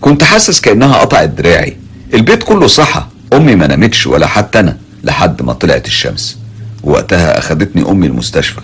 كنت 0.01 0.23
حاسس 0.23 0.61
كأنها 0.61 0.97
قطعت 0.97 1.29
دراعي. 1.29 1.77
البيت 2.13 2.43
كله 2.43 2.67
صحى. 2.67 3.03
أمي 3.33 3.55
ما 3.55 3.67
نامتش 3.67 4.07
ولا 4.07 4.27
حتى 4.27 4.59
أنا 4.59 4.77
لحد 5.03 5.41
ما 5.41 5.53
طلعت 5.53 5.87
الشمس. 5.87 6.37
وقتها 6.83 7.39
اخدتني 7.39 7.89
أمي 7.91 8.07
المستشفى 8.07 8.61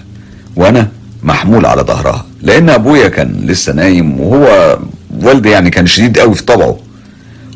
وأنا 0.55 0.89
محمول 1.23 1.65
على 1.65 1.81
ظهرها 1.81 2.25
لأن 2.41 2.69
أبويا 2.69 3.07
كان 3.07 3.41
لسه 3.45 3.73
نايم 3.73 4.19
وهو 4.19 4.77
والدي 5.21 5.49
يعني 5.49 5.69
كان 5.69 5.87
شديد 5.87 6.19
قوي 6.19 6.35
في 6.35 6.43
طبعه. 6.43 6.77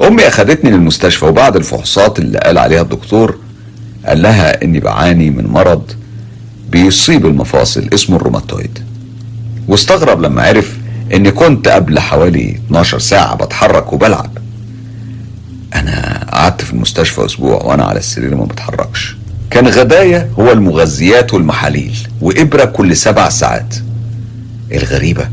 أمي 0.08 0.28
اخدتني 0.28 0.72
للمستشفى 0.72 1.26
وبعد 1.26 1.56
الفحوصات 1.56 2.20
اللي 2.20 2.38
قال 2.40 2.58
عليها 2.58 2.82
الدكتور 2.82 3.38
قال 4.06 4.22
لها 4.22 4.64
إني 4.64 4.80
بعاني 4.80 5.30
من 5.30 5.48
مرض 5.48 5.92
بيصيب 6.70 7.26
المفاصل 7.26 7.90
اسمه 7.94 8.16
الروماتويد. 8.16 8.80
واستغرب 9.68 10.22
لما 10.22 10.42
عرف 10.42 10.78
إني 11.14 11.32
كنت 11.32 11.68
قبل 11.68 12.00
حوالي 12.00 12.50
12 12.68 13.00
ساعة 13.00 13.36
بتحرك 13.36 13.94
وبلعب. 13.94 14.38
أنا 15.76 16.26
قعدت 16.32 16.62
في 16.62 16.74
المستشفى 16.74 17.26
أسبوع 17.26 17.64
وأنا 17.64 17.84
على 17.84 18.00
السرير 18.00 18.36
ما 18.36 18.46
بتحركش. 18.46 19.16
كان 19.52 19.68
غدايا 19.68 20.30
هو 20.40 20.52
المغذيات 20.52 21.34
والمحاليل 21.34 21.98
وإبرة 22.22 22.66
كل 22.66 22.96
سبع 22.98 23.30
ساعات. 23.30 23.76
الغريبة 24.72 25.28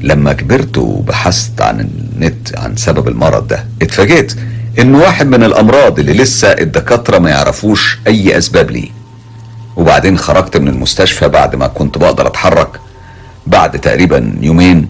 لما 0.00 0.32
كبرت 0.32 0.78
وبحثت 0.78 1.60
عن 1.60 1.80
النت 1.80 2.58
عن 2.58 2.76
سبب 2.76 3.08
المرض 3.08 3.46
ده 3.48 3.64
اتفاجئت 3.82 4.36
انه 4.78 4.98
واحد 4.98 5.26
من 5.26 5.42
الأمراض 5.44 5.98
اللي 5.98 6.12
لسه 6.12 6.48
الدكاترة 6.48 7.18
ما 7.18 7.30
يعرفوش 7.30 7.98
أي 8.06 8.38
أسباب 8.38 8.70
ليه. 8.70 8.88
وبعدين 9.76 10.18
خرجت 10.18 10.56
من 10.56 10.68
المستشفى 10.68 11.28
بعد 11.28 11.56
ما 11.56 11.66
كنت 11.66 11.98
بقدر 11.98 12.26
أتحرك. 12.26 12.80
بعد 13.46 13.78
تقريبا 13.80 14.36
يومين 14.40 14.88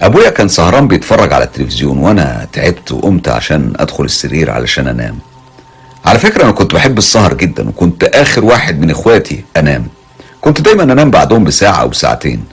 أبويا 0.00 0.30
كان 0.30 0.48
سهران 0.48 0.88
بيتفرج 0.88 1.32
على 1.32 1.44
التلفزيون 1.44 1.98
وأنا 1.98 2.46
تعبت 2.52 2.92
وقمت 2.92 3.28
عشان 3.28 3.72
أدخل 3.76 4.04
السرير 4.04 4.50
علشان 4.50 4.88
أنام. 4.88 5.18
على 6.04 6.18
فكرة 6.18 6.42
أنا 6.42 6.52
كنت 6.52 6.74
بحب 6.74 6.98
السهر 6.98 7.34
جدا 7.34 7.68
وكنت 7.68 8.04
آخر 8.04 8.44
واحد 8.44 8.80
من 8.80 8.90
إخواتي 8.90 9.44
أنام. 9.56 9.86
كنت 10.40 10.60
دايما 10.60 10.82
أنام 10.82 11.10
بعدهم 11.10 11.44
بساعة 11.44 11.80
أو 11.80 11.92
ساعتين 11.92 12.44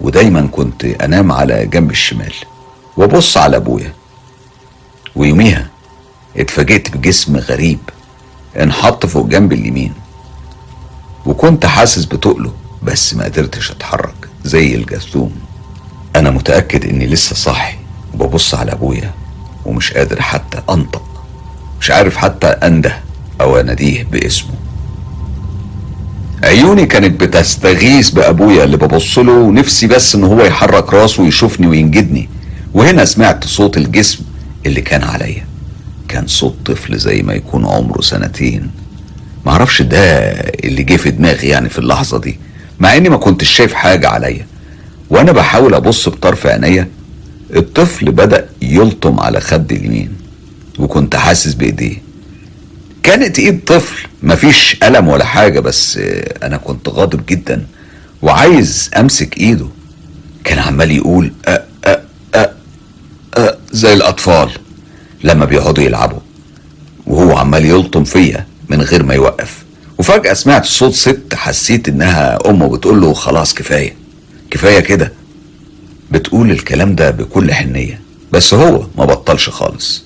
ودايما 0.00 0.48
كنت 0.52 0.84
أنام 0.84 1.32
على 1.32 1.66
جنب 1.66 1.90
الشمال 1.90 2.34
وأبص 2.96 3.36
على 3.36 3.56
أبويا. 3.56 3.92
ويوميها 5.16 5.66
اتفاجئت 6.36 6.96
بجسم 6.96 7.36
غريب 7.36 7.78
انحط 8.60 9.06
فوق 9.06 9.26
جنب 9.26 9.52
اليمين 9.52 9.92
وكنت 11.26 11.66
حاسس 11.66 12.04
بتقله 12.04 12.52
بس 12.82 13.14
ما 13.14 13.24
قدرتش 13.24 13.70
أتحرك 13.70 14.28
زي 14.44 14.74
الجاثوم 14.74 15.32
أنا 16.16 16.30
متأكد 16.30 16.84
إني 16.84 17.06
لسه 17.06 17.36
صاحي 17.36 17.76
وببص 18.14 18.54
على 18.54 18.72
أبويا 18.72 19.10
ومش 19.64 19.92
قادر 19.92 20.22
حتى 20.22 20.62
أنطق. 20.70 21.13
مش 21.84 21.90
عارف 21.90 22.16
حتى 22.16 22.46
أنده 22.46 22.96
أو 23.40 23.60
أناديه 23.60 24.04
باسمه. 24.12 24.50
عيوني 26.44 26.86
كانت 26.86 27.20
بتستغيث 27.20 28.10
بأبويا 28.10 28.64
اللي 28.64 28.76
ببص 28.76 29.18
له 29.18 29.32
ونفسي 29.32 29.86
بس 29.86 30.14
إن 30.14 30.24
هو 30.24 30.44
يحرك 30.44 30.94
راسه 30.94 31.22
ويشوفني 31.22 31.66
وينجدني. 31.66 32.28
وهنا 32.74 33.04
سمعت 33.04 33.44
صوت 33.46 33.76
الجسم 33.76 34.24
اللي 34.66 34.80
كان 34.80 35.02
عليا. 35.02 35.46
كان 36.08 36.26
صوت 36.26 36.56
طفل 36.64 36.98
زي 36.98 37.22
ما 37.22 37.32
يكون 37.34 37.66
عمره 37.66 38.00
سنتين. 38.00 38.70
معرفش 39.46 39.82
ده 39.82 39.98
اللي 40.64 40.82
جه 40.82 40.96
في 40.96 41.10
دماغي 41.10 41.48
يعني 41.48 41.68
في 41.68 41.78
اللحظة 41.78 42.18
دي 42.20 42.38
مع 42.80 42.96
إني 42.96 43.08
ما 43.08 43.16
كنتش 43.16 43.48
شايف 43.50 43.74
حاجة 43.74 44.08
عليا. 44.08 44.46
وأنا 45.10 45.32
بحاول 45.32 45.74
أبص 45.74 46.08
بطرف 46.08 46.46
عينيا 46.46 46.88
الطفل 47.56 48.12
بدأ 48.12 48.48
يلطم 48.62 49.20
على 49.20 49.40
خدي 49.40 49.76
اليمين. 49.76 50.23
وكنت 50.78 51.16
حاسس 51.16 51.54
بإيديه. 51.54 52.02
كانت 53.02 53.38
إيد 53.38 53.64
طفل 53.64 54.08
مفيش 54.22 54.76
ألم 54.82 55.08
ولا 55.08 55.24
حاجة 55.24 55.60
بس 55.60 55.98
أنا 56.42 56.56
كنت 56.56 56.88
غاضب 56.88 57.26
جدا 57.26 57.66
وعايز 58.22 58.90
أمسك 58.96 59.38
إيده. 59.38 59.66
كان 60.44 60.58
عمال 60.58 60.90
يقول 60.90 61.32
أ 61.48 61.62
أ 61.84 62.00
أ 62.34 62.50
أ 63.34 63.58
زي 63.72 63.92
الأطفال 63.94 64.50
لما 65.24 65.44
بيقعدوا 65.44 65.84
يلعبوا. 65.84 66.20
وهو 67.06 67.36
عمال 67.36 67.64
يلطم 67.64 68.04
فيا 68.04 68.46
من 68.68 68.82
غير 68.82 69.02
ما 69.02 69.14
يوقف. 69.14 69.64
وفجأة 69.98 70.32
سمعت 70.32 70.64
صوت 70.64 70.94
ست 70.94 71.34
حسيت 71.34 71.88
إنها 71.88 72.50
أمه 72.50 72.68
بتقول 72.68 73.00
له 73.00 73.12
خلاص 73.14 73.54
كفاية. 73.54 73.96
كفاية 74.50 74.80
كده. 74.80 75.12
بتقول 76.10 76.50
الكلام 76.50 76.94
ده 76.94 77.10
بكل 77.10 77.52
حنية. 77.52 78.00
بس 78.32 78.54
هو 78.54 78.86
ما 78.98 79.04
بطلش 79.04 79.48
خالص. 79.48 80.03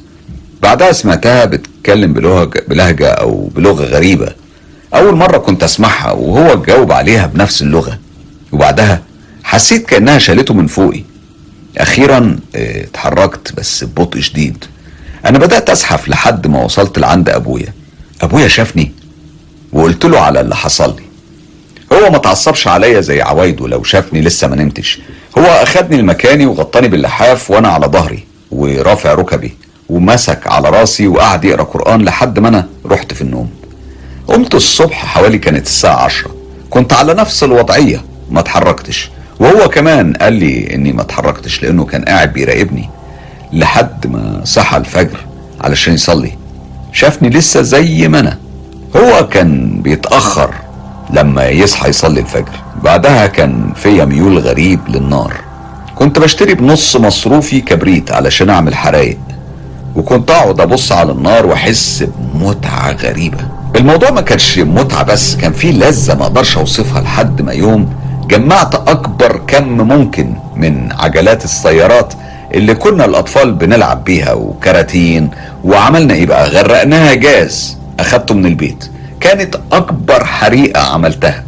بعدها 0.62 0.92
سمعتها 0.92 1.44
بتتكلم 1.44 2.12
بلهجة, 2.12 2.64
بلهجة 2.68 3.08
أو 3.08 3.50
بلغة 3.54 3.84
غريبة. 3.84 4.28
أول 4.94 5.16
مرة 5.16 5.38
كنت 5.38 5.62
أسمعها 5.62 6.12
وهو 6.12 6.62
جاوب 6.62 6.92
عليها 6.92 7.26
بنفس 7.26 7.62
اللغة. 7.62 7.98
وبعدها 8.52 9.02
حسيت 9.44 9.86
كأنها 9.86 10.18
شالته 10.18 10.54
من 10.54 10.66
فوقي. 10.66 11.02
أخيرا 11.78 12.36
آه، 12.56 12.84
اتحركت 12.84 13.52
بس 13.56 13.84
ببطء 13.84 14.20
شديد. 14.20 14.64
أنا 15.26 15.38
بدأت 15.38 15.70
أزحف 15.70 16.08
لحد 16.08 16.46
ما 16.46 16.64
وصلت 16.64 16.98
لعند 16.98 17.28
أبويا. 17.28 17.74
أبويا 18.22 18.48
شافني 18.48 18.92
وقلت 19.72 20.04
له 20.04 20.20
على 20.20 20.40
اللي 20.40 20.56
حصل 20.56 20.96
لي. 20.96 21.02
هو 21.92 22.10
ما 22.10 22.18
تعصبش 22.18 22.68
عليا 22.68 23.00
زي 23.00 23.22
عوايده 23.22 23.68
لو 23.68 23.82
شافني 23.82 24.20
لسه 24.20 24.48
ما 24.48 24.56
نمتش. 24.56 25.00
هو 25.38 25.44
أخدني 25.44 26.02
لمكاني 26.02 26.46
وغطاني 26.46 26.88
باللحاف 26.88 27.50
وأنا 27.50 27.68
على 27.68 27.86
ظهري 27.86 28.24
ورافع 28.50 29.14
ركبي. 29.14 29.54
ومسك 29.88 30.46
على 30.46 30.68
راسي 30.70 31.08
وقعد 31.08 31.44
يقرأ 31.44 31.62
قرآن 31.62 32.02
لحد 32.02 32.38
ما 32.38 32.48
أنا 32.48 32.66
رحت 32.86 33.14
في 33.14 33.22
النوم. 33.22 33.50
قمت 34.26 34.54
الصبح 34.54 35.06
حوالي 35.06 35.38
كانت 35.38 35.66
الساعة 35.66 36.04
عشرة. 36.04 36.30
كنت 36.70 36.92
على 36.92 37.14
نفس 37.14 37.44
الوضعية 37.44 38.04
ما 38.30 38.40
اتحركتش. 38.40 39.10
وهو 39.40 39.68
كمان 39.68 40.12
قال 40.12 40.32
لي 40.32 40.74
إني 40.74 40.92
ما 40.92 41.02
اتحركتش 41.02 41.62
لأنه 41.62 41.84
كان 41.84 42.04
قاعد 42.04 42.32
بيراقبني 42.32 42.90
لحد 43.52 44.06
ما 44.06 44.40
صحى 44.44 44.76
الفجر 44.76 45.18
علشان 45.60 45.94
يصلي. 45.94 46.32
شافني 46.92 47.28
لسه 47.28 47.62
زي 47.62 48.08
ما 48.08 48.20
أنا. 48.20 48.38
هو 48.96 49.28
كان 49.28 49.82
بيتأخر 49.82 50.54
لما 51.10 51.48
يصحى 51.48 51.88
يصلي 51.88 52.20
الفجر. 52.20 52.60
بعدها 52.84 53.26
كان 53.26 53.72
فيا 53.76 54.04
ميول 54.04 54.38
غريب 54.38 54.80
للنار. 54.88 55.34
كنت 55.94 56.18
بشتري 56.18 56.54
بنص 56.54 56.96
مصروفي 56.96 57.60
كبريت 57.60 58.12
علشان 58.12 58.50
أعمل 58.50 58.74
حرايق. 58.74 59.18
وكنت 59.98 60.30
أقعد 60.30 60.60
أبص 60.60 60.92
على 60.92 61.12
النار 61.12 61.46
وأحس 61.46 62.04
بمتعة 62.34 62.92
غريبة. 62.92 63.38
الموضوع 63.76 64.10
ما 64.10 64.20
كانش 64.20 64.58
متعة 64.58 65.02
بس 65.02 65.36
كان 65.36 65.52
فيه 65.52 65.72
لذة 65.72 66.14
ما 66.14 66.22
أقدرش 66.22 66.56
أوصفها 66.58 67.00
لحد 67.02 67.42
ما 67.42 67.52
يوم 67.52 67.92
جمعت 68.30 68.74
أكبر 68.74 69.40
كم 69.46 69.68
ممكن 69.68 70.34
من 70.56 70.92
عجلات 70.92 71.44
السيارات 71.44 72.14
اللي 72.54 72.74
كنا 72.74 73.04
الأطفال 73.04 73.52
بنلعب 73.54 74.04
بيها 74.04 74.32
وكراتين 74.32 75.30
وعملنا 75.64 76.14
إيه 76.14 76.26
بقى؟ 76.26 76.48
غرقناها 76.48 77.14
جاز. 77.14 77.76
أخدته 78.00 78.34
من 78.34 78.46
البيت. 78.46 78.90
كانت 79.20 79.56
أكبر 79.72 80.24
حريقة 80.24 80.80
عملتها 80.82 81.44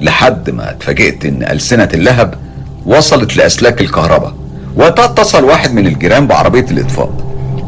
لحد 0.00 0.50
ما 0.50 0.70
اتفاجئت 0.70 1.24
إن 1.24 1.42
ألسنة 1.50 1.88
اللهب 1.94 2.34
وصلت 2.86 3.36
لأسلاك 3.36 3.80
الكهرباء 3.80 4.32
وقتها 4.76 5.04
اتصل 5.04 5.44
واحد 5.44 5.74
من 5.74 5.86
الجيران 5.86 6.26
بعربية 6.26 6.66
الإطفاء. 6.70 7.10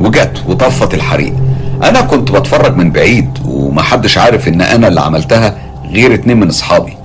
وجت 0.01 0.43
وطفت 0.49 0.95
الحريق. 0.95 1.35
أنا 1.83 2.01
كنت 2.01 2.31
بتفرج 2.31 2.77
من 2.77 2.91
بعيد 2.91 3.31
ومحدش 3.45 4.19
عارف 4.19 4.49
إن 4.49 4.61
أنا 4.61 4.89
اللي 4.89 5.01
عملتها 5.01 5.57
غير 5.91 6.15
اتنين 6.15 6.41
من 6.41 6.49
أصحابي. 6.49 6.97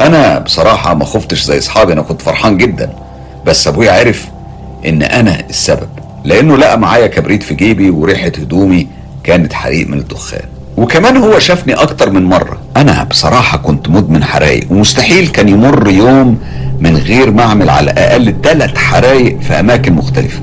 أنا 0.00 0.38
بصراحة 0.38 0.94
ما 0.94 1.04
خفتش 1.04 1.42
زي 1.42 1.58
أصحابي 1.58 1.92
أنا 1.92 2.02
كنت 2.02 2.22
فرحان 2.22 2.56
جدا. 2.56 2.90
بس 3.46 3.68
أبويا 3.68 3.92
عرف 3.92 4.28
إن 4.86 5.02
أنا 5.02 5.40
السبب 5.50 5.88
لأنه 6.24 6.56
لقى 6.56 6.78
معايا 6.78 7.06
كبريت 7.06 7.42
في 7.42 7.54
جيبي 7.54 7.90
وريحة 7.90 8.26
هدومي 8.26 8.86
كانت 9.24 9.52
حريق 9.52 9.88
من 9.88 9.98
الدخان. 9.98 10.44
وكمان 10.76 11.16
هو 11.16 11.38
شافني 11.38 11.74
أكتر 11.74 12.10
من 12.10 12.24
مرة. 12.24 12.58
أنا 12.76 13.04
بصراحة 13.04 13.58
كنت 13.58 13.88
مدمن 13.88 14.24
حرايق 14.24 14.72
ومستحيل 14.72 15.28
كان 15.28 15.48
يمر 15.48 15.90
يوم 15.90 16.38
من 16.80 16.96
غير 16.96 17.30
ما 17.30 17.42
أعمل 17.42 17.70
على 17.70 17.90
الأقل 17.90 18.34
ثلاث 18.42 18.76
حرايق 18.76 19.40
في 19.40 19.60
أماكن 19.60 19.92
مختلفة. 19.92 20.40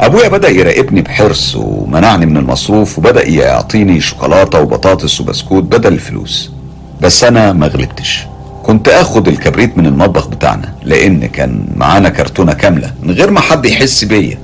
أبويا 0.00 0.28
بدأ 0.28 0.48
يراقبني 0.48 1.02
بحرص 1.02 1.56
ومنعني 1.56 2.26
من 2.26 2.36
المصروف 2.36 2.98
وبدأ 2.98 3.28
يعطيني 3.28 4.00
شوكولاتة 4.00 4.60
وبطاطس 4.60 5.20
وبسكوت 5.20 5.62
بدل 5.64 5.92
الفلوس. 5.92 6.50
بس 7.00 7.24
أنا 7.24 7.52
ما 7.52 7.66
غلبتش. 7.66 8.26
كنت 8.62 8.88
آخد 8.88 9.28
الكبريت 9.28 9.78
من 9.78 9.86
المطبخ 9.86 10.28
بتاعنا 10.28 10.72
لأن 10.84 11.26
كان 11.26 11.66
معانا 11.76 12.08
كرتونة 12.08 12.52
كاملة 12.52 12.92
من 13.02 13.10
غير 13.10 13.30
ما 13.30 13.40
حد 13.40 13.66
يحس 13.66 14.04
بيا. 14.04 14.38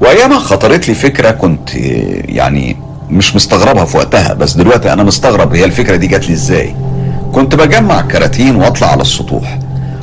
وأيامها 0.00 0.38
خطرت 0.38 0.88
لي 0.88 0.94
فكرة 0.94 1.30
كنت 1.30 1.74
يعني 1.74 2.76
مش 3.10 3.36
مستغربها 3.36 3.84
في 3.84 3.96
وقتها 3.96 4.34
بس 4.34 4.52
دلوقتي 4.52 4.92
أنا 4.92 5.02
مستغرب 5.02 5.54
هي 5.54 5.64
الفكرة 5.64 5.96
دي 5.96 6.06
جات 6.06 6.28
لي 6.28 6.32
إزاي. 6.34 6.74
كنت 7.32 7.54
بجمع 7.54 8.00
كراتين 8.00 8.56
وأطلع 8.56 8.88
على 8.92 9.02
السطوح 9.02 9.58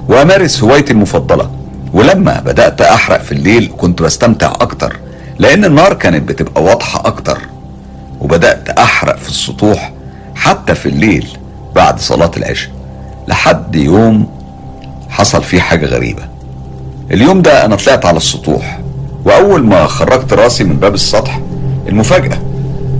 وأمارس 0.09 0.63
هوايتي 0.63 0.93
المفضلة. 0.93 1.49
ولما 1.93 2.39
بدأت 2.39 2.81
أحرق 2.81 3.21
في 3.21 3.31
الليل 3.31 3.71
كنت 3.77 4.01
بستمتع 4.01 4.51
أكتر 4.51 4.99
لأن 5.39 5.65
النار 5.65 5.93
كانت 5.93 6.29
بتبقى 6.29 6.63
واضحة 6.63 7.07
أكتر. 7.07 7.37
وبدأت 8.21 8.69
أحرق 8.69 9.17
في 9.17 9.29
السطوح 9.29 9.91
حتى 10.35 10.75
في 10.75 10.89
الليل 10.89 11.27
بعد 11.75 11.99
صلاة 11.99 12.31
العشاء 12.37 12.71
لحد 13.27 13.75
يوم 13.75 14.29
حصل 15.09 15.43
فيه 15.43 15.59
حاجة 15.61 15.85
غريبة. 15.85 16.23
اليوم 17.11 17.41
ده 17.41 17.65
أنا 17.65 17.75
طلعت 17.75 18.05
على 18.05 18.17
السطوح 18.17 18.79
وأول 19.25 19.65
ما 19.65 19.87
خرجت 19.87 20.33
راسي 20.33 20.63
من 20.63 20.75
باب 20.79 20.93
السطح 20.93 21.39
المفاجأة 21.87 22.37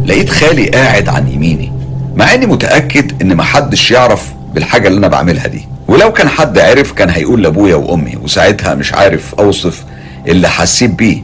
لقيت 0.06 0.30
خالي 0.30 0.66
قاعد 0.70 1.10
عن 1.10 1.28
يميني 1.28 1.72
مع 2.16 2.34
إني 2.34 2.46
متأكد 2.46 3.22
إن 3.22 3.36
محدش 3.36 3.92
يعرف 3.92 4.34
بالحاجة 4.54 4.88
اللي 4.88 4.98
أنا 5.00 5.08
بعملها 5.08 5.48
دي. 5.48 5.68
ولو 5.92 6.14
كان 6.14 6.30
حد 6.30 6.60
عرف 6.60 6.92
كان 6.92 7.10
هيقول 7.10 7.44
لأبويا 7.44 7.76
وأمي 7.76 8.16
وساعتها 8.24 8.76
مش 8.76 8.94
عارف 8.94 9.36
أوصف 9.36 9.84
اللي 10.28 10.50
حسيت 10.50 10.92
بيه. 10.92 11.22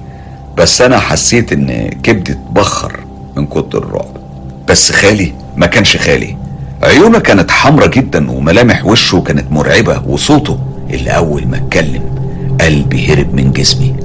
بس 0.57 0.81
أنا 0.81 0.99
حسيت 0.99 1.53
إن 1.53 1.89
كبدي 2.03 2.31
اتبخر 2.31 2.99
من 3.35 3.45
كتر 3.45 3.77
الرعب. 3.77 4.17
بس 4.67 4.91
خالي 4.91 5.33
ما 5.55 5.65
كانش 5.65 5.97
خالي. 5.97 6.37
عيونه 6.83 7.19
كانت 7.19 7.51
حمرة 7.51 7.85
جدا 7.85 8.31
وملامح 8.31 8.85
وشه 8.85 9.21
كانت 9.21 9.51
مرعبة 9.51 10.01
وصوته 10.07 10.59
اللي 10.89 11.09
أول 11.11 11.47
ما 11.47 11.57
اتكلم 11.57 12.03
قلبي 12.61 13.13
هرب 13.13 13.33
من 13.33 13.51
جسمي. 13.51 13.95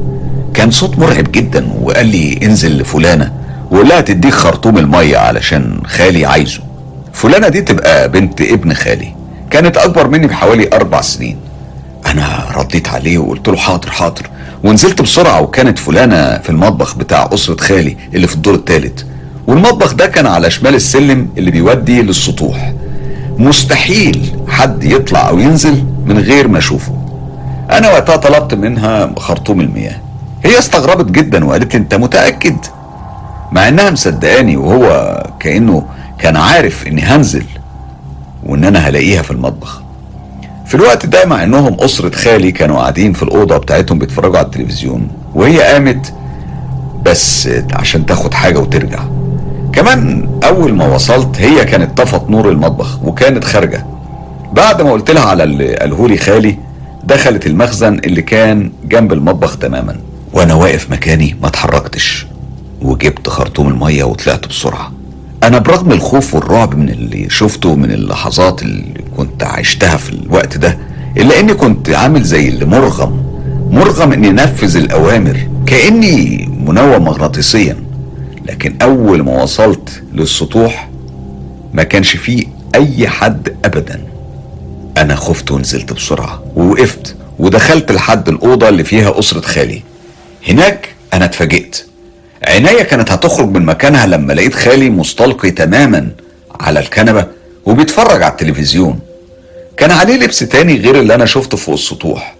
كان 0.54 0.70
صوت 0.70 0.98
مرعب 0.98 1.32
جدا 1.32 1.72
وقال 1.82 2.06
لي 2.06 2.38
انزل 2.42 2.78
لفلانة 2.78 3.32
وقول 3.70 3.88
لها 3.88 4.00
تديك 4.00 4.32
خرطوم 4.32 4.78
المية 4.78 5.16
علشان 5.16 5.80
خالي 5.86 6.26
عايزه. 6.26 6.60
فلانة 7.12 7.48
دي 7.48 7.60
تبقى 7.60 8.08
بنت 8.08 8.40
ابن 8.40 8.74
خالي. 8.74 9.21
كانت 9.52 9.76
أكبر 9.76 10.08
مني 10.08 10.26
بحوالي 10.26 10.68
أربع 10.72 11.00
سنين. 11.00 11.36
أنا 12.06 12.46
رديت 12.56 12.88
عليه 12.88 13.18
وقلت 13.18 13.48
له 13.48 13.56
حاضر 13.56 13.90
حاضر. 13.90 14.30
ونزلت 14.64 15.02
بسرعة 15.02 15.40
وكانت 15.40 15.78
فلانة 15.78 16.38
في 16.38 16.50
المطبخ 16.50 16.96
بتاع 16.96 17.30
أسرة 17.34 17.56
خالي 17.56 17.96
اللي 18.14 18.26
في 18.26 18.34
الدور 18.34 18.54
الثالث 18.54 19.02
والمطبخ 19.46 19.92
ده 19.92 20.06
كان 20.06 20.26
على 20.26 20.50
شمال 20.50 20.74
السلم 20.74 21.28
اللي 21.38 21.50
بيودي 21.50 22.02
للسطوح. 22.02 22.72
مستحيل 23.38 24.32
حد 24.48 24.84
يطلع 24.84 25.28
أو 25.28 25.38
ينزل 25.38 25.84
من 26.06 26.18
غير 26.18 26.48
ما 26.48 26.58
أشوفه. 26.58 26.92
أنا 27.70 27.90
وقتها 27.92 28.16
طلبت 28.16 28.54
منها 28.54 29.10
خرطوم 29.16 29.60
المياه. 29.60 29.96
هي 30.44 30.58
استغربت 30.58 31.10
جدا 31.10 31.44
وقالت 31.44 31.74
لي 31.74 31.80
أنت 31.80 31.94
متأكد؟ 31.94 32.56
مع 33.52 33.68
إنها 33.68 33.90
مصدقاني 33.90 34.56
وهو 34.56 35.16
كأنه 35.40 35.86
كان 36.18 36.36
عارف 36.36 36.86
إني 36.86 37.02
هنزل. 37.02 37.44
وإن 38.46 38.64
أنا 38.64 38.78
هلاقيها 38.78 39.22
في 39.22 39.30
المطبخ. 39.30 39.82
في 40.66 40.74
الوقت 40.74 41.06
ده 41.06 41.24
مع 41.26 41.42
إنهم 41.42 41.76
أسرة 41.80 42.14
خالي 42.14 42.52
كانوا 42.52 42.76
قاعدين 42.76 43.12
في 43.12 43.22
الأوضة 43.22 43.56
بتاعتهم 43.56 43.98
بيتفرجوا 43.98 44.38
على 44.38 44.46
التلفزيون 44.46 45.08
وهي 45.34 45.60
قامت 45.62 46.14
بس 47.02 47.48
عشان 47.72 48.06
تاخد 48.06 48.34
حاجة 48.34 48.58
وترجع. 48.58 49.04
كمان 49.72 50.28
أول 50.44 50.74
ما 50.74 50.94
وصلت 50.94 51.40
هي 51.40 51.64
كانت 51.64 51.98
طفت 51.98 52.30
نور 52.30 52.48
المطبخ 52.48 53.02
وكانت 53.02 53.44
خارجة. 53.44 53.86
بعد 54.52 54.82
ما 54.82 54.92
قلت 54.92 55.10
لها 55.10 55.22
على 55.22 55.44
اللي 55.44 56.16
خالي 56.16 56.58
دخلت 57.04 57.46
المخزن 57.46 57.98
اللي 57.98 58.22
كان 58.22 58.72
جنب 58.84 59.12
المطبخ 59.12 59.58
تماما. 59.58 59.96
وأنا 60.32 60.54
واقف 60.54 60.90
مكاني 60.90 61.36
ما 61.42 61.48
اتحركتش 61.48 62.26
وجبت 62.82 63.28
خرطوم 63.28 63.68
المية 63.68 64.04
وطلعت 64.04 64.46
بسرعة. 64.46 64.92
أنا 65.42 65.58
برغم 65.58 65.92
الخوف 65.92 66.34
والرعب 66.34 66.74
من 66.78 66.88
اللي 66.88 67.30
شفته 67.30 67.74
من 67.74 67.90
اللحظات 67.90 68.62
اللي 68.62 69.04
كنت 69.16 69.42
عشتها 69.44 69.96
في 69.96 70.10
الوقت 70.12 70.56
ده 70.56 70.78
إلا 71.16 71.40
إني 71.40 71.54
كنت 71.54 71.90
عامل 71.90 72.22
زي 72.22 72.48
اللي 72.48 72.64
مرغم 72.64 73.22
مرغم 73.70 74.12
إني 74.12 74.28
أنفذ 74.28 74.76
الأوامر 74.76 75.48
كأني 75.66 76.46
منوم 76.66 77.04
مغناطيسيا. 77.04 77.76
لكن 78.46 78.76
أول 78.82 79.22
ما 79.22 79.42
وصلت 79.42 80.02
للسطوح 80.12 80.88
ما 81.72 81.82
كانش 81.82 82.16
فيه 82.16 82.44
أي 82.74 83.08
حد 83.08 83.56
ابدا. 83.64 84.00
أنا 84.96 85.14
خفت 85.14 85.50
ونزلت 85.50 85.92
بسرعة 85.92 86.42
ووقفت 86.56 87.16
ودخلت 87.38 87.92
لحد 87.92 88.28
الأوضة 88.28 88.68
اللي 88.68 88.84
فيها 88.84 89.18
أسرة 89.18 89.40
خالي. 89.40 89.82
هناك 90.48 90.88
أنا 91.12 91.24
اتفاجئت. 91.24 91.86
عينيا 92.46 92.82
كانت 92.82 93.10
هتخرج 93.10 93.48
من 93.48 93.64
مكانها 93.64 94.06
لما 94.06 94.32
لقيت 94.32 94.54
خالي 94.54 94.90
مستلقي 94.90 95.50
تماما 95.50 96.10
على 96.60 96.80
الكنبة 96.80 97.26
وبيتفرج 97.64 98.22
على 98.22 98.32
التلفزيون. 98.32 98.98
كان 99.76 99.90
عليه 99.90 100.16
لبس 100.16 100.38
تاني 100.38 100.76
غير 100.76 101.00
اللي 101.00 101.14
أنا 101.14 101.26
شفته 101.26 101.56
فوق 101.56 101.74
السطوح. 101.74 102.34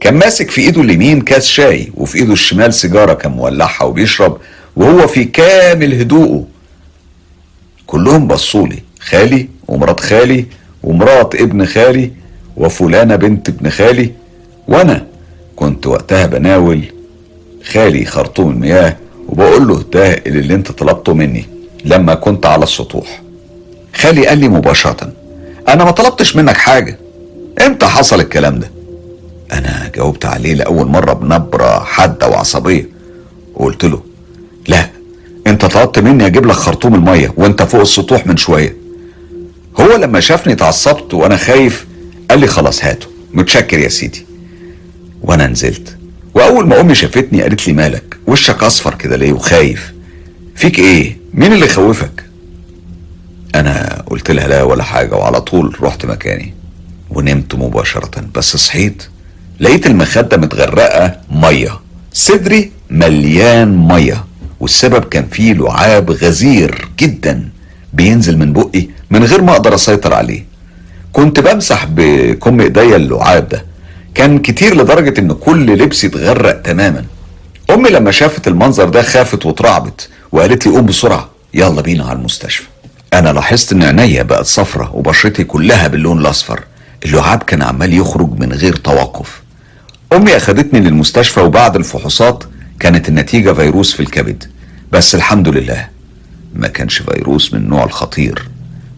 كان 0.00 0.14
ماسك 0.14 0.50
في 0.50 0.60
إيده 0.60 0.80
اليمين 0.80 1.20
كاس 1.20 1.46
شاي 1.46 1.92
وفي 1.94 2.18
إيده 2.18 2.32
الشمال 2.32 2.74
سيجارة 2.74 3.14
كان 3.14 3.32
مولعها 3.32 3.84
وبيشرب 3.84 4.38
وهو 4.76 5.06
في 5.06 5.24
كامل 5.24 6.00
هدوءه. 6.00 6.46
كلهم 7.86 8.26
بصولي 8.28 8.78
خالي 9.00 9.48
ومرات 9.68 10.00
خالي 10.00 10.46
ومرات 10.82 11.34
ابن 11.34 11.66
خالي 11.66 12.12
وفلانة 12.56 13.16
بنت 13.16 13.48
ابن 13.48 13.70
خالي. 13.70 14.12
وأنا 14.68 15.06
كنت 15.56 15.86
وقتها 15.86 16.26
بناول 16.26 16.82
خالي 17.72 18.04
خرطوم 18.04 18.50
المياه 18.50 18.96
وبقول 19.28 19.68
له 19.68 19.84
ده 19.92 20.12
اللي 20.26 20.54
انت 20.54 20.72
طلبته 20.72 21.14
مني 21.14 21.46
لما 21.84 22.14
كنت 22.14 22.46
على 22.46 22.62
السطوح. 22.62 23.22
خالي 23.94 24.26
قال 24.26 24.38
لي 24.38 24.48
مباشرة 24.48 25.12
أنا 25.68 25.84
ما 25.84 25.90
طلبتش 25.90 26.36
منك 26.36 26.56
حاجة. 26.56 26.98
إمتى 27.66 27.86
حصل 27.86 28.20
الكلام 28.20 28.58
ده؟ 28.58 28.70
أنا 29.52 29.90
جاوبت 29.94 30.24
عليه 30.24 30.54
لأول 30.54 30.86
مرة 30.86 31.12
بنبرة 31.12 31.84
حادة 31.84 32.28
وعصبية. 32.28 32.88
وقلت 33.54 33.84
له 33.84 34.02
لا 34.68 34.90
انت 35.46 35.64
طلبت 35.64 35.98
مني 35.98 36.26
أجيب 36.26 36.46
لك 36.46 36.52
خرطوم 36.54 36.94
المية 36.94 37.34
وانت 37.36 37.62
فوق 37.62 37.80
السطوح 37.80 38.26
من 38.26 38.36
شوية. 38.36 38.76
هو 39.80 39.96
لما 39.96 40.20
شافني 40.20 40.52
اتعصبت 40.52 41.14
وأنا 41.14 41.36
خايف 41.36 41.86
قال 42.30 42.40
لي 42.40 42.46
خلاص 42.46 42.84
هاته 42.84 43.06
متشكر 43.34 43.78
يا 43.78 43.88
سيدي. 43.88 44.26
وأنا 45.22 45.46
نزلت. 45.46 45.96
وأول 46.34 46.66
ما 46.66 46.80
أمي 46.80 46.94
شافتني 46.94 47.42
قالت 47.42 47.68
لي 47.68 47.72
مالك؟ 47.72 48.07
وشك 48.28 48.62
أصفر 48.62 48.94
كده 48.94 49.16
ليه 49.16 49.32
وخايف؟ 49.32 49.92
فيك 50.56 50.78
إيه؟ 50.78 51.16
مين 51.34 51.52
اللي 51.52 51.68
خوفك 51.68 52.24
أنا 53.54 54.02
قلت 54.06 54.30
لها 54.30 54.48
لا 54.48 54.62
ولا 54.62 54.82
حاجة 54.82 55.14
وعلى 55.16 55.40
طول 55.40 55.76
رحت 55.80 56.06
مكاني 56.06 56.54
ونمت 57.10 57.54
مباشرة 57.54 58.24
بس 58.34 58.56
صحيت. 58.56 59.02
لقيت 59.60 59.86
المخدة 59.86 60.36
متغرقة 60.36 61.16
مية. 61.30 61.80
صدري 62.12 62.70
مليان 62.90 63.76
مية. 63.88 64.24
والسبب 64.60 65.04
كان 65.04 65.26
فيه 65.28 65.52
لعاب 65.52 66.10
غزير 66.10 66.88
جدا. 66.98 67.48
بينزل 67.92 68.38
من 68.38 68.52
بقي 68.52 68.86
من 69.10 69.24
غير 69.24 69.42
ما 69.42 69.52
أقدر 69.52 69.74
أسيطر 69.74 70.14
عليه. 70.14 70.44
كنت 71.12 71.40
بمسح 71.40 71.84
بكم 71.90 72.60
إيديا 72.60 72.96
اللعاب 72.96 73.48
ده. 73.48 73.64
كان 74.14 74.38
كتير 74.38 74.76
لدرجة 74.76 75.20
إن 75.20 75.32
كل 75.32 75.66
لبسي 75.78 76.06
اتغرق 76.06 76.62
تماما. 76.62 77.04
أمي 77.70 77.90
لما 77.90 78.10
شافت 78.10 78.48
المنظر 78.48 78.88
ده 78.88 79.02
خافت 79.02 79.46
واترعبت 79.46 80.08
وقالت 80.32 80.66
لي 80.66 80.72
قوم 80.72 80.86
بسرعة 80.86 81.28
يلا 81.54 81.80
بينا 81.80 82.04
على 82.04 82.18
المستشفى. 82.18 82.66
أنا 83.14 83.32
لاحظت 83.32 83.72
إن 83.72 83.82
عينيا 83.82 84.22
بقت 84.22 84.46
صفرة 84.46 84.94
وبشرتي 84.94 85.44
كلها 85.44 85.88
باللون 85.88 86.18
الأصفر. 86.20 86.64
اللعاب 87.04 87.42
كان 87.42 87.62
عمال 87.62 87.94
يخرج 87.94 88.40
من 88.40 88.52
غير 88.52 88.76
توقف. 88.76 89.42
أمي 90.12 90.36
أخدتني 90.36 90.80
للمستشفى 90.80 91.40
وبعد 91.40 91.76
الفحوصات 91.76 92.44
كانت 92.80 93.08
النتيجة 93.08 93.52
فيروس 93.52 93.92
في 93.92 94.00
الكبد. 94.00 94.44
بس 94.92 95.14
الحمد 95.14 95.48
لله 95.48 95.88
ما 96.54 96.68
كانش 96.68 96.98
فيروس 97.02 97.54
من 97.54 97.60
النوع 97.60 97.84
الخطير. 97.84 98.48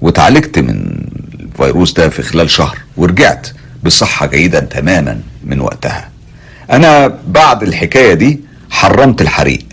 واتعالجت 0.01 0.59
من 0.59 1.05
الفيروس 1.41 1.93
ده 1.93 2.09
في 2.09 2.23
خلال 2.23 2.51
شهر 2.51 2.79
ورجعت 2.97 3.49
بصحة 3.85 4.27
جيدة 4.27 4.61
تماما 4.61 5.21
من 5.45 5.61
وقتها. 5.61 6.09
أنا 6.71 7.19
بعد 7.29 7.63
الحكاية 7.63 8.15
دي 8.15 8.41
حرمت 8.71 9.21
الحريق 9.23 9.65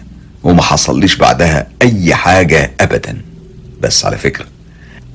وما 0.44 0.62
حصليش 0.62 1.16
بعدها 1.16 1.68
أي 1.82 2.16
حاجة 2.16 2.72
ابدا. 2.80 3.22
بس 3.82 4.06
على 4.06 4.18
فكرة 4.18 4.46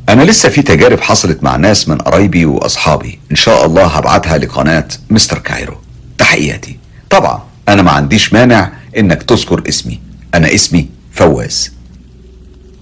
أنا 0.09 0.23
لسه 0.23 0.49
في 0.49 0.63
تجارب 0.63 1.01
حصلت 1.01 1.43
مع 1.43 1.57
ناس 1.57 1.89
من 1.89 1.99
قرايبي 1.99 2.45
وأصحابي. 2.45 3.19
إن 3.31 3.37
شاء 3.37 3.67
الله 3.67 3.87
هبعتها 3.87 4.39
لقناة 4.39 4.89
مستر 5.11 5.39
كايرو. 5.39 5.77
تحياتي. 6.19 6.77
طبعا 7.11 7.43
أنا 7.69 7.83
ما 7.83 7.91
عنديش 7.91 8.33
مانع 8.33 8.73
إنك 8.97 9.23
تذكر 9.23 9.63
اسمي. 9.69 10.01
أنا 10.35 10.55
اسمي 10.55 10.89
فواز. 11.13 11.73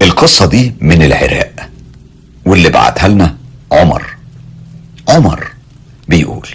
القصة 0.02 0.47
دي 0.47 0.74
من 0.81 1.02
العراق. 1.02 1.68
واللي 2.44 2.68
بعتها 2.68 3.09
لنا 3.09 3.36
عمر. 3.72 4.06
عمر 5.09 5.51
بيقول 6.09 6.48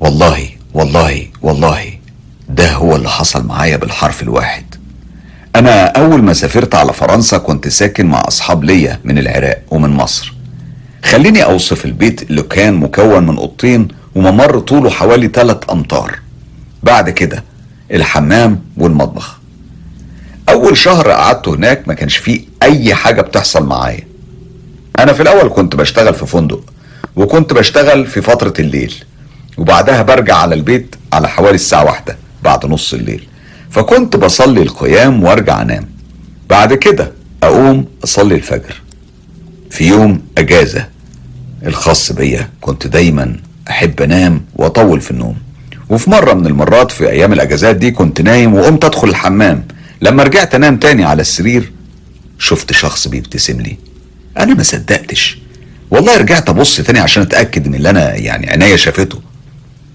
والله 0.00 0.48
والله 0.74 1.26
والله 1.42 1.95
ده 2.48 2.72
هو 2.72 2.96
اللي 2.96 3.08
حصل 3.08 3.46
معايا 3.46 3.76
بالحرف 3.76 4.22
الواحد. 4.22 4.64
أنا 5.56 5.84
أول 5.86 6.22
ما 6.22 6.32
سافرت 6.32 6.74
على 6.74 6.92
فرنسا 6.92 7.38
كنت 7.38 7.68
ساكن 7.68 8.06
مع 8.06 8.22
أصحاب 8.28 8.64
ليا 8.64 9.00
من 9.04 9.18
العراق 9.18 9.62
ومن 9.70 9.90
مصر. 9.90 10.34
خليني 11.04 11.44
أوصف 11.44 11.84
البيت 11.84 12.22
اللي 12.22 12.42
كان 12.42 12.74
مكون 12.74 13.26
من 13.26 13.36
أوضتين 13.36 13.88
وممر 14.14 14.58
طوله 14.58 14.90
حوالي 14.90 15.28
3 15.28 15.72
أمتار. 15.72 16.18
بعد 16.82 17.10
كده 17.10 17.44
الحمام 17.92 18.62
والمطبخ. 18.76 19.38
أول 20.48 20.76
شهر 20.76 21.10
قعدت 21.10 21.48
هناك 21.48 21.88
ما 21.88 21.94
كانش 21.94 22.16
فيه 22.16 22.40
أي 22.62 22.94
حاجة 22.94 23.20
بتحصل 23.20 23.66
معايا. 23.66 24.06
أنا 24.98 25.12
في 25.12 25.22
الأول 25.22 25.48
كنت 25.50 25.76
بشتغل 25.76 26.14
في 26.14 26.26
فندق 26.26 26.60
وكنت 27.16 27.52
بشتغل 27.52 28.06
في 28.06 28.22
فترة 28.22 28.54
الليل. 28.58 28.94
وبعدها 29.58 30.02
برجع 30.02 30.36
على 30.36 30.54
البيت 30.54 30.96
على 31.12 31.28
حوالي 31.28 31.54
الساعة 31.54 31.84
واحدة. 31.84 32.16
بعد 32.46 32.66
نص 32.66 32.94
الليل. 32.94 33.26
فكنت 33.70 34.16
بصلي 34.16 34.62
القيام 34.62 35.22
وارجع 35.24 35.62
انام. 35.62 35.86
بعد 36.50 36.74
كده 36.74 37.12
اقوم 37.42 37.84
اصلي 38.04 38.34
الفجر. 38.34 38.82
في 39.70 39.88
يوم 39.88 40.22
اجازة 40.38 40.88
الخاص 41.66 42.12
بيا 42.12 42.50
كنت 42.60 42.86
دايما 42.86 43.36
أحب 43.70 44.02
أنام 44.02 44.44
وأطول 44.54 45.00
في 45.00 45.10
النوم. 45.10 45.36
وفي 45.88 46.10
مرة 46.10 46.34
من 46.34 46.46
المرات 46.46 46.90
في 46.90 47.10
أيام 47.10 47.32
الأجازات 47.32 47.76
دي 47.76 47.90
كنت 47.90 48.20
نايم 48.20 48.54
وقمت 48.54 48.84
أدخل 48.84 49.08
الحمام. 49.08 49.64
لما 50.02 50.22
رجعت 50.22 50.54
أنام 50.54 50.76
تاني 50.76 51.04
على 51.04 51.22
السرير 51.22 51.72
شفت 52.38 52.72
شخص 52.72 53.08
بيبتسم 53.08 53.60
لي. 53.60 53.76
أنا 54.38 54.54
ما 54.54 54.62
صدقتش. 54.62 55.38
والله 55.90 56.16
رجعت 56.16 56.48
أبص 56.48 56.80
تاني 56.80 56.98
عشان 56.98 57.22
أتأكد 57.22 57.68
من 57.68 57.74
اللي 57.74 57.90
أنا 57.90 58.14
يعني 58.14 58.50
عينيا 58.50 58.76
شافته. 58.76 59.20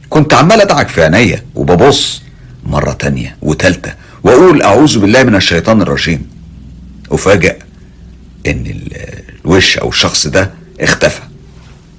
كنت 0.10 0.34
عمال 0.34 0.62
أدعك 0.62 0.88
في 0.88 1.04
عينيا 1.04 1.44
وببص. 1.56 2.21
مرة 2.66 2.92
تانية 2.92 3.38
وتالتة 3.42 3.94
وأقول 4.24 4.62
أعوذ 4.62 5.00
بالله 5.00 5.24
من 5.24 5.36
الشيطان 5.36 5.82
الرجيم. 5.82 6.28
إن 8.48 8.66
ال- 8.66 9.22
الوش 9.46 9.78
أو 9.78 9.90
الشخص 9.90 10.28
ده 10.28 10.52
اختفى. 10.80 11.22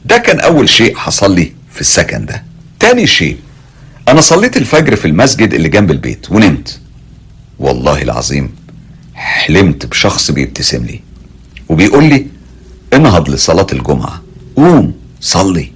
ده 0.05 0.19
كان 0.19 0.41
أول 0.41 0.69
شيء 0.69 0.97
حصل 0.97 1.35
لي 1.35 1.53
في 1.75 1.81
السكن 1.81 2.27
ده. 2.27 2.43
تاني 2.81 3.07
شيء 3.07 3.37
أنا 4.09 4.21
صليت 4.21 4.57
الفجر 4.57 4.97
في 4.97 5.05
المسجد 5.09 5.55
اللي 5.55 5.69
جنب 5.69 5.91
البيت 5.91 6.31
ونمت. 6.31 6.81
والله 7.59 8.03
العظيم 8.03 8.55
حلمت 9.15 9.87
بشخص 9.87 10.31
بيبتسم 10.31 10.85
لي 10.85 11.01
وبيقول 11.69 12.05
لي 12.05 12.27
انهض 12.93 13.31
لصلاة 13.31 13.67
الجمعة 13.73 14.23
قوم 14.57 14.95
صلي. 15.21 15.73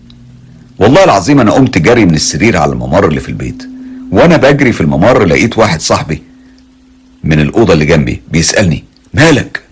والله 0.78 1.04
العظيم 1.04 1.40
أنا 1.40 1.52
قمت 1.52 1.78
جري 1.78 2.04
من 2.04 2.14
السرير 2.14 2.56
على 2.56 2.72
الممر 2.72 3.08
اللي 3.08 3.20
في 3.20 3.28
البيت. 3.28 3.68
وأنا 4.10 4.36
بجري 4.36 4.72
في 4.72 4.80
الممر 4.80 5.24
لقيت 5.24 5.58
واحد 5.58 5.80
صاحبي 5.80 6.22
من 7.24 7.40
الأوضة 7.40 7.72
اللي 7.72 7.84
جنبي 7.84 8.22
بيسألني 8.30 8.84
مالك؟ 9.14 9.62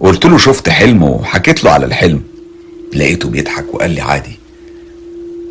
قلت 0.00 0.24
له 0.24 0.38
شفت 0.38 0.68
حلم 0.68 1.02
وحكيت 1.02 1.64
له 1.64 1.70
على 1.70 1.86
الحلم. 1.86 2.22
لقيته 2.94 3.28
بيضحك 3.28 3.74
وقال 3.74 3.90
لي 3.90 4.00
عادي. 4.00 4.38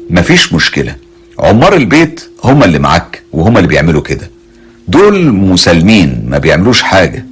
مفيش 0.09 0.53
مشكلة. 0.53 0.95
عمار 1.39 1.75
البيت 1.75 2.29
هما 2.43 2.65
اللي 2.65 2.79
معاك 2.79 3.21
وهما 3.31 3.57
اللي 3.59 3.67
بيعملوا 3.67 4.01
كده. 4.01 4.29
دول 4.87 5.31
مسالمين 5.31 6.25
ما 6.29 6.37
بيعملوش 6.37 6.81
حاجة. 6.81 7.25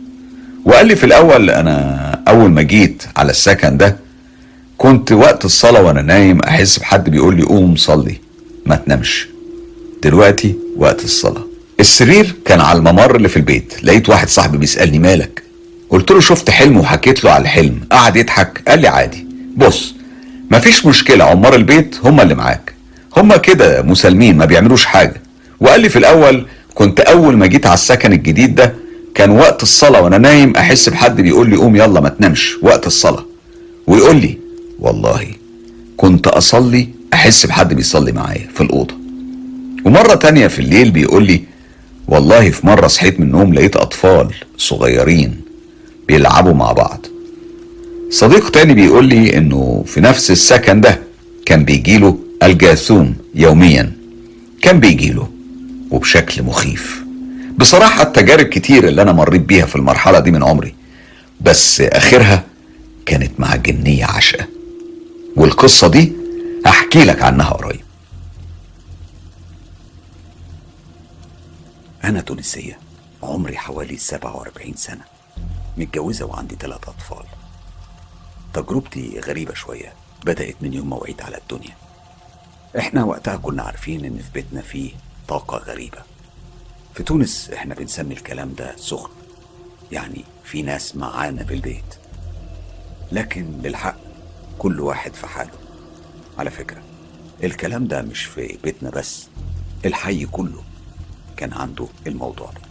وقال 0.65 0.87
لي 0.87 0.95
في 0.95 1.03
الأول 1.03 1.49
أنا 1.49 2.21
أول 2.27 2.51
ما 2.51 2.61
جيت 2.61 3.03
على 3.17 3.31
السكن 3.31 3.77
ده 3.77 3.97
كنت 4.77 5.11
وقت 5.11 5.45
الصلاة 5.45 5.81
وأنا 5.81 6.01
نايم 6.01 6.39
أحس 6.39 6.79
بحد 6.79 7.09
بيقول 7.09 7.35
لي 7.35 7.43
قوم 7.43 7.75
صلي 7.75 8.15
ما 8.65 8.75
تنامش. 8.75 9.27
دلوقتي 10.03 10.55
وقت 10.77 11.03
الصلاة. 11.03 11.43
السرير 11.79 12.35
كان 12.45 12.61
على 12.61 12.79
الممر 12.79 13.15
اللي 13.15 13.27
في 13.27 13.37
البيت. 13.37 13.73
لقيت 13.83 14.09
واحد 14.09 14.29
صاحبي 14.29 14.57
بيسألني 14.57 14.99
مالك؟ 14.99 15.43
قلت 15.89 16.11
له 16.11 16.19
شفت 16.19 16.49
حلم 16.49 16.77
وحكيت 16.77 17.23
له 17.23 17.31
على 17.31 17.41
الحلم. 17.41 17.79
قعد 17.91 18.15
يضحك 18.15 18.61
قال 18.67 18.79
لي 18.81 18.87
عادي. 18.87 19.27
بص 19.57 19.93
مفيش 20.51 20.85
مشكلة 20.85 21.23
عمار 21.23 21.55
البيت 21.55 21.95
هما 22.03 22.23
اللي 22.23 22.35
معاك. 22.35 22.73
هما 23.17 23.37
كده 23.37 23.81
مسالمين 23.81 24.37
ما 24.37 24.45
بيعملوش 24.45 24.85
حاجة. 24.85 25.21
وقال 25.59 25.81
لي 25.81 25.89
في 25.89 25.99
الأول 25.99 26.45
كنت 26.75 26.99
أول 26.99 27.37
ما 27.37 27.45
جيت 27.47 27.65
على 27.65 27.73
السكن 27.73 28.13
الجديد 28.13 28.55
ده 28.55 28.73
كان 29.15 29.29
وقت 29.29 29.63
الصلاة 29.63 30.01
وأنا 30.01 30.17
نايم 30.17 30.55
أحس 30.55 30.89
بحد 30.89 31.21
بيقول 31.21 31.49
لي 31.49 31.55
قوم 31.55 31.75
يلا 31.75 31.99
ما 32.01 32.09
تنامش 32.09 32.57
وقت 32.61 32.87
الصلاة. 32.87 33.25
ويقول 33.87 34.15
لي 34.15 34.37
والله 34.79 35.27
كنت 35.97 36.27
أصلي 36.27 36.87
أحس 37.13 37.45
بحد 37.45 37.73
بيصلي 37.73 38.11
معايا 38.11 38.47
في 38.55 38.61
الأوضة. 38.61 39.00
ومرة 39.85 40.15
تانية 40.15 40.47
في 40.47 40.59
الليل 40.59 40.91
بيقول 40.91 41.25
لي 41.27 41.43
والله 42.07 42.49
في 42.49 42.67
مرة 42.67 42.87
صحيت 42.87 43.19
من 43.19 43.25
النوم 43.25 43.53
لقيت 43.53 43.75
أطفال 43.75 44.33
صغيرين 44.57 45.41
بيلعبوا 46.07 46.53
مع 46.53 46.71
بعض. 46.71 47.05
صديق 48.09 48.49
تاني 48.49 48.73
بيقول 48.73 49.05
لي 49.05 49.37
إنه 49.37 49.83
في 49.87 50.01
نفس 50.01 50.31
السكن 50.31 50.81
ده 50.81 50.99
كان 51.45 51.65
بيجيله 51.65 52.17
الجاثوم 52.43 53.15
يوميا. 53.35 53.91
كان 54.61 54.79
بيجيله 54.79 55.29
وبشكل 55.91 56.43
مخيف. 56.43 57.01
بصراحة 57.57 58.03
التجارب 58.03 58.45
كتير 58.45 58.87
اللي 58.87 59.01
أنا 59.01 59.11
مريت 59.11 59.41
بيها 59.41 59.65
في 59.65 59.75
المرحلة 59.75 60.19
دي 60.19 60.31
من 60.31 60.43
عمري 60.43 60.73
بس 61.41 61.81
آخرها 61.81 62.43
كانت 63.05 63.31
مع 63.39 63.55
جنية 63.55 64.05
عشقة. 64.05 64.45
والقصة 65.35 65.87
دي 65.87 66.13
هحكي 66.65 67.03
لك 67.03 67.21
عنها 67.21 67.49
قريب. 67.49 67.79
أنا 72.03 72.21
تونسية 72.21 72.79
عمري 73.23 73.57
حوالي 73.57 73.97
47 73.97 74.73
سنة 74.75 75.01
متجوزة 75.77 76.25
وعندي 76.25 76.55
ثلاث 76.55 76.89
أطفال. 76.89 77.25
تجربتي 78.53 79.19
غريبة 79.19 79.53
شوية 79.53 79.93
بدأت 80.25 80.55
من 80.61 80.73
يوم 80.73 80.89
ما 80.89 80.95
وعيت 80.95 81.21
على 81.21 81.37
الدنيا. 81.37 81.75
إحنا 82.79 83.03
وقتها 83.03 83.35
كنا 83.35 83.63
عارفين 83.63 84.05
إن 84.05 84.17
في 84.17 84.31
بيتنا 84.33 84.61
فيه 84.61 84.91
طاقة 85.27 85.57
غريبة. 85.57 85.97
في 86.93 87.03
تونس 87.03 87.49
إحنا 87.49 87.75
بنسمي 87.75 88.13
الكلام 88.13 88.53
ده 88.53 88.75
سخن 88.77 89.09
يعني 89.91 90.23
في 90.43 90.61
ناس 90.61 90.95
معانا 90.95 91.43
في 91.43 91.53
البيت. 91.53 91.95
لكن 93.11 93.61
للحق 93.63 93.97
كل 94.59 94.79
واحد 94.79 95.13
في 95.13 95.27
حاله. 95.27 95.51
على 96.37 96.49
فكرة 96.51 96.81
الكلام 97.43 97.87
ده 97.87 98.01
مش 98.01 98.25
في 98.25 98.57
بيتنا 98.63 98.89
بس 98.89 99.27
الحي 99.85 100.25
كله. 100.25 100.63
كان 101.41 101.53
عنده 101.53 101.87
الموضوع 102.07 102.51
ده. 102.51 102.61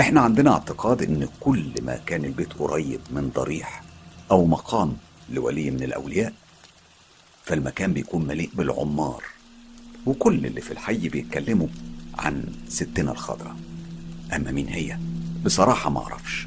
إحنا 0.00 0.20
عندنا 0.20 0.50
اعتقاد 0.52 1.02
إن 1.02 1.28
كل 1.40 1.70
ما 1.82 1.96
كان 2.06 2.24
البيت 2.24 2.52
قريب 2.52 3.00
من 3.10 3.30
ضريح 3.34 3.82
أو 4.30 4.46
مقام 4.46 4.96
لولي 5.30 5.70
من 5.70 5.82
الأولياء 5.82 6.32
فالمكان 7.44 7.92
بيكون 7.92 8.26
مليء 8.26 8.50
بالعمار 8.54 9.24
وكل 10.06 10.46
اللي 10.46 10.60
في 10.60 10.70
الحي 10.70 11.08
بيتكلموا 11.08 11.66
عن 12.18 12.44
ستنا 12.68 13.12
الخضراء 13.12 13.56
أما 14.36 14.50
مين 14.50 14.68
هي؟ 14.68 14.98
بصراحة 15.44 15.90
ما 15.90 16.00
أعرفش. 16.02 16.46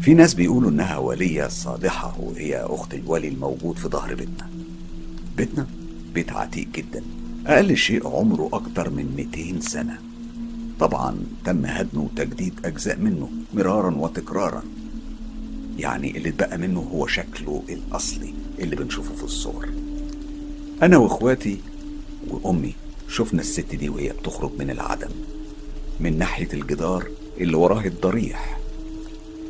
في 0.00 0.14
ناس 0.14 0.34
بيقولوا 0.34 0.70
إنها 0.70 0.96
ولية 0.96 1.48
صالحة 1.48 2.14
وهي 2.20 2.56
أخت 2.60 2.94
الولي 2.94 3.28
الموجود 3.28 3.78
في 3.78 3.88
ظهر 3.88 4.14
بيتنا. 4.14 4.50
بيتنا 5.36 5.66
بيت 6.14 6.32
عتيق 6.32 6.68
جدا. 6.68 7.02
أقل 7.46 7.76
شيء 7.76 8.06
عمره 8.08 8.48
أكتر 8.52 8.90
من 8.90 9.14
200 9.16 9.60
سنة. 9.60 9.98
طبعا 10.80 11.16
تم 11.44 11.64
هدمه 11.66 12.02
وتجديد 12.02 12.54
أجزاء 12.64 12.98
منه 12.98 13.30
مرارا 13.54 13.94
وتكرارا. 13.94 14.62
يعني 15.78 16.16
اللي 16.16 16.28
اتبقى 16.28 16.58
منه 16.58 16.80
هو 16.80 17.06
شكله 17.06 17.62
الأصلي 17.68 18.34
اللي 18.58 18.76
بنشوفه 18.76 19.14
في 19.14 19.22
الصور. 19.24 19.68
أنا 20.82 20.96
وإخواتي 20.96 21.58
وأمي 22.28 22.74
شفنا 23.08 23.40
الست 23.40 23.74
دي 23.74 23.88
وهي 23.88 24.08
بتخرج 24.08 24.50
من 24.58 24.70
العدم 24.70 25.10
من 26.00 26.18
ناحية 26.18 26.48
الجدار 26.54 27.08
اللي 27.40 27.56
وراه 27.56 27.86
الضريح. 27.86 28.58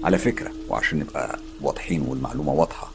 على 0.04 0.18
فكرة 0.18 0.50
وعشان 0.68 0.98
نبقى 0.98 1.38
واضحين 1.60 2.00
والمعلومة 2.02 2.52
واضحة 2.52 2.92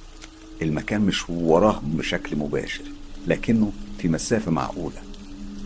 المكان 0.61 1.02
مش 1.02 1.30
وراه 1.30 1.82
بشكل 1.86 2.36
مباشر 2.36 2.84
لكنه 3.28 3.72
في 3.98 4.07
مسافة 4.07 4.52
معقولة 4.52 5.02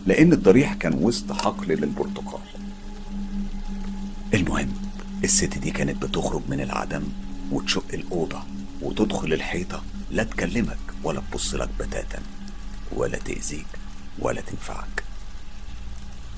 لأن 0.06 0.32
الضريح 0.32 0.74
كان 0.74 0.94
وسط 0.94 1.32
حقل 1.32 1.66
للبرتقال. 1.68 2.40
المهم 4.34 4.72
الست 5.24 5.58
دي 5.58 5.70
كانت 5.70 6.02
بتخرج 6.04 6.42
من 6.48 6.60
العدم 6.60 7.02
وتشق 7.50 7.84
الأوضة 7.94 8.42
وتدخل 8.82 9.32
الحيطة 9.32 9.82
لا 10.10 10.24
تكلمك 10.24 10.78
ولا 11.04 11.22
تبص 11.30 11.54
لك 11.54 11.68
بتاتا 11.80 12.18
ولا 12.92 13.18
تأذيك 13.18 13.66
ولا 14.18 14.40
تنفعك. 14.40 15.04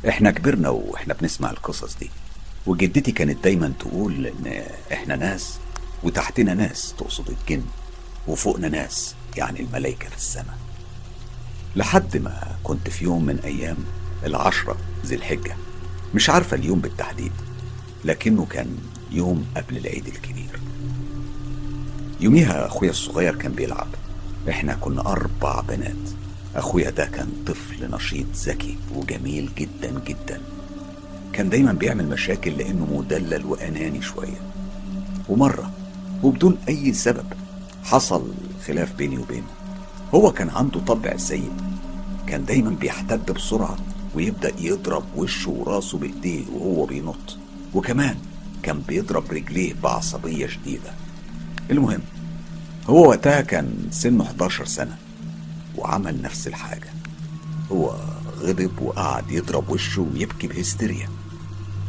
إحنا 0.08 0.30
كبرنا 0.30 0.68
وإحنا 0.68 1.14
بنسمع 1.14 1.50
القصص 1.50 1.96
دي 1.96 2.10
وجدتي 2.66 3.12
كانت 3.12 3.44
دايما 3.44 3.72
تقول 3.80 4.26
إن 4.26 4.62
إحنا 4.92 5.16
ناس 5.16 5.58
وتحتنا 6.02 6.54
ناس 6.54 6.94
تقصد 6.98 7.30
الجن 7.30 7.64
وفوقنا 8.28 8.68
ناس 8.68 9.14
يعني 9.36 9.60
الملايكة 9.60 10.08
في 10.08 10.16
السماء. 10.16 10.58
لحد 11.76 12.16
ما 12.16 12.56
كنت 12.64 12.90
في 12.90 13.04
يوم 13.04 13.24
من 13.26 13.38
أيام 13.38 13.76
العشرة 14.24 14.76
ذي 15.06 15.14
الحجة. 15.14 15.56
مش 16.14 16.30
عارفة 16.30 16.56
اليوم 16.56 16.78
بالتحديد 16.78 17.32
لكنه 18.04 18.46
كان 18.50 18.78
يوم 19.10 19.46
قبل 19.56 19.76
العيد 19.76 20.06
الكبير. 20.06 20.60
يوميها 22.20 22.66
أخويا 22.66 22.90
الصغير 22.90 23.34
كان 23.34 23.52
بيلعب. 23.52 23.88
إحنا 24.48 24.74
كنا 24.74 25.00
أربع 25.00 25.60
بنات. 25.60 26.10
أخويا 26.56 26.90
ده 26.90 27.06
كان 27.06 27.32
طفل 27.46 27.90
نشيط 27.90 28.26
ذكي 28.36 28.78
وجميل 28.94 29.50
جدا 29.56 30.00
جدا. 30.06 30.40
كان 31.32 31.48
دايما 31.48 31.72
بيعمل 31.72 32.08
مشاكل 32.08 32.50
لأنه 32.50 32.86
مدلل 32.92 33.44
وأناني 33.44 34.02
شوية. 34.02 34.40
ومرة 35.28 35.70
وبدون 36.22 36.58
أي 36.68 36.92
سبب 36.92 37.26
حصل 37.84 38.34
خلاف 38.66 38.94
بيني 38.94 39.18
وبينه. 39.18 39.46
هو 40.14 40.32
كان 40.32 40.50
عنده 40.50 40.80
طبع 40.80 41.16
سيء. 41.16 41.52
كان 42.26 42.44
دايما 42.44 42.70
بيحتد 42.70 43.32
بسرعة 43.32 43.76
ويبدأ 44.14 44.52
يضرب 44.58 45.04
وشه 45.16 45.50
وراسه 45.50 45.98
بإيديه 45.98 46.44
وهو 46.52 46.86
بينط. 46.86 47.38
وكمان 47.74 48.16
كان 48.62 48.80
بيضرب 48.88 49.32
رجليه 49.32 49.74
بعصبية 49.82 50.46
شديدة. 50.46 50.94
المهم 51.70 52.00
هو 52.86 53.08
وقتها 53.08 53.40
كان 53.40 53.88
سنه 53.90 54.24
11 54.24 54.64
سنة 54.64 54.96
وعمل 55.76 56.22
نفس 56.22 56.46
الحاجة. 56.46 56.88
هو 57.72 57.96
غضب 58.40 58.82
وقعد 58.82 59.30
يضرب 59.30 59.68
وشه 59.68 60.02
ويبكي 60.02 60.46
بهستيريا. 60.46 61.08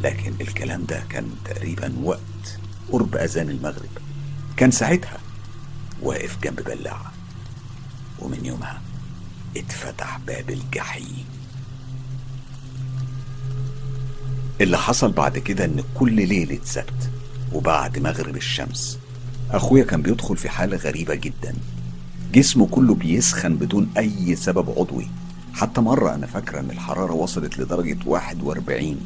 لكن 0.02 0.34
الكلام 0.41 0.85
ده 0.85 1.03
كان 1.10 1.30
تقريبا 1.45 1.93
وقت 2.03 2.60
قرب 2.91 3.15
أذان 3.15 3.49
المغرب. 3.49 3.89
كان 4.57 4.72
ساعتها 4.72 5.18
واقف 6.02 6.38
جنب 6.43 6.61
بلاعة. 6.64 7.15
ومن 8.20 8.46
يومها 8.46 8.82
اتفتح 9.58 10.20
باب 10.28 10.50
الجحيم. 10.50 11.26
اللي 14.62 14.78
حصل 14.78 15.12
بعد 15.12 15.38
كده 15.38 15.66
إن 15.66 15.84
كل 15.96 16.28
ليلة 16.28 16.60
سبت 16.64 17.10
وبعد 17.54 18.00
مغرب 18.00 18.36
الشمس. 18.36 19.00
أخويا 19.52 19.84
كان 19.84 20.02
بيدخل 20.02 20.38
في 20.38 20.50
حالة 20.50 20.78
غريبة 20.78 21.16
جدا. 21.16 21.56
جسمه 22.34 22.68
كله 22.68 22.96
بيسخن 22.96 23.56
بدون 23.56 23.90
أي 23.98 24.36
سبب 24.36 24.70
عضوي. 24.70 25.08
حتى 25.54 25.82
مرة 25.82 26.16
أنا 26.16 26.28
فاكرة 26.28 26.60
إن 26.60 26.72
الحرارة 26.72 27.14
وصلت 27.14 27.60
لدرجة 27.60 27.98
41 28.06 28.98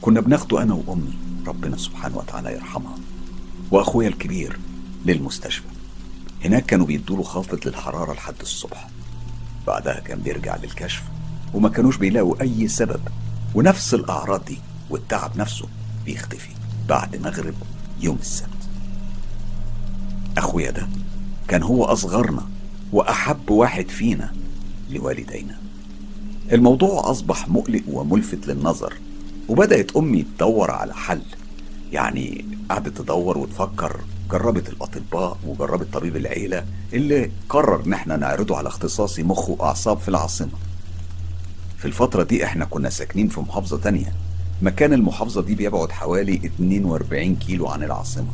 كنا 0.00 0.20
بناخده 0.20 0.62
أنا 0.62 0.74
وأمي 0.74 1.18
ربنا 1.46 1.76
سبحانه 1.76 2.16
وتعالى 2.18 2.52
يرحمها. 2.52 2.96
وأخويا 3.70 4.08
الكبير 4.08 4.58
للمستشفى. 5.06 5.66
هناك 6.44 6.66
كانوا 6.66 6.86
بيدوله 6.86 7.22
خافض 7.22 7.66
للحرارة 7.66 8.12
لحد 8.12 8.40
الصبح. 8.40 8.88
بعدها 9.66 10.00
كان 10.00 10.18
بيرجع 10.18 10.56
للكشف 10.56 11.02
وما 11.54 11.68
كانوش 11.68 11.96
بيلاقوا 11.96 12.40
أي 12.40 12.68
سبب. 12.68 13.00
ونفس 13.54 13.94
الأعراض 13.94 14.44
دي 14.44 14.58
والتعب 14.90 15.36
نفسه 15.36 15.68
بيختفي 16.04 16.50
بعد 16.88 17.16
مغرب 17.16 17.54
يوم 18.00 18.16
السبت. 18.20 18.48
أخويا 20.38 20.70
ده 20.70 20.88
كان 21.48 21.62
هو 21.62 21.84
أصغرنا 21.84 22.48
وأحب 22.92 23.50
واحد 23.50 23.88
فينا 23.88 24.32
لوالدينا. 24.90 25.58
الموضوع 26.52 27.10
أصبح 27.10 27.48
مقلق 27.48 27.82
وملفت 27.88 28.46
للنظر 28.46 28.94
وبدأت 29.48 29.96
أمي 29.96 30.22
تدور 30.22 30.70
على 30.70 30.94
حل. 30.94 31.22
يعني 31.92 32.44
قعدت 32.70 32.98
تدور 32.98 33.38
وتفكر 33.38 34.00
جربت 34.32 34.68
الأطباء 34.68 35.38
وجربت 35.46 35.92
طبيب 35.92 36.16
العيلة 36.16 36.64
اللي 36.92 37.30
قرر 37.48 37.84
إن 37.86 37.92
إحنا 37.92 38.16
نعرضه 38.16 38.56
على 38.56 38.68
اختصاصي 38.68 39.22
مخ 39.22 39.48
وأعصاب 39.48 39.98
في 39.98 40.08
العاصمة. 40.08 40.52
في 41.78 41.84
الفترة 41.84 42.22
دي 42.22 42.44
إحنا 42.44 42.64
كنا 42.64 42.90
ساكنين 42.90 43.28
في 43.28 43.40
محافظة 43.40 43.78
تانية. 43.78 44.12
مكان 44.62 44.92
المحافظة 44.92 45.42
دي 45.42 45.54
بيبعد 45.54 45.90
حوالي 45.92 46.34
42 46.46 47.36
كيلو 47.36 47.66
عن 47.68 47.82
العاصمة. 47.82 48.28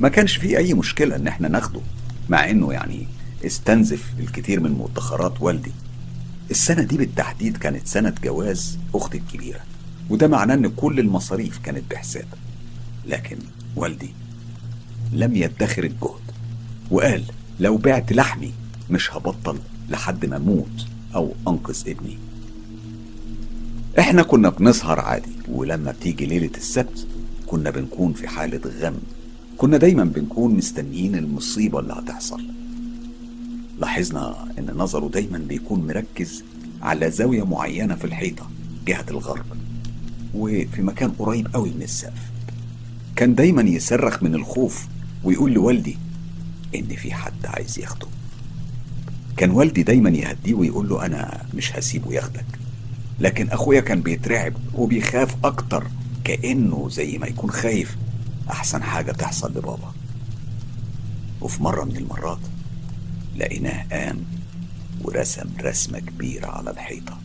ما 0.00 0.08
كانش 0.08 0.36
فيه 0.36 0.56
أي 0.58 0.74
مشكلة 0.74 1.16
إن 1.16 1.26
إحنا 1.26 1.48
ناخده 1.48 1.80
مع 2.28 2.50
إنه 2.50 2.72
يعني 2.72 3.06
استنزف 3.46 4.12
الكثير 4.18 4.60
من 4.60 4.70
مدخرات 4.72 5.42
والدي. 5.42 5.72
السنة 6.50 6.82
دي 6.82 6.96
بالتحديد 6.96 7.56
كانت 7.56 7.86
سنة 7.86 8.14
جواز 8.24 8.78
أختي 8.94 9.18
الكبيرة 9.18 9.60
وده 10.10 10.28
معناه 10.28 10.54
إن 10.54 10.68
كل 10.68 10.98
المصاريف 11.00 11.58
كانت 11.58 11.90
بحساب 11.90 12.26
لكن 13.06 13.38
والدي 13.76 14.14
لم 15.12 15.36
يدخر 15.36 15.84
الجهد. 15.84 16.20
وقال 16.90 17.22
لو 17.60 17.76
بعت 17.76 18.12
لحمي 18.12 18.52
مش 18.90 19.12
هبطل 19.12 19.58
لحد 19.90 20.26
ما 20.26 20.36
أموت 20.36 20.86
أو 21.14 21.34
أنقذ 21.48 21.82
ابني. 21.86 22.18
إحنا 23.98 24.22
كنا 24.22 24.48
بنسهر 24.50 25.00
عادي 25.00 25.32
ولما 25.48 25.92
بتيجي 25.92 26.26
ليلة 26.26 26.50
السبت 26.56 27.06
كنا 27.46 27.70
بنكون 27.70 28.12
في 28.12 28.28
حالة 28.28 28.60
غم. 28.80 28.94
كنا 29.58 29.76
دايما 29.76 30.04
بنكون 30.04 30.54
مستنيين 30.54 31.14
المصيبة 31.14 31.80
اللي 31.80 31.92
هتحصل. 31.92 32.42
لاحظنا 33.78 34.48
إن 34.58 34.70
نظره 34.76 35.08
دايما 35.08 35.38
بيكون 35.38 35.86
مركز 35.86 36.44
على 36.82 37.10
زاوية 37.10 37.44
معينة 37.46 37.94
في 37.94 38.04
الحيطة 38.04 38.50
جهة 38.86 39.06
الغرب 39.10 39.46
وفي 40.34 40.82
مكان 40.82 41.10
قريب 41.10 41.48
قوي 41.54 41.70
من 41.70 41.82
السقف. 41.82 42.30
كان 43.16 43.34
دايما 43.34 43.62
يصرخ 43.62 44.22
من 44.22 44.34
الخوف 44.34 44.86
ويقول 45.24 45.52
لوالدي 45.52 45.98
إن 46.74 46.96
في 46.96 47.14
حد 47.14 47.46
عايز 47.46 47.78
ياخده. 47.78 48.06
كان 49.36 49.50
والدي 49.50 49.82
دايما 49.82 50.10
يهديه 50.10 50.54
ويقول 50.54 50.88
له 50.88 51.06
أنا 51.06 51.46
مش 51.54 51.76
هسيبه 51.76 52.12
ياخدك. 52.12 52.46
لكن 53.20 53.48
أخويا 53.48 53.80
كان 53.80 54.00
بيترعب 54.02 54.52
وبيخاف 54.74 55.36
أكتر 55.44 55.86
كأنه 56.24 56.88
زي 56.88 57.18
ما 57.18 57.26
يكون 57.26 57.50
خايف 57.50 57.96
أحسن 58.50 58.82
حاجة 58.82 59.12
تحصل 59.12 59.50
لبابا. 59.50 59.92
وفي 61.40 61.62
مرة 61.62 61.84
من 61.84 61.96
المرات 61.96 62.40
لقيناه 63.36 63.86
قام 63.92 64.24
ورسم 65.02 65.48
رسمة 65.60 65.98
كبيرة 65.98 66.46
على 66.46 66.70
الحيطة. 66.70 67.18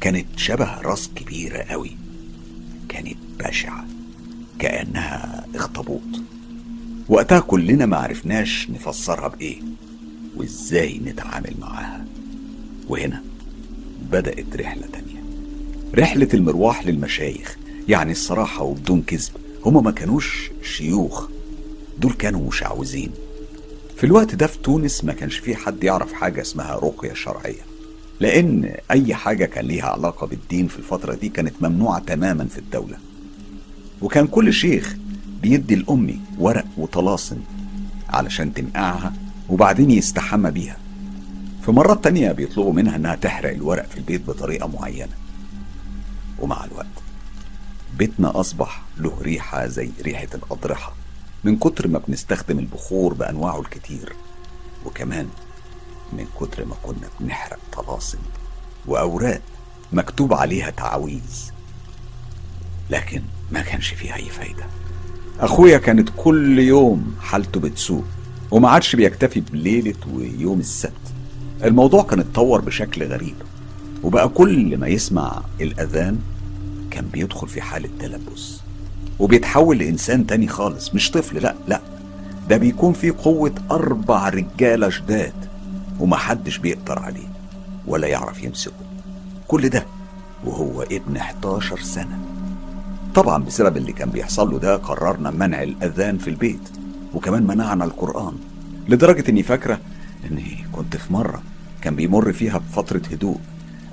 كانت 0.00 0.26
شبه 0.36 0.80
راس 0.80 1.10
كبيرة 1.16 1.58
قوي. 1.58 1.96
كانت 2.88 3.16
بشعة 3.38 3.86
كأنها 4.58 5.46
اخطبوط. 5.54 6.02
وقتها 7.08 7.40
كلنا 7.40 7.86
ما 7.86 7.96
عرفناش 7.96 8.70
نفسرها 8.70 9.28
بإيه 9.28 9.58
وإزاي 10.36 10.98
نتعامل 10.98 11.54
معاها. 11.60 12.04
وهنا 12.88 13.22
بدأت 14.12 14.56
رحلة 14.56 14.86
تانية. 14.92 15.22
رحلة 15.94 16.28
المرواح 16.34 16.86
للمشايخ 16.86 17.56
يعني 17.88 18.12
الصراحة 18.12 18.62
وبدون 18.62 19.02
كذب. 19.02 19.32
هما 19.66 19.80
ما 19.80 19.90
كانوش 19.90 20.50
شيوخ 20.62 21.28
دول 21.98 22.12
كانوا 22.12 22.48
مشعوذين. 22.48 23.10
في 23.96 24.04
الوقت 24.04 24.34
ده 24.34 24.46
في 24.46 24.58
تونس 24.58 25.04
ما 25.04 25.12
كانش 25.12 25.38
فيه 25.38 25.54
حد 25.54 25.84
يعرف 25.84 26.12
حاجة 26.12 26.40
اسمها 26.40 26.74
رقية 26.74 27.12
شرعية 27.14 27.60
لأن 28.20 28.74
أي 28.90 29.14
حاجة 29.14 29.44
كان 29.44 29.64
ليها 29.64 29.84
علاقة 29.86 30.26
بالدين 30.26 30.66
في 30.68 30.78
الفترة 30.78 31.14
دي 31.14 31.28
كانت 31.28 31.54
ممنوعة 31.60 31.98
تماما 31.98 32.44
في 32.44 32.58
الدولة. 32.58 32.98
وكان 34.02 34.26
كل 34.26 34.52
شيخ 34.52 34.96
بيدي 35.46 35.74
الأمي 35.74 36.20
ورق 36.38 36.64
وطلاسم 36.76 37.40
علشان 38.08 38.54
تنقعها 38.54 39.12
وبعدين 39.48 39.90
يستحمى 39.90 40.50
بيها. 40.50 40.76
في 41.64 41.72
مرات 41.72 42.04
تانية 42.04 42.32
بيطلبوا 42.32 42.72
منها 42.72 42.96
إنها 42.96 43.14
تحرق 43.14 43.50
الورق 43.50 43.86
في 43.86 43.96
البيت 43.96 44.26
بطريقة 44.26 44.68
معينة. 44.68 45.12
ومع 46.38 46.64
الوقت 46.64 46.96
بيتنا 47.98 48.40
أصبح 48.40 48.82
له 48.96 49.18
ريحة 49.20 49.66
زي 49.66 49.90
ريحة 50.02 50.28
الأضرحة 50.34 50.94
من 51.44 51.56
كتر 51.56 51.88
ما 51.88 51.98
بنستخدم 51.98 52.58
البخور 52.58 53.14
بأنواعه 53.14 53.60
الكتير 53.60 54.12
وكمان 54.86 55.28
من 56.12 56.26
كتر 56.40 56.64
ما 56.64 56.74
كنا 56.82 57.08
بنحرق 57.20 57.58
طلاسم 57.72 58.18
وأوراق 58.86 59.40
مكتوب 59.92 60.34
عليها 60.34 60.70
تعاويذ 60.70 61.50
لكن 62.90 63.22
ما 63.52 63.60
كانش 63.60 63.88
فيها 63.88 64.16
أي 64.16 64.30
فايدة. 64.30 64.66
أخويا 65.40 65.78
كانت 65.78 66.08
كل 66.16 66.58
يوم 66.58 67.14
حالته 67.20 67.60
بتسوء 67.60 68.04
وما 68.50 68.68
عادش 68.68 68.96
بيكتفي 68.96 69.40
بليلة 69.40 69.94
ويوم 70.14 70.60
السبت. 70.60 70.92
الموضوع 71.64 72.02
كان 72.02 72.20
اتطور 72.20 72.60
بشكل 72.60 73.04
غريب 73.04 73.34
وبقى 74.02 74.28
كل 74.28 74.76
ما 74.78 74.88
يسمع 74.88 75.42
الأذان 75.60 76.18
كان 76.90 77.04
بيدخل 77.12 77.48
في 77.48 77.60
حالة 77.60 77.88
تلبس. 78.00 78.60
وبيتحول 79.18 79.78
لإنسان 79.78 80.26
تاني 80.26 80.48
خالص 80.48 80.94
مش 80.94 81.10
طفل 81.10 81.36
لا 81.42 81.54
لا. 81.68 81.80
ده 82.48 82.56
بيكون 82.56 82.92
فيه 82.92 83.14
قوة 83.24 83.52
أربع 83.70 84.28
رجالة 84.28 84.88
جداد 84.88 85.34
ومحدش 86.00 86.58
بيقدر 86.58 86.98
عليه 86.98 87.28
ولا 87.86 88.08
يعرف 88.08 88.42
يمسكه. 88.44 88.72
كل 89.48 89.68
ده 89.68 89.86
وهو 90.44 90.82
ابن 90.82 91.16
11 91.16 91.78
سنة. 91.80 92.18
طبعا 93.14 93.44
بسبب 93.44 93.76
اللي 93.76 93.92
كان 93.92 94.10
بيحصل 94.10 94.50
له 94.50 94.58
ده 94.58 94.76
قررنا 94.76 95.30
منع 95.30 95.62
الأذان 95.62 96.18
في 96.18 96.30
البيت 96.30 96.68
وكمان 97.14 97.46
منعنا 97.46 97.84
القرآن 97.84 98.34
لدرجة 98.88 99.30
إني 99.30 99.42
فاكرة 99.42 99.80
إني 100.30 100.64
كنت 100.72 100.96
في 100.96 101.12
مرة 101.12 101.42
كان 101.82 101.96
بيمر 101.96 102.32
فيها 102.32 102.58
بفترة 102.58 103.02
هدوء. 103.12 103.38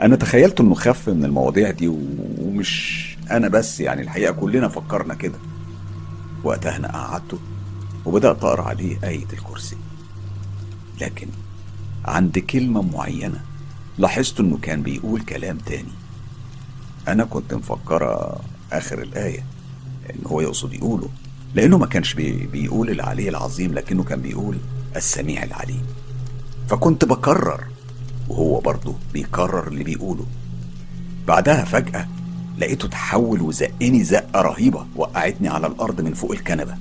أنا 0.02 0.15
تخيلت 0.15 0.60
إنه 0.61 0.73
خف 0.76 1.10
من 1.10 1.26
المواضيع 1.26 1.72
دي 1.72 1.88
ومش 1.88 3.03
أنا 3.31 3.48
بس 3.48 3.80
يعني 3.80 4.02
الحقيقة 4.02 4.31
كلنا 4.31 4.68
فكرنا 4.68 5.14
كده. 5.14 5.38
وقتها 6.44 6.76
أنا 6.77 6.88
قعدته 6.88 7.40
وبدأت 8.06 8.44
أقرأ 8.44 8.61
عليه 8.64 8.98
آية 9.03 9.26
الكرسي. 9.34 9.77
لكن 11.02 11.27
عند 12.06 12.40
كلمة 12.40 12.81
معينة 12.81 13.41
لاحظت 13.98 14.40
إنه 14.40 14.57
كان 14.61 14.81
بيقول 14.81 15.22
كلام 15.22 15.57
تاني. 15.57 15.91
أنا 17.07 17.23
كنت 17.23 17.53
مفكرة 17.53 18.40
آخر 18.78 19.02
الآية 19.02 19.44
إن 20.10 20.26
هو 20.26 20.41
يقصد 20.41 20.74
يقوله 20.74 21.10
لأنه 21.56 21.78
ما 21.78 21.86
كانش 21.86 22.14
بي 22.14 22.32
بيقول 22.32 22.90
العلي 22.90 23.30
العظيم 23.30 23.74
لكنه 23.74 24.04
كان 24.04 24.22
بيقول 24.22 24.58
السميع 24.95 25.44
العليم. 25.44 25.82
فكنت 26.70 27.06
بكرر 27.06 27.64
وهو 28.30 28.60
برضه 28.60 28.95
بيكرر 29.14 29.68
اللي 29.68 29.84
بيقوله. 29.84 30.26
بعدها 31.28 31.64
فجأة 31.66 32.08
لقيته 32.58 32.88
تحول 32.88 33.41
وزقني 33.41 34.04
زقة 34.04 34.41
رهيبة 34.41 34.86
وقعتني 34.95 35.48
على 35.48 35.68
الأرض 35.68 36.02
من 36.02 36.14
فوق 36.14 36.32
الكنبة. 36.32 36.76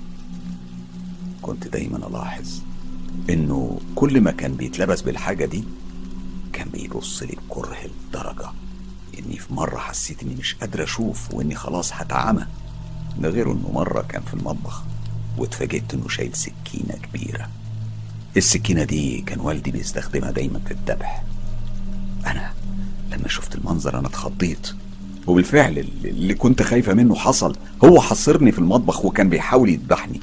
كنت 1.43 1.69
دايما 1.69 2.07
ألاحظ 2.09 2.61
إنه 3.31 3.81
كل 3.95 4.21
ما 4.21 4.31
كان 4.31 4.55
بيتلبس 4.55 5.03
بالحاجة 5.03 5.45
دي 5.45 5.65
كان 6.53 6.69
بيبص 6.69 7.23
لي 7.23 7.37
بكره 7.49 7.77
لدرجة 8.09 8.49
إني 9.27 9.37
في 9.37 9.55
مرة 9.55 9.79
حسيت 9.79 10.23
إني 10.23 10.35
مش 10.35 10.55
قادر 10.55 10.83
أشوف 10.83 11.35
وإني 11.35 11.55
خلاص 11.55 11.93
هتعمى 11.93 12.47
ده 13.19 13.29
غير 13.29 13.53
إنه 13.53 13.71
مرة 13.75 14.03
كان 14.09 14.23
في 14.23 14.35
المطبخ 14.35 14.83
واتفاجئت 15.39 15.95
إنه 15.95 16.09
شايل 16.09 16.37
سكينة 16.37 16.95
كبيرة. 17.03 17.49
السكينة 18.37 18.85
دي 18.85 19.21
كان 19.21 19.41
والدي 19.41 19.71
بيستخدمها 19.71 20.31
دايما 20.31 20.61
في 20.67 20.71
الذبح. 20.71 21.25
أنا 22.27 22.53
لما 23.13 23.29
شفت 23.29 23.55
المنظر 23.55 23.99
أنا 23.99 24.09
اتخضيت. 24.09 24.73
وبالفعل 25.27 25.79
اللي 26.05 26.35
كنت 26.35 26.63
خايفة 26.63 26.95
منه 26.95 27.15
حصل. 27.15 27.57
هو 27.85 28.01
حصرني 28.01 28.53
في 28.53 28.59
المطبخ 28.59 29.05
وكان 29.05 29.29
بيحاول 29.29 29.69
يذبحني. 29.69 30.21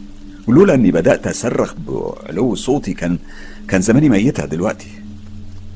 ولولا 0.48 0.74
إني 0.74 0.92
بدأت 0.92 1.28
أصرخ 1.28 1.74
بعلو 1.88 2.56
صوتي 2.56 2.94
كان 2.94 3.20
كان 3.68 3.82
زماني 3.82 4.10
ميتة 4.10 4.46
دلوقتي. 4.46 4.99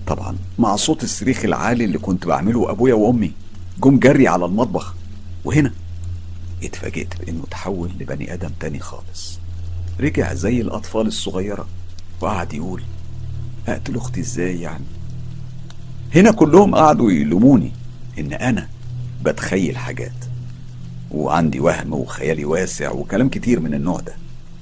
طبعا. 0.08 0.38
مع 0.60 0.76
صوت 0.76 1.04
الصريخ 1.04 1.46
العالي 1.46 1.86
اللي 1.86 1.98
كنت 1.98 2.28
بعمله 2.28 2.72
أبويا 2.72 2.94
وأمي. 2.94 3.32
جم 3.84 4.00
جري 4.00 4.28
على 4.28 4.46
المطبخ. 4.46 4.96
وهنا 5.46 5.72
اتفاجئت 6.64 7.14
بإنه 7.22 7.44
تحول 7.52 7.92
لبني 8.00 8.34
آدم 8.34 8.50
تاني 8.60 8.80
خالص. 8.80 9.40
رجع 10.00 10.34
زي 10.34 10.62
الأطفال 10.62 11.08
الصغيرة 11.08 11.68
وقعد 12.22 12.54
يقول 12.54 12.84
أقتل 13.68 13.96
أختي 13.96 14.20
إزاي 14.20 14.62
يعني؟ 14.62 14.84
هنا 16.16 16.32
كلهم 16.32 16.76
قعدوا 16.76 17.12
يلوموني 17.12 17.72
إن 18.20 18.34
أنا 18.34 18.68
بتخيل 19.26 19.78
حاجات. 19.78 20.14
وعندي 21.12 21.60
وهم 21.60 21.94
وخيالي 21.94 22.46
واسع 22.46 22.92
وكلام 22.92 23.30
كتير 23.30 23.60
من 23.60 23.74
النوع 23.74 24.00
ده. 24.00 24.14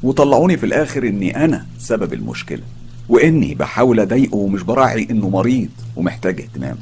وطلعوني 0.04 0.58
في 0.58 0.66
الآخر 0.66 1.08
إني 1.08 1.46
أنا 1.46 1.66
سبب 1.80 2.14
المشكلة. 2.14 2.64
وإني 3.10 3.56
بحاول 3.56 4.00
أضايقه 4.00 4.36
ومش 4.36 4.62
براعي 4.62 5.08
إنه 5.12 5.30
مريض 5.30 5.70
ومحتاج 5.96 6.42
اهتمام. 6.42 6.78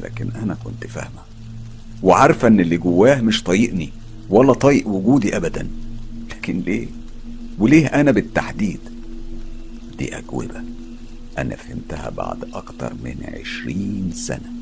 لكن 0.00 0.30
أنا 0.42 0.56
كنت 0.64 0.86
فاهمة 0.86 1.22
وعارفة 2.02 2.48
إن 2.48 2.60
اللي 2.60 2.76
جواه 2.76 3.20
مش 3.20 3.42
طايقني 3.42 3.90
ولا 4.30 4.52
طايق 4.52 4.88
وجودي 4.88 5.36
ابدا. 5.36 5.68
لكن 6.30 6.60
ليه؟ 6.60 6.86
وليه 7.58 7.86
أنا 7.86 8.10
بالتحديد؟ 8.10 8.80
دي 9.98 10.18
أجوبة 10.18 10.62
أنا 11.38 11.56
فهمتها 11.56 12.10
بعد 12.10 12.44
أكتر 12.52 12.92
من 13.04 13.16
عشرين 13.40 14.10
سنة. 14.14 14.52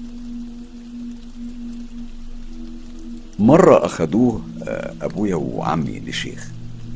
مرة 3.39 3.87
أخدوه 3.87 4.43
أبويا 5.03 5.35
وعمي 5.35 6.01
لشيخ 6.01 6.51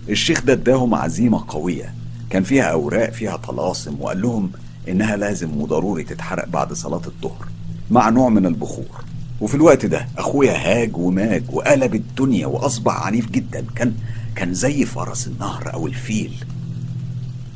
الشيخ 0.08 0.44
ده 0.44 0.52
اداهم 0.52 0.94
عزيمة 0.94 1.44
قوية. 1.48 1.94
كان 2.30 2.42
فيها 2.42 2.64
أوراق 2.64 3.10
فيها 3.10 3.36
طلاسم 3.36 3.96
وقال 4.00 4.22
لهم 4.22 4.50
إنها 4.88 5.16
لازم 5.16 5.60
وضروري 5.60 6.04
تتحرق 6.04 6.48
بعد 6.48 6.72
صلاة 6.72 7.02
الظهر 7.06 7.48
مع 7.90 8.08
نوع 8.08 8.28
من 8.28 8.46
البخور. 8.46 9.04
وفي 9.40 9.54
الوقت 9.54 9.86
ده 9.86 10.06
أخويا 10.18 10.52
هاج 10.52 10.96
وماج 10.96 11.44
وقلب 11.52 11.94
الدنيا 11.94 12.46
وأصبح 12.46 13.06
عنيف 13.06 13.30
جدا. 13.30 13.64
كان 13.76 13.94
كان 14.36 14.54
زي 14.54 14.84
فرس 14.84 15.26
النهر 15.26 15.74
أو 15.74 15.86
الفيل. 15.86 16.32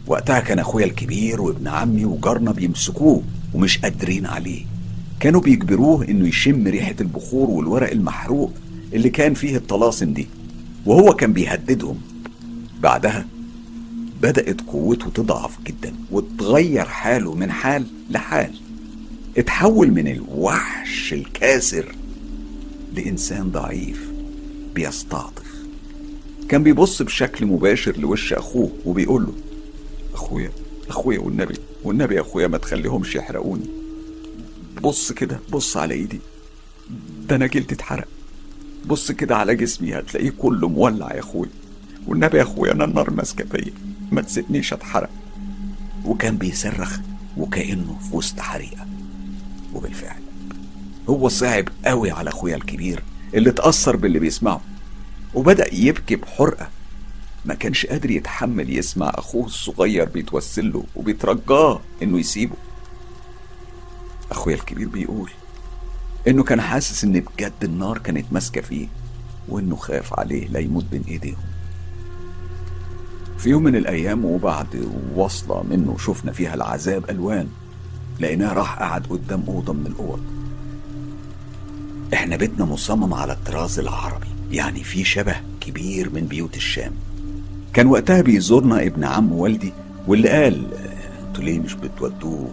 وقتها 0.06 0.40
كان 0.40 0.58
أخويا 0.58 0.84
الكبير 0.86 1.40
وابن 1.40 1.68
عمي 1.68 2.04
وجارنا 2.04 2.52
بيمسكوه 2.52 3.22
ومش 3.54 3.78
قادرين 3.78 4.26
عليه. 4.26 4.64
كانوا 5.20 5.40
بيجبروه 5.40 6.08
إنه 6.08 6.28
يشم 6.28 6.66
ريحة 6.66 6.94
البخور 7.00 7.50
والورق 7.50 7.90
المحروق 7.90 8.52
اللي 8.92 9.10
كان 9.10 9.34
فيه 9.34 9.56
الطلاسم 9.56 10.12
دي. 10.12 10.28
وهو 10.86 11.14
كان 11.14 11.32
بيهددهم. 11.32 11.98
بعدها 12.82 13.26
بدأت 14.24 14.60
قوته 14.60 15.10
تضعف 15.10 15.58
جدا 15.64 15.94
وتغير 16.10 16.84
حاله 16.84 17.34
من 17.34 17.52
حال 17.52 17.86
لحال. 18.10 18.54
اتحول 19.38 19.90
من 19.90 20.08
الوحش 20.08 21.12
الكاسر 21.12 21.94
لإنسان 22.94 23.50
ضعيف 23.50 24.10
بيستعطف. 24.74 25.54
كان 26.48 26.62
بيبص 26.62 27.02
بشكل 27.02 27.46
مباشر 27.46 27.96
لوش 27.98 28.32
أخوه 28.32 28.72
وبيقول 28.84 29.22
له 29.22 29.32
أخويا 30.14 30.50
أخويا 30.88 31.18
والنبي 31.18 31.54
والنبي 31.84 32.14
يا 32.14 32.20
أخويا 32.20 32.46
ما 32.46 32.58
تخليهمش 32.58 33.14
يحرقوني. 33.14 33.66
بص 34.82 35.12
كده 35.12 35.40
بص 35.50 35.76
على 35.76 35.94
إيدي. 35.94 36.20
ده 37.28 37.36
أنا 37.36 37.46
جلدي 37.46 37.74
اتحرق. 37.74 38.08
بص 38.86 39.12
كده 39.12 39.36
على 39.36 39.54
جسمي 39.54 39.98
هتلاقيه 39.98 40.30
كله 40.38 40.68
مولع 40.68 41.14
يا 41.14 41.20
أخويا. 41.20 41.50
والنبي 42.06 42.38
يا 42.38 42.42
أخويا 42.42 42.72
أنا 42.72 42.84
النار 42.84 43.10
ماسكة 43.10 43.44
فيا. 43.44 43.72
ما 44.12 44.22
تسيبنيش 44.22 44.72
أتحرق. 44.72 45.10
وكان 46.04 46.36
بيصرخ 46.36 46.98
وكأنه 47.36 47.98
في 48.10 48.16
وسط 48.16 48.40
حريقة. 48.40 48.86
وبالفعل 49.74 50.22
هو 51.08 51.28
صعب 51.28 51.68
قوي 51.84 52.10
على 52.10 52.30
أخويا 52.30 52.56
الكبير 52.56 53.02
اللي 53.34 53.50
اتأثر 53.50 53.96
باللي 53.96 54.18
بيسمعه. 54.18 54.60
وبدأ 55.34 55.74
يبكي 55.74 56.16
بحرقة. 56.16 56.68
ما 57.44 57.54
كانش 57.54 57.86
قادر 57.86 58.10
يتحمل 58.10 58.78
يسمع 58.78 59.12
أخوه 59.14 59.46
الصغير 59.46 60.08
بيتوسل 60.08 60.72
له 60.72 60.84
وبيترجاه 60.96 61.80
إنه 62.02 62.18
يسيبه. 62.18 62.56
أخويا 64.30 64.54
الكبير 64.54 64.88
بيقول 64.88 65.30
إنه 66.28 66.42
كان 66.42 66.60
حاسس 66.60 67.04
إن 67.04 67.20
بجد 67.20 67.52
النار 67.62 67.98
كانت 67.98 68.26
ماسكة 68.32 68.60
فيه 68.60 68.88
وإنه 69.48 69.76
خاف 69.76 70.18
عليه 70.18 70.48
لا 70.48 70.60
يموت 70.60 70.84
بين 70.84 71.02
إيديهم. 71.08 71.36
في 73.38 73.50
يوم 73.50 73.62
من 73.62 73.76
الأيام 73.76 74.24
وبعد 74.24 74.88
وصلة 75.16 75.62
منه 75.62 75.96
شفنا 75.98 76.32
فيها 76.32 76.54
العذاب 76.54 77.10
ألوان. 77.10 77.48
لقيناه 78.20 78.52
راح 78.52 78.78
قعد 78.78 79.06
قدام 79.06 79.44
أوضة 79.48 79.72
من 79.72 79.86
الأوض. 79.86 80.20
إحنا 82.14 82.36
بيتنا 82.36 82.64
مصمم 82.64 83.14
على 83.14 83.32
الطراز 83.32 83.78
العربي 83.78 84.26
يعني 84.50 84.84
في 84.84 85.04
شبه 85.04 85.36
كبير 85.60 86.10
من 86.10 86.20
بيوت 86.26 86.56
الشام. 86.56 86.92
كان 87.72 87.86
وقتها 87.86 88.20
بيزورنا 88.22 88.82
ابن 88.82 89.04
عم 89.04 89.32
والدي 89.32 89.72
واللي 90.06 90.28
قال 90.28 90.66
أنتوا 91.28 91.44
ليه 91.44 91.58
مش 91.60 91.74
بتودوه؟ 91.74 92.50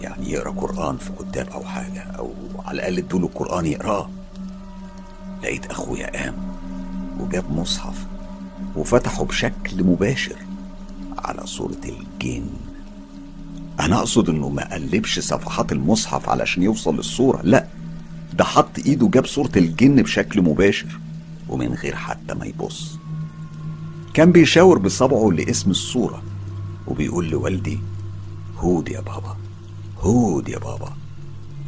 يعني 0.00 0.30
يقرأ 0.32 0.50
قرآن 0.50 0.96
في 0.96 1.10
كتاب 1.18 1.48
أو 1.48 1.64
حاجة 1.64 2.00
أو 2.00 2.32
على 2.66 2.74
الأقل 2.76 2.98
ادوله 2.98 3.26
القرآن 3.26 3.66
يقرأه. 3.66 4.10
لقيت 5.42 5.66
أخويا 5.66 6.22
قام 6.22 6.34
وجاب 7.20 7.52
مصحف 7.52 8.06
وفتحه 8.76 9.24
بشكل 9.24 9.84
مباشر 9.84 10.36
على 11.18 11.46
صورة 11.46 11.80
الجن. 11.84 12.46
أنا 13.80 13.98
أقصد 13.98 14.28
إنه 14.28 14.48
ما 14.48 14.74
قلبش 14.74 15.18
صفحات 15.18 15.72
المصحف 15.72 16.28
علشان 16.28 16.62
يوصل 16.62 16.96
للصورة 16.96 17.40
لأ. 17.42 17.66
ده 18.34 18.44
حط 18.44 18.78
إيده 18.78 19.08
جاب 19.08 19.26
صورة 19.26 19.50
الجن 19.56 20.02
بشكل 20.02 20.42
مباشر 20.42 20.98
ومن 21.48 21.74
غير 21.74 21.96
حتى 21.96 22.34
ما 22.34 22.46
يبص. 22.46 22.98
كان 24.14 24.32
بيشاور 24.32 24.78
بصبعه 24.78 25.30
لاسم 25.30 25.70
الصورة 25.70 26.22
وبيقول 26.86 27.30
لوالدي 27.30 27.78
هود 28.56 28.88
يا 28.88 29.00
بابا 29.00 29.36
هود 30.00 30.48
يا 30.48 30.58
بابا. 30.58 30.92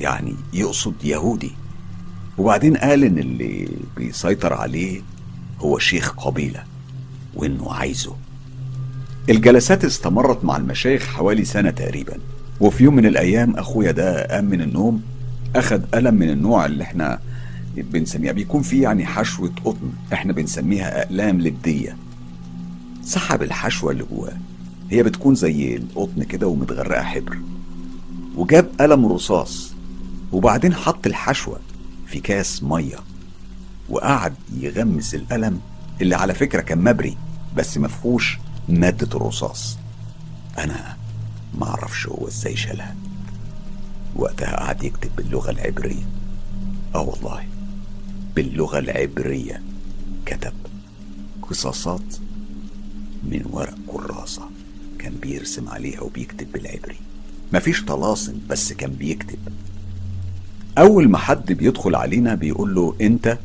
يعني 0.00 0.34
يقصد 0.52 0.94
يهودي. 1.04 1.52
وبعدين 2.38 2.76
قال 2.76 3.04
إن 3.04 3.18
اللي 3.18 3.68
بيسيطر 3.96 4.52
عليه 4.52 5.02
هو 5.60 5.78
شيخ 5.78 6.10
قبيلة. 6.10 6.64
وإنه 7.34 7.72
عايزه. 7.72 8.16
الجلسات 9.30 9.84
استمرت 9.84 10.44
مع 10.44 10.56
المشايخ 10.56 11.06
حوالي 11.06 11.44
سنة 11.44 11.70
تقريبا. 11.70 12.18
وفي 12.60 12.84
يوم 12.84 12.96
من 12.96 13.06
الأيام 13.06 13.56
أخويا 13.56 13.90
ده 13.90 14.26
قام 14.26 14.44
من 14.44 14.60
النوم 14.62 15.02
أخد 15.56 15.82
قلم 15.94 16.14
من 16.14 16.30
النوع 16.30 16.66
اللي 16.66 16.82
إحنا 16.84 17.18
بنسميها 17.76 18.32
بيكون 18.32 18.62
فيه 18.62 18.82
يعني 18.82 19.06
حشوة 19.06 19.52
قطن 19.64 19.92
إحنا 20.12 20.32
بنسميها 20.32 21.02
أقلام 21.02 21.40
لبدية. 21.40 21.96
سحب 23.04 23.42
الحشوة 23.42 23.92
اللي 23.92 24.04
جواه. 24.10 24.36
هي 24.90 25.02
بتكون 25.02 25.34
زي 25.34 25.76
القطن 25.76 26.22
كده 26.22 26.46
ومتغرقة 26.46 27.02
حبر. 27.02 27.38
وجاب 28.36 28.68
قلم 28.80 29.06
رصاص 29.06 29.72
وبعدين 30.32 30.74
حط 30.74 31.06
الحشوة 31.06 31.58
في 32.06 32.20
كاس 32.20 32.62
مية 32.62 32.96
وقعد 33.88 34.34
يغمس 34.60 35.14
القلم 35.14 35.60
اللي 36.00 36.14
على 36.14 36.34
فكرة 36.34 36.60
كان 36.60 36.78
مبري 36.84 37.16
بس 37.56 37.78
مفهوش 37.78 38.38
مادة 38.68 39.16
الرصاص. 39.16 39.78
أنا 40.58 40.96
معرفش 41.54 42.06
هو 42.06 42.28
إزاي 42.28 42.56
شالها. 42.56 42.96
وقتها 44.16 44.56
قعد 44.56 44.84
يكتب 44.84 45.16
باللغة 45.16 45.50
العبرية. 45.50 46.06
آه 46.94 47.00
والله 47.00 47.44
باللغة 48.34 48.78
العبرية 48.78 49.62
كتب 50.26 50.52
قصاصات 51.42 52.16
من 53.22 53.42
ورق 53.50 53.74
كراسة. 53.86 54.42
كان 54.98 55.14
بيرسم 55.22 55.68
عليها 55.68 56.00
وبيكتب 56.00 56.52
بالعبري. 56.52 56.96
مفيش 57.52 57.84
طلاسم 57.84 58.34
بس 58.48 58.72
كان 58.72 58.90
بيكتب. 58.90 59.38
أول 60.78 61.08
ما 61.08 61.18
حد 61.18 61.52
بيدخل 61.52 61.94
علينا 61.94 62.34
بيقول 62.34 62.74
له 62.74 62.94
أنت 63.00 63.38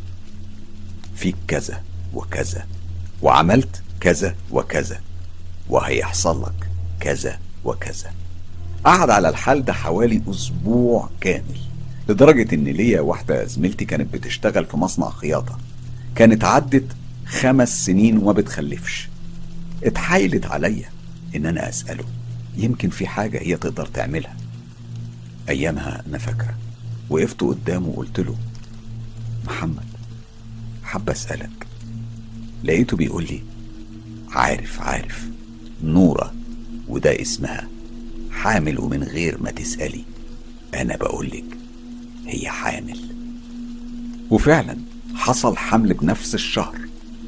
فيك 1.15 1.35
كذا. 1.47 1.83
وكذا 2.13 2.67
وعملت 3.21 3.81
كذا 3.99 4.35
وكذا 4.51 5.01
وهيحصل 5.69 6.41
لك 6.43 6.69
كذا 6.99 7.39
وكذا. 7.65 8.11
قعد 8.85 9.09
على 9.09 9.29
الحال 9.29 9.65
ده 9.65 9.73
حوالي 9.73 10.21
أسبوع 10.29 11.09
كامل 11.21 11.59
لدرجة 12.09 12.55
إن 12.55 12.63
ليا 12.63 13.01
واحدة 13.01 13.45
زميلتي 13.45 13.85
كانت 13.85 14.13
بتشتغل 14.13 14.65
في 14.65 14.77
مصنع 14.77 15.09
خياطة. 15.09 15.57
كانت 16.15 16.43
عدت 16.43 16.85
خمس 17.25 17.85
سنين 17.85 18.17
وما 18.17 18.31
بتخلفش. 18.31 19.09
اتحايلت 19.83 20.45
عليا 20.45 20.89
إن 21.35 21.45
أنا 21.45 21.69
أسأله 21.69 22.05
يمكن 22.57 22.89
في 22.89 23.07
حاجة 23.07 23.41
هي 23.41 23.57
تقدر 23.57 23.85
تعملها. 23.85 24.35
أيامها 25.49 26.03
أنا 26.07 26.17
فاكرة 26.17 26.55
وقفت 27.09 27.41
قدامه 27.41 27.87
وقلت 27.87 28.19
له 28.19 28.35
محمد 29.45 29.85
حابة 30.83 31.11
أسألك 31.11 31.56
لقيته 32.63 32.97
بيقول 32.97 33.23
لي 33.23 33.41
عارف 34.29 34.81
عارف 34.81 35.29
نورة 35.83 36.33
وده 36.87 37.21
اسمها 37.21 37.67
حامل 38.31 38.79
ومن 38.79 39.03
غير 39.03 39.37
ما 39.41 39.51
تسألي 39.51 40.03
أنا 40.73 40.97
بقولك 40.97 41.45
هي 42.27 42.49
حامل. 42.49 42.99
وفعلا 44.29 44.77
حصل 45.15 45.57
حمل 45.57 45.93
بنفس 45.93 46.35
الشهر. 46.35 46.77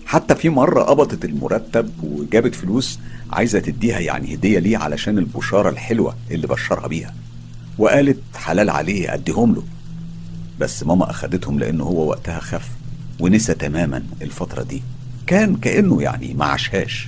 حتى 0.05 0.35
في 0.35 0.49
مرة 0.49 0.83
قبضت 0.83 1.25
المرتب 1.25 1.91
وجابت 2.03 2.55
فلوس 2.55 2.99
عايزة 3.31 3.59
تديها 3.59 3.99
يعني 3.99 4.35
هدية 4.35 4.59
ليه 4.59 4.77
علشان 4.77 5.17
البشارة 5.17 5.69
الحلوة 5.69 6.15
اللي 6.31 6.47
بشرها 6.47 6.87
بيها. 6.87 7.13
وقالت 7.77 8.19
حلال 8.35 8.69
عليه 8.69 9.13
أديهم 9.13 9.55
له. 9.55 9.63
بس 10.59 10.83
ماما 10.83 11.09
أخدتهم 11.09 11.59
لأنه 11.59 11.83
هو 11.83 12.09
وقتها 12.09 12.39
خف 12.39 12.69
ونسى 13.19 13.53
تماما 13.53 14.03
الفترة 14.21 14.63
دي. 14.63 14.81
كان 15.29 15.55
كأنه 15.55 16.01
يعني 16.01 16.33
ما 16.33 16.45
عاشهاش 16.45 17.07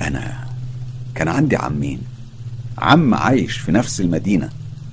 أنا 0.00 0.46
كان 1.14 1.28
عندي 1.28 1.56
عمين 1.56 2.00
عم 2.78 3.14
عايش 3.14 3.56
في 3.58 3.72
نفس 3.72 4.00
المدينة 4.00 4.50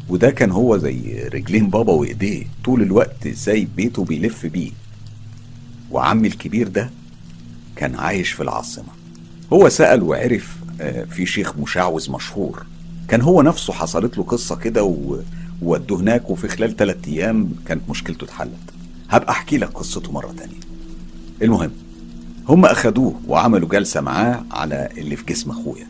وده 0.09 0.31
كان 0.31 0.51
هو 0.51 0.77
زي 0.77 1.29
رجلين 1.33 1.69
بابا 1.69 1.93
وإيديه 1.93 2.45
طول 2.65 2.81
الوقت 2.81 3.27
زي 3.27 3.67
بيته 3.75 4.03
بيلف 4.03 4.45
بيه. 4.45 4.71
وعمي 5.91 6.27
الكبير 6.27 6.67
ده 6.67 6.89
كان 7.75 7.95
عايش 7.95 8.31
في 8.31 8.43
العاصمة. 8.43 8.89
هو 9.53 9.69
سأل 9.69 10.03
وعرف 10.03 10.55
آه، 10.81 11.03
في 11.03 11.25
شيخ 11.25 11.57
مشعوذ 11.57 12.11
مشهور. 12.11 12.65
كان 13.07 13.21
هو 13.21 13.41
نفسه 13.41 13.73
حصلت 13.73 14.17
له 14.17 14.23
قصة 14.23 14.55
كده 14.55 14.83
وودوه 15.61 15.99
هناك 15.99 16.29
وفي 16.29 16.47
خلال 16.47 16.75
ثلاثة 16.75 17.11
أيام 17.11 17.49
كانت 17.67 17.89
مشكلته 17.89 18.23
اتحلت. 18.23 18.51
هبقى 19.09 19.31
أحكي 19.31 19.57
لك 19.57 19.69
قصته 19.69 20.11
مرة 20.11 20.31
تانية. 20.37 20.65
المهم 21.41 21.71
هم 22.49 22.65
أخدوه 22.65 23.15
وعملوا 23.27 23.69
جلسة 23.69 24.01
معاه 24.01 24.45
على 24.51 24.89
اللي 24.97 25.15
في 25.15 25.25
جسم 25.25 25.49
أخويا. 25.51 25.87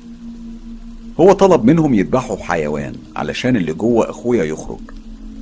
هو 1.20 1.32
طلب 1.34 1.64
منهم 1.64 1.94
يذبحوا 1.94 2.38
حيوان 2.38 2.96
علشان 3.16 3.56
اللي 3.56 3.74
جوه 3.74 4.10
أخويا 4.10 4.44
يخرج 4.44 4.80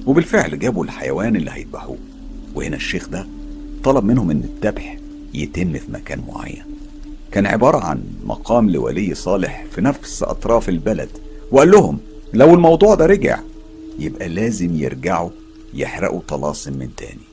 وبالفعل 0.05 0.59
جابوا 0.59 0.83
الحيوان 0.85 1.35
اللي 1.35 1.51
هيذبحوه. 1.51 1.97
وهنا 2.55 2.75
الشيخ 2.75 3.09
ده 3.09 3.27
طلب 3.83 4.03
منهم 4.05 4.31
إن 4.31 4.43
الذبح 4.43 4.97
يتم 5.33 5.73
في 5.73 5.91
مكان 5.91 6.23
معين. 6.27 6.63
كان 7.31 7.45
عبارة 7.45 7.77
عن 7.77 8.03
مقام 8.25 8.69
لولي 8.69 9.15
صالح 9.15 9.65
في 9.71 9.81
نفس 9.81 10.23
أطراف 10.23 10.69
البلد 10.69 11.09
وقال 11.51 11.71
لهم 11.71 11.99
لو 12.33 12.53
الموضوع 12.53 12.95
ده 12.95 13.05
رجع 13.05 13.39
يبقى 13.99 14.29
لازم 14.29 14.75
يرجعوا 14.75 15.29
يحرقوا 15.73 16.21
طلاسم 16.27 16.73
من 16.73 16.89
تاني. 16.97 17.32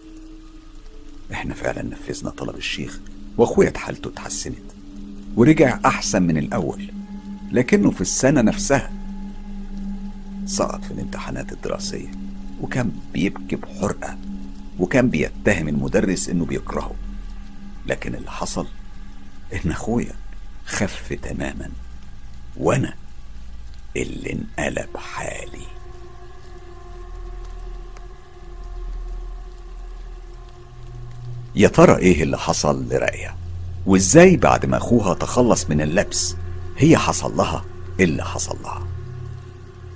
إحنا 1.32 1.54
فعلا 1.54 1.82
نفذنا 1.82 2.30
طلب 2.30 2.56
الشيخ 2.56 3.00
واخويا 3.36 3.72
حالته 3.76 4.08
اتحسنت 4.08 4.62
ورجع 5.36 5.78
أحسن 5.84 6.22
من 6.22 6.36
الأول 6.38 6.92
لكنه 7.52 7.90
في 7.90 8.00
السنة 8.00 8.40
نفسها 8.40 8.92
سقط 10.46 10.84
في 10.84 10.90
الامتحانات 10.90 11.52
الدراسية 11.52 12.10
وكان 12.60 12.92
بيبكي 13.12 13.56
بحرقة 13.56 14.18
وكان 14.78 15.10
بيتهم 15.10 15.68
المدرس 15.68 16.28
إنه 16.28 16.44
بيكرهه. 16.44 16.94
لكن 17.86 18.14
اللي 18.14 18.30
حصل 18.30 18.66
إن 19.52 19.70
أخويا 19.70 20.12
خف 20.66 21.12
تماما 21.22 21.70
وأنا 22.56 22.94
اللي 23.96 24.32
انقلب 24.58 24.96
حالي. 24.96 25.66
يا 31.56 31.68
ترى 31.68 31.96
إيه 31.96 32.22
اللي 32.22 32.38
حصل 32.38 32.88
لرأية 32.88 33.34
وإزاي 33.86 34.36
بعد 34.36 34.66
ما 34.66 34.76
أخوها 34.76 35.14
تخلص 35.14 35.70
من 35.70 35.80
اللبس 35.80 36.36
هي 36.78 36.96
حصل 36.96 37.36
لها 37.36 37.64
اللي 38.00 38.24
حصل 38.24 38.56
لها؟ 38.64 38.82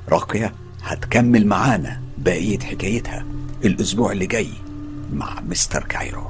راقية 0.08 0.52
هتكمل 0.82 1.46
معانا 1.46 2.00
بقية 2.18 2.58
حكايتها 2.58 3.24
الأسبوع 3.64 4.12
اللي 4.12 4.26
جاي 4.26 4.48
مع 5.12 5.40
مستر 5.48 5.84
كايرو. 5.84 6.22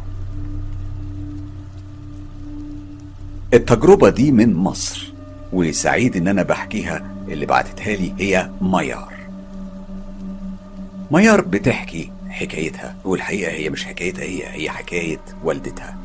التجربة 3.54 4.08
دي 4.10 4.32
من 4.32 4.54
مصر 4.54 5.12
وسعيد 5.52 6.16
إن 6.16 6.28
أنا 6.28 6.42
بحكيها 6.42 7.10
اللي 7.28 7.46
بعتتها 7.46 7.96
لي 7.96 8.14
هي 8.18 8.50
ميار. 8.60 9.12
ميار 11.10 11.40
بتحكي 11.40 12.10
حكايتها. 12.34 12.96
والحقيقة 13.04 13.52
هي 13.52 13.70
مش 13.70 13.84
حكايتها 13.84 14.22
هي 14.22 14.46
هي 14.46 14.70
حكاية 14.70 15.20
والدتها. 15.44 15.96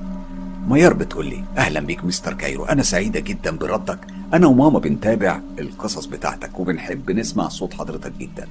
ميار 0.68 0.94
بتقول 0.94 1.26
لي 1.26 1.44
أهلا 1.58 1.80
بيك 1.80 2.06
مستر 2.06 2.34
كايرو 2.34 2.66
أنا 2.66 2.84
سعيدة 2.84 3.20
جدا 3.20 3.58
بردك. 3.58 4.00
أنا 4.34 4.48
وماما 4.48 4.80
بنتابع 4.80 5.40
القصص 5.60 6.06
بتاعتك 6.06 6.60
وبنحب 6.60 7.12
نسمع 7.12 7.48
صوت 7.48 7.74
حضرتك 7.74 8.12
جدا. 8.20 8.48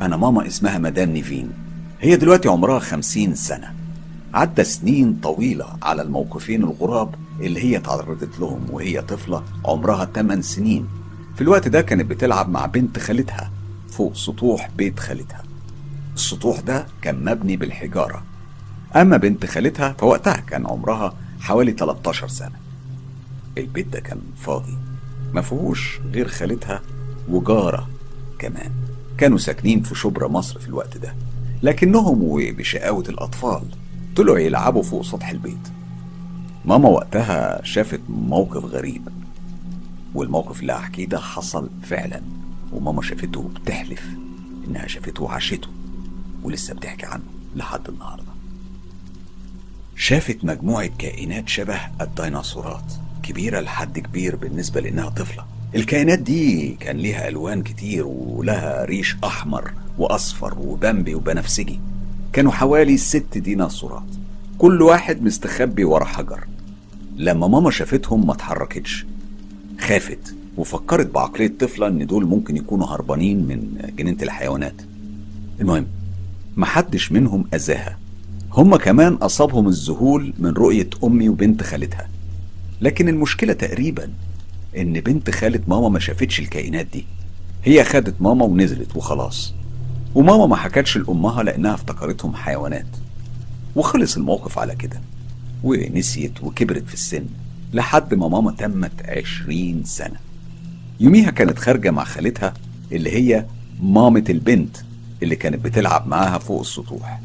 أنا 0.00 0.16
ماما 0.16 0.46
اسمها 0.46 0.78
مدام 0.78 1.10
نيفين. 1.10 1.50
هي 2.00 2.16
دلوقتي 2.16 2.48
عمرها 2.48 2.78
خمسين 2.78 3.34
سنة. 3.34 3.74
عدى 4.34 4.64
سنين 4.64 5.18
طويلة 5.22 5.66
على 5.82 6.02
الموقفين 6.02 6.62
الغراب 6.62 7.14
اللي 7.40 7.64
هي 7.64 7.78
تعرضت 7.78 8.40
لهم 8.40 8.66
وهي 8.70 9.02
طفلة 9.02 9.42
عمرها 9.64 10.04
8 10.04 10.42
سنين. 10.42 10.88
في 11.36 11.40
الوقت 11.40 11.68
ده 11.68 11.80
كانت 11.80 12.10
بتلعب 12.10 12.48
مع 12.48 12.66
بنت 12.66 12.98
خالتها 12.98 13.50
فوق 13.90 14.14
سطوح 14.14 14.70
بيت 14.76 15.00
خالتها. 15.00 15.47
السطوح 16.18 16.60
ده 16.60 16.86
كان 17.02 17.24
مبني 17.24 17.56
بالحجارة. 17.56 18.22
أما 18.96 19.16
بنت 19.16 19.46
خالتها 19.46 19.92
فوقتها 19.98 20.36
كان 20.36 20.66
عمرها 20.66 21.14
حوالي 21.40 21.72
13 21.72 22.28
سنة. 22.28 22.56
البيت 23.58 23.86
ده 23.86 24.00
كان 24.00 24.20
فاضي 24.36 24.76
ما 25.32 25.40
فيهوش 25.42 26.00
غير 26.12 26.28
خالتها 26.28 26.82
وجارة 27.28 27.88
كمان. 28.38 28.70
كانوا 29.18 29.38
ساكنين 29.38 29.82
في 29.82 29.94
شبرا 29.94 30.28
مصر 30.28 30.58
في 30.60 30.68
الوقت 30.68 30.96
ده 30.96 31.14
لكنهم 31.62 32.22
وبشقاوة 32.22 33.04
الأطفال 33.08 33.62
طلعوا 34.16 34.38
يلعبوا 34.38 34.82
فوق 34.82 35.02
سطح 35.02 35.28
البيت. 35.30 35.68
ماما 36.64 36.88
وقتها 36.88 37.64
شافت 37.64 38.00
موقف 38.08 38.64
غريب 38.64 39.08
والموقف 40.14 40.60
اللي 40.60 40.72
هحكيه 40.72 41.06
ده 41.06 41.18
حصل 41.18 41.70
فعلا 41.82 42.20
وماما 42.72 43.02
شافته 43.02 43.50
بتحلف 43.54 44.02
إنها 44.68 44.86
شافته 44.86 45.22
وعاشته. 45.22 45.68
ولسه 46.42 46.74
بتحكي 46.74 47.06
عنه 47.06 47.22
لحد 47.56 47.88
النهارده. 47.88 48.32
شافت 49.96 50.44
مجموعة 50.44 50.90
كائنات 50.98 51.48
شبه 51.48 51.80
الديناصورات 52.00 52.92
كبيرة 53.22 53.60
لحد 53.60 53.98
كبير 53.98 54.36
بالنسبة 54.36 54.80
لأنها 54.80 55.08
طفلة. 55.08 55.44
الكائنات 55.74 56.18
دي 56.18 56.68
كان 56.80 56.96
ليها 56.96 57.28
ألوان 57.28 57.62
كتير 57.62 58.06
ولها 58.06 58.84
ريش 58.84 59.16
أحمر 59.24 59.72
وأصفر 59.98 60.58
وبمبي 60.58 61.14
وبنفسجي. 61.14 61.80
كانوا 62.32 62.52
حوالي 62.52 62.96
ست 62.96 63.38
ديناصورات. 63.38 64.06
كل 64.58 64.82
واحد 64.82 65.22
مستخبي 65.22 65.84
ورا 65.84 66.04
حجر. 66.04 66.46
لما 67.16 67.48
ماما 67.48 67.70
شافتهم 67.70 68.26
ما 68.26 68.32
اتحركتش. 68.32 69.06
خافت 69.80 70.34
وفكرت 70.56 71.06
بعقلية 71.06 71.52
طفلة 71.58 71.86
إن 71.86 72.06
دول 72.06 72.26
ممكن 72.26 72.56
يكونوا 72.56 72.86
هربانين 72.86 73.38
من 73.38 73.90
جنينة 73.96 74.22
الحيوانات. 74.22 74.82
المهم 75.60 75.86
محدش 76.58 77.12
منهم 77.12 77.44
أذاها. 77.54 77.98
هما 78.52 78.76
كمان 78.76 79.14
أصابهم 79.14 79.68
الذهول 79.68 80.34
من 80.38 80.50
رؤية 80.50 80.90
أمي 81.04 81.28
وبنت 81.28 81.62
خالتها. 81.62 82.08
لكن 82.80 83.08
المشكلة 83.08 83.52
تقريبا 83.52 84.10
إن 84.76 85.00
بنت 85.00 85.30
خالة 85.30 85.60
ماما 85.68 85.88
ما 85.88 85.98
شافتش 85.98 86.40
الكائنات 86.40 86.86
دي. 86.86 87.06
هي 87.64 87.84
خدت 87.84 88.14
ماما 88.20 88.44
ونزلت 88.44 88.96
وخلاص. 88.96 89.54
وماما 90.14 90.46
ما 90.46 90.56
حكتش 90.56 90.96
لأمها 90.98 91.42
لأنها 91.42 91.74
افتكرتهم 91.74 92.34
حيوانات. 92.34 92.86
وخلص 93.76 94.16
الموقف 94.16 94.58
على 94.58 94.74
كده. 94.74 95.00
ونسيت 95.64 96.44
وكبرت 96.44 96.86
في 96.86 96.94
السن 96.94 97.26
لحد 97.72 98.14
ما 98.14 98.28
ماما 98.28 98.50
تمت 98.50 99.02
عشرين 99.04 99.84
سنة. 99.84 100.16
يوميها 101.00 101.30
كانت 101.30 101.58
خارجة 101.58 101.90
مع 101.90 102.04
خالتها 102.04 102.54
اللي 102.92 103.10
هي 103.10 103.46
مامة 103.82 104.24
البنت. 104.30 104.76
اللي 105.22 105.36
كانت 105.36 105.64
بتلعب 105.64 106.08
معاها 106.08 106.38
فوق 106.38 106.60
السطوح. 106.60 107.20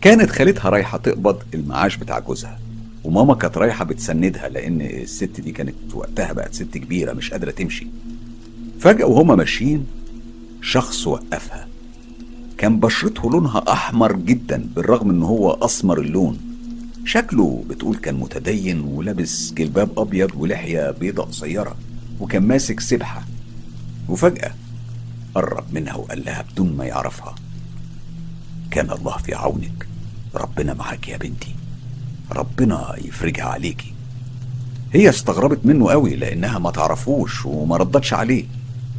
كانت 0.00 0.30
خالتها 0.30 0.68
رايحة 0.70 0.98
تقبض 0.98 1.42
المعاش 1.54 1.96
بتاع 1.96 2.18
جوزها 2.18 2.58
وماما 3.04 3.34
كانت 3.34 3.58
رايحة 3.58 3.84
بتسندها 3.84 4.48
لأن 4.48 4.80
الست 4.80 5.40
دي 5.40 5.52
كانت 5.52 5.74
وقتها 5.94 6.32
بقت 6.32 6.54
ست 6.54 6.78
كبيرة 6.78 7.12
مش 7.12 7.30
قادرة 7.30 7.50
تمشي. 7.50 7.86
فجأة 8.80 9.06
وهما 9.06 9.34
ماشيين 9.34 9.86
شخص 10.62 11.06
وقفها. 11.06 11.68
كان 12.58 12.80
بشرته 12.80 13.30
لونها 13.30 13.64
أحمر 13.72 14.12
جدا 14.16 14.68
بالرغم 14.76 15.10
إن 15.10 15.22
هو 15.22 15.50
أسمر 15.50 16.00
اللون. 16.00 16.38
شكله 17.04 17.64
بتقول 17.68 17.96
كان 17.96 18.14
متدين 18.14 18.80
ولابس 18.80 19.52
جلباب 19.52 19.98
أبيض 19.98 20.30
ولحية 20.36 20.90
بيضة 20.90 21.22
قصيرة 21.22 21.76
وكان 22.20 22.42
ماسك 22.42 22.80
سبحة. 22.80 23.24
وفجأة 24.08 24.52
قرب 25.34 25.64
منها 25.72 25.94
وقال 25.94 26.24
لها 26.24 26.42
بدون 26.42 26.76
ما 26.76 26.84
يعرفها 26.84 27.34
كان 28.70 28.90
الله 28.90 29.16
في 29.16 29.34
عونك. 29.34 29.86
ربنا 30.34 30.74
معاك 30.74 31.08
يا 31.08 31.16
بنتي. 31.16 31.54
ربنا 32.32 32.94
يفرجها 33.04 33.44
عليكي. 33.44 33.94
هي 34.92 35.08
استغربت 35.08 35.66
منه 35.66 35.90
قوي 35.90 36.16
لأنها 36.16 36.58
ما 36.58 36.70
تعرفوش 36.70 37.46
وما 37.46 37.76
ردتش 37.76 38.14
عليه 38.14 38.44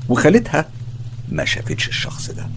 وخالتها 0.09 0.65
ما 1.29 1.45
شافتش 1.45 1.87
الشخص 1.87 2.31
ده. 2.31 2.47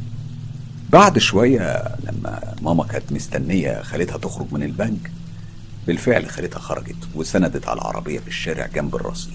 بعد 0.90 1.18
شوية 1.18 1.82
لما 2.05 2.55
ماما 2.62 2.84
كانت 2.84 3.12
مستنية 3.12 3.82
خالتها 3.82 4.16
تخرج 4.18 4.46
من 4.52 4.62
البنك 4.62 5.10
بالفعل 5.86 6.30
خالتها 6.30 6.59
خرجت 6.59 6.96
وسندت 7.14 7.68
على 7.68 7.80
العربية 7.80 8.18
في 8.18 8.28
الشارع 8.28 8.66
جنب 8.66 8.94
الرصيف 8.96 9.34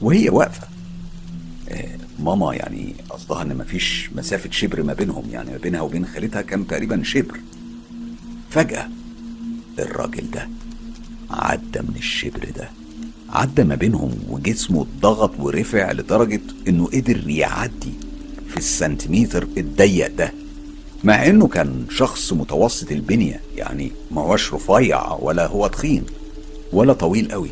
وهي 0.00 0.28
واقفة. 0.28 0.66
آه، 1.68 1.98
ماما 2.18 2.54
يعني 2.54 2.94
قصدها 3.10 3.42
إن 3.42 3.56
مفيش 3.56 4.10
مسافة 4.16 4.50
شبر 4.50 4.82
ما 4.82 4.92
بينهم 4.92 5.24
يعني 5.30 5.50
ما 5.50 5.56
بينها 5.56 5.80
وبين 5.80 6.06
خالتها 6.06 6.42
كان 6.42 6.66
تقريبا 6.66 7.02
شبر. 7.02 7.40
فجأة 8.50 8.88
الراجل 9.78 10.30
ده 10.30 10.48
عدى 11.30 11.80
من 11.80 11.94
الشبر 11.96 12.50
ده 12.56 12.70
عدى 13.28 13.64
ما 13.64 13.74
بينهم 13.74 14.18
وجسمه 14.28 14.82
اتضغط 14.82 15.40
ورفع 15.40 15.92
لدرجة 15.92 16.40
إنه 16.68 16.86
قدر 16.86 17.28
يعدي 17.28 17.92
في 18.48 18.56
السنتيمتر 18.56 19.48
الضيق 19.56 20.16
ده. 20.16 20.32
مع 21.04 21.26
إنه 21.26 21.46
كان 21.48 21.86
شخص 21.90 22.32
متوسط 22.32 22.92
البنية 22.92 23.40
يعني 23.56 23.92
ما 24.10 24.22
هوش 24.22 24.54
رفيع 24.54 25.12
ولا 25.12 25.46
هو 25.46 25.66
تخين 25.66 26.04
ولا 26.72 26.92
طويل 26.92 27.32
قوي. 27.32 27.50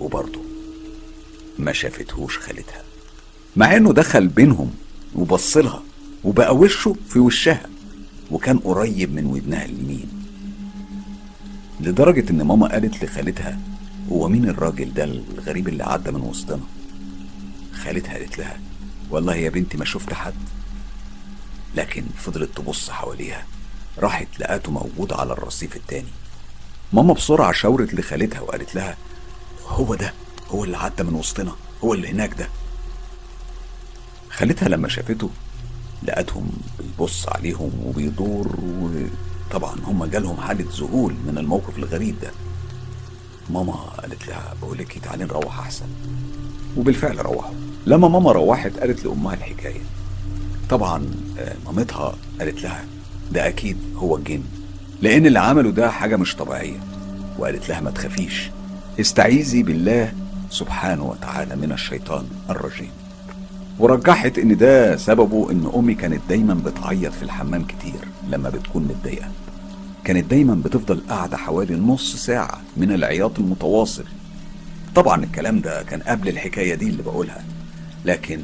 وبرضه 0.00 0.40
ما 1.58 1.72
شافتهوش 1.72 2.38
خالتها. 2.38 2.87
مع 3.58 3.76
إنه 3.76 3.92
دخل 3.92 4.28
بينهم 4.28 4.70
وبصلها 5.14 5.82
وبقى 6.24 6.56
وشه 6.56 6.96
في 7.08 7.18
وشها 7.18 7.66
وكان 8.30 8.58
قريب 8.58 9.14
من 9.14 9.26
ودنها 9.26 9.64
اليمين. 9.64 10.08
لدرجة 11.80 12.30
إن 12.30 12.42
ماما 12.42 12.66
قالت 12.66 13.04
لخالتها 13.04 13.58
هو 14.12 14.28
مين 14.28 14.48
الراجل 14.48 14.94
ده 14.94 15.04
الغريب 15.04 15.68
اللي 15.68 15.84
عدى 15.84 16.10
من 16.10 16.20
وسطنا؟ 16.20 16.60
خالتها 17.84 18.12
قالت 18.12 18.38
لها 18.38 18.60
والله 19.10 19.34
يا 19.34 19.50
بنتي 19.50 19.76
ما 19.76 19.84
شفت 19.84 20.12
حد. 20.12 20.34
لكن 21.74 22.04
فضلت 22.16 22.56
تبص 22.56 22.90
حواليها 22.90 23.46
راحت 23.98 24.28
لقاته 24.40 24.72
موجود 24.72 25.12
على 25.12 25.32
الرصيف 25.32 25.76
التاني. 25.76 26.08
ماما 26.92 27.14
بسرعة 27.14 27.52
شاورت 27.52 27.94
لخالتها 27.94 28.40
وقالت 28.40 28.74
لها 28.74 28.96
هو 29.66 29.94
ده 29.94 30.12
هو 30.48 30.64
اللي 30.64 30.76
عدى 30.76 31.02
من 31.02 31.14
وسطنا 31.14 31.52
هو 31.84 31.94
اللي 31.94 32.08
هناك 32.08 32.34
ده. 32.38 32.48
خالتها 34.38 34.68
لما 34.68 34.88
شافته 34.88 35.30
لقتهم 36.02 36.50
بيبص 36.78 37.28
عليهم 37.28 37.70
وبيدور 37.84 38.58
وطبعا 38.60 39.76
هم 39.84 40.04
جالهم 40.04 40.36
حالة 40.36 40.64
ذهول 40.78 41.14
من 41.26 41.38
الموقف 41.38 41.78
الغريب 41.78 42.14
ده. 42.22 42.30
ماما 43.50 43.72
قالت 43.72 44.28
لها 44.28 44.54
بقول 44.62 44.78
لك 44.78 44.98
تعالي 44.98 45.24
نروح 45.24 45.58
أحسن. 45.58 45.86
وبالفعل 46.76 47.26
روحوا. 47.26 47.54
لما 47.86 48.08
ماما 48.08 48.32
روحت 48.32 48.78
قالت 48.78 49.04
لأمها 49.04 49.34
الحكاية. 49.34 49.80
طبعا 50.70 51.10
آه، 51.38 51.54
مامتها 51.66 52.14
قالت 52.40 52.62
لها 52.62 52.84
ده 53.32 53.48
أكيد 53.48 53.76
هو 53.96 54.16
الجن 54.16 54.42
لأن 55.02 55.26
اللي 55.26 55.38
عمله 55.38 55.70
ده 55.70 55.90
حاجة 55.90 56.16
مش 56.16 56.36
طبيعية. 56.36 56.80
وقالت 57.38 57.68
لها 57.68 57.80
ما 57.80 57.90
تخافيش 57.90 58.50
استعيذي 59.00 59.62
بالله 59.62 60.12
سبحانه 60.50 61.04
وتعالى 61.04 61.56
من 61.56 61.72
الشيطان 61.72 62.26
الرجيم. 62.50 62.90
ورجحت 63.78 64.38
إن 64.38 64.56
ده 64.56 64.96
سببه 64.96 65.50
إن 65.50 65.70
أمي 65.74 65.94
كانت 65.94 66.20
دايما 66.28 66.54
بتعيط 66.54 67.12
في 67.12 67.22
الحمام 67.22 67.64
كتير 67.64 68.00
لما 68.28 68.50
بتكون 68.50 68.82
متضايقة. 68.84 69.28
كانت 70.04 70.30
دايما 70.30 70.54
بتفضل 70.54 71.00
قاعدة 71.08 71.36
حوالي 71.36 71.76
نص 71.76 72.16
ساعة 72.16 72.60
من 72.76 72.92
العياط 72.92 73.38
المتواصل. 73.38 74.04
طبعا 74.94 75.24
الكلام 75.24 75.60
ده 75.60 75.82
كان 75.82 76.00
قبل 76.02 76.28
الحكاية 76.28 76.74
دي 76.74 76.88
اللي 76.88 77.02
بقولها 77.02 77.44
لكن 78.04 78.40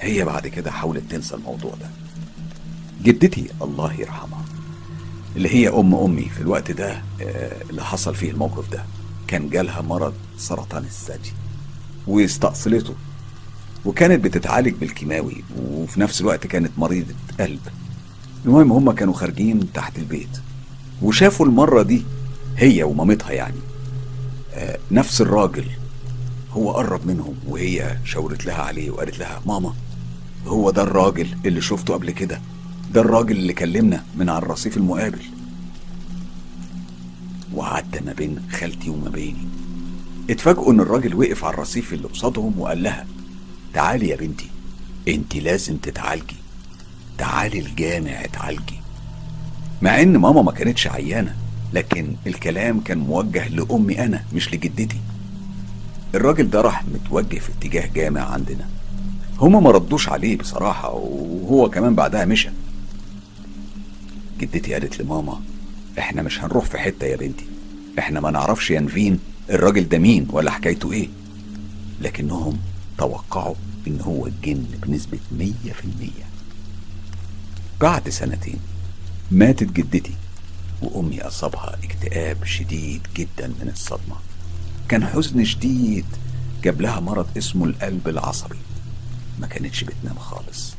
هي 0.00 0.24
بعد 0.24 0.46
كده 0.46 0.70
حاولت 0.70 1.10
تنسى 1.10 1.34
الموضوع 1.34 1.70
ده. 1.80 1.86
جدتي 3.02 3.46
الله 3.62 3.92
يرحمها 3.92 4.44
اللي 5.36 5.48
هي 5.54 5.68
أم 5.68 5.94
أمي 5.94 6.24
في 6.24 6.40
الوقت 6.40 6.70
ده 6.70 7.02
آه، 7.22 7.52
اللي 7.70 7.84
حصل 7.84 8.14
فيه 8.14 8.30
الموقف 8.30 8.70
ده 8.72 8.84
كان 9.26 9.48
جالها 9.48 9.80
مرض 9.82 10.14
سرطان 10.38 10.82
الثدي 10.84 11.32
واستأصلته. 12.06 12.94
وكانت 13.86 14.24
بتتعالج 14.24 14.74
بالكيماوي 14.74 15.44
وفي 15.70 16.00
نفس 16.00 16.20
الوقت 16.20 16.46
كانت 16.46 16.70
مريضة 16.78 17.14
قلب. 17.40 17.60
المهم 18.44 18.72
هما 18.72 18.92
كانوا 18.92 19.14
خارجين 19.14 19.72
تحت 19.72 19.98
البيت 19.98 20.28
وشافوا 21.02 21.46
المرة 21.46 21.82
دي 21.82 22.02
هي 22.56 22.82
ومامتها 22.82 23.32
يعني. 23.32 23.56
آه، 24.54 24.78
نفس 24.90 25.20
الراجل 25.20 25.64
هو 26.52 26.72
قرب 26.72 27.06
منهم 27.06 27.34
وهي 27.48 27.98
شاورت 28.04 28.46
لها 28.46 28.62
عليه 28.62 28.90
وقالت 28.90 29.18
لها 29.18 29.40
ماما 29.46 29.74
هو 30.46 30.70
ده 30.70 30.82
الراجل 30.82 31.28
اللي 31.46 31.60
شفته 31.60 31.94
قبل 31.94 32.10
كده 32.10 32.40
ده 32.94 33.00
الراجل 33.00 33.36
اللي 33.36 33.52
كلمنا 33.52 34.04
من 34.16 34.28
على 34.28 34.38
الرصيف 34.38 34.76
المقابل. 34.76 35.22
وعدى 37.54 38.00
ما 38.06 38.12
بين 38.12 38.38
خالتي 38.52 38.90
وما 38.90 39.08
بيني. 39.10 39.48
اتفاجئوا 40.30 40.72
إن 40.72 40.80
الراجل 40.80 41.14
وقف 41.14 41.44
على 41.44 41.54
الرصيف 41.54 41.92
اللي 41.92 42.08
قصادهم 42.08 42.54
وقال 42.58 42.82
لها 42.82 43.06
تعالي 43.76 44.08
يا 44.08 44.16
بنتي. 44.16 44.46
انت 45.08 45.36
لازم 45.36 45.76
تتعالجي. 45.76 46.36
تعالي 47.18 47.58
الجامع 47.58 48.10
اتعالجي. 48.10 48.80
مع 49.82 50.02
ان 50.02 50.16
ماما 50.16 50.42
ما 50.42 50.52
كانتش 50.52 50.86
عيانة 50.86 51.36
لكن 51.72 52.14
الكلام 52.26 52.80
كان 52.80 52.98
موجه 52.98 53.48
لأمي 53.48 54.04
أنا 54.04 54.24
مش 54.34 54.54
لجدتي. 54.54 55.00
الراجل 56.14 56.50
ده 56.50 56.60
راح 56.60 56.84
متوجه 56.84 57.38
في 57.38 57.48
اتجاه 57.52 57.86
جامع 57.94 58.20
عندنا. 58.20 58.68
هما 59.38 59.60
ما 59.60 59.70
ردوش 59.70 60.08
عليه 60.08 60.36
بصراحة 60.38 60.92
وهو 60.94 61.70
كمان 61.70 61.94
بعدها 61.94 62.24
مشى. 62.24 62.50
جدتي 64.40 64.72
قالت 64.72 65.00
لماما 65.02 65.40
إحنا 65.98 66.22
مش 66.22 66.40
هنروح 66.40 66.64
في 66.64 66.78
حتة 66.78 67.06
يا 67.06 67.16
بنتي. 67.16 67.44
إحنا 67.98 68.20
ما 68.20 68.30
نعرفش 68.30 68.70
ينفين 68.70 69.18
الراجل 69.50 69.88
ده 69.88 69.98
مين 69.98 70.26
ولا 70.30 70.50
حكايته 70.50 70.92
إيه. 70.92 71.08
لكنهم 72.00 72.58
توقعوا 72.98 73.54
إن 73.86 74.00
هو 74.00 74.26
الجن 74.26 74.66
بنسبة 74.82 75.18
مية 75.32 75.72
في 75.72 75.84
المية. 75.84 76.26
بعد 77.80 78.08
سنتين 78.08 78.58
ماتت 79.30 79.72
جدتي 79.72 80.14
وأمي 80.82 81.22
أصابها 81.22 81.76
اكتئاب 81.84 82.44
شديد 82.44 83.06
جدا 83.16 83.48
من 83.48 83.68
الصدمة. 83.72 84.16
كان 84.88 85.06
حزن 85.06 85.44
شديد 85.44 86.04
جاب 86.64 86.80
لها 86.80 87.00
مرض 87.00 87.26
اسمه 87.38 87.64
القلب 87.64 88.08
العصبي. 88.08 88.58
ما 89.40 89.46
كانتش 89.46 89.84
بتنام 89.84 90.18
خالص. 90.18 90.74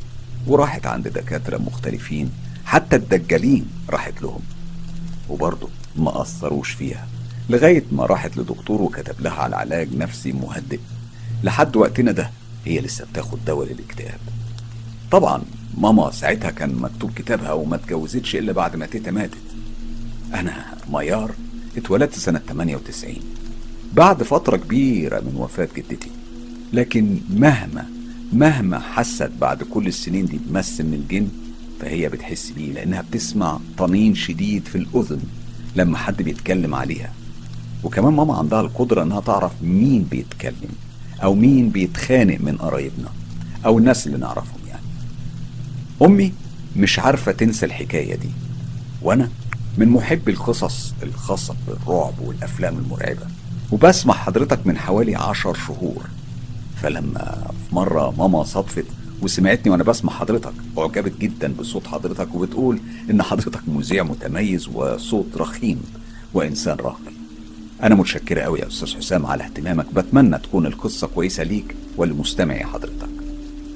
وراحت 0.47 0.85
عند 0.85 1.07
دكاترة 1.07 1.57
مختلفين 1.57 2.31
حتى 2.65 2.95
الدجالين 2.95 3.65
راحت 3.89 4.21
لهم. 4.21 4.41
وبرضه 5.29 5.69
ما 5.95 6.21
أثروش 6.21 6.71
فيها 6.71 7.07
لغاية 7.49 7.83
ما 7.91 8.05
راحت 8.05 8.37
لدكتور 8.37 8.81
وكتب 8.81 9.21
لها 9.21 9.33
على 9.33 9.55
علاج 9.55 9.95
نفسي 9.95 10.31
مهدئ. 10.31 10.79
لحد 11.43 11.75
وقتنا 11.75 12.11
ده 12.11 12.31
هي 12.65 12.79
لسه 12.79 13.05
بتاخد 13.05 13.39
دواء 13.45 13.67
للاكتئاب. 13.67 14.19
طبعا 15.11 15.41
ماما 15.77 16.11
ساعتها 16.11 16.51
كان 16.51 16.75
مكتوب 16.75 17.11
كتابها 17.15 17.51
وما 17.53 17.75
اتجوزتش 17.75 18.35
إلا 18.35 18.51
بعد 18.51 18.75
ما 18.75 18.85
تيتا 18.85 19.11
ماتت. 19.11 19.37
أنا 20.33 20.65
ميار 20.91 21.31
اتولدت 21.77 22.15
سنة 22.15 22.39
98 22.49 23.15
بعد 23.93 24.23
فترة 24.23 24.57
كبيرة 24.57 25.19
من 25.19 25.35
وفاة 25.35 25.69
جدتي. 25.77 26.09
لكن 26.73 27.19
مهما 27.29 27.85
مهما 28.33 28.79
حست 28.79 29.31
بعد 29.41 29.63
كل 29.63 29.87
السنين 29.87 30.25
دي 30.25 30.39
بمس 30.47 30.81
من 30.81 30.93
الجن 30.93 31.27
فهي 31.81 32.09
بتحس 32.09 32.51
بيه 32.51 32.73
لأنها 32.73 33.01
بتسمع 33.01 33.59
طنين 33.77 34.15
شديد 34.15 34.65
في 34.65 34.77
الأذن 34.77 35.19
لما 35.75 35.97
حد 35.97 36.21
بيتكلم 36.21 36.75
عليها. 36.75 37.13
وكمان 37.83 38.13
ماما 38.13 38.37
عندها 38.37 38.61
القدرة 38.61 39.03
إنها 39.03 39.19
تعرف 39.19 39.51
مين 39.61 40.03
بيتكلم. 40.03 40.69
أو 41.23 41.35
مين 41.35 41.69
بيتخانق 41.69 42.37
من 42.39 42.57
قرايبنا 42.57 43.09
أو 43.65 43.77
الناس 43.77 44.07
اللي 44.07 44.17
نعرفهم 44.17 44.59
يعني. 44.67 44.81
أمي 46.01 46.33
مش 46.75 46.99
عارفة 46.99 47.31
تنسى 47.31 47.65
الحكاية 47.65 48.15
دي 48.15 48.29
وأنا 49.01 49.29
من 49.77 49.87
محبي 49.89 50.31
القصص 50.31 50.93
الخاصة 51.03 51.55
بالرعب 51.67 52.13
والأفلام 52.19 52.77
المرعبة 52.77 53.27
وبسمع 53.71 54.13
حضرتك 54.13 54.67
من 54.67 54.77
حوالي 54.77 55.15
عشر 55.15 55.53
شهور. 55.53 56.03
فلما 56.81 57.51
في 57.69 57.75
مرة 57.75 58.11
ماما 58.17 58.43
صدفت 58.43 58.85
وسمعتني 59.21 59.71
وأنا 59.71 59.83
بسمع 59.83 60.13
حضرتك 60.13 60.53
أعجبت 60.77 61.17
جدا 61.21 61.53
بصوت 61.59 61.87
حضرتك 61.87 62.35
وبتقول 62.35 62.79
إن 63.09 63.21
حضرتك 63.21 63.61
مذيع 63.67 64.03
متميز 64.03 64.67
وصوت 64.67 65.37
رخيم 65.37 65.81
وإنسان 66.33 66.77
راقي 66.77 67.16
أنا 67.83 67.95
متشكرة 67.95 68.41
قوي 68.41 68.59
يا 68.59 68.67
أستاذ 68.67 68.95
حسام 68.97 69.25
على 69.25 69.43
اهتمامك. 69.43 69.93
بتمنى 69.93 70.37
تكون 70.37 70.65
القصة 70.65 71.07
كويسة 71.07 71.43
ليك 71.43 71.75
ولمستمعي 71.97 72.63
حضرتك. 72.63 73.09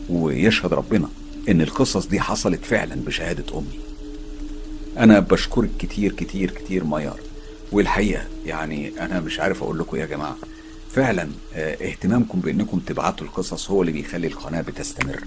ويشهد 0.10 0.74
ربنا 0.74 1.10
إن 1.50 1.62
القصص 1.62 2.08
دي 2.08 2.20
حصلت 2.20 2.66
فعلا 2.66 2.96
بشهادة 2.96 3.44
أمي. 3.58 3.80
أنا 4.98 5.20
بشكرك 5.20 5.70
كتير 5.80 6.12
كتير 6.12 6.52
كتير 6.52 6.84
ميار. 6.84 7.20
والحقيقة 7.72 8.24
يعني 8.46 8.92
أنا 9.00 9.20
مش 9.20 9.40
عارف 9.40 9.64
أقول 9.64 9.80
لكم 9.80 9.96
إيه 9.96 10.02
يا 10.02 10.08
جماعة. 10.08 10.38
فعلا 10.92 11.28
آه، 11.56 11.88
اهتمامكم 11.90 12.40
بإنكم 12.40 12.80
تبعتوا 12.80 13.28
القصص 13.28 13.72
هو 13.72 13.82
اللي 13.82 13.92
بيخلي 13.92 14.28
القناة 14.28 14.62
بتستمر. 14.62 15.24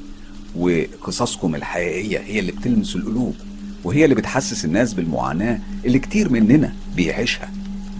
وقصصكم 0.56 1.54
الحقيقية 1.54 2.18
هي 2.18 2.38
اللي 2.38 2.52
بتلمس 2.52 2.96
القلوب. 2.96 3.36
وهي 3.84 4.04
اللي 4.04 4.14
بتحسس 4.14 4.64
الناس 4.64 4.94
بالمعاناة 4.94 5.60
اللي 5.84 5.98
كتير 5.98 6.28
مننا 6.28 6.74
بيعيشها. 6.96 7.52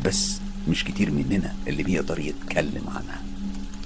بس 0.05 0.44
مش 0.69 0.85
كتير 0.85 1.11
مننا 1.11 1.55
اللي 1.67 1.83
بيقدر 1.83 2.19
يتكلم 2.19 2.85
عنها. 2.89 3.23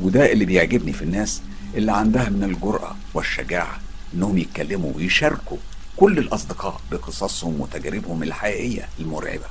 وده 0.00 0.32
اللي 0.32 0.44
بيعجبني 0.44 0.92
في 0.92 1.02
الناس 1.02 1.42
اللي 1.74 1.92
عندها 1.92 2.28
من 2.28 2.44
الجرأة 2.44 2.96
والشجاعة 3.14 3.80
إنهم 4.14 4.38
يتكلموا 4.38 4.92
ويشاركوا 4.96 5.56
كل 5.96 6.18
الأصدقاء 6.18 6.80
بقصصهم 6.92 7.60
وتجاربهم 7.60 8.22
الحقيقية 8.22 8.88
المرعبة. 9.00 9.46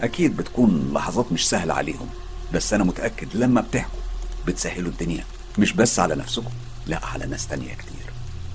أكيد 0.00 0.36
بتكون 0.36 0.90
لحظات 0.94 1.32
مش 1.32 1.48
سهلة 1.48 1.74
عليهم 1.74 2.08
بس 2.54 2.72
أنا 2.74 2.84
متأكد 2.84 3.28
لما 3.36 3.60
بتحكوا 3.60 3.98
بتسهلوا 4.46 4.90
الدنيا 4.90 5.24
مش 5.58 5.72
بس 5.72 5.98
على 5.98 6.14
نفسكم 6.14 6.50
لا 6.86 7.06
على 7.06 7.26
ناس 7.26 7.46
تانية 7.46 7.74
كتير. 7.74 8.06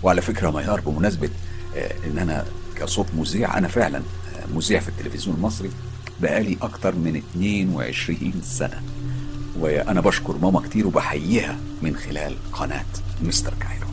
وعلى 0.04 0.22
فكرة 0.22 0.52
ميار 0.52 0.82
بمناسبة 0.82 1.30
آه، 1.76 1.94
إن 2.08 2.18
أنا 2.18 2.46
كصوت 2.76 3.06
مذيع 3.18 3.58
أنا 3.58 3.68
فعلا 3.68 3.98
آه، 3.98 4.46
مذيع 4.56 4.80
في 4.80 4.90
التلفزيون 4.90 5.36
المصري 5.36 5.70
بقالي 6.22 6.58
أكتر 6.62 6.96
من 6.96 7.16
22 7.16 8.42
سنة 8.44 8.82
وأنا 9.60 10.02
بشكر 10.02 10.38
ماما 10.38 10.60
كتير 10.62 10.88
وبحييها 10.88 11.58
من 11.82 11.96
خلال 11.96 12.36
قناة 12.54 12.86
مستر 13.24 13.54
كايرو. 13.60 13.88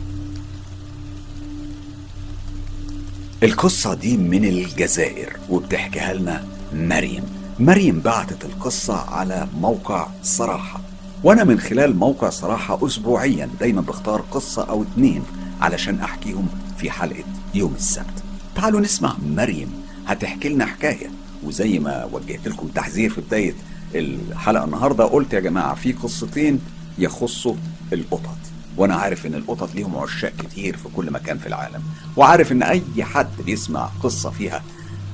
القصة 3.43 3.93
دي 3.93 4.17
من 4.17 4.45
الجزائر 4.45 5.37
وبتحكيها 5.49 6.13
لنا 6.13 6.45
مريم. 6.73 7.23
مريم 7.59 7.99
بعتت 7.99 8.45
القصة 8.45 8.97
على 8.97 9.47
موقع 9.61 10.07
صراحة 10.23 10.81
وأنا 11.23 11.43
من 11.43 11.59
خلال 11.59 11.95
موقع 11.95 12.29
صراحة 12.29 12.85
اسبوعيا 12.85 13.49
دايما 13.59 13.81
بختار 13.81 14.21
قصة 14.21 14.63
أو 14.69 14.83
اتنين 14.83 15.23
علشان 15.61 15.99
أحكيهم 15.99 16.47
في 16.77 16.91
حلقة 16.91 17.23
يوم 17.53 17.73
السبت. 17.77 18.23
تعالوا 18.55 18.79
نسمع 18.81 19.15
مريم 19.25 19.73
هتحكي 20.07 20.49
لنا 20.49 20.65
حكاية. 20.65 21.11
وزي 21.43 21.79
ما 21.79 22.05
وجهت 22.11 22.47
لكم 22.47 22.67
تحذير 22.67 23.09
في 23.09 23.21
بداية 23.21 23.53
الحلقة 23.95 24.63
النهاردة 24.65 25.03
قلت 25.03 25.33
يا 25.33 25.39
جماعة 25.39 25.75
في 25.75 25.93
قصتين 25.93 26.59
يخصوا 26.97 27.55
القطط 27.93 28.37
وأنا 28.77 28.95
عارف 28.95 29.25
إن 29.25 29.35
القطط 29.35 29.75
ليهم 29.75 29.95
عشاق 29.97 30.31
كتير 30.39 30.77
في 30.77 30.89
كل 30.95 31.11
مكان 31.11 31.37
في 31.37 31.47
العالم 31.47 31.83
وعارف 32.17 32.51
إن 32.51 32.63
أي 32.63 32.83
حد 33.01 33.27
بيسمع 33.45 33.89
قصة 34.03 34.29
فيها 34.29 34.63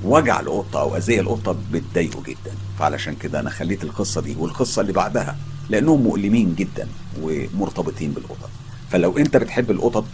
وجع 0.03 0.39
القطة 0.39 0.80
أو 0.80 0.97
اذية 0.97 1.22
القطة 1.22 1.56
بتضايقه 1.72 2.23
جدا. 2.23 2.52
فعلشان 2.80 3.15
كده 3.15 3.39
أنا 3.39 3.49
خليت 3.49 3.84
القصة 3.84 4.22
دي 4.22 4.35
والقصة 4.39 4.81
اللي 4.81 4.93
بعدها 4.93 5.35
لأنهم 5.69 6.02
مؤلمين 6.02 6.56
جدا 6.56 6.88
ومرتبطين 7.22 8.11
بالقطط. 8.11 8.49
فلو 8.91 9.18
أنت 9.18 9.38
بتحب 9.38 9.72
القطط 9.72 10.06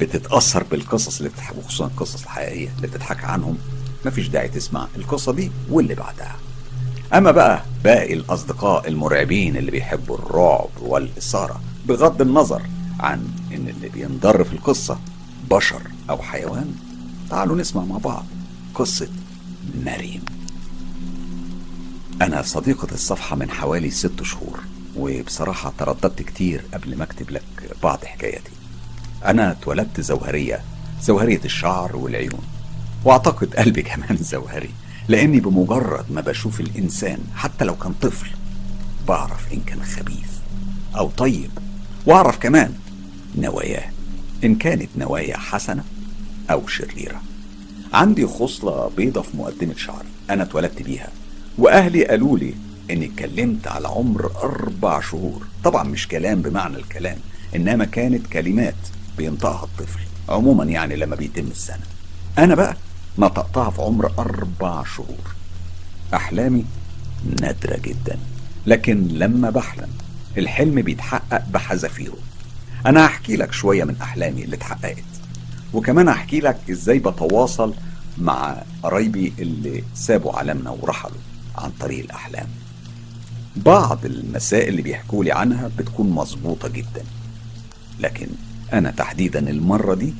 وبتتأثر 0.00 0.62
بالقصص 0.62 1.16
اللي 1.18 1.28
بتحب 1.28 1.56
وخصوصا 1.58 1.86
القصص 1.86 2.22
الحقيقية 2.22 2.68
اللي 2.76 2.86
بتضحك 2.86 3.24
عنهم 3.24 3.58
مفيش 4.06 4.28
داعي 4.28 4.48
تسمع 4.48 4.88
القصة 4.96 5.32
دي 5.32 5.50
واللي 5.70 5.94
بعدها. 5.94 6.36
أما 7.14 7.30
بقى 7.30 7.62
باقي 7.84 8.12
الأصدقاء 8.14 8.88
المرعبين 8.88 9.56
اللي 9.56 9.70
بيحبوا 9.70 10.18
الرعب 10.18 10.68
والإثارة 10.80 11.60
بغض 11.86 12.20
النظر 12.22 12.62
عن 13.00 13.28
إن 13.54 13.68
اللي 13.68 13.88
بينضر 13.88 14.44
في 14.44 14.52
القصة 14.52 14.98
بشر 15.50 15.80
أو 16.10 16.22
حيوان 16.22 16.74
تعالوا 17.30 17.56
نسمع 17.56 17.84
مع 17.84 17.98
بعض 17.98 18.24
قصة 18.74 19.08
مريم 19.84 20.24
أنا 22.22 22.42
صديقة 22.42 22.88
الصفحة 22.92 23.36
من 23.36 23.50
حوالي 23.50 23.90
ست 23.90 24.22
شهور 24.22 24.60
وبصراحة 24.96 25.72
ترددت 25.78 26.22
كتير 26.22 26.64
قبل 26.74 26.96
ما 26.96 27.04
أكتب 27.04 27.30
لك 27.30 27.42
بعض 27.82 28.04
حكاياتي. 28.04 28.50
أنا 29.24 29.50
اتولدت 29.50 30.00
زوهرية 30.00 30.60
زوهرية 31.02 31.40
الشعر 31.44 31.96
والعيون. 31.96 32.42
وأعتقد 33.04 33.54
قلبي 33.54 33.82
كمان 33.82 34.16
زوهري 34.32 34.70
لأني 35.08 35.40
بمجرد 35.40 36.04
ما 36.10 36.20
بشوف 36.20 36.60
الإنسان 36.60 37.18
حتى 37.34 37.64
لو 37.64 37.74
كان 37.74 37.92
طفل 38.02 38.30
بعرف 39.08 39.52
إن 39.52 39.60
كان 39.60 39.82
خبيث 39.82 40.30
أو 40.96 41.10
طيب 41.10 41.50
وأعرف 42.06 42.38
كمان 42.38 42.74
نواياه 43.38 43.90
إن 44.44 44.54
كانت 44.54 44.88
نوايا 44.96 45.36
حسنة 45.36 45.84
أو 46.50 46.66
شريرة. 46.66 47.22
عندي 47.92 48.26
خصلة 48.26 48.90
بيضة 48.96 49.22
في 49.22 49.36
مقدمة 49.36 49.74
شعري 49.76 50.08
أنا 50.30 50.42
اتولدت 50.42 50.82
بيها 50.82 51.08
وأهلي 51.58 52.04
قالوا 52.04 52.38
لي 52.38 52.54
إني 52.90 53.06
اتكلمت 53.06 53.66
على 53.66 53.88
عمر 53.88 54.30
أربع 54.42 55.00
شهور. 55.00 55.46
طبعا 55.64 55.84
مش 55.84 56.08
كلام 56.08 56.42
بمعنى 56.42 56.76
الكلام 56.76 57.16
إنما 57.56 57.84
كانت 57.84 58.26
كلمات 58.26 58.74
بينطقها 59.18 59.64
الطفل 59.64 60.00
عموما 60.28 60.64
يعني 60.64 60.96
لما 60.96 61.16
بيتم 61.16 61.46
السنة. 61.46 61.84
أنا 62.38 62.54
بقى 62.54 62.76
نطقتها 63.18 63.70
في 63.70 63.82
عمر 63.82 64.12
أربع 64.18 64.84
شهور. 64.96 65.34
أحلامي 66.14 66.64
نادرة 67.40 67.76
جدا 67.76 68.18
لكن 68.66 69.08
لما 69.08 69.50
بحلم 69.50 69.88
الحلم 70.38 70.82
بيتحقق 70.82 71.44
بحذافيره. 71.48 72.16
أنا 72.86 73.06
هحكي 73.06 73.36
لك 73.36 73.52
شوية 73.52 73.84
من 73.84 73.96
أحلامي 74.02 74.44
اللي 74.44 74.56
اتحققت. 74.56 75.04
وكمان 75.72 76.08
هحكي 76.08 76.40
لك 76.40 76.58
إزاي 76.70 76.98
بتواصل 76.98 77.74
مع 78.18 78.62
قرايبي 78.82 79.32
اللي 79.38 79.84
سابوا 79.94 80.38
عالمنا 80.38 80.70
ورحلوا 80.70 81.18
عن 81.58 81.70
طريق 81.80 82.04
الأحلام. 82.04 82.46
بعض 83.56 84.04
المسائل 84.04 84.68
اللي 84.68 84.82
بيحكوا 84.82 85.24
لي 85.24 85.32
عنها 85.32 85.70
بتكون 85.78 86.10
مظبوطة 86.10 86.68
جدا 86.68 87.04
لكن 88.00 88.26
أنا 88.72 88.90
تحديدا 88.90 89.50
المرة 89.50 89.94
دي 89.94 90.14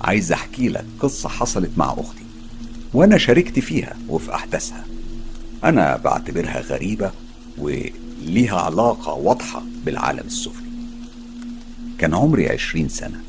عايز 0.00 0.32
أحكي 0.32 0.68
لك 0.68 0.84
قصة 1.00 1.28
حصلت 1.28 1.70
مع 1.76 1.92
أختي. 1.98 2.21
وأنا 2.94 3.18
شاركت 3.18 3.58
فيها 3.58 3.96
وفي 4.08 4.34
أحداثها. 4.34 4.84
أنا 5.64 5.96
بعتبرها 5.96 6.60
غريبة 6.60 7.10
وليها 7.58 8.60
علاقة 8.60 9.12
واضحة 9.12 9.62
بالعالم 9.86 10.26
السفلي. 10.26 10.66
كان 11.98 12.14
عمري 12.14 12.48
عشرين 12.48 12.88
سنة 12.88 13.20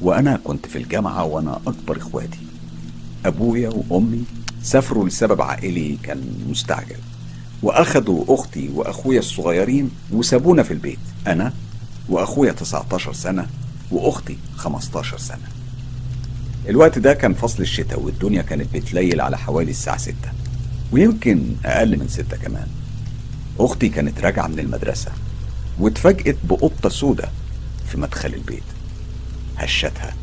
وأنا 0.00 0.40
كنت 0.44 0.66
في 0.66 0.78
الجامعة 0.78 1.24
وأنا 1.24 1.60
أكبر 1.66 1.96
إخواتي. 1.96 2.38
أبويا 3.26 3.70
وأمي 3.90 4.24
سافروا 4.62 5.08
لسبب 5.08 5.42
عائلي 5.42 5.98
كان 6.02 6.44
مستعجل 6.50 6.96
وأخدوا 7.62 8.24
أختي 8.28 8.70
وأخويا 8.74 9.18
الصغيرين 9.18 9.90
وسابونا 10.12 10.62
في 10.62 10.70
البيت 10.70 10.98
أنا 11.26 11.52
وأخويا 12.08 12.52
19 12.52 13.12
سنة 13.12 13.46
وأختي 13.90 14.36
15 14.56 15.18
سنة. 15.18 15.59
الوقت 16.68 16.98
ده 16.98 17.14
كان 17.14 17.34
فصل 17.34 17.62
الشتاء 17.62 18.00
والدنيا 18.00 18.42
كانت 18.42 18.74
بتليل 18.74 19.20
على 19.20 19.38
حوالي 19.38 19.70
الساعة 19.70 19.96
ستة. 19.96 20.32
ويمكن 20.92 21.56
أقل 21.64 21.98
من 21.98 22.08
ستة 22.08 22.36
كمان. 22.36 22.66
أختي 23.58 23.88
كانت 23.88 24.20
راجعة 24.20 24.46
من 24.46 24.58
المدرسة 24.58 25.12
واتفاجئت 25.78 26.36
بقطة 26.44 26.88
سودة 26.88 27.28
في 27.86 27.98
مدخل 27.98 28.34
البيت. 28.34 28.62
هشتها. 29.56 30.14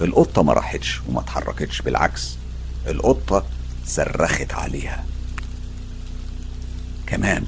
القطة 0.00 0.42
ما 0.42 0.52
راحتش 0.52 1.00
وما 1.08 1.20
اتحركتش 1.20 1.82
بالعكس 1.82 2.36
القطة 2.88 3.44
صرخت 3.86 4.54
عليها. 4.54 5.04
كمان 7.06 7.44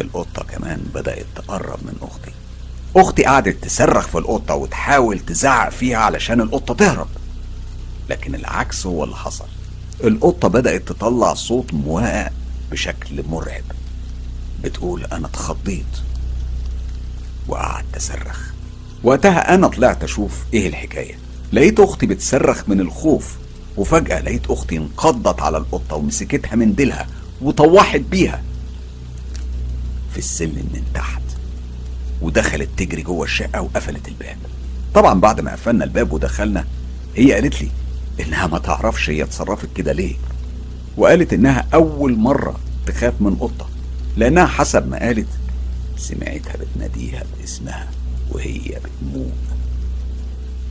القطة 0.00 0.44
كمان 0.44 0.80
بدأت 0.94 1.26
تقرب 1.36 1.78
من 1.82 1.94
أختي. 2.02 2.30
أختي 2.96 3.24
قعدت 3.24 3.64
تصرخ 3.64 4.08
في 4.08 4.18
القطة 4.18 4.54
وتحاول 4.54 5.18
تزعق 5.18 5.68
فيها 5.68 5.98
علشان 5.98 6.40
القطة 6.40 6.74
تهرب. 6.74 7.08
لكن 8.12 8.34
العكس 8.34 8.86
هو 8.86 9.04
اللي 9.04 9.16
حصل. 9.16 9.44
القطة 10.04 10.48
بدأت 10.48 10.88
تطلع 10.88 11.34
صوت 11.34 11.74
مواء 11.74 12.32
بشكل 12.70 13.24
مرعب. 13.28 13.62
بتقول 14.64 15.04
أنا 15.04 15.26
اتخضيت 15.26 15.96
وقعدت 17.48 17.96
أصرخ. 17.96 18.40
وقتها 19.04 19.54
أنا 19.54 19.68
طلعت 19.68 20.04
أشوف 20.04 20.44
إيه 20.54 20.68
الحكاية. 20.68 21.18
لقيت 21.52 21.80
أختي 21.80 22.06
بتصرخ 22.06 22.68
من 22.68 22.80
الخوف 22.80 23.36
وفجأة 23.76 24.20
لقيت 24.20 24.50
أختي 24.50 24.76
انقضت 24.76 25.40
على 25.42 25.58
القطة 25.58 25.96
ومسكتها 25.96 26.56
من 26.56 26.74
ديلها 26.74 27.06
وطوحت 27.42 28.00
بيها 28.00 28.42
في 30.12 30.18
السلم 30.18 30.68
من 30.74 30.82
تحت. 30.94 31.22
ودخلت 32.22 32.68
تجري 32.76 33.02
جوه 33.02 33.24
الشقة 33.24 33.60
وقفلت 33.60 34.08
الباب. 34.08 34.36
طبعا 34.94 35.20
بعد 35.20 35.40
ما 35.40 35.52
قفلنا 35.52 35.84
الباب 35.84 36.12
ودخلنا 36.12 36.64
هي 37.16 37.32
قالت 37.32 37.62
لي 37.62 37.68
إنها 38.20 38.46
ما 38.46 38.58
تعرفش 38.58 39.10
هي 39.10 39.22
اتصرفت 39.22 39.68
كده 39.76 39.92
ليه. 39.92 40.14
وقالت 40.96 41.32
إنها 41.32 41.66
أول 41.74 42.16
مرة 42.16 42.60
تخاف 42.86 43.14
من 43.20 43.34
قطة 43.34 43.68
لأنها 44.16 44.46
حسب 44.46 44.88
ما 44.88 44.98
قالت 44.98 45.28
سمعتها 45.96 46.54
بتناديها 46.56 47.22
باسمها 47.38 47.88
وهي 48.30 48.60
بتموت. 48.60 49.32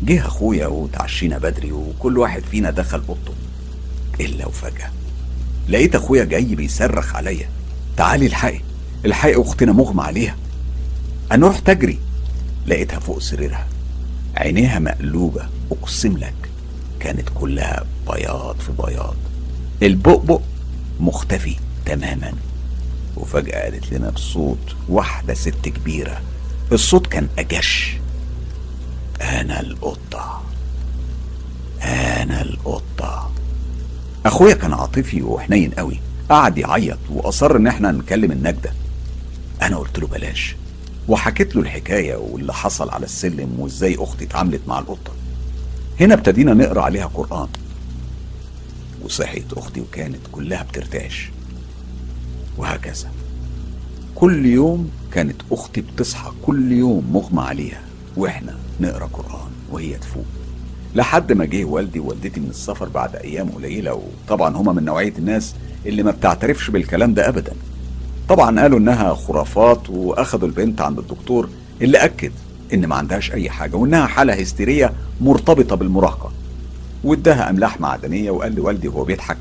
جه 0.03 0.25
أخويا 0.25 0.67
وتعشينا 0.67 1.37
بدري 1.37 1.71
وكل 1.71 2.17
واحد 2.17 2.43
فينا 2.51 2.71
دخل 2.71 3.01
أوضته. 3.09 3.33
إلا 4.19 4.47
وفجأة 4.47 4.91
لقيت 5.69 5.95
أخويا 5.95 6.23
جاي 6.23 6.55
بيصرخ 6.55 7.15
عليا 7.15 7.49
تعالي 7.97 8.25
الحقي 8.25 8.61
الحقي 9.05 9.41
أختنا 9.41 9.71
مغمى 9.71 10.03
عليها. 10.03 10.35
أنا 11.31 11.47
رحت 11.47 11.69
أجري 11.69 11.99
لقيتها 12.67 12.99
فوق 12.99 13.19
سريرها 13.19 13.67
عينيها 14.35 14.79
مقلوبة 14.79 15.49
أقسم 15.71 16.17
لك 16.17 16.40
كانت 17.01 17.29
كلها 17.35 17.85
بياض 18.07 18.55
في 18.59 18.71
بياض. 18.71 19.15
البؤبؤ 19.83 20.41
مختفي 20.99 21.55
تماما. 21.85 22.33
وفجأة 23.17 23.63
قالت 23.63 23.93
لنا 23.93 24.09
بصوت 24.09 24.75
واحدة 24.89 25.33
ست 25.33 25.69
كبيرة. 25.69 26.21
الصوت 26.71 27.07
كان 27.07 27.27
أجش. 27.39 27.97
أنا 29.21 29.59
القطة. 29.59 30.41
أنا 31.81 32.41
القطة. 32.41 33.31
أخويا 34.25 34.55
كان 34.55 34.73
عاطفي 34.73 35.21
وحنين 35.21 35.71
قوي. 35.71 35.99
قعد 36.29 36.57
يعيط 36.57 36.99
وأصر 37.09 37.55
إن 37.55 37.67
إحنا 37.67 37.91
نكلم 37.91 38.31
النجدة. 38.31 38.73
أنا 39.61 39.77
قلت 39.77 39.99
له 39.99 40.07
بلاش. 40.07 40.55
وحكيت 41.07 41.55
له 41.55 41.61
الحكاية 41.61 42.15
واللي 42.15 42.53
حصل 42.53 42.89
على 42.89 43.05
السلم 43.05 43.59
وإزاي 43.59 43.95
أختي 43.99 44.25
اتعاملت 44.25 44.61
مع 44.67 44.79
القطة. 44.79 45.11
هنا 46.01 46.13
ابتدينا 46.13 46.53
نقرأ 46.53 46.81
عليها 46.81 47.05
قرآن. 47.05 47.47
وصحيت 49.03 49.53
أختي 49.53 49.81
وكانت 49.81 50.19
كلها 50.31 50.63
بترتعش. 50.63 51.31
وهكذا. 52.57 53.11
كل 54.15 54.45
يوم 54.45 54.91
كانت 55.11 55.41
أختي 55.51 55.81
بتصحى 55.81 56.31
كل 56.41 56.71
يوم 56.71 57.09
مغمى 57.13 57.41
عليها. 57.41 57.81
وإحنا 58.17 58.57
نقرأ 58.79 59.05
قرآن 59.05 59.51
وهي 59.71 59.93
تفوق. 59.93 60.25
لحد 60.95 61.31
ما 61.33 61.45
جه 61.45 61.65
والدي 61.65 61.99
ووالدتي 61.99 62.39
من 62.39 62.49
السفر 62.49 62.89
بعد 62.89 63.15
أيام 63.15 63.49
قليلة 63.49 64.01
وطبعا 64.27 64.55
هما 64.57 64.73
من 64.73 64.85
نوعية 64.85 65.13
الناس 65.17 65.55
اللي 65.85 66.03
ما 66.03 66.11
بتعترفش 66.11 66.69
بالكلام 66.69 67.13
ده 67.13 67.29
أبدا. 67.29 67.53
طبعا 68.29 68.59
قالوا 68.61 68.79
إنها 68.79 69.13
خرافات 69.13 69.89
وأخدوا 69.89 70.47
البنت 70.47 70.81
عند 70.81 70.99
الدكتور 70.99 71.49
اللي 71.81 71.97
أكد 71.97 72.31
إن 72.73 72.85
ما 72.85 72.95
عندهاش 72.95 73.31
أي 73.31 73.49
حاجة 73.49 73.75
وإنها 73.75 74.07
حالة 74.07 74.33
هستيرية 74.33 74.93
مرتبطة 75.21 75.75
بالمراهقة. 75.75 76.31
واداها 77.03 77.49
أملاح 77.49 77.79
معدنية 77.81 78.31
وقال 78.31 78.55
لوالدي 78.55 78.87
وهو 78.87 79.03
بيضحك 79.03 79.37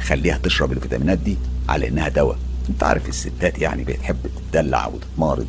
خليها 0.00 0.38
تشرب 0.38 0.72
الفيتامينات 0.72 1.18
دي 1.18 1.36
على 1.68 1.88
إنها 1.88 2.08
دواء. 2.08 2.38
أنت 2.70 2.82
عارف 2.82 3.08
الستات 3.08 3.58
يعني 3.58 3.84
بتحب 3.84 4.16
تدلع 4.52 4.86
وتتمارض 4.86 5.46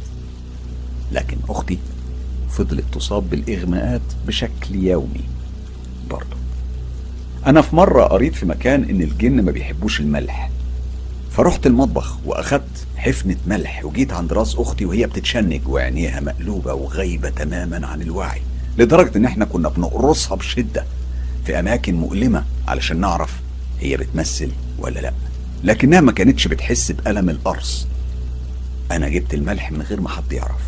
لكن 1.11 1.37
أختي 1.49 1.77
فضلت 2.49 2.83
تصاب 2.93 3.29
بالإغماءات 3.29 4.01
بشكل 4.27 4.75
يومي 4.75 5.23
برضه. 6.09 6.37
أنا 7.45 7.61
في 7.61 7.75
مرة 7.75 8.03
قريت 8.03 8.35
في 8.35 8.45
مكان 8.45 8.83
إن 8.83 9.01
الجن 9.01 9.41
ما 9.41 9.51
بيحبوش 9.51 9.99
الملح. 9.99 10.49
فرحت 11.31 11.65
المطبخ 11.67 12.17
واخدت 12.25 12.87
حفنة 12.95 13.35
ملح 13.47 13.85
وجيت 13.85 14.13
عند 14.13 14.33
راس 14.33 14.55
أختي 14.55 14.85
وهي 14.85 15.07
بتتشنج 15.07 15.67
وعينيها 15.67 16.19
مقلوبة 16.19 16.73
وغايبة 16.73 17.29
تماما 17.29 17.87
عن 17.87 18.01
الوعي 18.01 18.41
لدرجة 18.77 19.17
إن 19.17 19.25
إحنا 19.25 19.45
كنا 19.45 19.69
بنقرصها 19.69 20.35
بشدة 20.35 20.85
في 21.45 21.59
أماكن 21.59 21.95
مؤلمة 21.95 22.45
علشان 22.67 22.99
نعرف 22.99 23.39
هي 23.79 23.97
بتمثل 23.97 24.51
ولا 24.79 24.99
لأ. 24.99 25.13
لكنها 25.63 26.01
ما 26.01 26.11
كانتش 26.11 26.47
بتحس 26.47 26.91
بألم 26.91 27.29
القرص. 27.29 27.87
أنا 28.91 29.09
جبت 29.09 29.33
الملح 29.33 29.71
من 29.71 29.81
غير 29.81 30.01
ما 30.01 30.09
حد 30.09 30.33
يعرف 30.33 30.61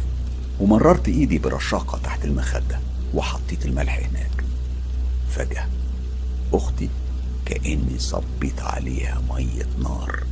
ومررت 0.59 1.07
إيدي 1.07 1.39
برشاقة 1.39 1.99
تحت 2.03 2.25
المخدة 2.25 2.79
وحطيت 3.13 3.65
الملح 3.65 3.97
هناك. 3.97 4.43
فجأة 5.29 5.67
أختي 6.53 6.89
كأني 7.45 7.99
صبيت 7.99 8.61
عليها 8.61 9.21
مية 9.29 9.67
نار. 9.83 10.23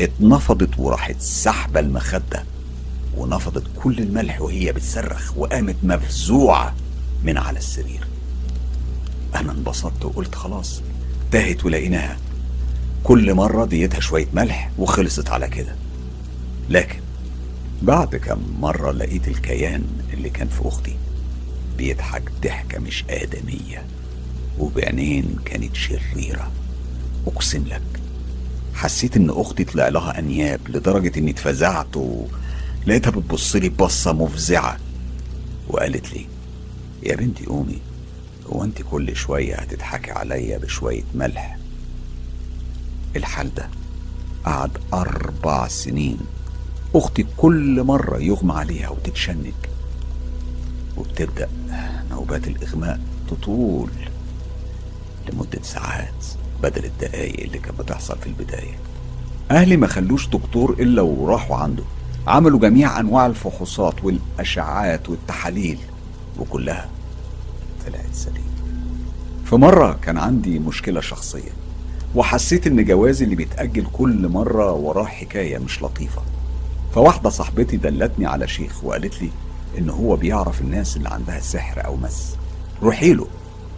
اتنفضت 0.00 0.78
وراحت 0.78 1.20
سحبة 1.20 1.80
المخدة 1.80 2.44
ونفضت 3.16 3.64
كل 3.82 3.98
الملح 3.98 4.40
وهي 4.40 4.72
بتصرخ 4.72 5.32
وقامت 5.36 5.76
مفزوعة 5.82 6.74
من 7.24 7.38
على 7.38 7.58
السرير. 7.58 8.06
أنا 9.34 9.52
انبسطت 9.52 10.04
وقلت 10.04 10.34
خلاص 10.34 10.82
تاهت 11.30 11.64
ولقيناها. 11.64 12.16
كل 13.04 13.34
مرة 13.34 13.64
ديتها 13.64 14.00
شوية 14.00 14.26
ملح 14.34 14.70
وخلصت 14.78 15.30
على 15.30 15.48
كده. 15.48 15.74
لكن 16.70 17.00
بعد 17.82 18.16
كم 18.16 18.38
مرة 18.60 18.92
لقيت 18.92 19.28
الكيان 19.28 19.84
اللي 20.12 20.30
كان 20.30 20.48
في 20.48 20.68
أختي 20.68 20.96
بيضحك 21.78 22.22
ضحكة 22.42 22.78
مش 22.78 23.04
آدمية 23.10 23.86
وبعينين 24.58 25.36
كانت 25.44 25.76
شريرة. 25.76 26.50
أقسم 27.26 27.64
لك 27.66 27.93
حسيت 28.74 29.16
إن 29.16 29.30
أختي 29.30 29.64
طلع 29.64 29.88
لها 29.88 30.18
أنياب 30.18 30.60
لدرجة 30.68 31.18
إني 31.18 31.30
اتفزعت 31.30 31.96
ولقيتها 31.96 33.10
بتبص 33.10 33.56
لي 33.56 33.68
بصة 33.68 34.12
مفزعة 34.12 34.76
وقالت 35.68 36.12
لي 36.12 36.26
يا 37.02 37.16
بنتي 37.16 37.46
قومي 37.46 37.78
هو 38.52 38.64
أنت 38.64 38.82
كل 38.82 39.16
شوية 39.16 39.56
هتضحكي 39.56 40.10
عليا 40.10 40.58
بشوية 40.58 41.02
ملح؟ 41.14 41.58
الحال 43.16 43.54
ده 43.54 43.68
قعد 44.44 44.70
أربع 44.92 45.68
سنين 45.68 46.18
أختي 46.94 47.26
كل 47.36 47.82
مرة 47.82 48.18
يغمى 48.18 48.52
عليها 48.52 48.88
وتتشنج 48.88 49.52
وبتبدأ 50.96 51.48
نوبات 52.10 52.46
الإغماء 52.46 53.00
تطول 53.30 53.90
لمدة 55.32 55.62
ساعات. 55.62 56.24
بدل 56.64 56.84
الدقايق 56.84 57.40
اللي 57.40 57.58
كانت 57.58 57.80
بتحصل 57.80 58.18
في 58.18 58.26
البداية. 58.26 58.74
أهلي 59.50 59.76
ما 59.76 59.86
خلوش 59.86 60.26
دكتور 60.28 60.76
إلا 60.80 61.02
وراحوا 61.02 61.56
عنده. 61.56 61.82
عملوا 62.26 62.60
جميع 62.60 63.00
أنواع 63.00 63.26
الفحوصات 63.26 64.04
والأشعات 64.04 65.08
والتحاليل. 65.08 65.78
وكلها 66.38 66.88
طلعت 67.86 68.14
سليمة. 68.14 68.38
في 69.44 69.56
مرة 69.56 69.98
كان 70.02 70.18
عندي 70.18 70.58
مشكلة 70.58 71.00
شخصية 71.00 71.50
وحسيت 72.14 72.66
إن 72.66 72.84
جوازي 72.84 73.24
اللي 73.24 73.36
بيتأجل 73.36 73.86
كل 73.92 74.28
مرة 74.28 74.72
وراه 74.72 75.04
حكاية 75.04 75.58
مش 75.58 75.82
لطيفة. 75.82 76.22
فواحدة 76.94 77.30
صاحبتي 77.30 77.76
دلتني 77.76 78.26
على 78.26 78.48
شيخ 78.48 78.84
وقالت 78.84 79.22
لي 79.22 79.30
إن 79.78 79.90
هو 79.90 80.16
بيعرف 80.16 80.60
الناس 80.60 80.96
اللي 80.96 81.08
عندها 81.08 81.40
سحر 81.40 81.84
أو 81.84 81.96
مس. 81.96 82.36
روحي 82.82 83.12
له 83.12 83.26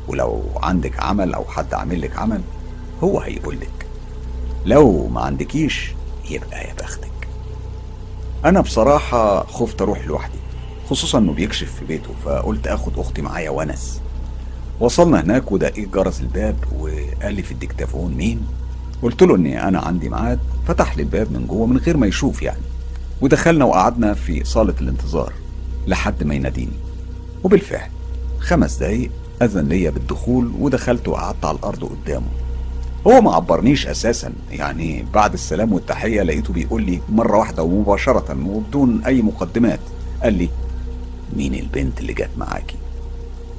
ولو 0.08 0.42
عندك 0.62 1.00
عمل 1.00 1.34
أو 1.34 1.44
حد 1.44 1.74
عامل 1.74 2.00
لك 2.00 2.18
عمل 2.18 2.40
هو 3.05 3.20
هيقولك 3.20 3.86
لو 4.66 5.09
ما 5.09 5.20
عندكيش 5.20 5.93
يبقى 6.31 6.68
يا 6.68 6.74
بختك. 6.74 7.28
أنا 8.44 8.60
بصراحة 8.60 9.47
خفت 9.47 9.82
أروح 9.82 10.06
لوحدي 10.06 10.39
خصوصا 10.90 11.18
إنه 11.18 11.32
بيكشف 11.32 11.73
في 11.78 11.85
بيته 11.85 12.10
فقلت 12.24 12.66
آخد 12.66 12.98
أختي 12.98 13.23
معايا 13.23 13.51
ونس 13.51 14.01
وصلنا 14.81 15.20
هناك 15.20 15.52
ودقيق 15.52 15.89
جرس 15.89 16.20
الباب 16.20 16.56
وقال 16.81 17.35
لي 17.35 17.43
في 17.43 17.52
الديكتافون 17.52 18.14
مين. 18.14 18.47
قلت 19.02 19.23
له 19.23 19.36
إني 19.36 19.68
أنا 19.68 19.81
عندي 19.81 20.09
ميعاد. 20.09 20.39
فتح 20.68 20.97
لي 20.97 21.02
الباب 21.02 21.32
من 21.32 21.47
جوه 21.47 21.66
من 21.66 21.78
غير 21.78 21.97
ما 21.97 22.06
يشوف 22.06 22.43
يعني. 22.43 22.62
ودخلنا 23.20 23.64
وقعدنا 23.64 24.14
في 24.14 24.44
صالة 24.44 24.74
الانتظار 24.81 25.32
لحد 25.86 26.24
ما 26.24 26.35
يناديني. 26.35 26.77
وبالفعل 27.44 27.90
خمس 28.40 28.77
دقايق 28.77 29.10
أذن 29.43 29.68
ليا 29.68 29.90
بالدخول 29.90 30.52
ودخلت 30.60 31.09
وقعدت 31.09 31.44
على 31.44 31.59
الأرض 31.59 31.85
قدامه. 31.85 32.28
هو 33.06 33.20
ما 33.20 33.34
عبرنيش 33.34 33.86
أساسا. 33.86 34.32
يعني 34.50 35.04
بعد 35.14 35.32
السلام 35.32 35.72
والتحية 35.72 36.22
لقيته 36.22 36.52
بيقول 36.52 36.82
لي 36.82 37.00
مرة 37.08 37.38
واحدة 37.38 37.62
ومباشرة 37.62 38.36
وبدون 38.46 39.04
أي 39.04 39.22
مقدمات. 39.22 39.80
قال 40.22 40.34
لي 40.34 40.48
مين 41.36 41.54
البنت 41.54 42.00
اللي 42.00 42.12
جت 42.12 42.30
معاكي؟ 42.36 42.76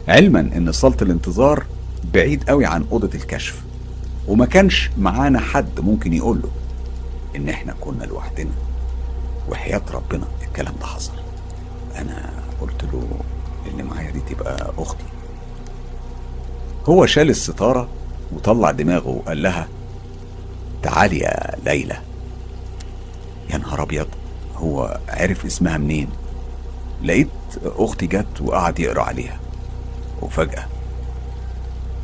علما 0.08 0.40
إن 0.40 0.72
صالة 0.72 0.98
الانتظار 1.02 1.64
بعيد 2.14 2.44
قوي 2.50 2.66
عن 2.66 2.86
أوضة 2.92 3.10
الكشف. 3.16 3.64
وما 4.28 4.46
كانش 4.46 4.90
معانا 4.98 5.40
حد 5.40 5.80
ممكن 5.80 6.14
يقول 6.14 6.38
له 6.42 6.50
إن 7.36 7.50
إحنا 7.50 7.74
كنا 7.82 8.04
لوحدنا. 8.04 8.52
وحياة 9.50 9.82
ربنا 9.94 10.26
الكلام 10.48 10.74
ده 10.80 10.86
حصل. 10.86 11.14
أنا 11.96 12.30
قلت 12.62 12.84
له 12.84 13.04
اللي 13.72 13.84
معايا 13.84 14.12
دي 14.12 14.20
تبقى 14.20 14.74
أختي. 14.78 15.04
هو 16.86 17.06
شال 17.06 17.30
الستارة 17.30 17.90
وطلع 18.32 18.72
دماغه 18.72 19.08
وقال 19.08 19.42
لها 19.42 19.68
تعالي 20.84 21.20
يا 21.20 21.56
ليلى. 21.66 21.98
يا 23.50 23.58
نهار 23.58 23.84
أبيض 23.84 24.08
هو 24.56 25.00
عرف 25.10 25.46
اسمها 25.46 25.78
منين؟ 25.78 26.08
لقيت 27.04 27.28
أختي 27.66 28.08
جت 28.08 28.42
وقعد 28.42 28.80
يقرأ 28.80 29.02
عليها. 29.02 29.40
وفجأة 30.22 30.68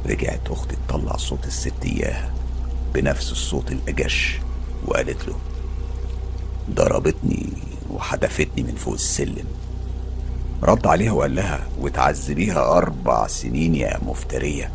رجعت 0.06 0.50
أختي 0.50 0.76
تطلع 0.88 1.18
صوت 1.18 1.45
الست 1.45 1.86
إياها 1.86 2.32
بنفس 2.94 3.32
الصوت 3.32 3.72
الأجش 3.72 4.40
وقالت 4.88 5.28
له 5.28 5.36
ضربتني 6.72 7.50
وحدفتني 7.90 8.64
من 8.64 8.76
فوق 8.76 8.94
السلم. 8.94 9.45
رد 10.64 10.88
عليها 10.88 11.12
وقال 11.12 11.36
لها 11.36 11.68
وتعذبيها 11.82 12.78
أربع 12.78 13.28
سنين 13.28 13.76
يا 13.76 14.00
مفترية. 14.06 14.72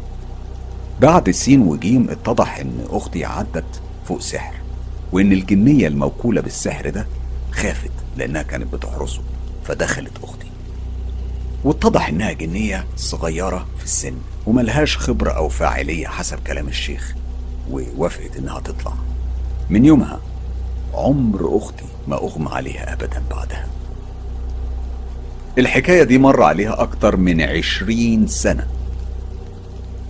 بعد 1.01 1.31
سين 1.31 1.63
وجيم 1.63 2.11
اتضح 2.11 2.59
إن 2.59 2.87
أختي 2.91 3.25
عدت 3.25 3.81
فوق 4.05 4.21
سحر 4.21 4.55
وإن 5.13 5.33
الجنية 5.33 5.89
الموكولة 5.89 6.41
بالسحر 6.41 6.91
ده 6.91 7.07
خافت 7.53 7.91
لأنها 8.17 8.43
كانت 8.43 8.75
بتحرسه 8.75 9.21
فدخلت 9.65 10.13
أختي. 10.23 10.47
واتضح 11.65 12.09
إنها 12.09 12.33
جنية 12.33 12.85
صغيرة 12.97 13.67
في 13.79 13.85
السن 13.85 14.15
وملهاش 14.47 14.97
خبرة 14.97 15.31
أو 15.31 15.49
فاعلية 15.49 16.07
حسب 16.07 16.39
كلام 16.47 16.69
الشيخ 16.69 17.15
ووافقت 17.71 18.37
إنها 18.37 18.61
تطلع. 18.61 18.93
من 19.71 19.85
يومها 19.85 20.21
عمر 20.95 21.57
أختي 21.59 21.85
ما 22.09 22.17
أغمى 22.17 22.49
عليها 22.53 22.93
أبدا 22.93 23.23
بعدها. 23.31 23.67
الحكاية 25.59 26.03
دي 26.03 26.19
مر 26.19 26.43
عليها 26.43 26.83
أكتر 26.83 27.17
من 27.17 27.41
عشرين 27.41 28.27
سنة. 28.27 28.67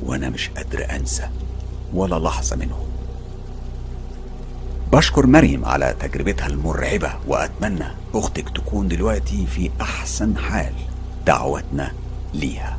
وأنا 0.03 0.31
مش 0.31 0.49
قادر 0.49 0.87
أنسى 0.91 1.29
ولا 1.95 2.19
لحظة 2.19 2.57
منهم. 2.57 2.89
بشكر 4.93 5.27
مريم 5.27 5.65
على 5.65 5.97
تجربتها 6.01 6.47
المرعبة 6.47 7.12
وأتمنى 7.27 7.87
أختك 8.15 8.49
تكون 8.49 8.89
دلوقتي 8.89 9.47
في 9.47 9.70
أحسن 9.81 10.37
حال 10.37 10.73
دعوتنا 11.27 11.93
ليها. 12.35 12.79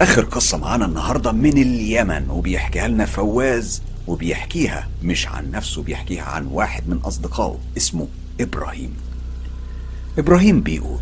آخر 0.00 0.24
قصة 0.24 0.58
معانا 0.58 0.84
النهاردة 0.84 1.32
من 1.32 1.58
اليمن 1.58 2.30
وبيحكيها 2.30 2.88
لنا 2.88 3.04
فواز 3.06 3.82
وبيحكيها 4.06 4.88
مش 5.02 5.28
عن 5.28 5.50
نفسه 5.50 5.82
بيحكيها 5.82 6.22
عن 6.22 6.46
واحد 6.46 6.88
من 6.88 6.96
أصدقائه 6.96 7.58
اسمه 7.76 8.06
إبراهيم. 8.40 8.96
إبراهيم 10.18 10.60
بيقول 10.60 11.00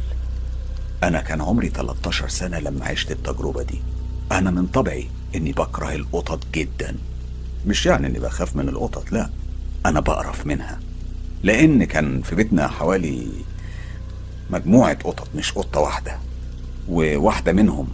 أنا 1.03 1.21
كان 1.21 1.41
عمري 1.41 1.69
13 1.69 2.29
سنة 2.29 2.59
لما 2.59 2.85
عشت 2.87 3.11
التجربة 3.11 3.63
دي. 3.63 3.81
أنا 4.33 4.51
من 4.51 4.67
طبعي 4.67 5.09
إني 5.35 5.53
بكره 5.53 5.95
القطط 5.95 6.41
جدا. 6.55 6.97
مش 7.67 7.87
يعني 7.87 8.07
إني 8.07 8.19
بخاف 8.19 8.57
من 8.57 8.69
القطط 8.69 9.13
لا. 9.13 9.31
أنا 9.87 10.01
بقرف 10.01 10.47
منها. 10.47 10.79
لأن 11.43 11.85
كان 11.85 12.23
في 12.23 12.35
بيتنا 12.35 12.69
حوالي 12.69 13.27
مجموعة 14.51 14.95
قطط 14.95 15.29
مش 15.35 15.53
قطة 15.53 15.81
واحدة. 15.81 16.19
وواحدة 16.89 17.53
منهم 17.53 17.89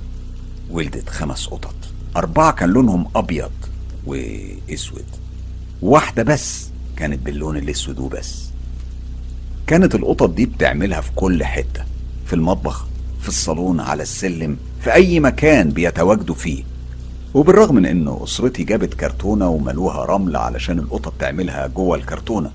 ولدت 0.70 1.08
خمس 1.08 1.46
قطط. 1.46 1.74
أربعة 2.16 2.52
كان 2.52 2.68
لونهم 2.68 3.10
أبيض 3.16 3.52
وأسود. 4.06 5.04
واحدة 5.82 6.22
بس 6.22 6.68
كانت 6.96 7.18
باللون 7.18 7.56
الأسود 7.56 7.98
وبس. 7.98 8.44
كانت 9.66 9.94
القطط 9.94 10.30
دي 10.30 10.46
بتعملها 10.46 11.00
في 11.00 11.10
كل 11.16 11.44
حتة 11.44 11.84
في 12.26 12.32
المطبخ 12.32 12.86
في 13.20 13.28
الصالون 13.28 13.80
على 13.80 14.02
السلم. 14.02 14.56
في 14.82 14.92
أي 14.94 15.20
مكان 15.20 15.70
بيتواجدوا 15.70 16.34
فيه. 16.34 16.64
وبالرغم 17.34 17.74
من 17.74 17.86
إنه 17.86 18.20
أسرتي 18.24 18.64
جابت 18.64 18.94
كرتونة 18.94 19.48
وملوها 19.48 20.04
رمل 20.04 20.36
علشان 20.36 20.78
القطط 20.78 21.12
تعملها 21.18 21.66
جوه 21.66 21.96
الكرتونة 21.96 22.50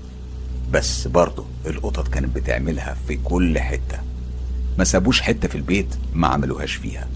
بس 0.72 1.06
برضه 1.08 1.44
القطط 1.66 2.08
كانت 2.08 2.36
بتعملها 2.36 2.96
في 3.08 3.16
كل 3.24 3.58
حتة. 3.58 3.98
ما 4.78 4.84
سابوش 4.84 5.20
حتة 5.20 5.48
في 5.48 5.54
البيت 5.54 5.94
ما 6.14 6.28
عملوهاش 6.28 6.72
فيها. 6.72 7.08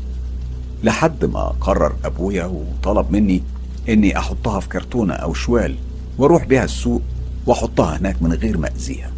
لحد 0.85 1.25
ما 1.25 1.43
قرر 1.61 1.93
أبويا 2.05 2.45
وطلب 2.45 3.11
مني 3.11 3.43
إني 3.89 4.19
أحطها 4.19 4.61
في 4.61 4.69
كرتونة 4.69 5.15
أو 5.15 5.35
شوال 5.35 5.77
وأروح 6.19 6.45
بيها 6.45 6.65
السوق 6.65 7.03
وأحطها 7.47 7.97
هناك 7.97 8.23
من 8.23 8.33
غير 8.33 8.59
ما 8.59 8.69
أذيها. 8.69 9.11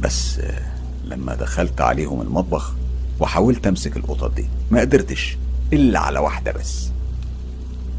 بس 0.00 0.40
لما 1.04 1.34
دخلت 1.34 1.80
عليهم 1.80 2.20
المطبخ 2.20 2.74
وحاولت 3.20 3.66
أمسك 3.66 3.96
القطط 3.96 4.34
دي. 4.34 4.46
ما 4.70 4.80
قدرتش 4.80 5.38
إلا 5.72 5.98
على 5.98 6.18
واحدة 6.18 6.52
بس. 6.52 6.90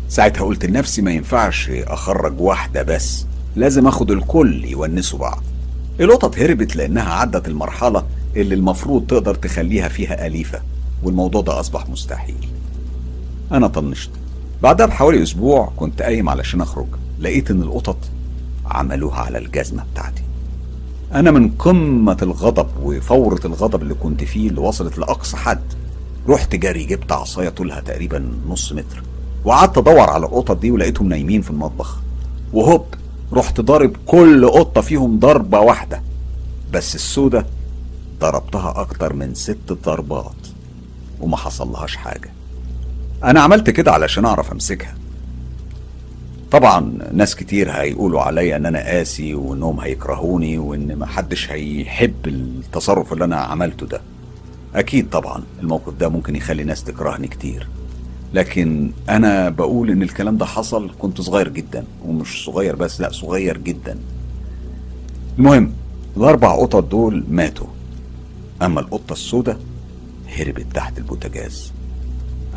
ساعتها 0.10 0.44
قلت 0.46 0.66
لنفسي 0.66 1.02
ما 1.02 1.12
ينفعش 1.12 1.70
أخرج 1.70 2.42
واحدة 2.42 2.84
بس 2.84 3.26
لازم 3.56 3.88
آخد 3.88 4.12
الكل 4.12 4.66
يونسوا 4.66 5.20
بعض. 5.20 5.44
القطط 6.00 6.40
هربت 6.40 6.76
لأنها 6.76 7.14
عدت 7.14 7.48
المرحلة 7.48 8.06
اللي 8.36 8.56
المفروض 8.56 9.08
تقدر 9.08 9.36
تخليها 9.36 9.88
فيها 9.88 10.28
أليفة 10.28 10.62
والموضوع 11.04 11.42
ده 11.42 11.60
أصبح 11.60 11.90
مستحيل. 11.90 12.48
أنا 13.52 13.68
طنشت. 13.68 14.10
بعدها 14.64 14.86
بحوالي 14.86 15.24
أسبوع 15.24 15.72
كنت 15.78 16.02
قايم 16.02 16.30
علشان 16.30 16.62
أخرج 16.62 16.88
لقيت 17.20 17.52
إن 17.52 17.62
القطط 17.62 17.98
عملوها 18.66 19.20
على 19.22 19.38
الجزمة 19.38 19.86
بتاعتي. 19.94 20.21
أنا 21.14 21.32
من 21.32 21.50
قمة 21.50 22.18
الغضب 22.22 22.68
وفورة 22.84 23.40
الغضب 23.46 23.82
اللي 23.82 23.94
كنت 23.94 24.24
فيه 24.24 24.50
اللي 24.50 24.62
وصلت 24.62 24.98
لأقصى 24.98 25.38
حد. 25.38 25.62
رحت 26.30 26.56
جري 26.56 26.84
جبت 26.84 27.12
عصاية 27.12 27.50
طولها 27.50 27.80
تقريبا 27.80 28.32
نص 28.48 28.72
متر 28.74 29.04
وقعدت 29.46 29.78
أدور 29.78 30.10
على 30.10 30.26
القطط 30.26 30.58
دي 30.58 30.72
ولقيتهم 30.72 31.10
نايمين 31.10 31.42
في 31.42 31.50
المطبخ. 31.50 32.00
وهوب 32.54 32.86
رحت 33.34 33.62
ضارب 33.62 33.92
كل 34.06 34.50
قطة 34.50 34.82
فيهم 34.82 35.20
ضربة 35.20 35.60
واحدة 35.60 36.02
بس 36.74 36.96
السودة 36.96 37.46
ضربتها 38.20 38.82
أكتر 38.82 39.14
من 39.14 39.34
ست 39.36 39.74
ضربات 39.86 40.48
وما 41.22 41.38
حصلهاش 41.38 41.96
حاجة. 41.96 42.32
أنا 43.24 43.42
عملت 43.42 43.70
كده 43.70 43.92
علشان 43.92 44.26
أعرف 44.26 44.52
أمسكها. 44.52 44.96
طبعا 46.52 46.98
ناس 47.14 47.36
كتير 47.36 47.72
هيقولوا 47.72 48.22
عليا 48.22 48.56
إن 48.56 48.66
أنا 48.66 48.80
قاسي 48.80 49.34
وإنهم 49.34 49.80
هيكرهوني 49.80 50.58
وإن 50.58 51.00
محدش 51.00 51.52
هيحب 51.52 52.28
التصرف 52.28 53.14
اللي 53.14 53.26
أنا 53.26 53.36
عملته 53.36 53.86
ده. 53.86 54.02
أكيد 54.76 55.10
طبعا 55.10 55.44
الموقف 55.60 55.94
ده 55.94 56.10
ممكن 56.10 56.36
يخلي 56.36 56.64
ناس 56.64 56.84
تكرهني 56.84 57.28
كتير. 57.28 57.68
لكن 58.34 58.92
أنا 59.10 59.50
بقول 59.50 59.90
إن 59.92 60.02
الكلام 60.04 60.38
ده 60.38 60.46
حصل 60.46 60.92
كنت 61.00 61.22
صغير 61.22 61.50
جدا 61.50 61.84
ومش 62.06 62.46
صغير 62.46 62.76
بس 62.76 63.02
لأ 63.02 63.12
صغير 63.12 63.58
جدا. 63.58 63.98
المهم 65.40 65.74
الأربع 66.18 66.56
قطط 66.56 66.84
دول 66.84 67.24
ماتوا. 67.30 67.68
أما 68.62 68.80
القطة 68.80 69.14
السوداء 69.14 69.60
هربت 70.38 70.66
تحت 70.74 70.98
البوتاجاز. 70.98 71.72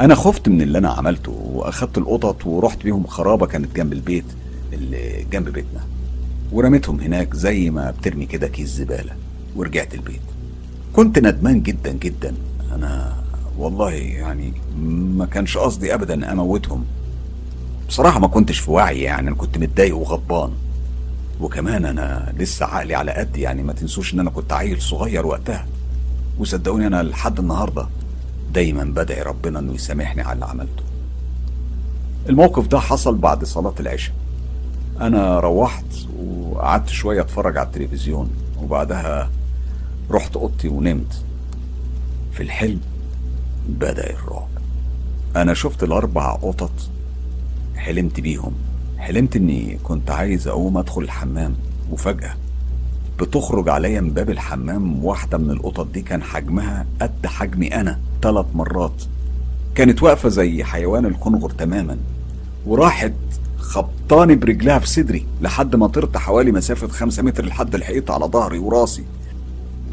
أنا 0.01 0.15
خفت 0.15 0.49
من 0.49 0.63
اللي 0.63 0.79
أنا 0.79 0.89
عملته 0.89 1.33
وأخدت 1.33 1.99
القطط 1.99 2.47
ورحت 2.47 2.83
بيهم 2.85 3.07
خرابة 3.07 3.47
كانت 3.47 3.77
جنب 3.77 3.93
البيت 3.93 4.25
اللي 4.73 5.27
جنب 5.33 5.49
بيتنا. 5.49 5.81
ورميتهم 6.53 7.01
هناك 7.01 7.35
زي 7.35 7.71
ما 7.71 7.91
بترمي 7.91 8.27
كده 8.27 8.49
كيس 8.49 8.69
زبالة 8.69 9.13
ورجعت 9.57 9.95
البيت. 9.95 10.21
كنت 10.93 11.19
ندمان 11.19 11.63
جدا 11.63 11.93
جدا. 11.93 12.35
أنا 12.75 13.17
والله 13.59 13.91
يعني 13.93 14.53
ما 14.79 15.27
كانش 15.27 15.59
قصدي 15.59 15.95
ابدا 15.95 16.33
أموتهم. 16.33 16.85
بصراحة 17.89 18.21
ما 18.21 18.27
كنتش 18.27 18.59
في 18.59 18.71
وعي 18.71 19.01
يعني 19.01 19.29
أنا 19.29 19.37
كنت 19.37 19.59
متضايق 19.59 19.97
وغضبان. 19.97 20.51
وكمان 21.41 21.85
أنا 21.85 22.33
لسه 22.39 22.67
عقلي 22.67 22.95
على 22.95 23.13
قد 23.13 23.37
يعني 23.37 23.63
ما 23.63 23.73
تنسوش 23.73 24.15
إن 24.15 24.21
أنا 24.21 24.31
كنت 24.31 24.53
عيل 24.53 24.83
صغير 24.83 25.27
وقتها. 25.27 25.67
وصدقوني 26.39 26.87
أنا 26.87 27.03
لحد 27.03 27.39
النهارده 27.39 27.87
دايما 28.55 28.85
بدعي 28.85 29.23
ربنا 29.23 29.59
إنه 29.59 29.75
يسامحني 29.75 30.23
على 30.23 30.33
اللي 30.33 30.45
عملته. 30.45 30.83
الموقف 32.29 32.67
ده 32.67 32.81
حصل 32.81 33.17
بعد 33.19 33.45
صلاة 33.45 33.75
العشاء. 33.81 34.15
أنا 35.01 35.41
روحت 35.41 35.85
وقعدت 36.19 36.89
شوية 36.89 37.21
أتفرج 37.21 37.59
على 37.59 37.67
التلفزيون 37.67 38.31
وبعدها 38.63 39.31
رحت 40.11 40.37
أوضتي 40.37 40.69
ونمت. 40.69 41.25
في 42.33 42.43
الحلم 42.43 42.81
بدأ 43.69 44.11
الرعب. 44.11 44.49
أنا 45.37 45.55
شفت 45.55 45.83
الأربع 45.83 46.33
قطط 46.33 46.73
حلمت 47.77 48.21
بيهم. 48.21 48.53
حلمت 48.99 49.37
إني 49.37 49.79
كنت 49.83 50.11
عايز 50.11 50.49
أقوم 50.49 50.79
أدخل 50.79 51.03
الحمام 51.03 51.55
وفجأة 51.91 52.35
بتخرج 53.21 53.69
عليا 53.69 54.01
من 54.01 54.11
باب 54.11 54.31
الحمام 54.31 55.05
واحدة 55.05 55.39
من 55.39 55.51
القطط 55.51 55.87
دي 55.87 56.03
كان 56.03 56.23
حجمها 56.23 56.87
قد 57.01 57.27
حجمي 57.27 57.75
أنا 57.75 58.01
ثلاث 58.23 58.47
مرات. 58.55 59.03
كانت 59.75 60.03
واقفة 60.03 60.29
زي 60.29 60.65
حيوان 60.65 61.07
الكنغر 61.07 61.51
تماما 61.51 61.97
وراحت 62.67 63.13
خبطاني 63.59 64.35
برجلها 64.35 64.79
في 64.79 64.87
صدري 64.87 65.27
لحد 65.41 65.77
ما 65.77 65.87
طرت 65.87 66.17
حوالي 66.17 66.53
مسافة 66.53 66.89
خمسة 66.89 67.23
متر 67.23 67.47
لحد 67.47 67.75
الحيط 67.75 68.11
على 68.11 68.25
ظهري 68.25 68.59
وراسي. 68.59 69.05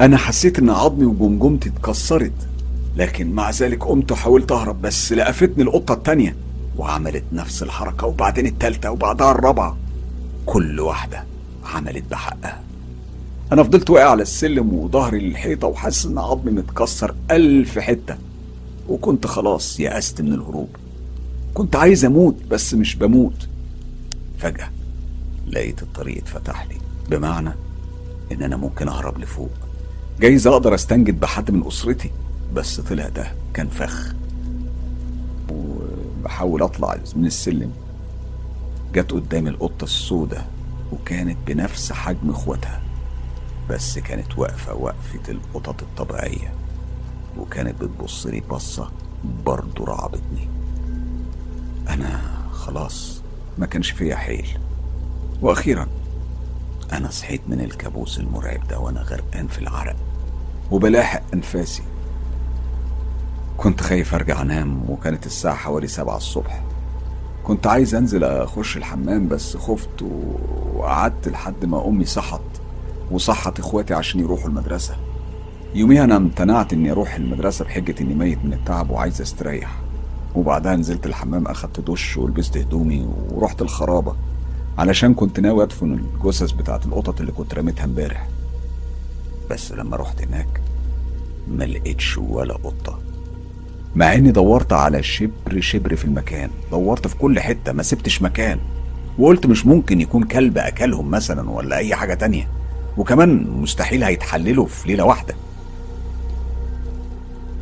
أنا 0.00 0.16
حسيت 0.16 0.58
إن 0.58 0.70
عظمي 0.70 1.04
وجمجمتي 1.04 1.68
اتكسرت 1.68 2.48
لكن 2.96 3.32
مع 3.32 3.50
ذلك 3.50 3.84
قمت 3.84 4.12
وحاولت 4.12 4.52
أهرب 4.52 4.82
بس 4.82 5.12
لقفتني 5.12 5.62
القطة 5.62 5.94
التانية 5.94 6.36
وعملت 6.76 7.24
نفس 7.32 7.62
الحركة 7.62 8.06
وبعدين 8.06 8.46
التالتة 8.46 8.90
وبعدها 8.90 9.30
الرابعة. 9.30 9.76
كل 10.46 10.80
واحدة 10.80 11.24
عملت 11.74 12.04
بحقها. 12.10 12.60
أنا 13.52 13.62
فضلت 13.62 13.90
واقع 13.90 14.10
على 14.10 14.22
السلم 14.22 14.74
وظهري 14.74 15.18
للحيطة 15.18 15.68
وحاسس 15.68 16.06
إن 16.06 16.18
عظمي 16.18 16.50
متكسر 16.50 17.14
ألف 17.30 17.78
حتة. 17.78 18.16
وكنت 18.88 19.26
خلاص 19.26 19.80
يأست 19.80 20.20
من 20.20 20.32
الهروب. 20.32 20.68
كنت 21.54 21.76
عايز 21.76 22.04
أموت 22.04 22.36
بس 22.50 22.74
مش 22.74 22.96
بموت. 22.96 23.48
فجأة 24.38 24.70
لقيت 25.46 25.82
الطريق 25.82 26.16
اتفتح 26.16 26.66
لي 26.66 26.76
بمعنى 27.10 27.50
إن 28.32 28.42
أنا 28.42 28.56
ممكن 28.56 28.88
أهرب 28.88 29.18
لفوق. 29.18 29.50
جايز 30.20 30.46
أقدر 30.46 30.74
أستنجد 30.74 31.20
بحد 31.20 31.50
من 31.50 31.66
أسرتي 31.66 32.10
بس 32.54 32.80
طلع 32.80 33.08
ده 33.08 33.32
كان 33.54 33.68
فخ. 33.68 34.14
وبحاول 35.52 36.62
أطلع 36.62 36.98
من 37.16 37.26
السلم. 37.26 37.70
جت 38.94 39.12
قدامي 39.12 39.50
القطة 39.50 39.84
السوداء 39.84 40.46
وكانت 40.92 41.36
بنفس 41.46 41.92
حجم 41.92 42.30
إخواتها. 42.30 42.81
بس 43.70 43.98
كانت 43.98 44.38
واقفة 44.38 44.74
وقفة 44.74 45.20
القطط 45.28 45.82
الطبيعية 45.82 46.52
وكانت 47.38 47.80
بتبص 47.84 48.26
لي 48.26 48.40
بصة 48.40 48.90
برضه 49.46 49.84
رعبتني. 49.84 50.48
أنا 51.88 52.20
خلاص 52.52 53.22
ما 53.58 53.66
كانش 53.66 53.90
فيا 53.90 54.16
حيل. 54.16 54.58
وأخيرا 55.42 55.86
أنا 56.92 57.10
صحيت 57.10 57.40
من 57.48 57.60
الكابوس 57.60 58.18
المرعب 58.18 58.68
ده 58.68 58.78
وأنا 58.78 59.00
غرقان 59.02 59.46
في 59.46 59.58
العرق 59.58 59.96
وبلاحق 60.70 61.22
أنفاسي. 61.34 61.82
كنت 63.56 63.80
خايف 63.80 64.14
أرجع 64.14 64.42
أنام 64.42 64.90
وكانت 64.90 65.26
الساعة 65.26 65.54
حوالي 65.54 65.86
سبعة 65.86 66.16
الصبح. 66.16 66.62
كنت 67.44 67.66
عايز 67.66 67.94
أنزل 67.94 68.24
أخش 68.24 68.76
الحمام 68.76 69.28
بس 69.28 69.56
خفت 69.56 70.02
وقعدت 70.74 71.28
لحد 71.28 71.64
ما 71.64 71.88
أمي 71.88 72.04
صحت. 72.04 72.40
وصحت 73.12 73.58
إخواتي 73.58 73.94
عشان 73.94 74.20
يروحوا 74.20 74.48
المدرسة. 74.48 74.96
يوميها 75.74 76.04
أنا 76.04 76.16
امتنعت 76.16 76.72
إني 76.72 76.90
أروح 76.92 77.14
المدرسة 77.14 77.64
بحجة 77.64 77.94
إني 78.00 78.14
ميت 78.14 78.38
من 78.44 78.52
التعب 78.52 78.90
وعايز 78.90 79.20
أستريح. 79.20 79.78
وبعدها 80.34 80.76
نزلت 80.76 81.06
الحمام 81.06 81.46
أخدت 81.46 81.80
دش 81.80 82.16
ولبست 82.16 82.56
هدومي 82.56 83.08
ورحت 83.30 83.62
الخرابة. 83.62 84.16
علشان 84.78 85.14
كنت 85.14 85.40
ناوي 85.40 85.62
أدفن 85.62 85.92
الجثث 85.92 86.52
بتاعت 86.52 86.86
القطط 86.86 87.20
اللي 87.20 87.32
كنت 87.32 87.54
رميتها 87.54 87.84
امبارح. 87.84 88.28
بس 89.50 89.72
لما 89.72 89.96
رحت 89.96 90.22
هناك 90.22 90.60
ما 91.48 91.64
لقيتش 91.64 92.18
ولا 92.18 92.54
قطة. 92.54 92.98
مع 93.94 94.14
إني 94.14 94.30
دورت 94.30 94.72
على 94.72 95.02
شبر 95.02 95.60
شبر 95.60 95.96
في 95.96 96.04
المكان. 96.04 96.50
دورت 96.70 97.08
في 97.08 97.16
كل 97.16 97.40
حتة 97.40 97.72
ما 97.72 97.82
سبتش 97.82 98.22
مكان. 98.22 98.58
وقلت 99.18 99.46
مش 99.46 99.66
ممكن 99.66 100.00
يكون 100.00 100.24
كلب 100.24 100.58
أكلهم 100.58 101.10
مثلا 101.10 101.50
ولا 101.50 101.76
أي 101.76 101.94
حاجة 101.94 102.14
تانية. 102.14 102.48
وكمان 102.96 103.50
مستحيل 103.50 104.04
هيتحللوا 104.04 104.66
في 104.66 104.88
ليلة 104.88 105.04
واحدة. 105.04 105.34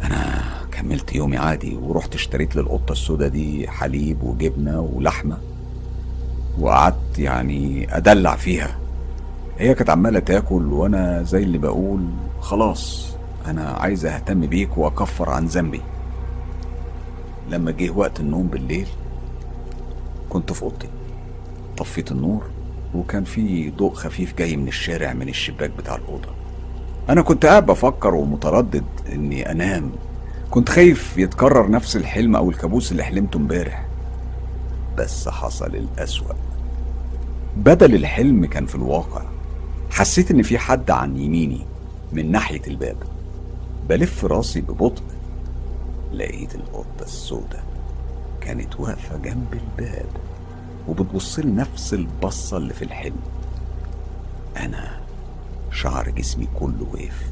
أنا 0.02 0.42
كملت 0.72 1.14
يومي 1.14 1.36
عادي 1.36 1.76
ورحت 1.76 2.14
اشتريت 2.14 2.56
للقطة 2.56 2.92
السوداء 2.92 3.28
دي 3.28 3.68
حليب 3.68 4.22
وجبنة 4.22 4.80
ولحمة 4.80 5.38
وقعدت 6.58 7.18
يعني 7.18 7.86
أدلع 7.96 8.36
فيها. 8.36 8.78
هي 9.58 9.74
كانت 9.74 9.90
عمالة 9.90 10.18
تاكل 10.18 10.72
وأنا 10.72 11.22
زي 11.22 11.42
اللي 11.42 11.58
بقول 11.58 12.06
خلاص 12.40 13.10
أنا 13.46 13.68
عايز 13.70 14.06
أهتم 14.06 14.40
بيك 14.40 14.78
وأكفر 14.78 15.30
عن 15.30 15.46
ذنبي. 15.46 15.80
لما 17.50 17.70
جه 17.70 17.90
وقت 17.90 18.20
النوم 18.20 18.46
بالليل 18.46 18.86
كنت 20.30 20.52
في 20.52 20.62
أوضتي. 20.62 20.88
طفيت 21.76 22.12
النور 22.12 22.42
وكان 22.94 23.24
في 23.24 23.70
ضوء 23.70 23.94
خفيف 23.94 24.34
جاي 24.38 24.56
من 24.56 24.68
الشارع 24.68 25.12
من 25.12 25.28
الشباك 25.28 25.70
بتاع 25.78 25.96
الأوضة. 25.96 26.28
أنا 27.08 27.22
كنت 27.22 27.46
قاعد 27.46 27.66
بفكر 27.66 28.14
ومتردد 28.14 28.84
إني 29.12 29.50
أنام. 29.50 29.92
كنت 30.50 30.68
خايف 30.68 31.18
يتكرر 31.18 31.70
نفس 31.70 31.96
الحلم 31.96 32.36
أو 32.36 32.50
الكابوس 32.50 32.92
اللي 32.92 33.02
حلمته 33.02 33.36
امبارح. 33.36 33.86
بس 34.98 35.28
حصل 35.28 35.76
الأسوأ. 35.76 36.34
بدل 37.56 37.94
الحلم 37.94 38.46
كان 38.46 38.66
في 38.66 38.74
الواقع. 38.74 39.22
حسيت 39.90 40.30
إن 40.30 40.42
في 40.42 40.58
حد 40.58 40.90
عن 40.90 41.16
يميني 41.16 41.66
من 42.12 42.30
ناحية 42.30 42.62
الباب. 42.66 42.96
بلف 43.88 44.24
راسي 44.24 44.60
ببطء. 44.60 45.02
لقيت 46.12 46.54
القطة 46.54 47.02
السوداء 47.02 47.64
كانت 48.40 48.80
واقفة 48.80 49.16
جنب 49.16 49.54
الباب. 49.54 50.06
وبتبص 50.88 51.38
لي 51.38 51.50
نفس 51.50 51.94
البصة 51.94 52.56
اللي 52.56 52.74
في 52.74 52.82
الحلم. 52.84 53.20
أنا 54.56 55.00
شعر 55.72 56.10
جسمي 56.10 56.48
كله 56.60 56.86
وقف. 56.92 57.30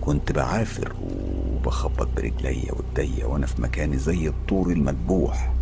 كنت 0.00 0.32
بعافر 0.32 0.92
وبخبط 1.02 2.08
برجليا 2.16 2.72
وإيديا 2.72 3.26
وأنا 3.26 3.46
في 3.46 3.62
مكاني 3.62 3.98
زي 3.98 4.28
الطور 4.28 4.70
المذبوح. 4.70 5.52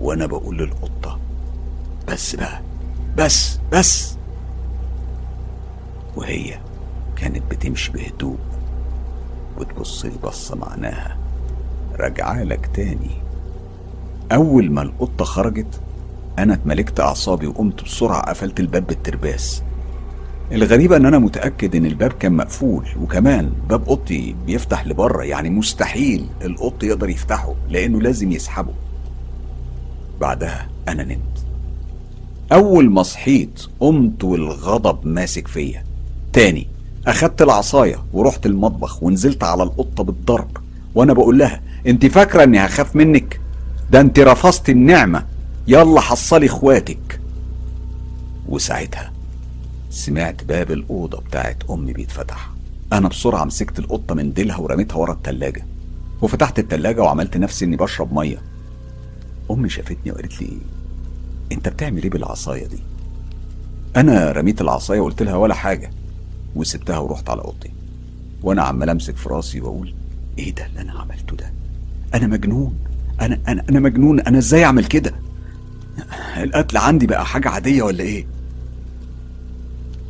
وأنا 0.00 0.26
بقول 0.26 0.58
للقطة 0.58 1.18
بس 2.08 2.36
بقى 2.36 2.60
بس 3.16 3.58
بس. 3.72 4.16
وهي 6.16 6.58
كانت 7.16 7.42
بتمشي 7.50 7.92
بهدوء 7.92 8.38
وتبص 9.58 10.04
لي 10.04 10.12
بصة 10.24 10.56
معناها 10.56 11.16
راجعة 11.98 12.42
لك 12.42 12.66
تاني. 12.74 13.10
أول 14.32 14.70
ما 14.70 14.82
القطة 14.82 15.24
خرجت 15.24 15.80
أنا 16.38 16.54
اتملكت 16.54 17.00
أعصابي 17.00 17.46
وقمت 17.46 17.84
بسرعة 17.84 18.30
قفلت 18.30 18.60
الباب 18.60 18.86
بالترباس. 18.86 19.62
الغريبة 20.52 20.96
إن 20.96 21.06
أنا 21.06 21.18
متأكد 21.18 21.76
إن 21.76 21.86
الباب 21.86 22.12
كان 22.12 22.32
مقفول 22.32 22.84
وكمان 23.02 23.52
باب 23.68 23.88
أوضتي 23.88 24.36
بيفتح 24.46 24.86
لبره 24.86 25.22
يعني 25.22 25.50
مستحيل 25.50 26.26
القط 26.44 26.82
يقدر 26.82 27.08
يفتحه 27.08 27.54
لأنه 27.68 28.00
لازم 28.00 28.32
يسحبه. 28.32 28.72
بعدها 30.20 30.68
أنا 30.88 31.02
نمت. 31.04 31.44
أول 32.52 32.90
ما 32.90 33.02
صحيت 33.02 33.62
قمت 33.80 34.24
والغضب 34.24 35.06
ماسك 35.06 35.48
فيا. 35.48 35.84
تاني 36.32 36.66
أخدت 37.06 37.42
العصاية 37.42 37.96
ورحت 38.12 38.46
المطبخ 38.46 39.02
ونزلت 39.02 39.44
على 39.44 39.62
القطة 39.62 40.04
بالضرب. 40.04 40.56
وأنا 40.94 41.12
بقول 41.12 41.38
لها 41.38 41.60
أنت 41.86 42.06
فاكرة 42.06 42.44
إني 42.44 42.58
هخاف 42.58 42.96
منك؟ 42.96 43.40
ده 43.90 44.00
أنت 44.00 44.18
رفضت 44.18 44.70
النعمة. 44.70 45.26
يلا 45.70 46.00
حصلي 46.00 46.46
اخواتك. 46.46 47.20
وساعتها 48.48 49.12
سمعت 49.90 50.44
باب 50.44 50.70
الأوضة 50.70 51.20
بتاعت 51.20 51.56
أمي 51.70 51.92
بيتفتح. 51.92 52.50
أنا 52.92 53.08
بسرعة 53.08 53.44
مسكت 53.44 53.78
القطة 53.78 54.14
من 54.14 54.32
ديلها 54.32 54.56
ورميتها 54.56 54.96
ورا 54.96 55.12
التلاجة. 55.12 55.66
وفتحت 56.22 56.58
التلاجة 56.58 57.02
وعملت 57.02 57.36
نفسي 57.36 57.64
إني 57.64 57.76
بشرب 57.76 58.14
مية. 58.14 58.42
أمي 59.50 59.68
شافتني 59.68 60.12
وقالت 60.12 60.42
لي 60.42 60.58
أنت 61.52 61.68
بتعمل 61.68 62.02
إيه 62.02 62.10
بالعصاية 62.10 62.66
دي؟ 62.66 62.78
أنا 63.96 64.32
رميت 64.32 64.60
العصاية 64.60 65.00
وقلت 65.00 65.22
لها 65.22 65.36
ولا 65.36 65.54
حاجة. 65.54 65.90
وسبتها 66.56 66.98
ورحت 66.98 67.30
على 67.30 67.42
أوضتي. 67.42 67.70
وأنا 68.42 68.62
عمال 68.62 68.90
أمسك 68.90 69.16
في 69.16 69.28
راسي 69.28 69.60
وأقول 69.60 69.94
إيه 70.38 70.54
ده 70.54 70.66
اللي 70.66 70.80
أنا 70.80 70.92
عملته 70.92 71.36
ده؟ 71.36 71.52
أنا 72.14 72.26
مجنون. 72.26 72.78
أنا 73.20 73.40
أنا 73.48 73.64
أنا 73.70 73.80
مجنون. 73.80 74.20
أنا 74.20 74.38
إزاي 74.38 74.64
أعمل 74.64 74.84
كده؟ 74.84 75.14
القتل 76.36 76.76
عندي 76.76 77.06
بقى 77.06 77.26
حاجة 77.26 77.48
عادية 77.48 77.82
ولا 77.82 78.04
إيه؟ 78.04 78.26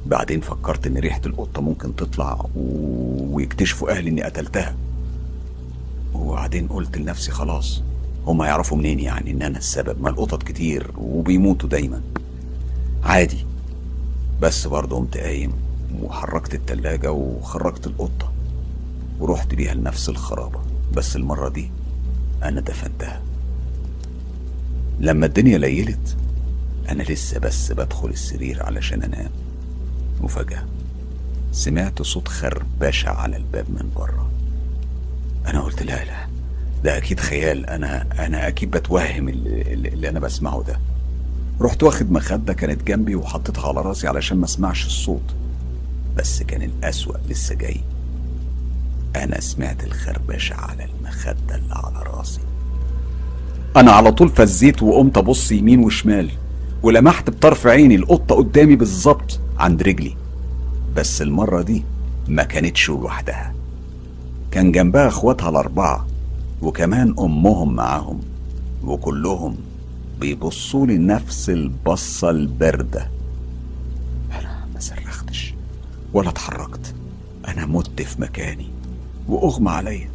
بعدين 0.07 0.41
فكرت 0.41 0.87
إن 0.87 0.97
ريحة 0.99 1.21
القطة 1.27 1.63
ممكن 1.63 1.97
تطلع 1.97 2.47
و... 2.57 2.61
ويكتشفوا 3.37 3.91
أهلي 3.91 4.11
إني 4.11 4.23
قتلتها. 4.23 4.75
وبعدين 6.15 6.69
قلت 6.69 6.99
لنفسي 6.99 7.31
خلاص 7.31 7.83
هما 8.27 8.47
يعرفوا 8.47 8.79
منين 8.79 9.01
يعني 9.01 9.31
إن 9.31 9.43
أنا 9.43 9.59
السبب؟ 9.59 10.03
ما 10.03 10.09
القطط 10.11 10.43
كتير 10.43 10.91
وبيموتوا 10.99 11.69
دايما. 11.69 12.01
عادي. 13.05 13.47
بس 14.43 14.67
برضه 14.67 14.97
قمت 14.97 15.17
قايم 15.17 15.53
وحركت 16.03 16.55
التلاجة 16.55 17.13
وخرجت 17.13 17.87
القطة 17.87 18.33
ورحت 19.21 19.55
بيها 19.55 19.75
لنفس 19.75 20.09
الخرابة. 20.09 20.61
بس 20.95 21.17
المرة 21.17 21.49
دي 21.49 21.71
أنا 22.43 22.61
دفنتها. 22.61 23.23
لما 25.01 25.27
الدنيا 25.27 25.59
ليلت 25.59 26.17
أنا 26.89 27.03
لسه 27.03 27.39
بس 27.39 27.73
بدخل 27.73 28.09
السرير 28.09 28.63
علشان 28.63 29.03
أنام. 29.03 29.31
وفجأة 30.21 30.65
سمعت 31.53 32.03
صوت 32.03 32.29
خربشة 32.29 33.11
على 33.11 33.37
الباب 33.37 33.71
من 33.71 33.91
بره. 33.97 34.31
أنا 35.47 35.61
قلت 35.61 35.83
لا 35.83 36.05
لا 36.05 36.27
ده 36.85 36.97
أكيد 36.97 37.21
خيال. 37.21 37.67
أنا 37.67 38.27
أنا 38.27 38.49
أكيد 38.49 38.71
بتوهم 38.71 39.29
اللي, 39.29 39.63
اللي 39.75 40.09
أنا 40.09 40.21
بسمعه 40.21 40.63
ده. 40.63 40.81
رحت 41.61 41.83
واخد 41.83 42.11
مخدة 42.13 42.53
كانت 42.53 42.83
جنبي 42.83 43.15
وحطيتها 43.15 43.69
على 43.69 43.81
راسي 43.81 44.09
علشان 44.09 44.37
ما 44.37 44.45
أسمعش 44.45 44.87
الصوت. 44.87 45.35
بس 46.17 46.43
كان 46.43 46.63
الأسوأ 46.63 47.17
لسه 47.29 47.55
جاي. 47.55 47.81
أنا 49.17 49.41
سمعت 49.41 49.85
الخربشة 49.85 50.55
على 50.55 50.85
المخدة 50.85 51.55
اللي 51.55 51.75
على 51.75 52.03
راسي. 52.03 52.41
أنا 53.77 53.91
على 53.91 54.13
طول 54.13 54.29
فزيت 54.29 54.83
وقمت 54.83 55.19
أبص 55.19 55.53
يمين 55.53 55.81
وشمال 55.81 56.31
ولمحت 56.83 57.31
بطرف 57.31 57.67
عيني 57.67 57.95
القطة 57.95 58.35
قدامي 58.35 58.77
بالظبط 58.77 59.41
عند 59.59 59.83
رجلي. 59.83 60.17
بس 60.97 61.23
المرة 61.23 61.63
دي 61.63 61.85
ما 62.29 62.43
كانتش 62.43 62.89
لوحدها. 62.89 63.55
كان 64.51 64.73
جنبها 64.73 65.09
أخواتها 65.09 65.49
الأربعة 65.49 66.07
وكمان 66.63 67.15
أمهم 67.19 67.75
معاهم 67.75 68.21
وكلهم 68.85 69.57
بيبصوا 70.21 70.87
لي 70.87 70.99
نفس 70.99 71.51
البصة 71.51 72.31
الباردة. 72.31 73.11
أنا 74.33 74.67
ما 74.75 74.81
صرختش 74.81 75.55
ولا 76.13 76.29
اتحركت. 76.29 76.95
أنا 77.49 77.67
مت 77.67 78.03
في 78.03 78.21
مكاني 78.21 78.67
وأغمى 79.29 79.71
عليا. 79.71 80.11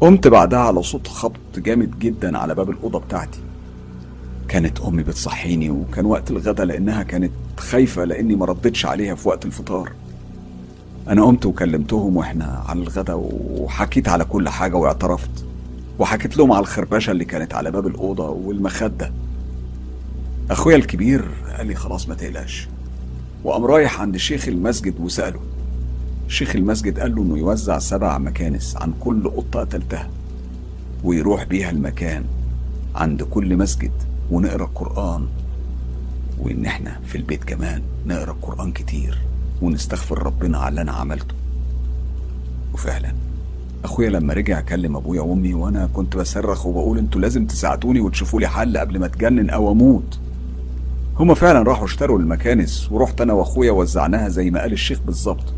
قمت 0.00 0.28
بعدها 0.28 0.58
على 0.58 0.82
صوت 0.82 1.08
خبط 1.08 1.58
جامد 1.58 1.98
جدا 1.98 2.38
على 2.38 2.54
باب 2.54 2.70
الأوضة 2.70 2.98
بتاعتي. 2.98 3.40
كانت 4.48 4.80
أمي 4.80 5.02
بتصحيني 5.02 5.70
وكان 5.70 6.06
وقت 6.06 6.30
الغدا 6.30 6.64
لأنها 6.64 7.02
كانت 7.02 7.32
خايفة 7.58 8.04
لأني 8.04 8.36
ما 8.36 8.46
ردتش 8.46 8.86
عليها 8.86 9.14
في 9.14 9.28
وقت 9.28 9.44
الفطار. 9.46 9.92
أنا 11.08 11.24
قمت 11.24 11.46
وكلمتهم 11.46 12.16
وإحنا 12.16 12.62
على 12.68 12.80
الغدا 12.80 13.14
وحكيت 13.14 14.08
على 14.08 14.24
كل 14.24 14.48
حاجة 14.48 14.76
واعترفت. 14.76 15.44
وحكيت 15.98 16.36
لهم 16.36 16.52
على 16.52 16.60
الخربشة 16.60 17.10
اللي 17.10 17.24
كانت 17.24 17.54
على 17.54 17.70
باب 17.70 17.86
الأوضة 17.86 18.28
والمخدة. 18.28 19.12
أخويا 20.50 20.76
الكبير 20.76 21.28
قال 21.56 21.66
لي 21.66 21.74
خلاص 21.74 22.08
ما 22.08 22.14
تقلقش. 22.14 22.68
وقام 23.44 23.64
رايح 23.64 24.00
عند 24.00 24.16
شيخ 24.16 24.48
المسجد 24.48 25.00
وسأله 25.00 25.40
شيخ 26.30 26.56
المسجد 26.56 27.00
قال 27.00 27.14
له 27.14 27.22
إنه 27.22 27.38
يوزع 27.38 27.78
سبع 27.78 28.18
مكانس 28.18 28.76
عن 28.76 28.92
كل 29.00 29.30
قطة 29.30 29.60
قتلتها 29.60 30.08
ويروح 31.04 31.44
بيها 31.44 31.70
المكان 31.70 32.24
عند 32.94 33.22
كل 33.22 33.56
مسجد 33.56 33.90
ونقرأ 34.30 34.64
القرآن 34.64 35.26
وإن 36.38 36.66
إحنا 36.66 37.00
في 37.06 37.18
البيت 37.18 37.44
كمان 37.44 37.82
نقرأ 38.06 38.30
القرآن 38.32 38.72
كتير 38.72 39.18
ونستغفر 39.62 40.22
ربنا 40.22 40.58
على 40.58 40.68
اللي 40.68 40.80
أنا 40.80 40.92
عملته. 40.92 41.34
وفعلا. 42.74 43.12
أخويا 43.84 44.10
لما 44.10 44.34
رجع 44.34 44.60
كلم 44.60 44.96
أبويا 44.96 45.20
وأمي 45.20 45.54
وأنا 45.54 45.88
كنت 45.94 46.16
بصرخ 46.16 46.66
وبقول 46.66 46.98
أنتوا 46.98 47.20
لازم 47.20 47.46
تساعدوني 47.46 48.00
وتشوفوا 48.00 48.40
لي 48.40 48.48
حل 48.48 48.78
قبل 48.78 48.98
ما 48.98 49.06
أتجنن 49.06 49.50
أو 49.50 49.72
أموت. 49.72 50.18
هما 51.18 51.34
فعلا 51.34 51.62
راحوا 51.62 51.84
اشتروا 51.84 52.18
المكانس 52.18 52.92
ورحت 52.92 53.20
أنا 53.20 53.32
وأخويا 53.32 53.72
وزعناها 53.72 54.28
زي 54.28 54.50
ما 54.50 54.60
قال 54.60 54.72
الشيخ 54.72 55.00
بالظبط. 55.06 55.54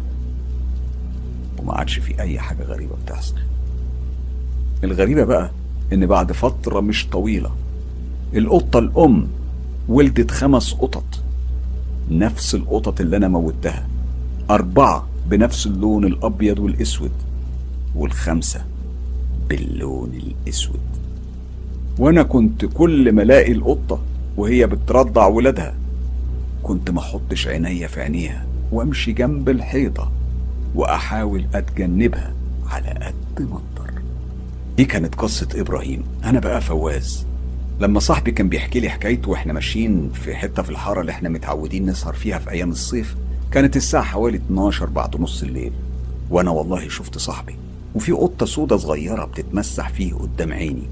وما 1.63 1.75
عادش 1.75 1.99
في 1.99 2.21
أي 2.21 2.39
حاجة 2.41 2.63
غريبة 2.63 2.95
بتحصل. 3.05 3.35
الغريبة 4.85 5.25
بقى 5.25 5.51
إن 5.93 6.07
بعد 6.07 6.33
فترة 6.33 6.81
مش 6.81 7.07
طويلة 7.09 7.51
القطة 8.35 8.79
الأم 8.79 9.29
ولدت 9.89 10.31
خمس 10.31 10.73
قطط. 10.75 11.05
نفس 12.11 12.55
القطط 12.55 13.01
اللي 13.01 13.17
أنا 13.17 13.29
موتها. 13.29 13.89
أربعة 14.51 15.07
بنفس 15.31 15.67
اللون 15.67 16.05
الأبيض 16.05 16.59
والأسود 16.59 17.13
والخمسة 17.97 18.65
باللون 19.49 20.13
الأسود. 20.15 20.81
وأنا 21.99 22.23
كنت 22.23 22.65
كل 22.65 23.13
ما 23.13 23.23
ألاقي 23.23 23.53
القطة 23.53 24.01
وهي 24.37 24.67
بترضع 24.67 25.27
ولادها 25.27 25.75
كنت 26.63 26.91
ما 26.91 26.99
أحطش 27.01 27.49
عينيا 27.49 27.87
في 27.87 28.01
عينيها 28.01 28.47
وأمشي 28.73 29.13
جنب 29.13 29.49
الحيطة. 29.49 30.11
وأحاول 30.75 31.47
أتجنبها 31.55 32.33
على 32.71 32.89
قد 33.37 33.43
ما 33.51 33.55
أقدر. 33.57 33.93
دي 34.77 34.85
كانت 34.85 35.15
قصة 35.15 35.49
إبراهيم. 35.55 36.05
أنا 36.25 36.41
بقى 36.41 36.61
فواز. 36.61 37.27
لما 37.81 38.01
صاحبي 38.01 38.31
كان 38.33 38.49
بيحكي 38.49 38.81
لي 38.81 38.89
حكايته 38.89 39.31
وإحنا 39.31 39.53
ماشيين 39.53 40.11
في 40.15 40.35
حتة 40.35 40.63
في 40.63 40.71
الحارة 40.71 41.01
اللي 41.01 41.13
إحنا 41.13 41.29
متعودين 41.29 41.87
نسهر 41.87 42.13
فيها 42.13 42.39
في 42.39 42.51
أيام 42.51 42.71
الصيف 42.71 43.17
كانت 43.51 43.77
الساعة 43.77 44.03
حوالي 44.05 44.37
12 44.37 44.87
بعد 44.87 45.21
نص 45.21 45.43
الليل. 45.43 45.73
وأنا 46.31 46.51
والله 46.51 46.89
شفت 46.89 47.19
صاحبي. 47.19 47.57
وفي 47.95 48.13
قطة 48.13 48.47
سودة 48.47 48.77
صغيرة 48.77 49.25
بتتمسح 49.25 49.89
فيه 49.89 50.15
قدام 50.15 50.53
عيني. 50.53 50.87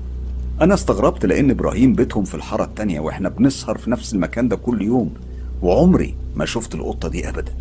أنا 0.61 0.75
استغربت 0.75 1.27
لأن 1.27 1.51
إبراهيم 1.51 1.93
بيتهم 1.95 2.25
في 2.25 2.35
الحارة 2.35 2.65
التانية 2.65 3.01
وإحنا 3.01 3.29
بنسهر 3.29 3.79
في 3.79 3.91
نفس 3.91 4.15
المكان 4.15 4.49
ده 4.49 4.57
كل 4.57 4.83
يوم. 4.83 5.15
وعمري 5.63 6.15
ما 6.37 6.45
شفت 6.45 6.75
القطة 6.75 7.09
دي 7.09 7.29
أبدا. 7.29 7.53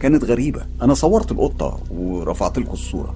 كانت 0.00 0.24
غريبة. 0.24 0.66
أنا 0.82 0.94
صورت 0.94 1.32
القطة 1.32 1.80
ورفعت 1.90 2.58
لكم 2.58 2.72
الصورة. 2.72 3.14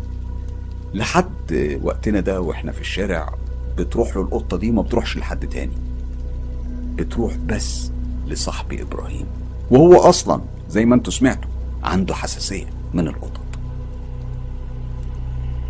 لحد 0.95 1.79
وقتنا 1.83 2.21
ده 2.21 2.41
وإحنا 2.41 2.73
في 2.73 2.81
الشارع 2.81 3.35
بتروح 3.79 4.17
له 4.17 4.23
القطة 4.23 4.57
دي 4.57 4.71
ما 4.71 4.83
بتروحش 4.83 5.17
لحد 5.17 5.49
تاني. 5.49 5.77
بتروح 6.95 7.37
بس 7.37 7.91
لصاحبي 8.27 8.83
إبراهيم. 8.83 9.27
وهو 9.71 9.97
أصلا 9.97 10.41
زي 10.69 10.85
ما 10.85 10.95
أنتوا 10.95 11.13
سمعتوا 11.13 11.51
عنده 11.83 12.15
حساسية 12.15 12.67
من 12.95 13.09
القطط. 13.09 13.41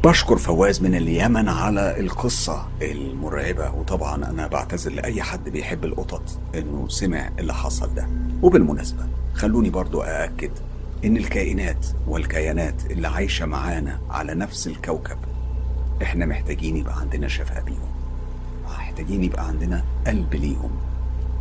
بشكر 0.05 0.37
فواز 0.37 0.83
من 0.83 0.95
اليمن 0.95 1.49
على 1.49 2.01
القصة 2.01 2.69
المرعبة. 2.83 3.71
وطبعا 3.71 4.31
أنا 4.31 4.47
بعتذر 4.47 4.93
لأي 4.93 5.23
حد 5.23 5.49
بيحب 5.49 5.85
القطط 5.85 6.23
إنه 6.55 6.89
سمع 6.89 7.31
اللي 7.39 7.55
حصل 7.55 7.95
ده. 7.95 8.09
وبالمناسبة 8.43 9.07
خلوني 9.35 9.71
برضو 9.71 10.03
أأكد 10.03 10.51
إن 11.05 11.17
الكائنات 11.17 11.87
والكيانات 12.07 12.91
اللي 12.91 13.09
عايشة 13.09 13.47
معانا 13.47 14.01
على 14.11 14.35
نفس 14.35 14.67
الكوكب 14.67 15.19
إحنا 16.03 16.27
محتاجين 16.27 16.77
يبقى 16.77 17.01
عندنا 17.01 17.29
شفاء 17.29 17.63
بيهم 17.63 17.91
محتاجين 19.01 19.25
يبقى 19.25 19.47
عندنا 19.47 19.85
قلب 20.07 20.35
ليهم. 20.35 20.71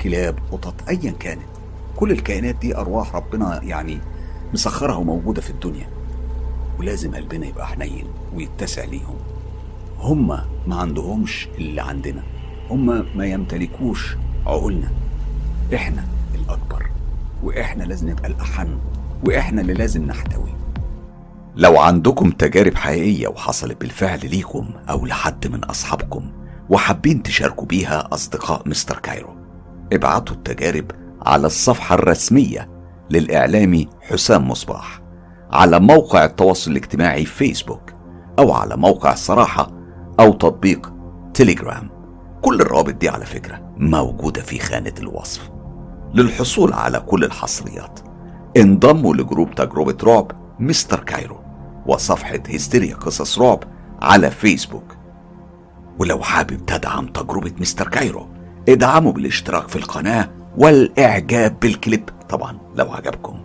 كلاب 0.02 0.40
قطط 0.52 0.74
أيا 0.90 1.12
كانت. 1.20 1.42
كل 1.96 2.12
الكائنات 2.12 2.56
دي 2.56 2.78
أرواح 2.78 3.16
ربنا 3.16 3.64
يعني 3.64 4.00
مسخرها 4.54 4.96
وموجودة 4.96 5.42
في 5.42 5.50
الدنيا. 5.50 5.88
ولازم 6.80 7.16
قلبنا 7.16 7.46
يبقى 7.48 7.68
حنين 7.68 8.06
ويتسع 8.36 8.84
ليهم. 8.84 9.16
هما 10.00 10.46
ما 10.68 10.76
عندهمش 10.76 11.48
اللي 11.58 11.82
عندنا. 11.82 12.24
هما 12.70 13.06
ما 13.16 13.26
يمتلكوش 13.26 14.16
عقولنا. 14.46 14.92
إحنا 15.76 16.06
الأكبر. 16.36 16.90
وإحنا 17.44 17.84
لازم 17.84 18.10
نبقى 18.10 18.28
الأحن. 18.28 18.78
وإحنا 19.28 19.62
اللي 19.62 19.74
لازم 19.74 20.06
نحتوي. 20.06 20.50
لو 21.56 21.80
عندكم 21.80 22.32
تجارب 22.32 22.76
حقيقية 22.76 23.28
وحصلت 23.28 23.82
بالفعل 23.82 24.20
ليكم 24.24 24.70
أو 24.90 25.06
لحد 25.06 25.48
من 25.48 25.64
أصحابكم 25.64 26.32
وحابين 26.70 27.24
تشاركوا 27.24 27.66
بيها 27.66 28.08
أصدقاء 28.14 28.62
مستر 28.66 29.00
كايرو 29.00 29.36
ابعتوا 29.94 30.36
التجارب 30.36 30.92
على 31.22 31.48
الصفحة 31.48 31.96
الرسمية 31.96 32.68
للإعلامي 33.10 33.88
حسام 34.02 34.48
مصباح 34.48 35.02
على 35.52 35.80
موقع 35.80 36.26
التواصل 36.26 36.72
الاجتماعي 36.72 37.26
فيسبوك 37.26 37.94
أو 38.40 38.52
على 38.54 38.78
موقع 38.78 39.14
الصراحة 39.14 39.72
أو 40.20 40.34
تطبيق 40.34 40.94
تليجرام 41.34 41.90
كل 42.42 42.62
الروابط 42.62 42.94
دي 42.94 43.10
على 43.10 43.26
فكرة 43.26 43.74
موجودة 43.78 44.42
في 44.42 44.60
خانة 44.60 44.94
الوصف 45.00 45.50
للحصول 46.14 46.74
على 46.74 47.00
كل 47.00 47.24
الحصريات. 47.24 48.00
انضموا 48.58 49.16
ل 49.16 49.22
group 49.22 49.56
تجربة 49.56 49.98
رعب 50.03 50.32
مستر 50.60 51.00
كايرو 51.00 51.40
وصفحة 51.86 52.40
هستيريا 52.50 52.95
قصص 52.95 53.40
رعب 53.40 53.64
على 54.02 54.32
فيسبوك. 54.32 54.95
ولو 56.00 56.22
حابب 56.22 56.66
تدعم 56.66 57.08
تجربة 57.08 57.52
مستر 57.60 57.88
كايرو 57.88 58.28
ادعموا 58.69 59.11
بالاشتراك 59.11 59.68
في 59.68 59.76
القناة 59.76 60.30
والإعجاب 60.58 61.60
بالكليب 61.60 62.10
طبعا 62.30 62.58
لو 62.76 62.92
عجبكم. 62.92 63.40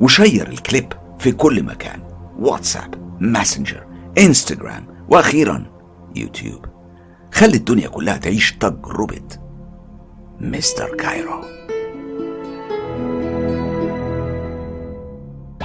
و 0.00 0.08
share 0.08 0.48
الكليب 0.48 0.92
في 1.18 1.32
كل 1.32 1.62
مكان 1.62 2.02
واتساب 2.38 2.94
ماسنجر 3.20 3.86
إنستغرام 4.18 4.86
وأخيرا 5.08 5.66
يوتيوب. 6.16 6.66
خلي 7.32 7.56
الدنيا 7.56 7.88
كلها 7.88 8.16
تعيش 8.16 8.52
تجربة 8.52 9.28
مستر 10.40 10.96
كايرو. 10.96 11.40